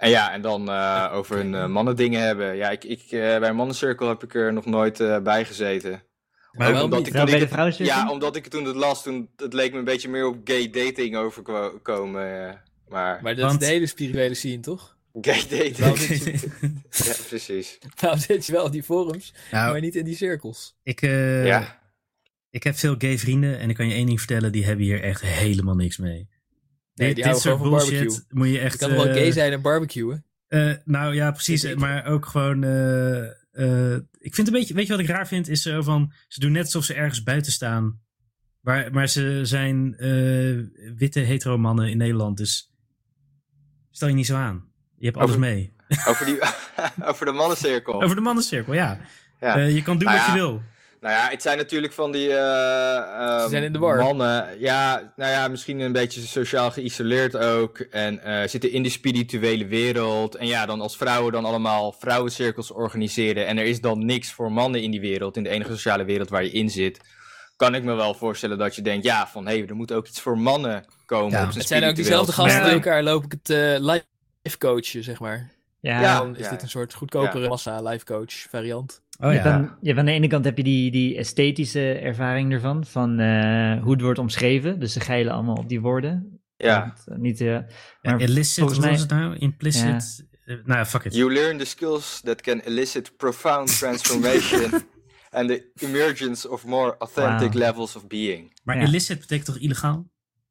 en 0.00 0.10
ja, 0.10 0.32
en 0.32 0.40
dan 0.42 0.68
eh, 0.70 1.10
over 1.12 1.36
hun 1.36 1.54
eh, 1.54 1.66
mannendingen 1.66 2.20
hebben. 2.22 2.56
Ja, 2.56 2.70
ik, 2.70 2.84
ik, 2.84 3.00
eh, 3.02 3.10
bij 3.10 3.48
een 3.48 3.56
mannencirkel 3.56 4.08
heb 4.08 4.22
ik 4.22 4.34
er 4.34 4.52
nog 4.52 4.64
nooit 4.66 5.00
eh, 5.00 5.18
bij 5.18 5.44
gezeten. 5.44 6.02
Maar 6.52 6.68
Ook 6.68 6.74
wel 6.74 6.84
omdat 6.84 7.06
ik 7.06 7.12
bij 7.12 7.38
de 7.38 7.48
vrouwencirkel? 7.48 7.96
Ja, 7.96 8.10
omdat 8.10 8.36
ik 8.36 8.42
het 8.44 8.52
toen 8.52 8.64
het 8.64 8.76
las, 8.76 9.02
toen, 9.02 9.28
het 9.36 9.52
leek 9.52 9.72
me 9.72 9.78
een 9.78 9.84
beetje 9.84 10.08
meer 10.08 10.26
op 10.26 10.36
gay 10.44 10.70
dating 10.70 11.16
overkomen. 11.16 12.60
maar 12.88 13.18
Maar 13.22 13.34
dat 13.34 13.44
Want- 13.44 13.60
is 13.62 13.66
de 13.68 13.72
hele 13.74 13.86
spirituele 13.86 14.34
scene, 14.34 14.60
toch? 14.60 14.96
gay 15.20 15.40
dating. 15.48 15.76
Waarom 15.76 15.96
zit 15.96 16.24
je, 16.24 16.30
ja, 17.04 17.14
precies. 17.28 17.78
waarom 18.00 18.18
zit 18.20 18.46
je 18.46 18.52
wel 18.52 18.64
in 18.66 18.70
die 18.72 18.82
forums, 18.82 19.34
nou, 19.50 19.72
maar 19.72 19.80
niet 19.80 19.94
in 19.96 20.04
die 20.04 20.16
cirkels? 20.16 20.76
ik, 20.82 21.02
eh, 21.02 21.46
ja. 21.46 21.80
ik 22.50 22.62
heb 22.62 22.76
veel 22.76 22.94
gay 22.98 23.18
vrienden 23.18 23.58
en 23.58 23.70
ik 23.70 23.76
kan 23.76 23.88
je 23.88 23.94
één 23.94 24.06
ding 24.06 24.18
vertellen, 24.18 24.52
die 24.52 24.64
hebben 24.64 24.84
hier 24.84 25.02
echt 25.02 25.20
helemaal 25.22 25.74
niks 25.74 25.96
mee. 25.98 26.28
Nee, 26.94 27.06
dit 27.14 27.16
die 27.16 27.24
dit 27.24 27.42
houden 27.42 27.42
soort 27.42 27.70
bullshit 27.70 27.98
barbecue. 27.98 28.24
moet 28.28 28.46
je 28.46 28.52
Je 28.52 28.58
echt... 28.58 28.76
kan 28.76 28.88
toch 28.88 28.96
wel 28.98 29.06
eh, 29.06 29.14
gay 29.14 29.32
zijn 29.32 29.52
en 29.52 29.62
barbecuen? 29.62 30.24
Eh, 30.48 30.72
nou 30.84 31.14
ja, 31.14 31.30
precies. 31.30 31.74
Maar 31.74 32.06
ook 32.06 32.26
gewoon. 32.26 32.64
eh, 32.64 33.24
eh, 33.50 33.98
ik 34.18 34.34
vind 34.34 34.46
een 34.46 34.52
beetje. 34.52 34.74
Weet 34.74 34.86
je 34.86 34.92
wat 34.92 35.00
ik 35.02 35.06
raar 35.08 35.26
vind? 35.26 35.48
Is 35.48 35.62
zo 35.62 35.82
van. 35.82 36.12
Ze 36.28 36.40
doen 36.40 36.52
net 36.52 36.64
alsof 36.64 36.84
ze 36.84 36.94
ergens 36.94 37.22
buiten 37.22 37.52
staan. 37.52 38.00
Maar, 38.60 38.92
maar 38.92 39.08
ze 39.08 39.40
zijn 39.42 39.94
eh, 39.96 40.08
witte 40.96 41.20
hetero 41.20 41.58
mannen 41.58 41.90
in 41.90 41.96
Nederland. 41.96 42.36
Dus. 42.36 42.74
Stel 43.90 44.08
je 44.08 44.14
niet 44.14 44.26
zo 44.26 44.36
aan. 44.36 44.64
Je 44.96 45.04
hebt 45.04 45.16
alles 45.16 45.28
Over- 45.30 45.40
mee. 45.42 45.72
Over, 46.08 46.26
die, 46.26 46.38
over 47.10 47.26
de 47.26 47.32
mannencirkel. 47.32 48.02
Over 48.02 48.16
de 48.16 48.22
mannencirkel, 48.22 48.74
ja. 48.74 49.00
Ja. 49.40 49.56
Eh, 49.56 49.74
je 49.74 49.82
kan 49.82 49.98
doen 49.98 50.06
Nou 50.06 50.18
wat 50.18 50.26
ja, 50.26 50.34
je 50.34 50.38
wil. 50.40 50.62
Nou 51.00 51.14
ja, 51.14 51.28
het 51.30 51.42
zijn 51.42 51.56
natuurlijk 51.56 51.92
van 51.92 52.12
die 52.12 52.28
Ze 52.28 53.46
zijn 53.48 53.62
in 53.62 53.72
de 53.72 53.78
war. 53.78 53.96
mannen. 53.96 54.58
Ja, 54.58 55.12
nou 55.16 55.30
ja, 55.30 55.48
misschien 55.48 55.80
een 55.80 55.92
beetje 55.92 56.20
sociaal 56.20 56.70
geïsoleerd 56.70 57.36
ook. 57.36 57.78
En 57.78 58.22
eh, 58.22 58.48
zitten 58.48 58.70
in 58.72 58.82
de 58.82 58.88
spirituele 58.88 59.66
wereld. 59.66 60.34
En 60.34 60.46
ja, 60.46 60.66
dan 60.66 60.80
als 60.80 60.96
vrouwen 60.96 61.32
dan 61.32 61.44
allemaal 61.44 61.92
vrouwencirkels 61.92 62.70
organiseren. 62.70 63.46
En 63.46 63.58
er 63.58 63.64
is 63.64 63.80
dan 63.80 64.04
niks 64.04 64.32
voor 64.32 64.52
mannen 64.52 64.82
in 64.82 64.90
die 64.90 65.00
wereld. 65.00 65.36
In 65.36 65.42
de 65.42 65.48
enige 65.48 65.70
sociale 65.70 66.04
wereld 66.04 66.28
waar 66.28 66.44
je 66.44 66.50
in 66.50 66.70
zit. 66.70 67.00
Kan 67.56 67.74
ik 67.74 67.82
me 67.82 67.94
wel 67.94 68.14
voorstellen 68.14 68.58
dat 68.58 68.74
je 68.74 68.82
denkt, 68.82 69.04
ja, 69.04 69.28
van 69.28 69.46
hé, 69.46 69.58
hey, 69.58 69.66
er 69.68 69.74
moet 69.74 69.92
ook 69.92 70.06
iets 70.06 70.20
voor 70.20 70.38
mannen 70.38 70.84
komen. 71.06 71.30
Ja. 71.30 71.44
op 71.44 71.44
zijn 71.44 71.58
Het 71.58 71.68
zijn 71.68 71.84
ook 71.84 71.94
diezelfde 71.94 72.32
gasten 72.32 72.64
die 72.64 72.72
elkaar 72.72 73.02
lopen 73.02 73.30
ik 73.30 73.38
het 73.42 73.50
eh, 73.50 73.94
live 74.42 74.58
coachen, 74.58 75.04
zeg 75.04 75.20
maar. 75.20 75.50
Ja, 75.80 76.00
Ja. 76.00 76.18
Dan 76.18 76.36
is 76.36 76.48
dit 76.48 76.62
een 76.62 76.68
soort 76.68 76.94
goedkopere 76.94 77.48
massa 77.48 77.82
live 77.82 78.04
coach 78.04 78.32
variant. 78.32 79.00
Oh 79.20 79.32
je 79.32 79.38
ja. 79.38 79.44
aan, 79.44 79.76
je 79.80 79.86
hebt 79.86 79.98
aan 79.98 80.04
de 80.06 80.12
ene 80.12 80.26
kant 80.28 80.44
heb 80.44 80.56
je 80.56 80.62
die, 80.62 80.90
die 80.90 81.16
esthetische 81.16 81.92
ervaring 81.92 82.52
ervan, 82.52 82.84
van 82.84 83.18
eh, 83.18 83.82
hoe 83.82 83.92
het 83.92 84.00
wordt 84.00 84.18
omschreven. 84.18 84.80
Dus 84.80 84.92
ze 84.92 85.00
geilen 85.00 85.32
allemaal 85.32 85.54
op 85.54 85.68
die 85.68 85.80
woorden. 85.80 86.40
Ja, 86.56 86.80
Want, 86.80 87.04
eh, 87.08 87.16
niet, 87.16 87.40
eh, 87.40 87.46
Ja, 87.46 87.64
maar 88.02 88.20
illicit, 88.20 88.58
volgens 88.58 88.78
mij- 88.80 88.90
was 88.90 89.00
het 89.00 89.10
nou? 89.10 89.36
Implicit. 89.36 90.26
nou 90.44 90.60
ja, 90.78 90.86
fuck 90.86 91.04
it. 91.04 91.14
You 91.14 91.32
learn 91.32 91.58
the 91.58 91.64
skills 91.64 92.20
that 92.24 92.40
can 92.40 92.58
elicit 92.60 93.16
profound 93.16 93.78
transformation 93.78 94.70
and 95.30 95.48
the 95.48 95.70
emergence 95.74 96.48
of 96.50 96.66
more 96.66 96.96
authentic 96.98 97.52
Wow. 97.52 97.62
levels 97.62 97.96
of 97.96 98.06
being. 98.06 98.60
Maar 98.64 98.76
Ja. 98.76 98.82
illicit 98.82 99.18
betekent 99.20 99.46
toch 99.46 99.58
illegaal? 99.58 100.08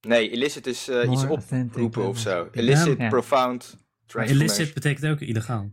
Nee, 0.08 0.30
illicit 0.30 0.68
is 0.68 0.88
eh, 0.90 1.12
iets 1.12 1.26
oproepen 1.28 2.08
of 2.08 2.18
zo. 2.20 2.48
Illicit, 2.52 2.98
profound 3.10 3.76
Maar 3.78 3.82
transformation. 4.06 4.38
illicit 4.58 4.74
betekent 4.74 5.12
ook 5.12 5.20
illegaal. 5.20 5.72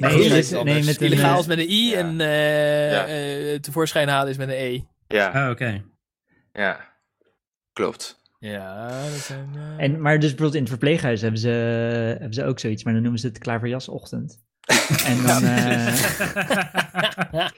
Nee, 0.00 0.28
nee, 0.64 0.84
met 0.84 1.00
een- 1.00 1.06
Illegaal 1.06 1.38
is 1.40 1.46
met 1.46 1.58
een 1.58 1.70
I 1.70 1.90
Ja. 1.90 1.96
en 1.98 2.20
eh, 2.20 2.90
Ja. 2.92 3.06
eh, 3.06 3.58
tevoorschijn 3.58 4.08
halen 4.08 4.30
is 4.30 4.36
met 4.36 4.48
een 4.48 4.54
E. 4.54 4.80
Ja, 5.08 5.28
Ah, 5.28 5.50
oké. 5.50 5.82
ja. 6.52 6.90
Klopt. 7.72 8.20
Ja, 8.38 8.88
dat 8.88 9.18
zijn... 9.20 9.48
eh, 9.54 9.84
En, 9.84 10.00
maar 10.00 10.14
dus 10.14 10.20
bijvoorbeeld 10.28 10.54
in 10.54 10.60
het 10.60 10.68
verpleeghuis 10.70 11.20
hebben 11.20 11.40
ze, 11.40 11.48
hebben 11.48 12.34
ze 12.34 12.44
ook 12.44 12.58
zoiets, 12.58 12.84
maar 12.84 12.92
dan 12.92 13.02
noemen 13.02 13.20
ze 13.20 13.26
het 13.26 13.38
klaverjasochtend. 13.38 14.40
en 15.06 15.22
dan, 15.26 15.42
eh, 15.44 15.96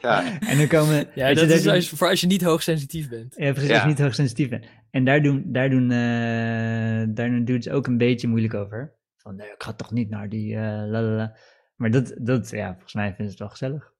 Ja, 0.02 0.38
en 0.40 0.58
dan 0.58 0.66
komen... 0.66 1.06
ja, 1.14 1.26
je, 1.28 1.34
dat 1.34 1.48
daar 1.48 1.56
is 1.56 1.66
als, 1.68 1.88
voor 1.88 2.08
als 2.08 2.20
je 2.20 2.26
niet 2.26 2.42
hoogsensitief 2.42 3.08
bent. 3.08 3.34
Ja, 3.36 3.50
precies, 3.52 3.68
Ja. 3.68 3.74
als 3.74 3.82
je 3.82 3.88
niet 3.88 3.98
hoogsensitief 3.98 4.48
bent. 4.48 4.66
En 4.90 5.04
daar 5.04 5.22
doen, 5.22 5.42
daar 5.46 5.70
doen, 5.70 5.90
eh, 5.90 7.14
daar 7.14 7.44
doen 7.44 7.62
ze 7.62 7.72
ook 7.72 7.86
een 7.86 7.98
beetje 7.98 8.28
moeilijk 8.28 8.54
over. 8.54 8.92
Van, 9.16 9.36
nee, 9.36 9.46
ik 9.46 9.62
ga 9.62 9.72
toch 9.72 9.92
niet 9.92 10.10
naar 10.10 10.28
die, 10.28 10.54
eh 10.56 10.60
lalala. 10.62 11.36
Maar 11.76 11.90
dat, 11.90 12.12
dat, 12.18 12.50
ja, 12.50 12.70
volgens 12.72 12.94
mij 12.94 13.06
vinden 13.06 13.24
ze 13.24 13.30
het 13.30 13.38
wel 13.38 13.48
gezellig. 13.48 13.92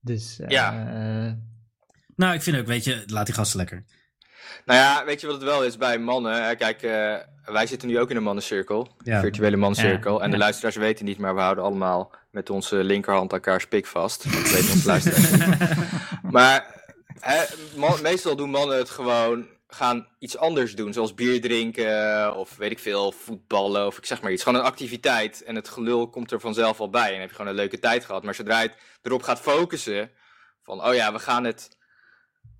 Dus, 0.00 0.38
eh, 0.40 0.48
Ja. 0.48 0.86
eh, 1.26 1.32
nou, 2.16 2.34
ik 2.34 2.42
vind 2.42 2.56
ook, 2.56 2.66
weet 2.66 2.84
je, 2.84 3.02
laat 3.06 3.26
die 3.26 3.34
gasten 3.34 3.58
lekker. 3.58 3.84
nou 4.64 4.78
ja, 4.80 5.04
weet 5.04 5.20
je 5.20 5.26
wat 5.26 5.36
het 5.36 5.44
wel 5.44 5.64
is 5.64 5.76
bij 5.76 5.98
mannen? 5.98 6.44
Hè? 6.44 6.54
Kijk, 6.54 6.82
eh, 6.82 7.16
wij 7.52 7.66
zitten 7.66 7.88
nu 7.88 7.98
ook 7.98 8.10
in 8.10 8.16
een 8.16 8.22
mannencirkel. 8.22 8.88
Ja. 9.04 9.20
virtuele 9.20 9.56
mannencirkel. 9.56 10.16
Ja, 10.18 10.24
En 10.24 10.30
de 10.30 10.36
ja. 10.36 10.42
luisteraars 10.42 10.76
weten 10.76 11.04
niet, 11.04 11.18
maar 11.18 11.34
we 11.34 11.40
houden 11.40 11.64
allemaal 11.64 12.14
met 12.30 12.50
onze 12.50 12.76
linkerhand 12.76 13.32
elkaars 13.32 13.66
pik 13.66 13.86
vast. 13.86 14.22
Dat 14.32 14.50
weten 14.50 14.72
onze 14.72 14.86
luisteraars 14.86 15.30
niet. 15.32 16.32
Maar 16.32 16.84
hè, 17.20 17.44
man- 17.76 18.02
meestal 18.02 18.36
doen 18.36 18.50
mannen 18.50 18.76
het 18.78 18.90
gewoon, 18.90 19.46
gaan 19.68 20.08
iets 20.18 20.36
anders 20.36 20.74
doen. 20.74 20.92
Zoals 20.92 21.14
bier 21.14 21.40
drinken 21.40 22.36
of 22.36 22.56
weet 22.56 22.70
ik 22.70 22.78
veel, 22.78 23.12
voetballen 23.12 23.86
of 23.86 23.98
ik 23.98 24.06
zeg 24.06 24.22
maar 24.22 24.32
iets. 24.32 24.42
Gewoon 24.42 24.60
een 24.60 24.66
activiteit 24.66 25.42
en 25.42 25.54
het 25.54 25.68
gelul 25.68 26.08
komt 26.08 26.32
er 26.32 26.40
vanzelf 26.40 26.80
al 26.80 26.90
bij. 26.90 27.06
En 27.06 27.10
dan 27.10 27.20
heb 27.20 27.28
je 27.28 27.34
gewoon 27.36 27.50
een 27.50 27.56
leuke 27.56 27.78
tijd 27.78 28.04
gehad. 28.04 28.22
Maar 28.22 28.34
zodra 28.34 28.60
je 28.60 28.68
het 28.68 28.78
erop 29.02 29.22
gaat 29.22 29.40
focussen, 29.40 30.10
van 30.62 30.84
oh 30.84 30.94
ja, 30.94 31.12
we 31.12 31.18
gaan 31.18 31.44
het 31.44 31.76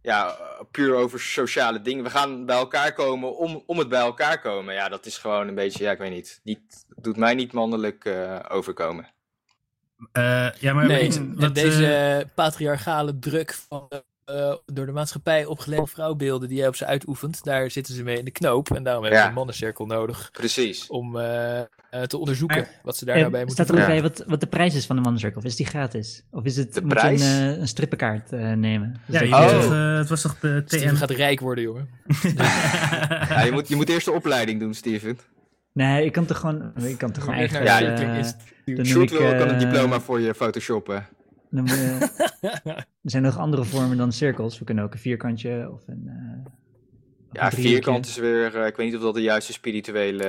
ja, 0.02 0.36
puur 0.70 0.94
over 0.94 1.20
sociale 1.20 1.82
dingen. 1.82 2.04
We 2.04 2.10
gaan 2.10 2.46
bij 2.46 2.56
elkaar 2.56 2.92
komen 2.92 3.36
om, 3.36 3.62
om 3.66 3.78
het 3.78 3.88
bij 3.88 4.00
elkaar 4.00 4.40
komen. 4.40 4.74
Ja, 4.74 4.88
dat 4.88 5.06
is 5.06 5.18
gewoon 5.18 5.48
een 5.48 5.54
beetje, 5.54 5.84
ja, 5.84 5.90
ik 5.90 5.98
weet 5.98 6.10
niet. 6.10 6.40
niet 6.42 6.84
doet 6.96 7.16
mij 7.16 7.34
niet 7.34 7.52
mannelijk 7.52 8.04
eh, 8.04 8.38
overkomen. 8.48 9.14
Eh, 10.12 10.52
ja, 10.52 10.72
maar 10.72 10.86
Nee, 10.86 11.32
wat, 11.34 11.54
deze 11.54 11.94
eh, 11.94 12.34
patriarchale 12.34 13.18
druk 13.18 13.54
van 13.68 13.88
eh, 14.26 14.54
door 14.66 14.86
de 14.86 14.92
maatschappij 14.92 15.44
opgelegde 15.44 15.86
vrouwbeelden 15.86 16.48
die 16.48 16.58
jij 16.58 16.68
op 16.68 16.76
ze 16.76 16.86
uitoefent, 16.86 17.44
daar 17.44 17.70
zitten 17.70 17.94
ze 17.94 18.02
mee 18.02 18.18
in 18.18 18.24
de 18.24 18.30
knoop. 18.30 18.70
En 18.70 18.82
daarom 18.82 19.02
hebben 19.02 19.20
Ja. 19.20 19.24
ze 19.26 19.30
een 19.30 19.36
mannencirkel 19.38 19.86
nodig 19.86 20.28
Precies. 20.32 20.86
om 20.86 21.16
eh, 21.18 21.60
te 22.06 22.18
onderzoeken 22.18 22.56
Maar- 22.56 22.80
wat 22.82 22.96
ze 22.96 23.04
daar 23.04 23.16
nou 23.18 23.30
bij 23.30 23.44
moeten 23.44 23.64
staat 23.64 23.76
er 23.76 23.82
ook 23.82 23.88
bij 23.88 24.02
wat, 24.02 24.24
wat 24.26 24.40
de 24.40 24.46
prijs 24.46 24.74
is 24.74 24.86
van 24.86 24.96
de 24.96 25.02
mannencirkel? 25.02 25.40
Of 25.40 25.46
is 25.46 25.56
die 25.56 25.66
gratis? 25.66 26.22
Of 26.30 26.44
is 26.44 26.56
het, 26.56 26.74
De 26.74 26.80
moet 26.82 26.92
je 26.92 26.98
prijs? 26.98 27.20
een, 27.22 27.52
eh, 27.52 27.58
een 27.58 27.68
strippenkaart 27.68 28.32
eh, 28.32 28.52
nemen? 28.52 29.00
Dus 29.06 29.14
ja, 29.20 29.22
je 29.22 29.28
je- 29.28 29.34
Oh. 29.34 29.60
toch, 29.60 29.98
het 29.98 30.08
was 30.08 30.20
toch 30.22 30.38
de 30.38 30.62
Steven 30.66 30.88
TM? 30.88 30.94
gaat 30.94 31.10
rijk 31.10 31.40
worden, 31.40 31.64
jongen. 31.64 31.88
Ja, 33.28 33.42
je, 33.42 33.50
moet, 33.52 33.68
je 33.68 33.76
moet 33.76 33.88
eerst 33.88 34.04
de 34.06 34.12
opleiding 34.12 34.60
doen, 34.60 34.74
Steven. 34.74 35.18
Nee, 35.72 36.04
ik 36.04 36.12
kan 36.12 36.24
toch 36.26 36.38
gewoon, 36.38 36.72
ik 36.82 36.98
kan 36.98 37.10
toch 37.12 37.24
gewoon 37.24 37.38
Eerst 37.38 37.54
eigenlijk... 37.54 37.98
naar 38.00 38.14
de 38.14 38.18
is- 38.18 38.34
Sjoerd 38.90 39.12
ik, 39.12 39.18
wil, 39.18 39.28
kan 39.28 39.48
een 39.48 39.54
eh, 39.54 39.58
diploma 39.60 40.00
voor 40.00 40.20
je 40.20 40.34
photoshoppen. 40.34 41.06
Dan 41.50 41.68
er 42.68 42.86
zijn 43.02 43.22
nog 43.22 43.38
andere 43.38 43.64
vormen 43.64 43.96
dan 43.96 44.12
cirkels. 44.12 44.58
We 44.58 44.64
kunnen 44.64 44.84
ook 44.84 44.92
een 44.92 44.98
vierkantje 44.98 45.70
of 45.72 45.82
een. 45.88 46.02
eh, 46.06 46.46
of 46.46 46.52
Ja, 47.32 47.44
een 47.44 47.52
vierkant 47.52 48.06
is 48.06 48.16
weer, 48.16 48.56
eh, 48.60 48.66
ik 48.66 48.76
weet 48.76 48.86
niet 48.86 48.96
of 48.96 49.02
dat 49.02 49.14
de 49.14 49.22
juiste 49.22 49.52
spirituele 49.52 50.24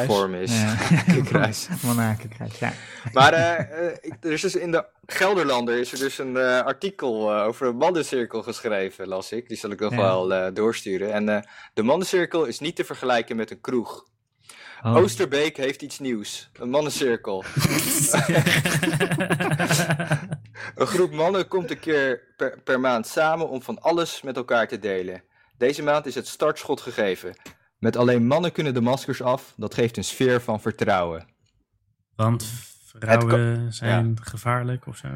vorm 0.06 0.34
is. 0.34 0.60
Ja. 0.60 0.76
Ja. 2.60 2.72
Maar 3.12 3.32
ik- 4.00 4.16
er 4.20 4.32
is 4.32 4.40
dus 4.40 4.54
in 4.56 4.70
de 4.70 4.86
Gelderlander 5.06 5.78
is 5.78 5.92
er 5.92 5.98
dus 5.98 6.18
een 6.18 6.36
eh, 6.36 6.60
artikel 6.60 7.34
over 7.34 7.66
een 7.66 7.76
mannencirkel 7.76 8.42
geschreven, 8.42 9.08
las 9.08 9.32
ik. 9.32 9.48
Die 9.48 9.56
zal 9.56 9.70
ik 9.70 9.80
nog 9.80 9.90
Ja. 9.90 9.96
wel 9.96 10.34
eh, 10.34 10.54
doorsturen. 10.54 11.12
En 11.12 11.28
eh, 11.28 11.42
de 11.74 11.82
mannencirkel 11.82 12.44
is 12.44 12.58
niet 12.58 12.76
te 12.76 12.84
vergelijken 12.84 13.36
met 13.36 13.50
een 13.50 13.60
kroeg. 13.60 14.04
Oh. 14.82 14.96
Oosterbeek 14.96 15.56
heeft 15.56 15.82
iets 15.82 15.98
nieuws. 15.98 16.50
Een 16.52 16.70
mannencirkel. 16.70 17.44
Een 20.74 20.86
groep 20.86 21.12
mannen 21.12 21.48
komt 21.48 21.70
een 21.70 21.78
keer 21.78 22.20
per, 22.36 22.60
per 22.64 22.80
maand 22.80 23.06
samen 23.06 23.48
om 23.48 23.62
van 23.62 23.82
alles 23.82 24.22
met 24.22 24.36
elkaar 24.36 24.68
te 24.68 24.78
delen. 24.78 25.22
Deze 25.58 25.82
maand 25.82 26.06
is 26.06 26.14
het 26.14 26.26
startschot 26.26 26.80
gegeven. 26.80 27.34
Met 27.78 27.96
alleen 27.96 28.26
mannen 28.26 28.52
kunnen 28.52 28.74
de 28.74 28.80
maskers 28.80 29.22
af. 29.22 29.54
Dat 29.56 29.74
geeft 29.74 29.96
een 29.96 30.04
sfeer 30.04 30.40
van 30.40 30.60
vertrouwen. 30.60 31.26
Want 32.16 32.44
vrouwen 32.98 33.72
zijn 33.72 34.16
gevaarlijk 34.22 34.86
of 34.86 34.96
zo. 34.96 35.08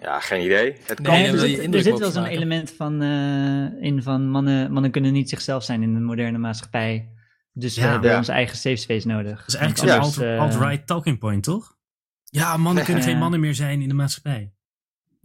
Ja, 0.00 0.20
geen 0.20 0.44
idee. 0.44 0.76
Het 0.84 0.98
Nee, 0.98 1.06
kan. 1.10 1.18
ja, 1.18 1.32
er 1.32 1.38
zit, 1.82 1.92
er 1.92 1.98
wel 1.98 2.10
zo'n 2.10 2.24
element 2.24 2.70
van, 2.70 3.02
eh, 3.02 3.82
in 3.84 4.02
van 4.02 4.28
mannen, 4.28 4.72
mannen 4.72 4.90
kunnen 4.90 5.12
niet 5.12 5.28
zichzelf 5.28 5.64
zijn 5.64 5.82
in 5.82 5.94
de 5.94 6.00
moderne 6.00 6.38
maatschappij. 6.38 7.10
Dus 7.52 7.74
we 7.74 7.80
Ja. 7.80 7.90
hebben 7.90 8.10
Ja. 8.10 8.16
onze 8.16 8.32
eigen 8.32 8.56
safe 8.56 8.76
space 8.76 9.06
nodig. 9.06 9.38
Dat 9.38 9.48
is 9.48 9.54
eigenlijk 9.54 9.92
zo'n 9.92 10.00
alt- 10.00 10.18
eh, 10.20 10.40
alt-right 10.40 10.86
talking 10.86 11.18
point, 11.18 11.42
toch? 11.42 11.76
Ja, 12.24 12.56
mannen 12.56 12.84
kunnen 12.84 13.02
geen 13.08 13.18
mannen 13.18 13.40
meer 13.40 13.54
zijn 13.54 13.80
in 13.82 13.88
de 13.88 13.94
maatschappij. 13.94 14.52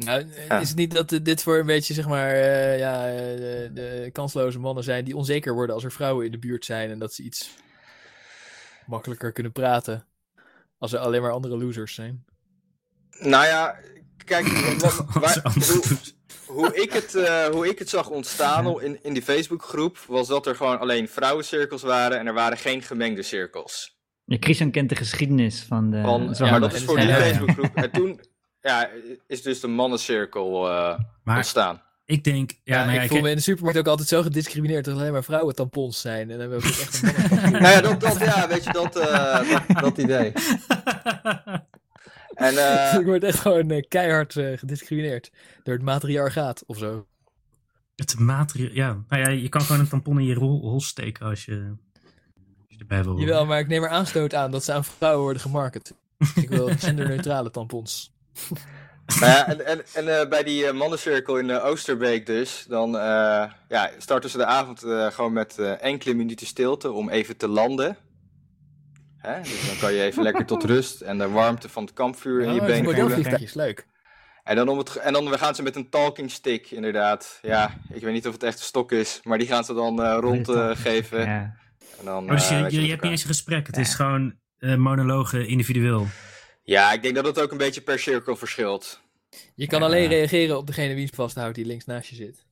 Nou, 0.05 0.25
Ja. 0.47 0.59
is 0.59 0.67
het 0.67 0.77
niet 0.77 0.91
dat 0.91 1.19
dit 1.23 1.43
voor 1.43 1.57
een 1.57 1.65
beetje, 1.65 1.93
zeg 1.93 2.07
maar, 2.07 2.29
eh, 2.31 2.79
ja, 2.79 3.07
eh, 3.07 3.15
de, 3.17 3.69
de 3.73 4.09
kansloze 4.11 4.59
mannen 4.59 4.83
zijn 4.83 5.05
die 5.05 5.15
onzeker 5.15 5.53
worden 5.53 5.75
als 5.75 5.83
er 5.83 5.91
vrouwen 5.91 6.25
in 6.25 6.31
de 6.31 6.39
buurt 6.39 6.65
zijn 6.65 6.89
en 6.89 6.99
dat 6.99 7.13
ze 7.13 7.23
iets 7.23 7.49
makkelijker 8.85 9.31
kunnen 9.31 9.51
praten 9.51 10.05
als 10.77 10.93
er 10.93 10.99
alleen 10.99 11.21
maar 11.21 11.31
andere 11.31 11.57
losers 11.57 11.93
zijn? 11.93 12.25
Nou 13.19 13.45
ja, 13.45 13.75
kijk, 14.25 14.47
wat- 14.79 15.05
waar- 15.13 15.53
hoe, 16.45 16.75
ik 16.81 16.91
het, 16.93 17.15
eh, 17.15 17.45
hoe 17.45 17.67
ik 17.69 17.79
het 17.79 17.89
zag 17.89 18.09
ontstaan 18.09 18.81
in, 18.81 18.99
in 19.03 19.13
die 19.13 19.23
Facebookgroep, 19.23 19.97
was 20.07 20.27
dat 20.27 20.47
er 20.47 20.55
gewoon 20.55 20.79
alleen 20.79 21.07
vrouwencirkels 21.09 21.81
waren 21.81 22.19
en 22.19 22.27
er 22.27 22.33
waren 22.33 22.57
geen 22.57 22.81
gemengde 22.81 23.23
cirkels. 23.23 23.99
Ja, 24.25 24.37
Christian 24.39 24.71
kent 24.71 24.89
de 24.89 24.95
geschiedenis 24.95 25.61
van 25.61 25.89
de. 25.91 26.01
Van, 26.01 26.25
maar 26.25 26.37
ja, 26.47 26.59
dat 26.59 26.73
is 26.73 26.83
voor 26.83 26.99
die. 26.99 27.13
Facebookgroep. 27.13 27.75
En 27.75 27.91
toen 27.91 28.19
ja, 28.61 28.89
is 29.27 29.41
dus 29.41 29.59
de 29.59 29.67
mannencirkel 29.67 30.69
eh, 30.69 30.99
Maar 31.23 31.35
ontstaan. 31.37 31.81
ik 32.05 32.23
denk, 32.23 32.51
ja, 32.51 32.57
Ja, 32.63 32.79
nou 32.85 32.91
ja, 32.91 32.97
ik 32.97 33.03
ik- 33.03 33.11
voel 33.11 33.21
me 33.21 33.29
in 33.29 33.35
de 33.35 33.41
supermarkt 33.41 33.79
ook 33.79 33.87
altijd 33.87 34.07
zo 34.07 34.21
gediscrimineerd 34.21 34.85
dat 34.85 34.93
er 34.95 34.99
alleen 34.99 35.11
maar 35.13 35.23
vrouwen 35.23 35.55
tampons 35.55 36.01
zijn. 36.01 36.31
En 36.31 36.37
dan 36.37 36.39
hebben 36.39 36.59
we 36.59 36.67
ook 36.67 36.71
echt 36.79 37.01
een 37.03 37.29
mannen 37.41 37.61
Nou 37.61 37.73
ja, 37.73 37.81
dat, 37.81 37.99
dat, 37.99 38.19
ja, 38.19 38.47
weet 38.47 38.63
je, 38.63 38.71
dat, 38.71 38.95
eh, 38.95 39.49
dat, 39.67 39.79
dat 39.81 39.97
idee. 39.97 40.31
En 42.33 42.57
eh, 42.57 42.99
ik 42.99 43.05
word 43.05 43.23
echt 43.23 43.39
gewoon 43.39 43.85
keihard 43.87 44.35
eh, 44.35 44.57
gediscrimineerd 44.57 45.31
door 45.63 45.73
het 45.73 45.83
matriarchaat 45.83 46.63
of 46.67 46.77
zo. 46.77 47.07
het 47.95 48.19
materiaal, 48.19 48.73
ja, 48.73 49.03
nou 49.07 49.21
ja, 49.21 49.29
je 49.29 49.49
kan 49.49 49.61
gewoon 49.61 49.81
een 49.81 49.87
tampon 49.87 50.19
in 50.19 50.25
je 50.25 50.33
rol, 50.33 50.81
steken 50.81 51.25
als 51.25 51.45
je, 51.45 51.75
als 52.35 52.65
je 52.67 52.77
erbij 52.79 53.03
wil. 53.03 53.19
Jawel, 53.19 53.45
maar 53.45 53.59
ik 53.59 53.67
neem 53.67 53.83
er 53.83 53.89
aanstoot 53.89 54.33
aan 54.33 54.51
dat 54.51 54.63
ze 54.63 54.73
aan 54.73 54.83
vrouwen 54.85 55.23
worden 55.23 55.41
gemarket. 55.41 55.93
Ik 56.35 56.49
wil 56.49 56.67
genderneutrale 56.77 57.51
tampons. 57.51 58.13
Nou 59.19 59.31
ja, 59.31 59.47
en, 59.47 59.65
en, 59.65 59.81
en 59.93 60.19
eh, 60.19 60.27
bij 60.29 60.43
die 60.43 60.65
eh, 60.67 60.73
mannencirkel 60.73 61.37
in 61.37 61.49
eh, 61.49 61.65
Oosterbeek 61.65 62.25
dus, 62.25 62.65
dan 62.67 62.97
eh, 62.97 63.51
ja, 63.69 63.91
starten 63.97 64.29
ze 64.29 64.37
de 64.37 64.45
avond 64.45 64.83
eh, 64.83 65.07
gewoon 65.07 65.33
met 65.33 65.57
eh, 65.59 65.83
enkele 65.83 66.13
minuten 66.13 66.47
stilte 66.47 66.91
om 66.91 67.09
even 67.09 67.37
te 67.37 67.47
landen. 67.47 67.97
Hè? 69.17 69.41
Dus 69.41 69.67
dan 69.67 69.77
kan 69.77 69.93
je 69.93 70.01
even 70.01 70.23
lekker 70.23 70.45
tot 70.45 70.63
rust 70.63 71.01
en 71.01 71.17
de 71.17 71.29
warmte 71.29 71.69
van 71.69 71.83
het 71.83 71.93
kampvuur 71.93 72.41
in 72.41 72.53
je 72.53 72.59
been 72.59 72.83
voelen. 72.83 73.01
modelvliegtuigjes, 73.01 73.53
leuk. 73.53 73.87
En 74.43 74.55
dan, 74.55 74.69
om 74.69 74.77
het, 74.77 74.95
en 74.95 75.13
dan 75.13 75.37
gaan 75.37 75.55
ze 75.55 75.63
met 75.63 75.75
een 75.75 75.89
talking 75.89 76.31
stick 76.31 76.71
inderdaad. 76.71 77.39
Ja, 77.41 77.73
ik 77.89 78.01
weet 78.01 78.13
niet 78.13 78.27
of 78.27 78.33
het 78.33 78.43
echt 78.43 78.59
een 78.59 78.65
stok 78.65 78.91
is, 78.91 79.19
maar 79.23 79.37
die 79.37 79.47
gaan 79.47 79.63
ze 79.63 79.73
dan 79.73 80.03
eh, 80.03 80.17
rondgeven. 80.19 81.19
Ja. 81.19 81.55
en 81.99 82.05
dan, 82.05 82.23
Oh, 82.23 82.29
dus 82.29 82.49
je, 82.49 82.55
je, 82.55 82.81
je 82.81 82.89
hebt 82.89 83.01
niet 83.01 83.11
eens 83.11 83.21
een 83.21 83.27
gesprek, 83.27 83.67
het 83.67 83.77
is 83.77 83.93
gewoon 83.93 84.33
eh, 84.57 84.75
monologen 84.75 85.47
individueel. 85.47 86.07
Ja, 86.63 86.91
ik 86.93 87.01
denk 87.01 87.15
dat 87.15 87.25
het 87.25 87.39
ook 87.39 87.51
een 87.51 87.57
beetje 87.57 87.81
per 87.81 87.99
cirkel 87.99 88.35
verschilt. 88.35 89.01
Je 89.55 89.67
kan 89.67 89.79
Ja. 89.79 89.85
alleen 89.85 90.07
reageren 90.07 90.57
op 90.57 90.67
degene 90.67 90.93
wie 90.93 91.05
het 91.05 91.15
vasthoudt 91.15 91.55
die 91.55 91.65
links 91.65 91.85
naast 91.85 92.09
je 92.09 92.15
zit. 92.15 92.45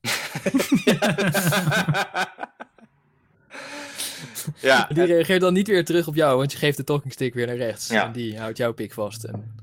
ja, 4.60 4.86
Die 4.92 5.04
reageert 5.04 5.40
dan 5.40 5.52
niet 5.52 5.66
weer 5.66 5.84
terug 5.84 6.06
op 6.06 6.14
jou, 6.14 6.36
want 6.36 6.52
je 6.52 6.58
geeft 6.58 6.76
de 6.76 6.84
talking 6.84 7.12
stick 7.12 7.34
weer 7.34 7.46
naar 7.46 7.56
rechts. 7.56 7.88
Ja. 7.88 8.06
En 8.06 8.12
die 8.12 8.38
houdt 8.38 8.56
jouw 8.56 8.72
pik 8.72 8.92
vast 8.92 9.24
en 9.24 9.54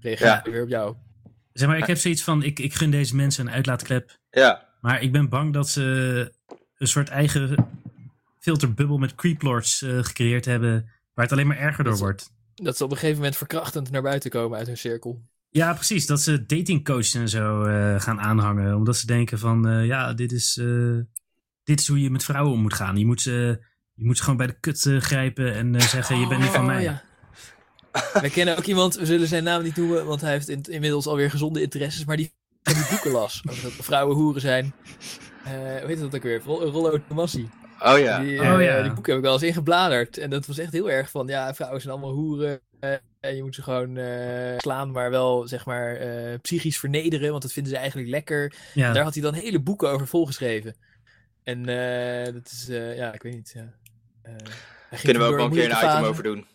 reageert 0.00 0.44
Ja. 0.44 0.50
weer 0.50 0.62
op 0.62 0.68
jou. 0.68 0.94
Zeg 1.52 1.68
maar, 1.68 1.78
ik 1.78 1.86
heb 1.86 1.96
zoiets 1.96 2.22
van, 2.22 2.42
ik, 2.42 2.58
ik 2.58 2.74
gun 2.74 2.90
deze 2.90 3.16
mensen 3.16 3.46
een 3.46 3.52
uitlaatklep. 3.52 4.18
ja. 4.30 4.66
Maar 4.80 5.02
ik 5.02 5.12
ben 5.12 5.28
bang 5.28 5.52
dat 5.52 5.68
ze 5.68 5.82
een 6.76 6.86
soort 6.86 7.08
eigen 7.08 7.66
filterbubbel 8.38 8.98
met 8.98 9.14
creeplords 9.14 9.82
eh 9.82 9.98
gecreëerd 10.04 10.44
hebben. 10.44 10.90
Waar 11.14 11.24
het 11.24 11.32
alleen 11.32 11.46
maar 11.46 11.58
erger 11.58 11.84
door 11.84 11.96
wordt. 11.96 12.30
Dat 12.62 12.76
ze 12.76 12.84
op 12.84 12.90
een 12.90 12.96
gegeven 12.96 13.16
moment 13.16 13.36
verkrachtend 13.36 13.90
naar 13.90 14.02
buiten 14.02 14.30
komen 14.30 14.58
uit 14.58 14.66
hun 14.66 14.78
cirkel. 14.78 15.22
Ja, 15.50 15.74
precies. 15.74 16.06
Dat 16.06 16.20
ze 16.20 16.46
datingcoaches 16.46 17.14
en 17.14 17.28
zo 17.28 17.64
uh, 17.64 18.00
gaan 18.00 18.20
aanhangen. 18.20 18.76
Omdat 18.76 18.96
ze 18.96 19.06
denken 19.06 19.38
van, 19.38 19.68
uh, 19.68 19.86
ja, 19.86 20.12
dit 20.12 20.32
is, 20.32 20.56
uh, 20.56 21.00
dit 21.64 21.80
is 21.80 21.88
hoe 21.88 22.00
je 22.00 22.10
met 22.10 22.24
vrouwen 22.24 22.52
om 22.52 22.60
moet 22.60 22.74
gaan. 22.74 22.96
Je 22.96 23.06
moet 23.06 23.20
ze, 23.20 23.64
je 23.94 24.04
moet 24.04 24.16
ze 24.16 24.22
gewoon 24.22 24.38
bij 24.38 24.46
de 24.46 24.60
kut 24.60 24.88
grijpen 24.98 25.54
en 25.54 25.80
zeggen, 25.80 26.14
oh, 26.14 26.22
je 26.22 26.28
bent 26.28 26.40
niet 26.40 26.50
van 26.50 26.60
oh, 26.60 26.66
mij. 26.66 26.82
Ja. 26.82 27.02
We 28.22 28.30
kennen 28.30 28.56
ook 28.56 28.64
iemand, 28.64 28.94
we 28.94 29.06
zullen 29.06 29.28
zijn 29.28 29.44
naam 29.44 29.62
niet 29.62 29.76
noemen, 29.76 30.06
want 30.06 30.20
hij 30.20 30.30
heeft 30.30 30.48
in, 30.48 30.62
inmiddels 30.62 31.06
alweer 31.06 31.30
gezonde 31.30 31.62
interesses. 31.62 32.04
Maar 32.04 32.16
die, 32.16 32.32
die 32.62 32.86
boeken 32.90 33.10
las. 33.10 33.42
Over 33.50 33.62
dat 33.62 33.72
vrouwen 33.72 34.16
hoeren 34.16 34.40
zijn. 34.40 34.74
hoe 35.44 35.84
heet 35.86 35.98
dat 35.98 36.14
ook 36.14 36.22
weer? 36.22 36.42
Rollo 36.42 36.98
Tomassi. 37.08 37.48
Oh 37.80 37.98
ja. 37.98 38.20
Die, 38.20 38.40
oh, 38.40 38.62
ja. 38.62 38.82
die 38.82 38.92
boeken 38.92 39.12
heb 39.12 39.22
ik 39.22 39.24
wel 39.24 39.32
eens 39.32 39.42
ingebladerd. 39.42 40.18
En 40.18 40.30
dat 40.30 40.46
was 40.46 40.58
echt 40.58 40.72
heel 40.72 40.90
erg 40.90 41.10
van, 41.10 41.26
ja, 41.26 41.54
vrouwen 41.54 41.80
zijn 41.80 41.92
allemaal 41.92 42.12
hoeren. 42.12 42.60
En 43.20 43.36
je 43.36 43.42
moet 43.42 43.54
ze 43.54 43.62
gewoon 43.62 43.96
uh, 43.96 44.58
slaan, 44.58 44.90
maar 44.90 45.10
wel 45.10 45.48
zeg 45.48 45.66
maar 45.66 46.06
uh, 46.06 46.34
psychisch 46.42 46.78
vernederen, 46.78 47.30
want 47.30 47.42
dat 47.42 47.52
vinden 47.52 47.72
ze 47.72 47.78
eigenlijk 47.78 48.08
lekker. 48.08 48.54
Ja. 48.74 48.92
Daar 48.92 49.02
had 49.02 49.14
hij 49.14 49.22
dan 49.22 49.34
hele 49.34 49.60
boeken 49.60 49.90
over 49.90 50.06
volgeschreven. 50.06 50.76
En 51.42 51.58
uh, 51.58 52.34
dat 52.34 52.46
is, 52.46 52.66
ja, 52.96 53.12
ik 53.12 53.22
weet 53.22 53.34
niet. 53.34 53.52
Ja. 53.54 53.72
Kunnen 55.02 55.22
we 55.22 55.28
ook 55.28 55.36
wel 55.36 55.44
een 55.44 55.52
keer 55.52 55.70
een 55.70 55.76
item 55.76 56.04
over 56.04 56.22
doen? 56.22 56.46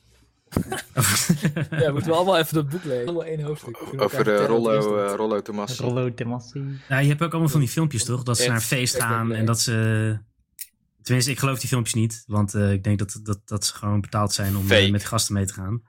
ja, 1.83 1.91
moeten 1.91 2.09
we 2.09 2.15
allemaal 2.15 2.37
even 2.37 2.53
dat 2.53 2.69
boek 2.69 2.83
lezen. 2.83 3.05
Allemaal 3.05 3.25
één 3.25 3.41
hoofdstuk. 3.41 3.83
Over 3.97 4.23
de 4.23 4.45
Rollo, 4.45 5.15
Rollo 5.15 5.41
Tomassi. 5.41 5.83
Rollo 5.83 6.13
Tomassi. 6.13 6.79
Ja, 6.89 6.99
je 6.99 7.07
hebt 7.07 7.21
ook 7.21 7.31
allemaal 7.31 7.49
van 7.49 7.59
die 7.59 7.69
filmpjes, 7.69 8.03
toch? 8.03 8.23
Dat 8.23 8.37
ze 8.37 8.47
naar 8.47 8.55
een 8.55 8.61
feest 8.61 9.01
gaan 9.01 9.33
en 9.33 9.45
dat 9.45 9.59
ze... 9.59 10.17
Tenminste, 11.03 11.31
ik 11.31 11.39
geloof 11.39 11.59
die 11.59 11.69
filmpjes 11.69 11.93
niet. 11.93 12.23
Want 12.27 12.53
ik 12.53 12.83
denk 12.83 12.99
dat, 12.99 13.19
dat, 13.23 13.39
dat 13.45 13.65
ze 13.65 13.73
gewoon 13.73 14.01
betaald 14.01 14.33
zijn 14.33 14.55
om 14.55 14.67
met 14.67 15.05
gasten 15.05 15.33
mee 15.33 15.45
te 15.45 15.53
gaan. 15.53 15.83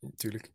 Natuurlijk. 0.00 0.52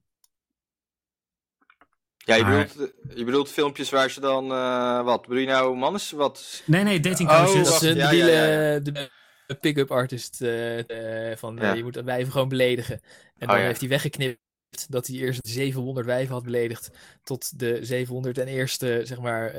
Ja, 2.17 2.35
je, 2.35 2.43
maar... 2.43 2.67
bedoelt, 2.67 2.93
je 3.15 3.23
bedoelt 3.23 3.49
filmpjes 3.49 3.89
waar 3.89 4.09
ze 4.09 4.19
dan, 4.19 4.51
uh, 4.51 5.03
wat, 5.03 5.21
bedoel 5.21 5.37
je 5.37 5.47
nou 5.47 5.75
mannes, 5.75 6.11
wat? 6.11 6.63
Nee, 6.65 6.83
nee, 6.83 6.99
dating 6.99 7.29
coaches. 7.29 7.67
Oh, 7.67 7.79
dat 7.79 7.81
is 7.81 7.95
ja, 7.95 8.11
ja, 8.11 8.25
ja, 8.25 8.79
de, 8.79 9.09
de 9.47 9.55
pick-up 9.55 9.91
artist 9.91 10.41
uh, 10.41 10.77
uh, 10.77 11.35
van, 11.35 11.75
je 11.75 11.83
moet 11.83 11.95
wijven 11.95 12.31
gewoon 12.31 12.49
beledigen. 12.49 13.01
En 13.37 13.47
dan 13.47 13.57
oh, 13.57 13.63
heeft 13.63 13.79
hij 13.79 13.89
weggeknipt 13.89 14.39
dat 14.87 15.07
hij 15.07 15.15
eerst 15.15 15.47
700 15.47 16.05
wijven 16.05 16.33
had 16.33 16.43
beledigd, 16.43 16.89
tot 17.23 17.59
de 17.59 18.05
701ste, 18.05 19.01
zeg 19.03 19.19
maar, 19.19 19.53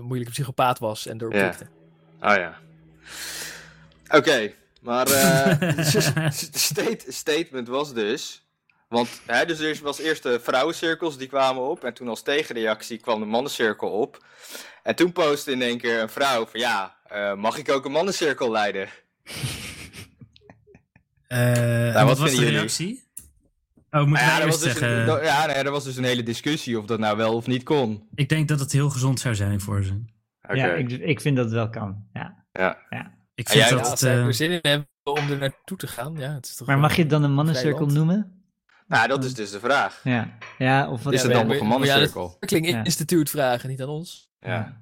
moeilijke 0.00 0.32
psychopaat 0.32 0.78
was 0.78 1.06
en 1.06 1.18
doorpikte. 1.18 1.66
Oh 2.20 2.34
ja. 2.34 2.58
Oké, 4.04 4.16
okay, 4.16 4.54
maar 4.80 5.04
de 5.08 6.30
state, 6.52 7.04
statement 7.08 7.68
was 7.68 7.94
dus... 7.94 8.42
Want 8.88 9.08
hè, 9.26 9.46
dus 9.46 9.60
er 9.60 9.78
was 9.82 9.98
eerst 9.98 10.22
de 10.22 10.40
vrouwencirkels 10.40 11.18
die 11.18 11.28
kwamen 11.28 11.62
op. 11.62 11.84
En 11.84 11.94
toen 11.94 12.08
als 12.08 12.22
tegenreactie 12.22 12.98
kwam 12.98 13.20
de 13.20 13.26
mannencirkel 13.26 13.90
op. 13.90 14.24
En 14.82 14.94
toen 14.94 15.12
postte 15.12 15.52
in 15.52 15.62
één 15.62 15.78
keer 15.78 16.00
een 16.00 16.08
vrouw 16.08 16.46
van 16.46 16.60
ja, 16.60 16.96
uh, 17.12 17.34
mag 17.34 17.58
ik 17.58 17.70
ook 17.70 17.84
een 17.84 17.92
mannencirkel 17.92 18.50
leiden? 18.50 18.88
Uh, 21.32 21.38
nou, 21.38 22.06
wat, 22.06 22.18
was 22.18 22.34
de 22.34 22.48
reactie? 22.48 23.04
Oh, 23.90 24.00
moet 24.00 24.18
nou 24.18 24.30
ja, 24.30 24.44
eerst 24.44 24.62
dus 24.62 24.72
zeggen... 24.72 25.08
Een, 25.08 25.24
ja, 25.24 25.46
nee, 25.46 25.54
er 25.54 25.70
was 25.70 25.84
dus 25.84 25.96
een 25.96 26.04
hele 26.04 26.22
discussie 26.22 26.78
of 26.78 26.84
dat 26.84 26.98
nou 26.98 27.16
wel 27.16 27.34
of 27.34 27.46
niet 27.46 27.62
kon. 27.62 28.08
Ik 28.14 28.28
denk 28.28 28.48
dat 28.48 28.60
het 28.60 28.72
heel 28.72 28.90
gezond 28.90 29.20
zou 29.20 29.34
zijn 29.34 29.60
voor 29.60 29.84
ze. 29.84 30.04
Okay. 30.42 30.56
Ja, 30.56 30.72
ik, 30.72 30.90
ik 30.90 31.20
vind 31.20 31.36
dat 31.36 31.44
het 31.44 31.54
wel 31.54 31.68
kan. 31.70 32.04
Ja. 32.12 32.37
Ja. 32.52 32.78
ja. 32.90 33.14
Ik 33.34 33.48
vind 33.48 33.64
ja, 33.64 33.70
dat 33.70 33.90
als 33.90 34.00
zij 34.00 34.16
er 34.16 34.34
zin 34.34 34.50
in 34.50 34.58
hebben 34.62 34.88
om 35.02 35.30
er 35.30 35.38
naartoe 35.38 35.76
te 35.76 35.86
gaan, 35.86 36.16
ja. 36.16 36.32
Het 36.32 36.46
is 36.46 36.56
toch 36.56 36.66
maar 36.66 36.78
mag 36.78 36.94
je 36.94 37.00
het 37.00 37.10
dan 37.10 37.22
een 37.22 37.34
mannencirkel 37.34 37.86
noemen? 37.86 38.42
Nou, 38.86 39.08
dat 39.08 39.24
is 39.24 39.34
dus 39.34 39.50
de 39.50 39.60
vraag. 39.60 40.00
Ja, 40.04 40.36
ja 40.58 40.90
of 40.90 41.02
wat 41.02 41.12
is 41.12 41.22
het 41.22 41.32
dan 41.32 41.46
nog 41.46 41.60
een 41.60 41.66
mannencirkel? 41.66 42.36
Ja, 42.40 42.46
Kling 42.46 42.68
ja. 42.68 42.84
Instituut 42.84 43.30
vragen, 43.30 43.68
niet 43.68 43.82
aan 43.82 43.88
ons. 43.88 44.30
Ja. 44.40 44.80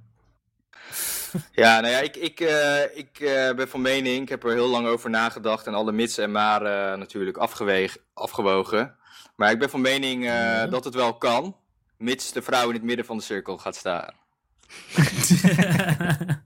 ja, 1.52 1.78
nou 1.80 1.92
ja, 1.92 1.98
ik, 1.98 2.16
ik, 2.16 2.40
uh, 2.40 2.96
ik 2.96 3.20
uh, 3.20 3.54
ben 3.54 3.68
van 3.68 3.80
mening, 3.80 4.22
ik 4.22 4.28
heb 4.28 4.44
er 4.44 4.52
heel 4.52 4.68
lang 4.68 4.86
over 4.86 5.10
nagedacht 5.10 5.66
en 5.66 5.74
alle 5.74 5.92
mits 5.92 6.18
en 6.18 6.30
maren 6.30 6.92
uh, 6.92 6.98
natuurlijk 6.98 7.36
afgeweeg, 7.36 7.96
afgewogen. 8.14 8.96
Maar 9.36 9.50
ik 9.50 9.58
ben 9.58 9.70
van 9.70 9.80
mening 9.80 10.24
ja. 10.24 10.66
dat 10.66 10.84
het 10.84 10.94
wel 10.94 11.14
kan, 11.14 11.56
mits 11.96 12.32
de 12.32 12.42
vrouw 12.42 12.68
in 12.68 12.74
het 12.74 12.82
midden 12.82 13.04
van 13.04 13.16
de 13.16 13.22
cirkel 13.22 13.58
gaat 13.58 13.76
staan. 13.76 14.14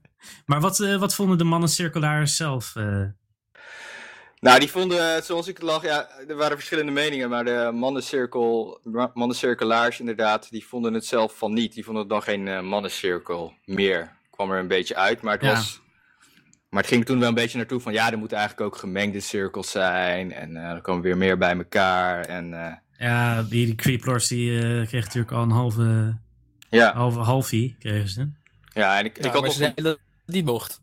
maar 0.45 0.59
wat, 0.59 0.77
wat 0.77 1.15
vonden 1.15 1.37
de 1.37 1.43
mannencirkelaars 1.43 2.35
zelf? 2.35 2.73
Nou, 4.39 4.59
die 4.59 4.69
vonden, 4.71 5.23
zoals 5.23 5.47
ik 5.47 5.57
het 5.57 5.65
lag, 5.65 5.83
ja, 5.83 6.07
er 6.27 6.35
waren 6.35 6.57
verschillende 6.57 6.91
meningen, 6.91 7.29
maar 7.29 7.43
de 7.45 7.71
mannencirkel, 7.73 8.79
mannencirkelaars 9.13 9.99
inderdaad, 9.99 10.49
die 10.51 10.65
vonden 10.65 10.93
het 10.93 11.05
zelf 11.05 11.37
van 11.37 11.53
niet. 11.53 11.73
Die 11.73 11.83
vonden 11.83 12.01
het 12.01 12.11
dan 12.11 12.21
geen 12.23 12.47
uh, 12.47 12.61
mannencirkel 12.61 13.53
meer. 13.65 14.11
Kwam 14.29 14.51
er 14.51 14.59
een 14.59 14.67
beetje 14.67 14.95
uit, 14.95 15.21
maar 15.21 15.33
het 15.33 15.41
Ja. 15.41 15.53
was... 15.53 15.81
Maar 16.69 16.81
het 16.81 16.91
ging 16.91 17.05
toen 17.05 17.19
wel 17.19 17.27
een 17.27 17.33
beetje 17.33 17.57
naartoe 17.57 17.79
van, 17.79 17.93
ja, 17.93 18.11
er 18.11 18.17
moeten 18.17 18.37
eigenlijk 18.37 18.67
ook 18.73 18.79
gemengde 18.79 19.19
cirkels 19.19 19.71
zijn. 19.71 20.33
En 20.33 20.55
eh 20.57 20.63
er 20.69 20.81
komen 20.81 21.01
weer 21.01 21.17
meer 21.17 21.37
bij 21.37 21.55
elkaar. 21.57 22.25
En 22.25 22.53
eh, 22.53 22.73
Ja, 22.97 23.43
die, 23.43 23.65
die 23.65 23.75
Creeplords 23.75 24.27
die 24.27 24.57
eh, 24.59 24.87
kreeg 24.87 25.03
natuurlijk 25.03 25.31
al 25.31 25.41
een 25.43 25.51
halve, 25.51 26.17
ja, 26.69 26.93
halve 26.93 27.19
halfie, 27.19 27.75
kregen 27.79 28.09
ze. 28.09 28.29
ja, 28.73 28.99
en 28.99 29.05
ik, 29.05 29.17
ik 29.17 29.31
had 29.31 29.43
nog... 29.43 29.53
ze 29.53 29.71
het 29.75 29.99
niet 30.33 30.45
mocht. 30.45 30.81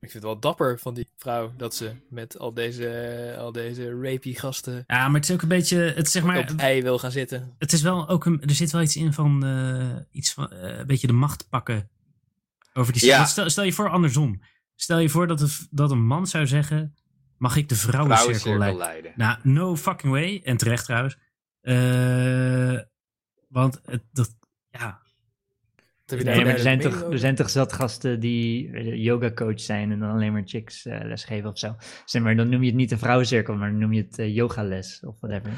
Ik 0.00 0.10
vind 0.10 0.12
het 0.12 0.32
wel 0.32 0.38
dapper 0.38 0.78
van 0.78 0.94
die 0.94 1.08
vrouw 1.16 1.52
dat 1.56 1.74
ze 1.74 1.92
met 2.08 2.38
al 2.38 2.54
deze, 2.54 3.34
al 3.38 3.52
deze 3.52 4.00
rapey 4.00 4.32
gasten 4.32 4.84
Ja, 4.86 5.06
maar 5.08 5.20
het 5.20 5.28
is 5.28 5.34
ook 5.34 5.42
een 5.42 5.48
beetje, 5.48 5.76
het 5.78 6.10
zeg 6.10 6.22
maar, 6.22 6.38
op 6.38 6.58
hij 6.58 6.82
wil 6.82 6.98
gaan 6.98 7.10
zitten. 7.10 7.54
het 7.58 7.72
is 7.72 7.82
wel 7.82 8.08
ook 8.08 8.24
een, 8.24 8.42
er 8.42 8.54
zit 8.54 8.70
wel 8.70 8.82
iets 8.82 8.96
in 8.96 9.12
van, 9.12 9.44
eh, 9.44 9.96
iets 10.10 10.32
van, 10.32 10.50
eh, 10.50 10.78
een 10.78 10.86
beetje 10.86 11.06
de 11.06 11.12
macht 11.12 11.48
pakken 11.48 11.88
over 12.72 12.92
die 12.92 13.06
Ja. 13.06 13.24
Stel, 13.24 13.50
stel 13.50 13.64
je 13.64 13.72
voor 13.72 13.90
andersom. 13.90 14.40
Stel 14.74 14.98
je 14.98 15.08
voor 15.08 15.26
dat, 15.26 15.40
een, 15.40 15.50
dat 15.70 15.90
een 15.90 16.06
man 16.06 16.26
zou 16.26 16.46
zeggen, 16.46 16.94
mag 17.36 17.56
ik 17.56 17.68
de 17.68 17.76
vrouwencirkel 17.76 18.34
vrouwencirkel 18.40 18.58
leiden? 18.58 18.78
leiden. 18.78 19.12
Nou, 19.16 19.38
no 19.42 19.76
fucking 19.76 20.12
way. 20.12 20.40
En 20.44 20.56
terecht 20.56 20.84
trouwens. 20.84 21.16
Eh, 21.60 22.78
want 23.48 23.80
het, 23.84 24.02
dat, 24.12 24.34
ja, 24.70 25.00
Nee, 26.06 26.44
maar 26.44 26.46
er 26.46 26.58
zijn, 26.58 26.80
toch, 26.80 27.10
er 27.10 27.18
zijn 27.18 27.34
toch 27.34 27.50
zat 27.50 27.72
gasten 27.72 28.20
die 28.20 28.70
yoga 29.00 29.30
coach 29.30 29.60
zijn 29.60 29.92
en 29.92 29.98
dan 29.98 30.10
alleen 30.10 30.32
maar 30.32 30.42
chicks 30.44 30.86
eh, 30.86 30.98
lesgeven 31.02 31.50
of 31.50 31.58
zo. 31.58 31.76
Zeg 32.04 32.22
maar, 32.22 32.36
dan 32.36 32.48
noem 32.48 32.60
je 32.60 32.66
het 32.66 32.76
niet 32.76 32.90
een 32.90 32.98
vrouwencirkel, 32.98 33.54
maar 33.54 33.70
dan 33.70 33.78
noem 33.78 33.92
je 33.92 34.02
het 34.02 34.18
eh, 34.18 34.34
yogales 34.34 35.02
of 35.06 35.20
whatever. 35.20 35.50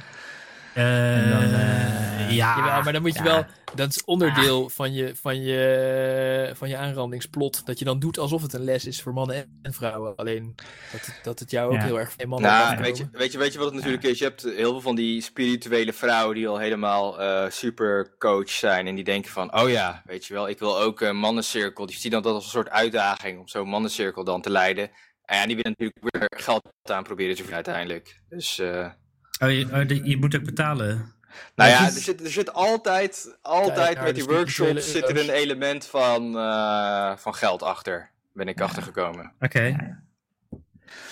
Eh, 0.75 1.31
dan, 1.31 1.43
eh, 1.43 2.31
ja, 2.31 2.57
Jawel, 2.57 2.83
maar 2.83 2.93
dan 2.93 3.03
moet 3.03 3.13
je 3.13 3.19
ja. 3.19 3.25
wel, 3.25 3.45
dat 3.75 3.89
is 3.89 4.05
onderdeel 4.05 4.69
van, 4.69 4.93
je, 4.93 5.17
van, 5.17 5.43
je, 5.43 6.51
van 6.55 6.69
je 6.69 6.77
aanrandingsplot. 6.77 7.67
Dat 7.67 7.79
je 7.79 7.85
dan 7.85 7.99
doet 7.99 8.19
alsof 8.19 8.43
het 8.43 8.53
een 8.53 8.65
les 8.65 8.85
is 8.87 9.03
voor 9.03 9.13
mannen 9.13 9.37
en, 9.37 9.59
en 9.63 9.73
vrouwen. 9.73 10.17
Alleen 10.17 10.55
dat 10.93 11.07
het, 11.07 11.21
dat 11.23 11.39
het 11.39 11.51
jou 11.51 11.69
ook 11.73 11.81
Ja. 11.81 11.85
heel 11.85 11.99
erg 11.99 12.13
van 12.13 12.29
mannen 12.29 12.51
Nou, 12.51 12.77
weet 12.83 12.97
je, 12.97 13.09
weet, 13.13 13.33
je, 13.33 13.39
weet 13.39 13.53
je 13.53 13.59
wat 13.59 13.67
het 13.67 13.77
natuurlijk 13.77 14.05
is? 14.05 14.19
Je 14.19 14.25
hebt 14.25 14.43
heel 14.43 14.71
veel 14.71 14.81
van 14.81 14.95
die 14.95 15.21
spirituele 15.21 15.93
vrouwen 15.93 16.35
die 16.35 16.49
al 16.49 16.59
helemaal 16.59 17.21
eh 17.21 17.51
super 17.51 18.15
coach 18.19 18.51
zijn. 18.51 18.87
En 18.87 18.95
die 18.95 19.05
denken 19.05 19.31
van, 19.31 19.61
oh 19.61 19.71
ja, 19.71 20.03
weet 20.05 20.27
je 20.27 20.35
wel, 20.35 20.49
ik 20.49 20.59
wil 20.59 20.79
ook 20.81 21.01
een 21.01 21.17
mannencirkel. 21.17 21.87
Die 21.87 21.97
zien 21.97 22.11
dan 22.11 22.23
dat 22.23 22.35
als 22.35 22.45
een 22.45 22.51
soort 22.51 22.71
uitdaging 22.71 23.39
om 23.39 23.49
zo'n 23.49 23.69
mannencirkel 23.69 24.25
dan 24.25 24.43
te 24.43 24.51
leiden. 24.51 24.91
En 25.25 25.39
ja, 25.39 25.47
die 25.47 25.57
willen 25.57 25.75
natuurlijk 25.79 25.99
weer 26.01 26.41
geld 26.41 26.63
aan 26.83 27.03
proberen 27.03 27.37
te 27.37 27.43
verdienen 27.43 27.65
uiteindelijk. 27.65 28.21
Dus, 28.29 28.59
eh, 28.59 28.91
oh, 29.45 29.51
je, 29.51 29.67
oh, 30.01 30.07
je 30.07 30.17
moet 30.17 30.37
ook 30.37 30.45
betalen. 30.45 31.13
nou 31.55 31.71
Ja, 31.71 31.77
ja, 31.79 31.85
het 31.85 31.95
er 31.95 32.01
zit, 32.01 32.21
er 32.25 32.31
zit 32.31 32.53
altijd, 32.53 33.37
altijd 33.43 34.03
met 34.03 34.15
die 34.15 34.23
spirituele 34.23 34.73
workshops 34.73 34.93
zit 34.93 35.09
er 35.09 35.19
een 35.21 35.35
element 35.35 35.87
van, 35.87 36.39
eh, 36.39 37.17
van 37.17 37.35
geld 37.35 37.63
achter. 37.63 38.11
Ben 38.33 38.49
ik 38.49 38.61
achtergekomen. 38.61 39.33
Oké. 39.41 39.77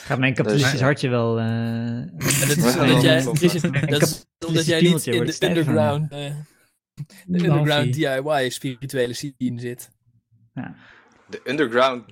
Gaat 0.04 0.18
mijn 0.18 0.34
kapitalistisch 0.34 0.72
Dus- 0.72 0.80
hartje 0.80 1.08
wel... 1.08 1.38
eh, 1.38 1.44
En 1.44 2.12
dat 2.18 2.56
is 2.56 2.76
omdat 2.76 3.02
jij, 3.02 3.22
dat 3.86 4.02
is 4.02 4.26
omdat 4.46 4.66
jij 4.66 4.80
niet 4.80 5.06
in 5.06 5.24
de 5.24 5.36
underground, 5.46 6.12
eh, 6.12 6.18
de 7.26 7.44
underground. 7.44 7.94
DIY 7.94 8.50
spirituele 8.50 9.12
scene 9.12 9.60
zit. 9.60 9.90
De 11.28 11.40
underground 11.44 12.04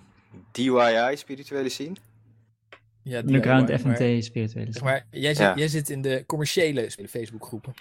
DIY 0.53 1.17
spirituele 1.17 1.69
scene. 1.69 1.93
Ja, 3.03 3.19
Underground 3.19 3.71
FNT 3.71 4.25
spirituele. 4.25 4.73
Zeg 4.73 4.83
maar, 4.83 5.07
jij, 5.11 5.35
zit, 5.35 5.47
Ja. 5.47 5.55
jij 5.57 5.69
zit 5.69 5.91
in 5.91 6.03
de 6.03 6.25
commerciële 6.27 6.91
Facebookgroepen. 7.09 7.75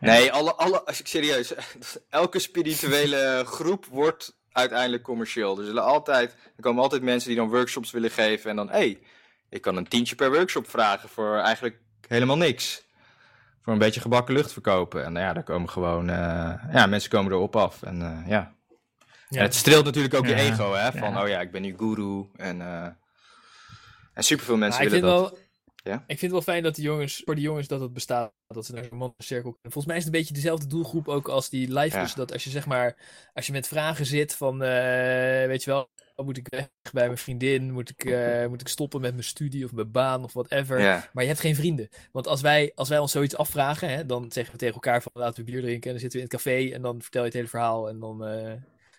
Nee, 0.00 0.32
alle, 0.32 0.54
alle, 0.54 0.84
als 0.84 1.00
ik 1.00 1.06
serieus, 1.06 1.54
elke 2.10 2.38
spirituele 2.38 3.42
groep 3.56 3.86
wordt 3.86 4.36
uiteindelijk 4.52 5.02
commercieel. 5.02 5.58
Er 5.58 5.64
zullen 5.64 5.84
altijd, 5.84 6.36
er 6.56 6.62
komen 6.62 6.82
altijd 6.82 7.02
mensen 7.02 7.28
die 7.28 7.38
dan 7.38 7.48
workshops 7.48 7.90
willen 7.90 8.10
geven 8.10 8.50
en 8.50 8.56
dan, 8.56 8.68
hé, 8.68 8.74
hey, 8.74 8.98
ik 9.48 9.62
kan 9.62 9.76
een 9.76 9.88
tientje 9.88 10.14
per 10.14 10.32
workshop 10.32 10.70
vragen 10.70 11.08
voor 11.08 11.36
eigenlijk 11.36 11.78
helemaal 12.08 12.36
niks. 12.36 12.86
Voor 13.62 13.72
een 13.72 13.78
beetje 13.78 14.00
gebakken 14.00 14.34
lucht 14.34 14.52
verkopen. 14.52 15.04
En 15.04 15.12
nou 15.12 15.26
ja, 15.26 15.32
daar 15.32 15.42
komen 15.42 15.70
gewoon, 15.70 16.08
eh, 16.10 16.54
ja, 16.72 16.86
mensen 16.86 17.10
komen 17.10 17.32
erop 17.32 17.56
af. 17.56 17.82
En 17.82 18.02
eh, 18.02 18.28
ja. 18.28 18.56
Ja. 19.28 19.38
En 19.38 19.44
het 19.44 19.54
streelt 19.54 19.84
natuurlijk 19.84 20.14
ook 20.14 20.26
je 20.26 20.34
ego, 20.34 20.74
hè, 20.74 20.92
van, 20.92 21.10
ja. 21.12 21.22
oh 21.22 21.28
ja, 21.28 21.40
ik 21.40 21.50
ben 21.50 21.62
nu 21.62 21.74
guru. 21.78 22.26
En, 22.36 22.60
eh 22.60 22.86
en 24.18 24.24
superveel 24.24 24.56
mensen 24.56 24.82
willen 24.82 24.98
vind 24.98 25.12
dat. 25.12 25.30
wel, 25.30 25.38
Ja? 25.92 25.94
Ik 25.94 26.18
vind 26.18 26.20
het 26.20 26.30
wel 26.30 26.54
fijn 26.54 26.62
dat 26.62 26.74
de 26.74 26.82
jongens, 26.82 27.22
voor 27.24 27.34
de 27.34 27.40
jongens 27.40 27.68
dat 27.68 27.80
het 27.80 27.92
bestaat, 27.92 28.32
dat 28.46 28.66
ze 28.66 28.72
naar 28.72 28.82
een 28.90 28.96
mannencirkel 28.96 29.50
kunnen. 29.50 29.72
Volgens 29.72 29.86
mij 29.86 29.96
is 29.96 30.04
het 30.04 30.12
een 30.12 30.18
beetje 30.18 30.34
dezelfde 30.34 30.66
doelgroep 30.66 31.08
ook 31.08 31.28
als 31.28 31.48
die 31.48 31.72
live. 31.72 31.96
Ja. 31.96 32.02
Dus 32.02 32.14
dat 32.14 32.32
als 32.32 32.44
je 32.44 32.50
zeg 32.50 32.66
maar, 32.66 32.96
als 33.34 33.46
je 33.46 33.52
met 33.52 33.68
vragen 33.68 34.06
zit 34.06 34.34
van, 34.34 34.62
eh, 34.62 35.46
weet 35.46 35.64
je 35.64 35.70
wel, 35.70 35.88
moet 36.24 36.36
ik 36.36 36.48
weg 36.48 36.68
bij 36.92 37.06
mijn 37.06 37.18
vriendin? 37.18 37.72
Moet 37.72 37.90
ik, 37.90 38.04
eh, 38.04 38.46
moet 38.46 38.60
ik 38.60 38.68
stoppen 38.68 39.00
met 39.00 39.12
mijn 39.12 39.24
studie 39.24 39.64
of 39.64 39.72
mijn 39.72 39.90
baan 39.90 40.24
of 40.24 40.32
whatever? 40.32 40.80
Ja. 40.80 41.08
Maar 41.12 41.22
je 41.22 41.28
hebt 41.28 41.42
geen 41.42 41.54
vrienden. 41.54 41.88
Want 42.12 42.26
als 42.26 42.40
wij, 42.40 42.72
als 42.74 42.88
wij 42.88 42.98
ons 42.98 43.12
zoiets 43.12 43.36
afvragen, 43.36 43.88
hè, 43.88 44.06
dan 44.06 44.32
zeggen 44.32 44.52
we 44.52 44.58
tegen 44.58 44.74
elkaar 44.74 45.02
van 45.02 45.12
laten 45.14 45.44
we 45.44 45.50
bier 45.50 45.60
drinken. 45.60 45.86
En 45.86 45.90
dan 45.90 46.00
zitten 46.00 46.20
we 46.20 46.26
in 46.26 46.30
het 46.32 46.42
café 46.42 46.74
en 46.74 46.82
dan 46.82 47.02
vertel 47.02 47.20
je 47.20 47.26
het 47.26 47.36
hele 47.36 47.48
verhaal. 47.48 47.88
En 47.88 47.98
dan 47.98 48.24
eh, 48.26 48.52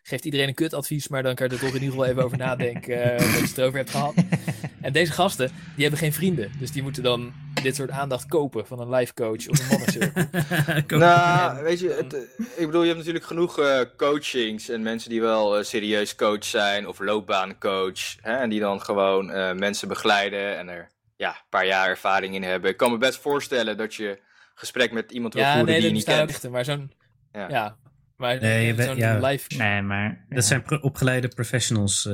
geeft 0.03 0.26
iedereen 0.26 0.47
een 0.47 0.53
kutadvies, 0.53 1.07
maar 1.07 1.24
dan 1.24 1.36
kan 1.36 1.47
je 1.47 1.53
er 1.53 1.59
toch 1.59 1.70
in 1.70 1.82
ieder 1.82 1.89
geval 1.89 2.05
even 2.05 2.24
over 2.24 2.38
nadenken 2.38 3.11
wat 3.11 3.22
je 3.22 3.41
het 3.41 3.57
erover 3.57 3.78
hebt 3.78 3.89
gehad. 3.89 4.13
En 4.82 4.93
deze 4.93 5.11
gasten, 5.11 5.47
die 5.47 5.82
hebben 5.82 5.99
geen 5.99 6.13
vrienden. 6.13 6.51
Dus 6.59 6.71
die 6.71 6.84
moeten 6.84 7.03
dan 7.03 7.34
dit 7.63 7.75
soort 7.75 7.89
aandacht 7.89 8.25
kopen 8.25 8.67
van 8.67 8.80
een 8.80 8.89
life 8.89 9.13
coach 9.13 9.47
of 9.49 9.59
een 9.59 9.67
mannencirkel. 9.67 10.97
Nou, 10.97 11.63
weet 11.63 11.80
je, 11.80 11.89
het, 11.89 12.13
eh, 12.13 12.21
ik 12.57 12.65
bedoel, 12.65 12.82
je 12.82 12.88
hebt 12.88 12.97
natuurlijk 12.97 13.25
genoeg 13.25 13.59
eh, 13.59 13.82
coachings 13.97 14.69
en 14.69 14.82
mensen 14.82 15.09
die 15.09 15.21
wel 15.21 15.57
eh, 15.57 15.63
serieus 15.63 16.15
coach 16.15 16.43
zijn 16.43 16.88
of 16.88 16.99
loopbaancoach. 16.99 18.15
Hè, 18.21 18.36
en 18.36 18.49
die 18.49 18.59
dan 18.59 18.82
gewoon 18.82 19.32
eh, 19.32 19.53
mensen 19.53 19.88
begeleiden 19.88 20.57
en 20.57 20.69
er 20.69 20.89
ja, 21.15 21.30
een 21.30 21.49
paar 21.49 21.65
jaar 21.65 21.88
ervaring 21.88 22.36
in 22.36 22.43
hebben. 22.43 22.69
Ik 22.69 22.77
kan 22.77 22.91
me 22.91 22.97
best 22.97 23.19
voorstellen 23.19 23.77
dat 23.77 23.95
je 23.95 24.19
gesprek 24.53 24.91
met 24.91 25.11
iemand 25.11 25.34
wil 25.34 25.43
ja, 25.43 25.53
voeren 25.53 25.71
nee, 25.71 25.80
die 25.80 25.88
je 25.89 25.95
niet 25.95 26.03
kent. 26.03 26.49
Maar 26.49 26.65
zo'n, 26.65 26.91
Ja. 27.32 27.49
ja. 27.49 27.77
Maar 28.20 28.39
Nee, 28.41 28.65
je 28.67 28.74
bent- 28.74 28.89
zo'n 28.89 28.97
ja. 28.97 29.20
live... 29.28 29.57
Nee, 29.57 29.82
maar... 29.82 30.26
Dat 30.30 30.45
zijn 30.45 30.61
pro- 30.63 30.78
opgeleide 30.82 31.28
professionals 31.28 32.05
eh, 32.05 32.13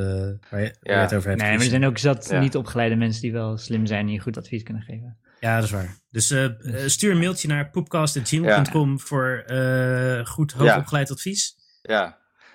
waar, 0.50 0.62
je, 0.62 0.76
je 0.82 0.92
Ja. 0.92 1.02
het 1.02 1.14
over 1.14 1.30
hebt. 1.30 1.42
Nee, 1.42 1.50
maar 1.52 1.52
er 1.52 1.56
Chris. 1.58 1.70
zijn 1.70 1.86
ook 1.86 1.98
zat 1.98 2.28
Ja. 2.30 2.40
niet 2.40 2.56
opgeleide 2.56 2.96
mensen 2.96 3.22
die 3.22 3.32
wel 3.32 3.58
slim 3.58 3.86
zijn 3.86 4.06
en 4.06 4.12
je 4.14 4.20
goed 4.20 4.38
advies 4.38 4.64
kunnen 4.64 4.84
geven. 4.84 5.18
Ja, 5.40 5.56
dat 5.56 5.64
is 5.64 5.72
waar. 5.72 5.98
Dus 6.12 6.32
eh, 6.32 6.44
eh, 6.46 6.52
stuur 6.86 7.12
een 7.12 7.18
mailtje 7.20 7.48
naar 7.48 7.70
poepcast.gmail.com 7.70 9.00
voor 9.00 9.44
eh, 9.46 10.26
goed 10.26 10.52
hoogopgeleid 10.52 11.12
advies. 11.12 11.56
Ja, 11.82 12.04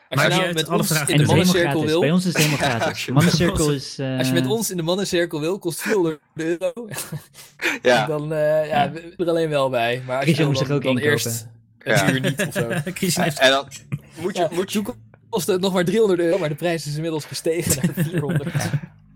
Als 0.09 0.21
Maar 0.21 0.31
je 0.31 0.41
nou 0.41 0.53
met 0.55 0.69
alle 0.69 0.79
ons 0.79 0.87
vragen 0.89 1.13
in 1.15 1.19
de 1.21 1.27
mannencirkel 1.27 1.85
wil... 1.85 2.01
Bij 2.01 2.11
ons 2.11 2.27
is 2.27 2.33
het 2.33 2.43
helemaal 2.43 2.59
Ja, 2.69 2.69
gratis. 2.69 2.87
als 2.89 3.05
je- 3.05 3.13
Mannencirkel 3.19 3.73
is... 3.73 3.99
Als 4.19 4.27
je 4.29 4.33
met 4.35 4.47
ons 4.47 4.71
in 4.71 4.77
de 4.77 4.83
mannencirkel 4.83 5.41
wil, 5.41 5.59
kost 5.59 5.83
400 5.83 6.21
euro. 6.35 6.89
ja. 7.83 8.07
Dan 8.17 8.33
eh 8.33 8.69
ja, 8.69 8.91
we 8.93 9.15
er 9.17 9.29
alleen 9.29 9.49
wel 9.49 9.71
bij. 9.71 10.03
Maar 10.07 10.17
als 10.17 10.25
je 10.27 10.33
Christian 10.35 10.37
dan, 10.37 10.47
moet 10.47 10.67
zich 10.67 10.77
ook 10.77 10.83
dan 10.83 10.99
inkopen. 10.99 11.59
Eerst 11.83 12.03
een 12.03 12.09
Ja. 12.09 12.15
uur 12.15 12.21
niet 12.21 12.47
of 12.47 12.53
zo. 12.53 12.69
Heeft 13.23 13.39
En 13.39 13.51
dan 13.51 13.69
moet 14.19 14.37
je, 14.37 14.43
Ja, 14.43 14.49
moet 14.53 14.73
je, 14.73 14.83
kostte 15.29 15.53
het 15.53 15.61
nog 15.61 15.73
maar 15.73 15.85
300 15.85 16.21
euro, 16.21 16.39
maar 16.39 16.49
de 16.49 16.55
prijs 16.55 16.87
is 16.87 16.95
inmiddels 16.95 17.25
gestegen 17.25 17.87
naar 17.95 18.05
400. 18.05 18.55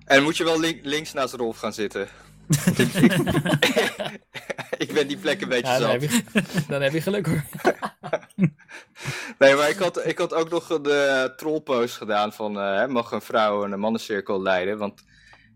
en 0.04 0.22
moet 0.22 0.36
je 0.36 0.44
wel 0.44 0.60
link- 0.60 0.84
links 0.84 1.12
naast 1.12 1.34
Rolf 1.34 1.58
gaan 1.58 1.72
zitten. 1.72 2.08
Ik, 2.76 2.78
ik, 2.78 3.12
ik 4.84 4.92
ben 4.92 5.06
die 5.08 5.16
plek 5.16 5.40
een 5.42 5.48
beetje 5.48 5.72
Ja, 5.72 5.78
dan, 5.78 5.90
zat. 5.90 6.00
heb 6.00 6.10
je, 6.10 6.22
dan 6.68 6.82
heb 6.82 6.92
je 6.92 7.00
geluk 7.00 7.26
hoor. 7.26 7.44
Nee, 9.38 9.54
maar 9.54 9.68
ik 9.68 9.76
had, 9.76 10.06
ik 10.06 10.18
had 10.18 10.34
ook 10.34 10.50
nog 10.50 10.66
de 10.66 11.32
trollpost 11.36 11.96
gedaan 11.96 12.32
van 12.32 12.58
eh, 12.58 12.74
hè, 12.76 12.88
mag 12.88 13.10
een 13.10 13.20
vrouw 13.20 13.64
een 13.64 13.80
mannencirkel 13.80 14.42
leiden? 14.42 14.78
Want 14.78 15.02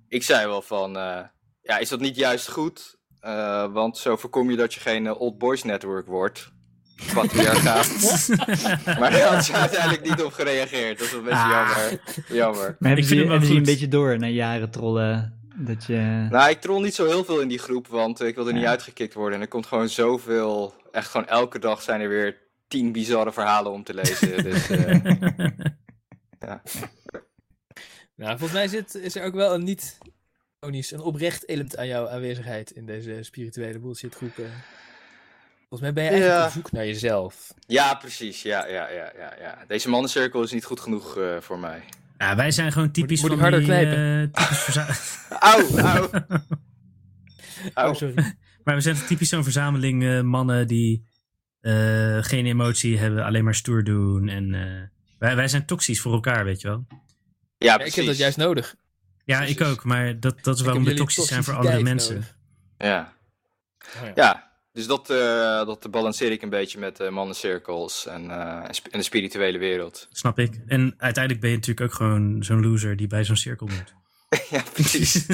ik 0.08 0.22
zei 0.22 0.46
wel 0.46 0.62
van, 0.62 0.96
eh, 0.96 1.20
ja, 1.62 1.78
is 1.78 1.88
dat 1.88 2.00
niet 2.00 2.16
juist 2.16 2.48
goed? 2.50 2.96
Eh, 3.20 3.72
want 3.72 3.98
zo 3.98 4.16
voorkom 4.16 4.50
je 4.50 4.56
dat 4.56 4.74
je 4.74 4.80
geen 4.80 5.14
old 5.14 5.38
boys 5.38 5.62
network 5.62 6.06
wordt. 6.06 6.52
Patriarchaat. 7.14 8.28
maar 9.00 9.10
daar 9.10 9.34
had 9.34 9.44
ze 9.44 9.52
uiteindelijk 9.52 10.02
niet 10.08 10.22
op 10.22 10.32
gereageerd. 10.32 10.98
Dat 10.98 11.06
is 11.06 11.12
een 11.12 11.22
beetje 11.22 11.38
Ah. 11.38 11.48
jammer. 11.78 12.00
Jammer. 12.28 12.76
Maar 12.78 12.88
hebben 12.90 12.98
Ik 12.98 13.06
vind 13.06 13.08
hem 13.08 13.18
wel 13.18 13.28
hebben 13.30 13.46
ze 13.46 13.52
je 13.52 13.58
een 13.58 13.64
beetje 13.64 13.88
door 13.88 14.18
na 14.18 14.26
jaren 14.26 14.70
trollen 14.70 15.38
dat 15.56 15.84
je... 15.84 16.26
Nou, 16.30 16.50
ik 16.50 16.60
troll 16.60 16.82
niet 16.82 16.94
zo 16.94 17.06
heel 17.06 17.24
veel 17.24 17.40
in 17.40 17.48
die 17.48 17.58
groep, 17.58 17.86
want 17.86 18.20
ik 18.20 18.34
wil 18.34 18.46
er 18.46 18.52
niet 18.52 18.62
Ja. 18.62 18.68
uitgekikt 18.68 19.14
worden. 19.14 19.34
En 19.34 19.40
er 19.40 19.48
komt 19.48 19.66
gewoon 19.66 19.88
zoveel, 19.88 20.74
echt 20.92 21.10
gewoon 21.10 21.26
elke 21.26 21.58
dag 21.58 21.82
zijn 21.82 22.00
er 22.00 22.08
weer 22.08 22.36
tien 22.68 22.92
bizarre 22.92 23.32
verhalen 23.32 23.72
om 23.72 23.84
te 23.84 23.94
lezen. 23.94 24.42
dus, 24.44 24.70
eh, 24.70 24.94
Nou, 28.14 28.30
volgens 28.38 28.52
mij 28.52 28.68
zit, 28.68 28.94
is 28.94 29.14
er 29.16 29.24
ook 29.24 29.34
wel 29.34 29.54
een 29.54 29.64
niet 29.64 29.98
ironisch, 30.60 30.90
een 30.90 31.00
oprecht 31.00 31.48
element 31.48 31.76
aan 31.76 31.86
jouw 31.86 32.08
aanwezigheid 32.08 32.70
in 32.70 32.86
deze 32.86 33.18
spirituele 33.20 33.78
bullshitgroep. 33.78 34.38
eh. 34.38 34.44
Volgens 35.68 35.80
mij 35.80 35.92
ben 35.92 36.04
je 36.04 36.10
eigenlijk 36.10 36.40
Ja. 36.40 36.46
op 36.46 36.52
zoek 36.52 36.72
naar 36.72 36.86
jezelf. 36.86 37.54
ja, 37.66 37.94
precies. 37.94 38.42
Ja, 38.42 38.66
ja, 38.66 38.88
ja, 38.90 39.12
ja, 39.18 39.34
ja. 39.40 39.64
Deze 39.66 39.88
mannencirkel 39.88 40.42
is 40.42 40.52
niet 40.52 40.64
goed 40.64 40.80
genoeg 40.80 41.16
eh, 41.16 41.36
voor 41.40 41.58
mij. 41.58 41.82
Ja, 42.18 42.36
wij 42.36 42.50
zijn 42.50 42.72
gewoon 42.72 42.90
typisch 42.90 43.20
moet 43.20 43.30
ik 43.32 43.38
van 43.38 43.42
harder 43.42 43.60
die, 43.60 43.68
knijpen? 43.68 44.30
eh, 44.34 44.42
typisch 44.42 44.58
verza- 44.58 44.88
Auw, 45.52 45.78
auw. 45.78 46.04
Oh, 46.04 46.40
auw. 47.74 47.94
sorry. 47.94 48.14
maar 48.64 48.74
we 48.74 48.80
zijn 48.80 48.96
typisch 49.06 49.28
zo'n 49.28 49.42
verzameling 49.42 50.04
eh, 50.04 50.20
mannen 50.20 50.66
die 50.66 51.06
eh, 51.60 52.18
geen 52.20 52.46
emotie 52.46 52.98
hebben, 52.98 53.24
alleen 53.24 53.44
maar 53.44 53.54
stoer 53.54 53.84
doen. 53.84 54.28
En 54.28 54.54
eh, 54.54 54.82
wij, 55.18 55.36
wij 55.36 55.48
zijn 55.48 55.66
toxisch 55.66 56.00
voor 56.00 56.12
elkaar, 56.12 56.44
weet 56.44 56.60
je 56.60 56.68
wel. 56.68 56.86
Ja, 56.88 56.96
Ja, 57.58 57.74
precies. 57.74 57.92
ik 57.92 57.98
heb 57.98 58.06
dat 58.06 58.16
juist 58.16 58.36
nodig. 58.36 58.74
Ja, 59.24 59.36
Precies. 59.38 59.56
ik 59.56 59.62
ook, 59.66 59.84
maar 59.84 60.20
dat, 60.20 60.44
dat 60.44 60.54
is 60.54 60.60
Ik 60.60 60.66
waarom 60.66 60.84
we 60.84 60.94
toxisch 60.94 61.26
zijn 61.26 61.44
voor 61.44 61.54
andere 61.54 61.82
mensen. 61.82 62.14
nodig. 62.14 62.36
Ja. 62.78 63.12
Oh, 63.96 64.02
ja. 64.04 64.12
ja, 64.14 64.47
dus 64.78 64.86
dat, 64.86 65.10
eh, 65.10 65.66
dat 65.66 65.90
balanceer 65.90 66.32
ik 66.32 66.42
een 66.42 66.48
beetje 66.50 66.78
met 66.78 67.00
eh 67.00 67.08
mannencirkels 67.08 68.06
en, 68.06 68.30
eh, 68.30 68.62
en 68.90 68.98
de 68.98 69.02
spirituele 69.02 69.58
wereld. 69.58 70.08
Snap 70.12 70.38
ik. 70.38 70.60
En 70.66 70.94
uiteindelijk 70.98 71.40
ben 71.42 71.50
je 71.50 71.56
natuurlijk 71.56 71.90
ook 71.90 71.96
gewoon 71.96 72.42
zo'n 72.44 72.62
loser 72.62 72.96
die 72.96 73.06
bij 73.06 73.24
zo'n 73.24 73.36
cirkel 73.36 73.66
moet. 73.66 73.94
ja, 74.50 74.62
precies. 74.72 75.26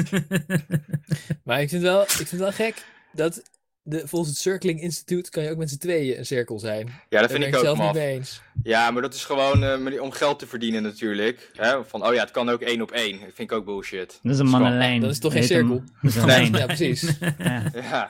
Maar 1.43 1.61
ik 1.61 1.69
vind, 1.69 1.81
wel, 1.81 2.01
ik 2.01 2.09
vind 2.09 2.29
het 2.31 2.39
wel 2.39 2.51
gek 2.51 2.85
dat 3.11 3.41
de, 3.83 4.07
volgens 4.07 4.31
het 4.31 4.39
Circling 4.39 4.81
Instituut 4.81 5.29
kan 5.29 5.43
je 5.43 5.49
ook 5.49 5.57
met 5.57 5.69
z'n 5.69 5.77
tweeën 5.77 6.17
een 6.17 6.25
cirkel 6.25 6.59
zijn. 6.59 6.85
Ja, 6.87 6.93
dat 7.09 7.19
Daar 7.19 7.29
vind 7.29 7.41
ik 7.41 7.47
ik 7.49 7.55
ook 7.55 7.63
zelf 7.63 7.77
niet 7.77 7.93
mee 7.93 8.13
eens. 8.13 8.41
Ja, 8.63 8.91
maar 8.91 9.01
dat 9.01 9.13
is 9.13 9.25
gewoon 9.25 9.63
eh, 9.63 10.01
om 10.01 10.11
geld 10.11 10.39
te 10.39 10.47
verdienen 10.47 10.83
natuurlijk. 10.83 11.49
Hè? 11.55 11.85
Van, 11.85 12.07
oh 12.07 12.13
ja, 12.13 12.21
het 12.21 12.31
kan 12.31 12.49
ook 12.49 12.61
één 12.61 12.81
op 12.81 12.91
één. 12.91 13.11
Dat 13.11 13.29
vind 13.33 13.51
ik 13.51 13.51
ook 13.51 13.65
bullshit. 13.65 14.19
Dat 14.23 14.33
is 14.33 14.39
een 14.39 14.45
mannenlijn. 14.47 15.01
dat 15.01 15.11
is 15.11 15.19
toch 15.19 15.31
geen 15.31 15.41
een- 15.41 15.47
cirkel? 15.47 15.83
Dat 16.01 16.15
is 16.15 16.15
een. 16.15 16.53
Ja, 16.57 16.65
precies. 16.65 17.01
Ja. 17.37 17.63
Ja. 17.73 18.09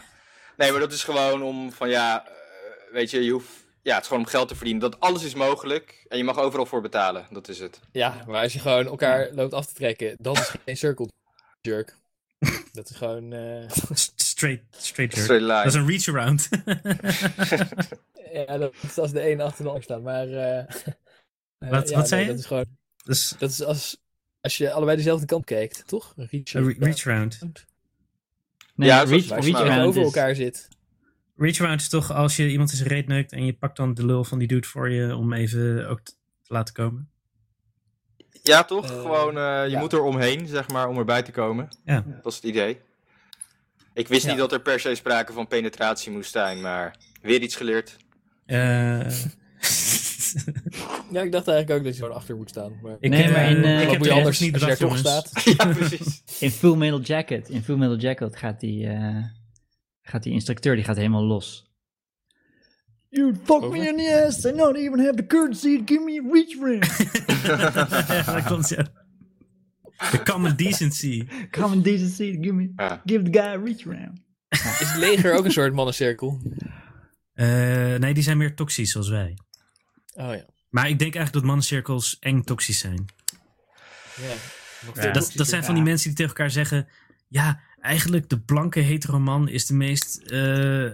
Nee, 0.57 0.71
maar 0.71 0.79
dat 0.79 0.91
is 0.91 1.03
gewoon 1.03 1.43
om 1.43 1.71
van 1.71 1.89
ja, 1.89 2.25
eh, 2.27 2.31
weet 2.91 3.11
je, 3.11 3.23
je 3.23 3.31
hoeft, 3.31 3.49
ja, 3.81 3.93
het 3.93 4.01
is 4.01 4.07
gewoon 4.07 4.23
om 4.23 4.29
geld 4.29 4.47
te 4.47 4.55
verdienen. 4.55 4.81
Dat 4.81 4.99
alles 4.99 5.23
is 5.23 5.33
mogelijk 5.33 6.05
en 6.07 6.17
je 6.17 6.23
mag 6.23 6.37
overal 6.37 6.65
voor 6.65 6.81
betalen. 6.81 7.25
Dat 7.29 7.47
is 7.47 7.59
het. 7.59 7.79
Ja, 7.91 8.23
maar 8.27 8.41
als 8.41 8.53
je 8.53 8.59
gewoon 8.59 8.85
elkaar 8.85 9.29
loopt 9.31 9.53
af 9.53 9.65
te 9.65 9.73
trekken, 9.73 10.15
dan 10.19 10.33
is 10.35 10.53
geen 10.65 10.77
circle 10.77 11.09
jerk. 11.61 11.95
Dat 12.73 12.89
is 12.89 12.95
gewoon... 12.95 13.33
eh, 13.33 13.69
straight, 14.15 14.63
straight 14.75 15.15
jerk. 15.15 15.23
Straight 15.25 15.45
line. 15.47 15.63
Dat 15.63 15.65
is 15.65 15.73
een 15.73 15.87
reach 15.87 16.07
around. 16.07 16.49
ja, 18.47 18.57
dat 18.57 18.73
is 18.81 18.97
als 18.97 19.11
de 19.11 19.29
een 19.31 19.41
achter 19.41 19.63
de 19.63 19.69
ander 19.69 19.83
staat. 19.83 20.01
Maar... 20.01 20.27
eh, 20.27 20.65
Wat- 21.71 21.89
ja, 21.89 21.95
wat 21.95 22.07
zei 22.07 22.21
nee, 22.21 22.29
je? 22.29 22.35
Dat 22.35 22.39
is 22.39 22.45
gewoon... 22.45 22.65
dus 23.03 23.35
Dat 23.39 23.49
is 23.49 23.63
als, 23.63 23.97
als 24.41 24.57
je 24.57 24.71
allebei 24.71 24.97
dezelfde 24.97 25.25
kant 25.25 25.45
kijkt, 25.45 25.87
toch? 25.87 26.13
Een 26.15 26.27
reach, 26.31 26.77
reach 26.77 27.07
around. 27.07 27.39
Nee, 28.75 28.87
Ja, 28.89 29.03
reach, 29.03 29.11
is- 29.21 29.27
Maar 29.27 29.37
als 29.37 29.45
je 29.45 29.51
reach 29.51 29.63
maar- 29.63 29.71
around 29.73 29.89
over 29.89 30.01
is- 30.01 30.05
elkaar 30.07 30.35
zit. 30.35 30.67
Reach 31.37 31.59
around 31.59 31.81
is 31.81 31.89
toch 31.89 32.11
als 32.11 32.35
je 32.35 32.49
iemand 32.49 32.71
in 32.71 32.77
zijn 32.77 32.89
reet 32.89 33.07
neukt 33.07 33.31
en 33.31 33.45
je 33.45 33.53
pakt 33.53 33.77
dan 33.77 33.93
de 33.93 34.05
lul 34.05 34.23
van 34.23 34.39
die 34.39 34.47
dude 34.47 34.67
voor 34.67 34.89
je 34.89 35.15
om 35.15 35.33
even 35.33 35.87
ook 35.89 35.99
te 36.03 36.13
laten 36.47 36.73
komen. 36.73 37.09
Ja, 38.43 38.63
toch? 38.63 38.83
Eh, 38.91 39.01
gewoon, 39.01 39.37
eh, 39.37 39.63
je 39.63 39.69
ja. 39.69 39.79
moet 39.79 39.93
er 39.93 40.01
omheen, 40.01 40.47
zeg 40.47 40.69
maar, 40.69 40.87
om 40.89 40.97
erbij 40.97 41.21
te 41.23 41.31
komen. 41.31 41.67
Ja. 41.85 42.03
Dat 42.23 42.31
is 42.31 42.35
het 42.35 42.43
idee. 42.45 42.79
Ik 43.93 44.07
wist 44.07 44.23
Ja. 44.23 44.29
niet 44.29 44.37
dat 44.39 44.51
er 44.51 44.61
per 44.61 44.79
se 44.79 44.95
sprake 44.95 45.33
van 45.33 45.47
penetratie 45.47 46.11
moest 46.11 46.31
zijn, 46.31 46.61
maar 46.61 46.97
weer 47.21 47.41
iets 47.41 47.55
geleerd. 47.55 47.97
Eh, 48.45 48.99
Ja, 51.11 51.21
ik 51.21 51.31
dacht 51.31 51.47
eigenlijk 51.47 51.79
ook 51.79 51.83
dat 51.85 51.95
je 51.95 52.01
gewoon 52.01 52.15
achter 52.15 52.35
moet 52.35 52.49
staan. 52.49 52.73
Maar... 52.81 52.97
ik, 52.99 53.09
Nee, 53.09 53.31
maar 53.31 53.49
in, 53.49 53.63
eh, 53.63 53.81
ik 53.81 53.89
heb 53.89 54.03
je 54.03 54.09
er 54.09 54.15
anders 54.15 54.39
niet 54.39 54.63
als 54.63 54.77
je 54.79 54.97
staat? 54.97 55.31
ja, 55.57 55.67
precies. 55.77 56.23
In 56.39 56.51
Full 56.51 56.75
Metal 56.75 57.01
Jacket, 57.01 57.49
in 57.49 57.63
Full 57.63 57.77
Metal 57.77 57.97
Jacket 57.97 58.35
gaat 58.35 58.59
die, 58.59 58.87
eh, 58.87 59.23
gaat 60.01 60.23
die 60.23 60.33
instructeur 60.33 60.75
die 60.75 60.83
gaat 60.83 60.95
helemaal 60.95 61.23
los. 61.23 61.73
You 63.09 63.35
fuck 63.43 63.63
Over? 63.63 63.69
me 63.69 63.87
in 63.87 63.97
the 63.97 64.25
ass 64.25 64.45
and 64.45 64.55
not 64.55 64.75
even 64.75 64.99
have 64.99 65.15
the 65.15 65.25
courtesy 65.25 65.77
to 65.77 65.83
give 65.85 66.03
me 66.03 66.19
a 66.19 66.31
reach 66.31 66.55
round. 66.59 66.85
ja, 68.25 68.33
dat 68.33 68.43
klopt, 68.43 68.69
ja. 68.69 68.87
The 70.11 70.23
common 70.23 70.55
decency. 70.55 71.27
Common 71.51 71.81
decency 71.81 72.33
to 72.33 72.41
give 72.41 72.53
me, 72.53 72.71
Ja. 72.75 73.01
give 73.05 73.23
the 73.23 73.39
guy 73.39 73.47
a 73.47 73.57
reach 73.63 73.83
round. 73.83 74.23
Is 74.49 74.91
het 74.91 74.97
leger 74.97 75.33
ook 75.33 75.45
een 75.45 75.51
soort 75.51 75.73
mannencirkel? 75.73 76.41
Eh, 77.33 77.95
nee, 77.95 78.13
die 78.13 78.23
zijn 78.23 78.37
meer 78.37 78.55
toxisch 78.55 78.91
zoals 78.91 79.09
wij. 79.09 79.37
Oh 80.15 80.33
ja. 80.33 80.45
Maar 80.69 80.89
ik 80.89 80.99
denk 80.99 81.15
eigenlijk 81.15 81.33
dat 81.33 81.43
mannencirkels 81.43 82.17
eng 82.19 82.41
toxisch 82.41 82.79
zijn. 82.79 83.05
ja. 84.93 85.11
Dat, 85.11 85.31
dat 85.35 85.47
zijn 85.47 85.63
van 85.63 85.73
die 85.75 85.83
mensen 85.83 86.07
die 86.07 86.17
tegen 86.17 86.31
elkaar 86.35 86.51
zeggen... 86.51 86.87
Ja, 87.27 87.59
eigenlijk 87.81 88.29
de 88.29 88.39
blanke 88.39 88.79
heteroman 88.79 89.49
is 89.49 89.65
de 89.65 89.73
meest... 89.73 90.17
eh, 90.17 90.85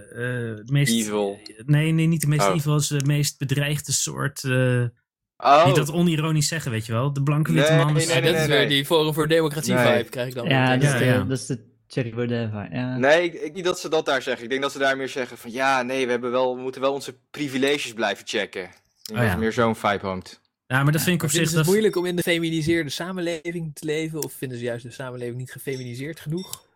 eh, 0.52 0.58
meest 0.64 0.92
Evil. 0.92 1.40
Nee, 1.66 1.92
nee, 1.92 2.06
niet 2.06 2.20
de 2.20 2.26
meest 2.26 2.48
Oh. 2.48 2.54
evil. 2.54 2.76
Is 2.76 2.86
de 2.86 3.04
meest 3.06 3.38
bedreigde 3.38 3.92
soort... 3.92 4.44
eh 4.44 4.84
Oh, 5.36 5.66
Niet 5.66 5.74
dat 5.74 5.92
onironisch 5.92 6.48
zeggen, 6.48 6.70
weet 6.70 6.86
je 6.86 6.92
wel. 6.92 7.12
De 7.12 7.22
blanke 7.22 7.52
witte 7.52 7.72
Nee, 7.72 7.84
man 7.84 7.96
is... 7.96 8.06
nee, 8.06 8.14
Ja, 8.14 8.20
nee, 8.22 8.32
dat 8.32 8.40
is 8.40 8.48
nee, 8.48 8.58
weer 8.58 8.68
die 8.68 8.84
Forum 8.84 9.14
voor 9.14 9.28
Democratie 9.28 9.74
Nee. 9.74 9.96
vibe 9.96 10.08
krijg 10.08 10.28
ik 10.28 10.34
dan. 10.34 10.48
Ja, 10.48 10.76
dat 10.76 10.92
is, 10.92 10.98
de, 10.98 11.04
ja. 11.04 11.22
dat 11.24 11.38
is 11.38 11.46
de 11.46 11.64
Thierry 11.86 12.14
Baudet 12.14 12.50
ja. 12.70 12.96
Nee, 12.96 13.22
ik, 13.24 13.32
ik, 13.32 13.54
niet 13.54 13.64
dat 13.64 13.80
ze 13.80 13.88
dat 13.88 14.06
daar 14.06 14.22
zeggen. 14.22 14.44
Ik 14.44 14.50
denk 14.50 14.62
dat 14.62 14.72
ze 14.72 14.78
daar 14.78 14.96
meer 14.96 15.08
zeggen 15.08 15.38
van 15.38 15.50
ja, 15.50 15.82
nee, 15.82 16.04
we, 16.04 16.10
hebben 16.10 16.30
wel, 16.30 16.56
we 16.56 16.62
moeten 16.62 16.80
wel 16.80 16.92
onze 16.92 17.18
privileges 17.30 17.92
blijven 17.92 18.26
checken. 18.26 18.70
Oh, 19.16 19.24
ja. 19.24 19.36
meer 19.36 19.52
zo'n 19.52 19.76
vibe 19.76 20.06
hangt. 20.06 20.40
Ja, 20.66 20.82
maar 20.82 20.92
dat 20.92 21.02
vind 21.02 21.16
ik 21.16 21.22
op 21.22 21.30
zich... 21.30 21.42
Is 21.42 21.52
het 21.52 21.66
moeilijk 21.66 21.96
om 21.96 22.06
in 22.06 22.16
de 22.16 22.22
feminiseerde 22.22 22.90
samenleving 22.90 23.74
te 23.74 23.84
leven? 23.84 24.22
Of 24.22 24.32
vinden 24.32 24.58
ze 24.58 24.64
juist 24.64 24.84
de 24.84 24.90
samenleving 24.90 25.36
niet 25.36 25.52
gefeminiseerd 25.52 26.20
genoeg? 26.20 26.66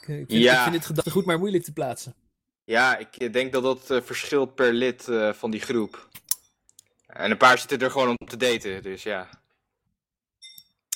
Ik 0.00 0.06
vind, 0.06 0.32
ja. 0.32 0.56
ik 0.56 0.60
vind 0.60 0.74
dit 0.74 0.86
gedachte 0.86 1.10
goed, 1.10 1.24
maar 1.24 1.38
moeilijk 1.38 1.64
te 1.64 1.72
plaatsen. 1.72 2.14
Ja, 2.64 2.98
ik 2.98 3.32
denk 3.32 3.52
dat 3.52 3.62
dat 3.62 3.90
uh, 3.90 4.00
verschilt 4.02 4.54
per 4.54 4.72
lid 4.72 5.06
uh, 5.08 5.32
van 5.32 5.50
die 5.50 5.60
groep. 5.60 6.08
En 7.06 7.30
een 7.30 7.36
paar 7.36 7.58
zitten 7.58 7.80
er 7.80 7.90
gewoon 7.90 8.08
om 8.08 8.26
te 8.26 8.36
daten, 8.36 8.82
dus 8.82 9.02
ja. 9.02 9.28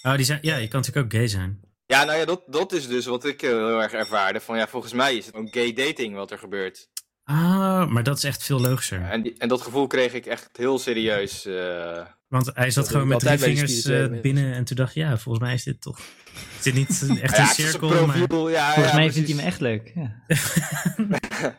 Oh, 0.03 0.15
die 0.15 0.25
zijn, 0.25 0.39
ja, 0.43 0.57
je 0.57 0.69
kan 0.69 0.81
natuurlijk 0.81 1.07
ook 1.07 1.21
gay 1.21 1.29
zijn. 1.29 1.61
Ja, 1.87 2.05
nou 2.05 2.19
ja, 2.19 2.25
dat, 2.25 2.43
dat 2.47 2.73
is 2.73 2.89
dus 2.89 3.07
wat 3.07 3.25
ik 3.25 3.41
heel 3.41 3.83
erg 3.83 3.93
ervaarde. 3.93 4.41
Van 4.41 4.57
ja, 4.57 4.69
volgens 4.69 4.93
mij 4.93 5.17
is 5.17 5.27
het 5.27 5.35
ook 5.35 5.53
gay 5.53 5.73
dating 5.73 6.15
wat 6.15 6.31
er 6.31 6.39
gebeurt. 6.39 6.89
Ah, 7.31 7.87
maar 7.87 8.03
dat 8.03 8.17
is 8.17 8.25
echt 8.25 8.43
veel 8.45 8.61
logischer. 8.61 9.03
En, 9.03 9.23
die, 9.23 9.35
en 9.39 9.49
dat 9.49 9.63
gevoel 9.63 9.87
kreeg 9.87 10.13
ik 10.13 10.27
echt 10.27 10.49
heel 10.53 10.79
serieus. 10.79 11.47
Uh, 11.47 12.05
Want 12.29 12.51
hij 12.55 12.71
zat 12.71 12.89
gewoon 12.89 13.09
met 13.09 13.19
drie 13.19 13.39
vingers 13.39 13.85
uh, 13.85 14.21
binnen 14.21 14.53
en 14.55 14.65
toen 14.65 14.77
dacht 14.77 14.95
je, 14.95 15.01
ja, 15.01 15.19
volgens 15.19 15.45
mij 15.45 15.55
is 15.55 15.63
dit 15.63 15.81
toch... 15.81 15.99
Is 16.57 16.63
dit 16.63 16.75
niet 16.75 17.21
echt 17.23 17.39
een 17.39 17.47
cirkel? 17.67 17.89
Profiel, 17.89 18.27
maar... 18.27 18.51
ja, 18.51 18.73
volgens 18.73 18.95
mij 18.95 19.13
vindt 19.13 19.29
hij 19.29 19.37
me 19.37 19.43
echt 19.43 19.61
leuk. 19.61 19.93
Ja. 19.95 20.23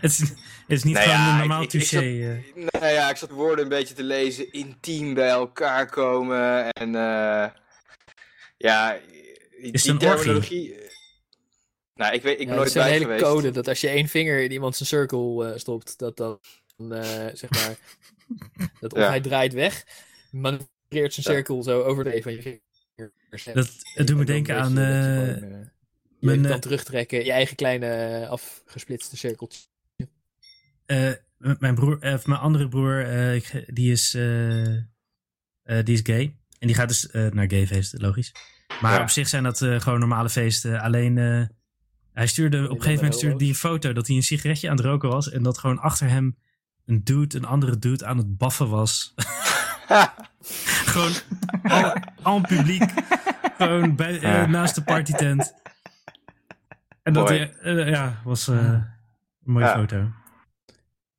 het, 0.00 0.10
is, 0.10 0.18
het 0.18 0.30
is 0.66 0.82
niet 0.82 0.98
gewoon 0.98 1.28
een 1.28 1.36
normaal 1.36 1.66
touché. 1.66 2.00
Nou 2.54 2.92
ja, 2.92 3.10
ik 3.10 3.16
zat 3.16 3.30
woorden 3.30 3.64
een 3.64 3.70
beetje 3.70 3.94
te 3.94 4.04
lezen. 4.04 4.52
Intiem 4.52 5.14
bij 5.14 5.28
elkaar 5.28 5.86
komen 5.86 6.70
en... 6.70 6.88
Uh, 6.88 7.46
ja, 8.56 8.98
die, 9.62 9.72
is 9.72 9.82
die 9.82 9.96
terminologie... 9.96 10.89
Nou, 12.00 12.14
ik, 12.14 12.22
weet, 12.22 12.40
ik 12.40 12.46
ben 12.46 12.56
nooit 12.56 12.74
bij 12.74 12.82
geweest. 12.82 12.98
Het 12.98 13.10
is 13.10 13.16
een 13.18 13.18
hele 13.18 13.34
code 13.34 13.50
dat 13.50 13.68
als 13.68 13.80
je 13.80 13.88
één 13.88 14.08
vinger 14.08 14.42
in 14.42 14.52
iemand 14.52 14.76
zijn 14.76 14.88
cirkel 14.88 15.48
uh, 15.48 15.56
stopt, 15.56 15.98
dat 15.98 16.16
dan, 16.16 16.40
uh, 16.78 16.98
zeg 17.32 17.50
maar, 17.50 17.76
dat 18.80 18.92
of 18.92 18.98
ja. 18.98 19.08
hij 19.08 19.20
draait 19.20 19.52
weg, 19.52 19.84
manoeuvreert 20.30 21.14
zijn 21.14 21.26
cirkel 21.26 21.62
zo 21.62 21.82
over 21.82 22.04
de 22.04 22.22
van 22.22 22.32
je 22.32 22.42
vinger. 22.42 23.12
Dat, 23.54 23.70
het 23.94 24.06
doet 24.06 24.16
me 24.16 24.24
denken 24.24 24.60
aan... 24.60 24.72
Je, 24.72 24.80
uh, 24.80 25.50
je 26.18 26.26
mijn, 26.26 26.46
kan 26.46 26.60
terugtrekken, 26.60 27.24
je 27.24 27.32
eigen 27.32 27.56
kleine 27.56 28.26
afgesplitste 28.28 29.16
cirkeltje. 29.16 29.66
mijn 31.36 31.74
broer, 31.74 31.98
of 32.14 32.26
mijn 32.26 32.40
andere 32.40 32.68
broer, 32.68 33.04
die 33.66 33.92
is, 33.92 34.10
die 35.64 35.94
is 35.94 36.00
gay. 36.02 36.36
En 36.58 36.66
die 36.66 36.76
gaat 36.76 36.88
dus 36.88 37.08
naar 37.10 37.50
gayfeesten, 37.50 38.00
logisch. 38.00 38.32
Maar 38.80 38.94
ja. 38.94 39.02
op 39.02 39.08
zich 39.08 39.28
zijn 39.28 39.42
dat 39.42 39.58
gewoon 39.58 39.98
normale 39.98 40.30
feesten. 40.30 40.80
Alleen 40.80 41.48
hij 42.20 42.28
stuurde 42.28 42.64
op 42.64 42.70
een 42.70 42.76
gegeven 42.76 42.94
moment 42.94 43.14
stuurde 43.14 43.38
die 43.38 43.48
een 43.48 43.54
foto 43.54 43.92
dat 43.92 44.06
hij 44.06 44.16
een 44.16 44.22
sigaretje 44.22 44.70
aan 44.70 44.76
het 44.76 44.84
roken 44.84 45.08
was. 45.08 45.30
En 45.30 45.42
dat 45.42 45.58
gewoon 45.58 45.78
achter 45.78 46.08
hem 46.08 46.36
een 46.84 47.04
dude, 47.04 47.36
een 47.36 47.44
andere 47.44 47.78
dude 47.78 48.06
aan 48.06 48.16
het 48.16 48.36
baffen 48.36 48.68
was. 48.68 49.14
gewoon 50.92 51.12
al, 51.62 51.94
al 52.22 52.40
publiek. 52.40 52.92
Gewoon 53.56 53.96
bij, 53.96 54.20
uh, 54.20 54.48
naast 54.48 54.74
de 54.74 54.82
partytent. 54.82 55.54
En 57.02 57.12
dat 57.12 57.28
hij, 57.28 57.54
uh, 57.62 57.88
ja, 57.88 58.20
was 58.24 58.48
uh, 58.48 58.56
een 58.56 58.86
mooie 59.42 59.64
ja. 59.64 59.74
foto. 59.74 60.10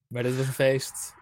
Maar 0.08 0.24
dit 0.24 0.38
was 0.38 0.48
een 0.48 0.54
feest 0.54 1.16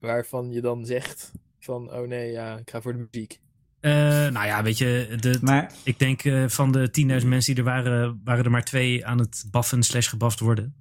waarvan 0.00 0.52
je 0.52 0.60
dan 0.60 0.84
zegt 0.84 1.32
van, 1.58 1.92
oh 1.92 2.08
nee, 2.08 2.30
ja, 2.30 2.56
ik 2.56 2.70
ga 2.70 2.80
voor 2.80 2.92
de 2.92 3.08
muziek. 3.10 3.40
Uh, 3.84 3.90
nou 4.30 4.46
ja, 4.46 4.62
weet 4.62 4.78
je, 4.78 5.16
de, 5.20 5.38
maar... 5.40 5.72
ik 5.82 5.98
denk 5.98 6.24
uh, 6.24 6.48
van 6.48 6.72
de 6.72 6.88
10.000 7.20 7.26
mensen 7.26 7.54
die 7.54 7.64
er 7.64 7.70
waren, 7.70 8.20
waren 8.24 8.44
er 8.44 8.50
maar 8.50 8.64
twee 8.64 9.06
aan 9.06 9.18
het 9.18 9.44
baffen 9.50 9.82
slash 9.82 10.08
gebaft 10.08 10.40
worden. 10.40 10.74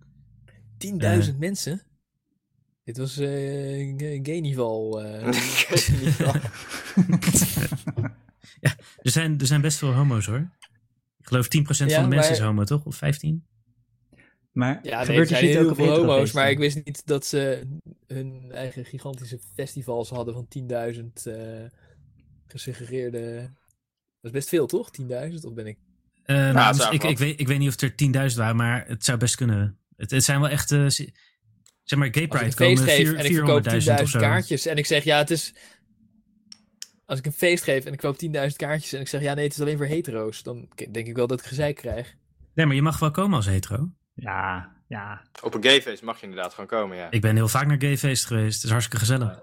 10.000 0.88 0.94
uh, 0.98 1.26
mensen? 1.38 1.82
Dit 2.84 2.98
was 2.98 3.16
gay 3.16 4.40
niveau. 4.40 5.02
ja, 8.60 8.76
er 9.02 9.12
zijn, 9.12 9.40
er 9.40 9.46
zijn 9.46 9.62
best 9.62 9.78
veel 9.78 9.94
homo's 9.94 10.26
hoor. 10.26 10.50
Ik 11.20 11.28
geloof 11.28 11.46
10% 11.46 11.50
ja, 11.50 11.66
van 11.66 11.88
de 11.88 11.88
mensen 11.88 12.10
maar... 12.10 12.32
is 12.32 12.40
homo, 12.40 12.64
toch? 12.64 12.86
Of 12.86 12.96
15? 12.96 13.46
Maar 14.52 14.80
ja, 14.84 14.98
nee, 14.98 15.06
gebeurt 15.06 15.30
er 15.30 15.38
zijn 15.38 15.50
heel 15.50 15.76
veel 15.76 15.96
homo's, 15.96 16.32
maar 16.32 16.50
ik 16.50 16.58
wist 16.58 16.86
niet 16.86 17.06
dat 17.06 17.26
ze 17.26 17.68
hun 18.08 18.52
eigen 18.52 18.86
gigantische 18.86 19.40
festivals 19.56 20.10
hadden 20.10 20.34
van 20.34 20.48
10.000 20.94 21.72
gesuggereerde... 22.54 23.52
Dat 24.22 24.32
is 24.32 24.32
best 24.32 24.50
veel, 24.50 24.68
toch? 24.68 24.90
10.000? 25.02 25.08
Of 25.42 25.54
ben 25.54 25.68
ik... 25.68 25.78
Uh, 26.26 26.38
nou, 26.38 26.54
nou 26.54 26.76
dus 26.76 26.90
ik, 26.90 27.04
ik, 27.04 27.18
weet, 27.18 27.40
ik 27.40 27.48
weet 27.48 27.60
niet 27.60 27.70
of 27.70 27.82
er 27.82 28.32
10.000 28.32 28.38
waren, 28.38 28.56
maar 28.56 28.88
het 28.88 29.06
zou 29.06 29.18
best 29.18 29.36
kunnen. 29.36 29.78
Het, 29.98 30.12
het 30.12 30.24
zijn 30.24 30.40
wel 30.40 30.50
echt... 30.50 30.72
Uh, 30.72 30.90
zeg 31.84 32.00
maar, 32.00 32.08
Gay 32.12 32.28
Pride 32.28 32.56
komen 32.56 32.84
geef 32.84 33.14
en 33.14 33.26
ik 33.26 33.34
verkoop 33.34 33.68
10.000 33.68 34.20
kaartjes 34.20 34.66
en 34.66 34.78
ik 34.78 34.86
zeg, 34.86 35.04
ja, 35.04 35.18
het 35.18 35.32
is... 35.32 35.54
Als 37.06 37.20
ik 37.20 37.26
een 37.26 37.34
feest 37.34 37.64
geef 37.64 37.86
en 37.86 37.94
ik 37.94 38.00
koop 38.00 38.18
10.000 38.26 38.30
kaartjes 38.56 38.94
en 38.94 39.00
ik 39.00 39.08
zeg, 39.08 39.22
ja, 39.22 39.34
nee, 39.34 39.44
het 39.44 39.54
is 39.54 39.62
alleen 39.62 39.78
voor 39.78 39.86
hetero's, 39.86 40.44
dan 40.44 40.70
denk 40.92 41.08
ik 41.08 41.16
wel 41.16 41.28
dat 41.28 41.40
ik 41.40 41.46
gezeik 41.46 41.76
krijg. 41.76 42.16
Nee, 42.54 42.66
maar 42.66 42.76
je 42.76 42.82
mag 42.82 43.00
wel 43.00 43.12
komen 43.12 43.36
als 43.36 43.46
hetero. 43.46 43.90
Ja, 44.14 44.72
ja. 44.88 45.22
Op 45.42 45.54
een 45.54 45.64
gayfeest 45.64 46.02
mag 46.02 46.20
je 46.20 46.26
inderdaad 46.26 46.54
gewoon 46.54 46.70
komen, 46.70 46.98
ja. 46.98 47.12
Ik 47.12 47.22
ben 47.22 47.36
heel 47.36 47.48
vaak 47.48 47.68
naar 47.68 47.82
gayfeest 47.82 48.26
geweest. 48.26 48.56
Het 48.56 48.64
is 48.64 48.70
hartstikke 48.70 49.00
gezellig. 49.00 49.42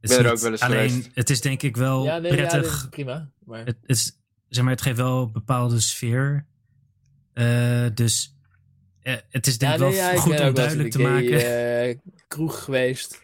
Ik 0.00 0.08
ben 0.08 0.18
er 0.18 0.32
ook 0.32 0.38
wel 0.38 0.50
eens 0.50 0.60
alleen, 0.60 0.88
geweest. 0.88 1.10
Het 1.14 1.30
is 1.30 1.40
denk 1.40 1.62
ik 1.62 1.76
wel 1.76 2.04
ja, 2.04 2.18
nee, 2.18 2.32
prettig. 2.32 2.82
Ja, 2.82 2.88
prima. 2.88 3.30
Maar... 3.44 3.58
Het, 3.58 3.76
het, 3.80 3.96
is, 3.96 4.18
zeg 4.48 4.64
maar, 4.64 4.72
het 4.72 4.82
geeft 4.82 4.96
wel 4.96 5.22
een 5.22 5.32
bepaalde 5.32 5.80
sfeer. 5.80 6.46
Uh, 7.34 7.86
dus 7.94 8.36
uh, 9.02 9.14
het 9.28 9.46
is 9.46 9.58
denk 9.58 9.72
ik 9.72 9.78
ja, 9.78 9.86
nee, 9.86 9.96
wel 9.96 10.20
goed 10.20 10.40
om 10.40 10.54
duidelijk 10.54 10.90
te 10.90 10.98
gay, 10.98 11.10
maken. 11.10 11.88
Uh, 11.88 11.94
kroeg 12.28 12.64
geweest. 12.64 13.22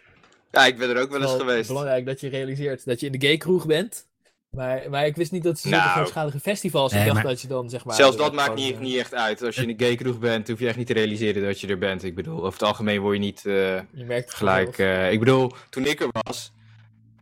Ja, 0.53 0.67
ik 0.67 0.79
ben 0.79 0.91
er 0.91 1.03
ook 1.03 1.11
wel 1.11 1.21
eens 1.21 1.31
wel 1.31 1.41
geweest. 1.41 1.69
belangrijk 1.69 2.07
dat 2.07 2.21
je 2.21 2.29
realiseert 2.29 2.85
dat 2.85 3.01
je 3.01 3.07
in 3.07 3.13
de 3.13 3.27
gay 3.27 3.37
kroeg 3.37 3.67
bent. 3.67 4.07
Maar, 4.51 4.91
maar 4.91 5.07
ik 5.07 5.17
wist 5.17 5.33
niet 5.33 5.43
dat 5.43 5.59
ze 5.59 5.69
nou, 5.69 5.91
grootschalige 5.91 6.41
festivals. 6.41 6.93
Nee, 6.93 7.01
ik 7.01 7.07
dacht 7.07 7.23
maar... 7.23 7.33
dat 7.33 7.41
je 7.41 7.49
dan 7.49 7.71
zeg 7.71 7.85
maar. 7.85 7.95
Zelfs 7.95 8.17
dat 8.17 8.33
maakt 8.33 8.55
niet, 8.55 8.81
niet 8.81 8.97
echt 8.97 9.15
uit. 9.15 9.43
Als 9.43 9.55
je 9.55 9.63
in 9.63 9.69
een 9.69 9.79
gay 9.79 9.95
kroeg 9.95 10.19
bent, 10.19 10.49
hoef 10.49 10.59
je 10.59 10.67
echt 10.67 10.77
niet 10.77 10.87
te 10.87 10.93
realiseren 10.93 11.43
dat 11.43 11.61
je 11.61 11.67
er 11.67 11.79
bent. 11.79 12.03
Ik 12.03 12.15
bedoel, 12.15 12.39
over 12.39 12.53
het 12.53 12.69
algemeen 12.69 13.01
word 13.01 13.15
je 13.15 13.21
niet 13.21 13.41
je 13.43 14.05
merkt 14.05 14.35
gelijk. 14.35 14.79
ik 15.11 15.19
bedoel, 15.19 15.53
toen 15.71 15.87
ik 15.87 16.01
er 16.01 16.09
was, 16.11 16.53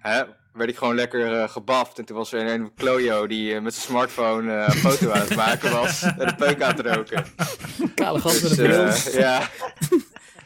hè, 0.09 0.25
werd 0.53 0.71
ik 0.71 0.77
gewoon 0.77 0.95
lekker 0.95 1.33
uh, 1.33 1.49
gebaft. 1.49 1.99
En 1.99 2.05
toen 2.05 2.17
was 2.17 2.33
er 2.33 2.53
een 2.53 2.75
klojo 2.75 3.27
die 3.27 3.55
uh, 3.55 3.61
met 3.61 3.75
zijn 3.75 3.87
smartphone 3.87 4.53
uh, 4.53 4.65
een 4.67 4.73
foto 4.73 5.11
aan 5.11 5.21
het 5.21 5.37
maken 5.37 5.73
was. 5.73 6.03
en 6.19 6.27
de 6.27 6.35
peuk 6.35 6.63
aan 6.63 6.77
het 6.77 6.87
roken. 6.87 7.25
Kale 7.95 8.21
gast 8.21 8.43
met 8.43 8.59
een 8.59 8.71
dus, 8.71 9.13
ja. 9.13 9.49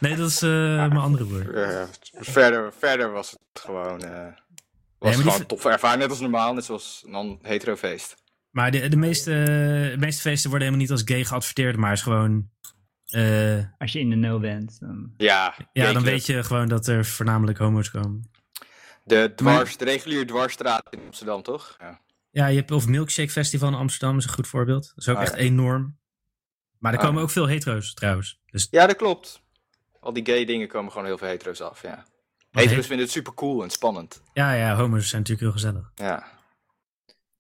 Nee, 0.00 0.16
dat 0.16 0.28
is 0.28 0.40
mijn 0.40 0.96
andere 0.96 1.24
broer. 1.24 1.88
verder, 2.12 2.72
verder 2.78 3.12
was 3.12 3.30
het 3.30 3.62
gewoon... 3.62 3.98
was 4.98 5.16
nee, 5.16 5.24
gewoon 5.24 5.46
tof 5.46 5.64
ervaring, 5.64 6.00
net 6.00 6.10
als 6.10 6.20
normaal. 6.20 6.54
Net 6.54 6.64
zoals 6.64 7.04
een 7.06 7.38
hetero 7.42 7.76
feest. 7.76 8.14
Maar 8.50 8.70
de, 8.70 8.88
de, 8.88 8.96
meeste, 8.96 9.30
de 9.90 9.96
meeste 9.98 10.20
feesten 10.20 10.50
worden 10.50 10.68
helemaal 10.68 10.88
niet 10.88 10.98
als 10.98 11.14
gay 11.14 11.24
geadverteerd. 11.24 11.76
Maar 11.76 11.92
is 11.92 12.02
gewoon... 12.02 12.50
als 13.78 13.92
je 13.92 13.98
in 13.98 14.10
de 14.10 14.16
know 14.16 14.40
bent. 14.40 14.76
Dan... 14.80 15.12
Ja, 15.16 15.54
ja 15.72 15.92
dan 15.92 16.02
weet 16.02 16.26
je 16.26 16.42
gewoon 16.42 16.68
dat 16.68 16.86
er 16.86 17.04
voornamelijk 17.04 17.58
homo's 17.58 17.90
komen. 17.90 18.30
De, 19.08 19.32
dwars, 19.36 19.76
de 19.76 19.84
reguliere 19.84 20.24
dwarsstraat 20.24 20.86
in 20.90 21.00
Amsterdam, 21.06 21.42
toch? 21.42 21.76
Ja. 21.80 22.00
ja, 22.30 22.46
je 22.46 22.56
hebt 22.56 22.70
of 22.70 22.86
Milkshake 22.86 23.30
Festival 23.30 23.68
in 23.68 23.74
Amsterdam, 23.74 24.18
is 24.18 24.24
een 24.24 24.32
goed 24.32 24.48
voorbeeld. 24.48 24.88
Dat 24.88 24.96
is 24.96 25.08
ook 25.08 25.16
ah, 25.16 25.22
echt 25.22 25.32
ja. 25.32 25.38
enorm. 25.38 25.98
Maar 26.78 26.92
er 26.92 26.98
ah, 26.98 27.04
komen 27.04 27.22
ook 27.22 27.30
veel 27.30 27.46
hetero's 27.46 27.94
trouwens. 27.94 28.40
Dus... 28.50 28.68
Ja, 28.70 28.86
dat 28.86 28.96
klopt. 28.96 29.42
Al 30.00 30.12
die 30.12 30.24
gay 30.26 30.44
dingen 30.44 30.68
komen 30.68 30.92
gewoon 30.92 31.06
heel 31.06 31.18
veel 31.18 31.28
hetero's 31.28 31.60
af, 31.60 31.82
ja. 31.82 32.04
Hetero's 32.50 32.86
vinden 32.86 33.04
het 33.06 33.14
super 33.14 33.34
cool 33.34 33.62
en 33.62 33.70
spannend. 33.70 34.22
Ja, 34.32 34.52
ja, 34.52 34.76
homo's 34.76 35.08
zijn 35.08 35.22
natuurlijk 35.22 35.40
heel 35.40 35.52
gezellig. 35.52 35.92
Ja. 35.94 36.26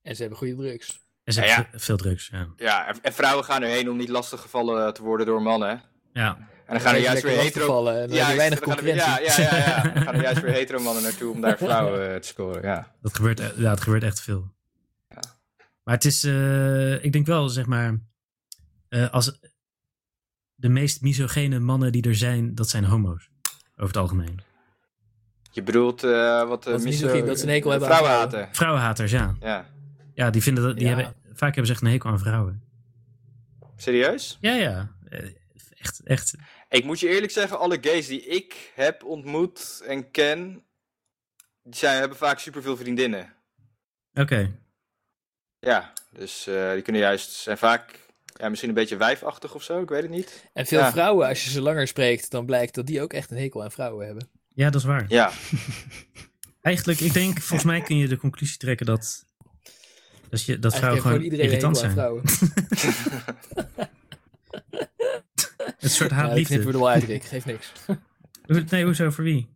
En 0.02 0.14
ze 0.14 0.20
hebben 0.20 0.38
goede 0.38 0.56
drugs. 0.56 1.00
En 1.24 1.32
ze 1.32 1.40
hebben 1.40 1.80
veel 1.80 1.96
drugs, 1.96 2.28
ja. 2.32 2.48
Ja, 2.56 2.94
en 3.02 3.12
vrouwen 3.12 3.44
gaan 3.44 3.62
erheen 3.62 3.90
om 3.90 3.96
niet 3.96 4.08
lastig 4.08 4.40
gevallen 4.40 4.94
te 4.94 5.02
worden 5.02 5.26
door 5.26 5.42
mannen. 5.42 5.82
Ja. 6.12 6.48
En 6.68 6.74
dan 6.74 6.80
gaan 6.80 6.94
er 6.94 7.00
juist 7.00 7.22
weer 7.22 7.38
hetero... 7.38 7.66
Vallen, 7.66 8.02
en 8.02 8.10
ja, 8.10 8.36
weinig 8.36 8.60
concurrentie. 8.60 9.06
Ja, 9.06 9.18
ja, 9.18 9.34
ja, 9.36 9.56
ja. 9.56 9.82
Dan 9.94 10.02
gaan 10.02 10.14
er 10.14 10.22
juist 10.22 10.40
weer 10.40 10.52
hetero 10.52 10.82
mannen 10.82 11.02
naartoe 11.02 11.32
om 11.32 11.40
daar 11.40 11.58
vrouwen 11.64 12.10
uh, 12.10 12.16
te 12.16 12.26
scoren, 12.26 12.62
ja. 12.62 12.94
Dat 13.02 13.16
gebeurt, 13.16 13.38
ja, 13.38 13.70
dat 13.70 13.80
gebeurt 13.80 14.02
echt 14.02 14.20
veel. 14.20 14.50
Ja. 15.08 15.20
Maar 15.82 15.94
het 15.94 16.04
is, 16.04 16.24
uh, 16.24 17.04
ik 17.04 17.12
denk 17.12 17.26
wel, 17.26 17.48
zeg 17.48 17.66
maar, 17.66 17.98
uh, 18.88 19.10
als 19.10 19.38
de 20.54 20.68
meest 20.68 21.02
misogene 21.02 21.58
mannen 21.58 21.92
die 21.92 22.02
er 22.02 22.14
zijn, 22.14 22.54
dat 22.54 22.68
zijn 22.68 22.84
homo's. 22.84 23.30
Over 23.72 23.86
het 23.86 23.96
algemeen. 23.96 24.40
Je 25.50 25.62
bedoelt 25.62 26.00
wat 26.00 26.64
de 26.64 26.78
miso... 26.82 27.24
Dat 27.24 27.38
ze 27.38 27.44
een 27.44 27.50
hekel 27.50 27.70
hebben 27.70 27.88
vrouwenhaten. 27.88 28.48
Vrouwenhaters, 28.52 29.10
ja. 29.10 29.36
Ja. 29.40 29.66
Ja, 30.14 30.30
die 30.30 30.42
vinden 30.42 30.64
dat, 30.64 30.76
die 30.76 30.86
ja. 30.86 30.94
hebben, 30.94 31.14
vaak 31.32 31.54
hebben 31.54 31.66
ze 31.66 31.72
echt 31.72 31.82
een 31.82 31.88
hekel 31.88 32.10
aan 32.10 32.18
vrouwen. 32.18 32.62
Serieus? 33.76 34.38
Ja, 34.40 34.54
ja. 34.54 34.90
Echt, 35.78 36.00
echt. 36.04 36.34
Ik 36.68 36.84
moet 36.84 37.00
je 37.00 37.08
eerlijk 37.08 37.32
zeggen, 37.32 37.58
alle 37.58 37.78
gays 37.80 38.06
die 38.06 38.26
ik 38.26 38.72
heb 38.74 39.04
ontmoet 39.04 39.82
en 39.86 40.10
ken, 40.10 40.64
die 41.62 41.74
zijn, 41.74 41.98
hebben 41.98 42.18
vaak 42.18 42.38
superveel 42.38 42.76
vriendinnen. 42.76 43.34
Oké. 44.10 44.20
Okay. 44.20 44.54
Ja, 45.58 45.92
dus 46.10 46.44
die 46.44 46.82
kunnen 46.82 47.02
juist, 47.02 47.30
zijn 47.30 47.58
vaak 47.58 48.08
ja, 48.38 48.48
misschien 48.48 48.68
een 48.68 48.74
beetje 48.74 48.96
wijfachtig 48.96 49.54
of 49.54 49.62
zo, 49.62 49.82
ik 49.82 49.88
weet 49.88 50.02
het 50.02 50.10
niet. 50.10 50.44
En 50.52 50.66
veel 50.66 50.84
vrouwen, 50.84 51.28
als 51.28 51.44
je 51.44 51.50
ze 51.50 51.60
langer 51.60 51.86
spreekt, 51.86 52.30
dan 52.30 52.46
blijkt 52.46 52.74
dat 52.74 52.86
die 52.86 53.02
ook 53.02 53.12
echt 53.12 53.30
een 53.30 53.36
hekel 53.38 53.62
aan 53.62 53.70
vrouwen 53.70 54.06
hebben. 54.06 54.28
Ja, 54.48 54.70
dat 54.70 54.80
is 54.80 54.86
waar. 54.86 55.04
Ja. 55.08 55.32
Eigenlijk, 56.62 57.00
ik 57.00 57.12
denk, 57.12 57.40
volgens 57.40 57.64
mij 57.64 57.80
kun 57.80 57.96
je 57.96 58.08
de 58.08 58.16
conclusie 58.16 58.56
trekken 58.56 58.86
dat, 58.86 59.24
dat, 60.28 60.44
je, 60.44 60.58
dat 60.58 60.76
vrouwen 60.76 61.02
gewoon, 61.02 61.20
gewoon 61.20 61.38
irritant 61.38 61.78
zijn. 61.78 61.94
Het 65.78 65.90
soort 65.90 66.10
haatliefde. 66.10 66.54
Ja, 66.54 66.60
ik 66.60 66.72
wel 66.72 66.88
uit, 66.88 67.04
Rick. 67.04 67.24
Geeft 67.24 67.46
niks. 67.46 67.72
Nee, 68.70 68.84
hoezo? 68.84 69.10
Voor 69.10 69.24
wie? 69.24 69.48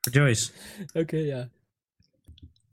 Voor 0.00 0.12
Joyce. 0.12 0.50
Oké, 0.92 1.16
ja. 1.16 1.48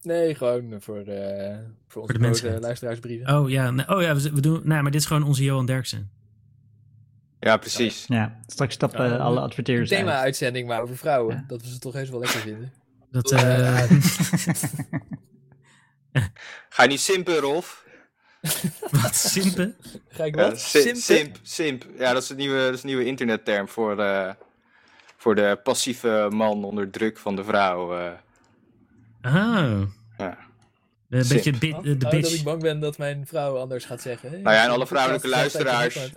Nee, 0.02 0.36
gewoon 0.36 0.76
voor, 0.80 1.04
de, 1.04 1.58
voor 1.88 2.02
onze 2.02 2.14
voor 2.14 2.50
de 2.50 2.60
luisteraarsbrieven. 2.60 3.38
Oh 3.38 3.50
ja, 3.50 3.74
oh, 3.88 4.02
ja 4.02 4.16
we, 4.16 4.42
doen, 4.42 4.62
nou, 4.64 4.82
maar 4.82 4.92
dit 4.92 5.02
is 5.02 5.08
gewoon 5.08 5.24
onze 5.24 5.44
Johan 5.44 5.66
Derksen. 5.66 6.12
Ja, 7.40 7.58
precies. 7.58 8.06
Ja, 8.08 8.40
straks 8.46 8.74
stappen 8.74 9.20
alle 9.20 9.40
adverteerders 9.40 9.92
Een 9.92 9.98
thema-uitzending 9.98 10.68
maar 10.68 10.82
over 10.82 10.98
vrouwen. 10.98 11.46
Dat 11.48 11.62
we 11.62 11.68
ze 11.68 11.80
toch 11.80 11.96
eens 11.96 12.10
wel 12.10 12.20
lekker 12.20 12.40
vinden. 12.40 12.74
Dat, 13.12 13.32
uh... 13.32 13.40
Ga 16.70 16.84
je 16.84 16.90
niet 16.90 17.00
simpen, 17.00 17.38
Rolf? 17.38 17.81
Wat, 18.92 19.16
simpen? 19.16 19.76
Ga 20.10 20.24
ik 20.24 20.36
wat? 20.36 20.60
simp, 20.60 20.96
simp, 20.96 21.36
simp. 21.42 21.86
Ja, 21.98 22.14
dat 22.14 22.24
is 22.24 22.30
een 22.30 22.38
nieuwe, 22.38 22.60
dat 22.60 22.74
is 22.74 22.82
een 22.82 22.88
nieuwe 22.88 23.06
internetterm 23.06 23.68
voor, 23.68 24.00
uh, 24.00 24.32
voor 25.18 25.36
de 25.36 25.60
passieve 25.64 26.28
man 26.32 26.64
onder 26.64 26.90
druk 26.90 27.18
van 27.18 27.36
de 27.36 27.44
vrouw. 27.44 28.00
Uh. 28.00 28.12
Oh. 29.22 29.82
Ja. 30.18 30.38
Een 31.10 31.28
beetje 31.28 31.58
bit, 31.58 31.74
oh, 31.74 31.84
de 31.84 31.96
bitch. 31.98 32.16
Oh, 32.16 32.22
dat 32.22 32.32
ik 32.32 32.44
bang 32.44 32.62
ben 32.62 32.80
dat 32.80 32.98
mijn 32.98 33.28
vrouw 33.28 33.58
anders 33.58 33.86
gaat 33.86 34.02
zeggen. 34.02 34.32
Nou 34.32 34.56
ja, 34.56 34.64
en 34.64 34.70
alle 34.70 34.88
vrouwelijke 34.88 35.28
luisteraars. 35.28 36.12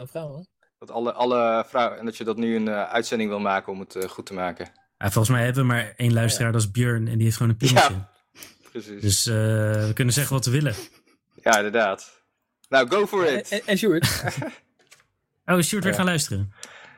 Dat 0.79 0.91
alle, 0.91 1.13
alle 1.13 1.65
vrouwen, 1.69 1.99
en 1.99 2.05
dat 2.05 2.17
je 2.17 2.25
dat 2.25 2.37
nu 2.37 2.57
een 2.57 2.67
uh, 2.67 2.83
uitzending 2.83 3.31
wil 3.31 3.39
maken 3.41 3.73
om 3.73 3.81
het 3.81 3.95
uh, 3.95 4.03
goed 4.03 4.27
te 4.27 4.35
maken. 4.35 4.67
Ja, 4.99 5.11
volgens 5.11 5.29
mij 5.29 5.45
hebben 5.45 5.63
we 5.63 5.69
maar 5.69 5.93
één 5.97 6.13
luisteraar, 6.13 6.53
dat 6.53 6.61
is 6.61 6.71
Björn, 6.71 7.09
en 7.09 7.15
die 7.15 7.25
heeft 7.25 7.37
gewoon 7.37 7.53
een 7.53 7.59
piemeltje. 7.59 7.95
Ja, 7.95 8.11
precies. 8.71 9.01
Dus 9.01 9.27
uh, 9.27 9.35
we 9.87 9.91
kunnen 9.95 10.15
zeggen 10.15 10.35
wat 10.35 10.45
we 10.45 10.51
willen. 10.51 10.75
Ja, 11.45 11.57
inderdaad. 11.57 12.23
Nou, 12.69 12.89
go 12.89 13.07
for 13.07 13.27
it. 13.27 13.49
En, 13.49 13.61
en 13.67 13.79
Sjoerd? 13.79 14.05
oh, 15.47 15.59
is 15.59 15.69
Sjoerd 15.69 15.85
weer 15.85 15.95
gaan 15.95 16.05
luisteren? 16.05 16.53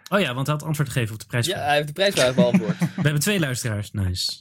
Oh 0.08 0.20
ja, 0.20 0.34
want 0.34 0.46
hij 0.46 0.56
had 0.56 0.66
antwoord 0.66 0.88
gegeven 0.88 1.14
op 1.14 1.20
de 1.20 1.26
prijsvraag. 1.26 1.58
Ja, 1.58 1.64
hij 1.66 1.74
heeft 1.74 1.86
de 1.86 1.92
prijsvraag 1.92 2.34
beantwoord. 2.34 2.78
we 2.96 3.02
hebben 3.02 3.20
twee 3.20 3.38
luisteraars, 3.38 3.92
nice. 3.92 4.32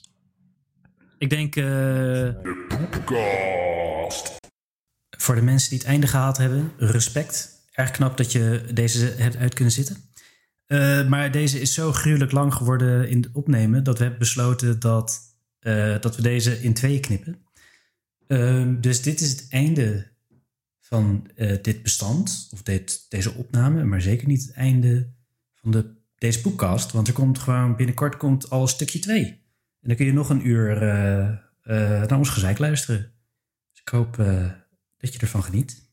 Ik 1.18 1.30
denk... 1.30 1.56
Uh, 1.56 1.64
de 1.64 2.66
Poepcast. 2.68 4.36
Voor 5.18 5.36
de 5.36 5.42
mensen 5.42 5.70
die 5.70 5.78
het 5.78 5.88
einde 5.88 6.08
gehaald 6.08 6.38
hebben, 6.38 6.72
respect. 6.78 7.50
Erg 7.72 7.92
knap 7.92 8.18
dat 8.18 8.32
je 8.32 8.66
deze 8.74 9.14
hebt 9.18 9.36
uit 9.36 9.54
kunnen 9.54 9.74
zitten. 9.74 9.98
Uh, 10.68 11.08
maar 11.08 11.32
deze 11.32 11.62
is 11.62 11.74
zo 11.74 11.92
gruwelijk 11.92 12.32
lang 12.32 12.54
geworden 12.54 13.10
in 13.10 13.22
het 13.22 13.30
opnemen... 13.34 13.84
dat 13.84 13.98
we 13.98 14.02
hebben 14.02 14.20
besloten 14.20 14.80
dat, 14.80 15.20
uh, 15.62 15.96
dat 16.00 16.16
we 16.16 16.22
deze 16.22 16.62
in 16.62 16.74
tweeën 16.74 17.02
knippen. 17.02 17.45
Uh, 18.28 18.74
dus 18.80 19.02
dit 19.02 19.22
is 19.22 19.30
het 19.30 19.46
einde 19.50 20.14
van 20.80 21.30
dit 21.62 21.84
bestand, 21.84 22.50
of 22.52 22.64
dit, 22.64 23.06
deze 23.10 23.34
opname... 23.34 23.84
maar 23.84 24.02
zeker 24.02 24.28
niet 24.28 24.42
het 24.42 24.54
einde 24.54 25.14
van 25.54 25.72
de, 25.72 25.96
deze 26.16 26.42
podcast. 26.42 26.92
Want 26.92 27.08
er 27.08 27.14
komt 27.14 27.40
gewoon 27.40 27.76
binnenkort 27.76 28.18
komt 28.18 28.50
al 28.50 28.68
stukje 28.68 29.00
2. 29.00 29.24
En 29.26 29.42
dan 29.82 29.96
kun 29.96 30.06
je 30.06 30.14
nog 30.14 30.30
een 30.30 30.48
uur 30.48 30.80
naar 32.08 32.18
ons 32.18 32.30
gezeik 32.30 32.58
luisteren. 32.58 33.12
Dus 33.72 33.82
ik 33.82 33.90
hoop 33.90 34.16
dat 34.98 35.14
je 35.14 35.20
ervan 35.20 35.44
geniet. 35.44 35.85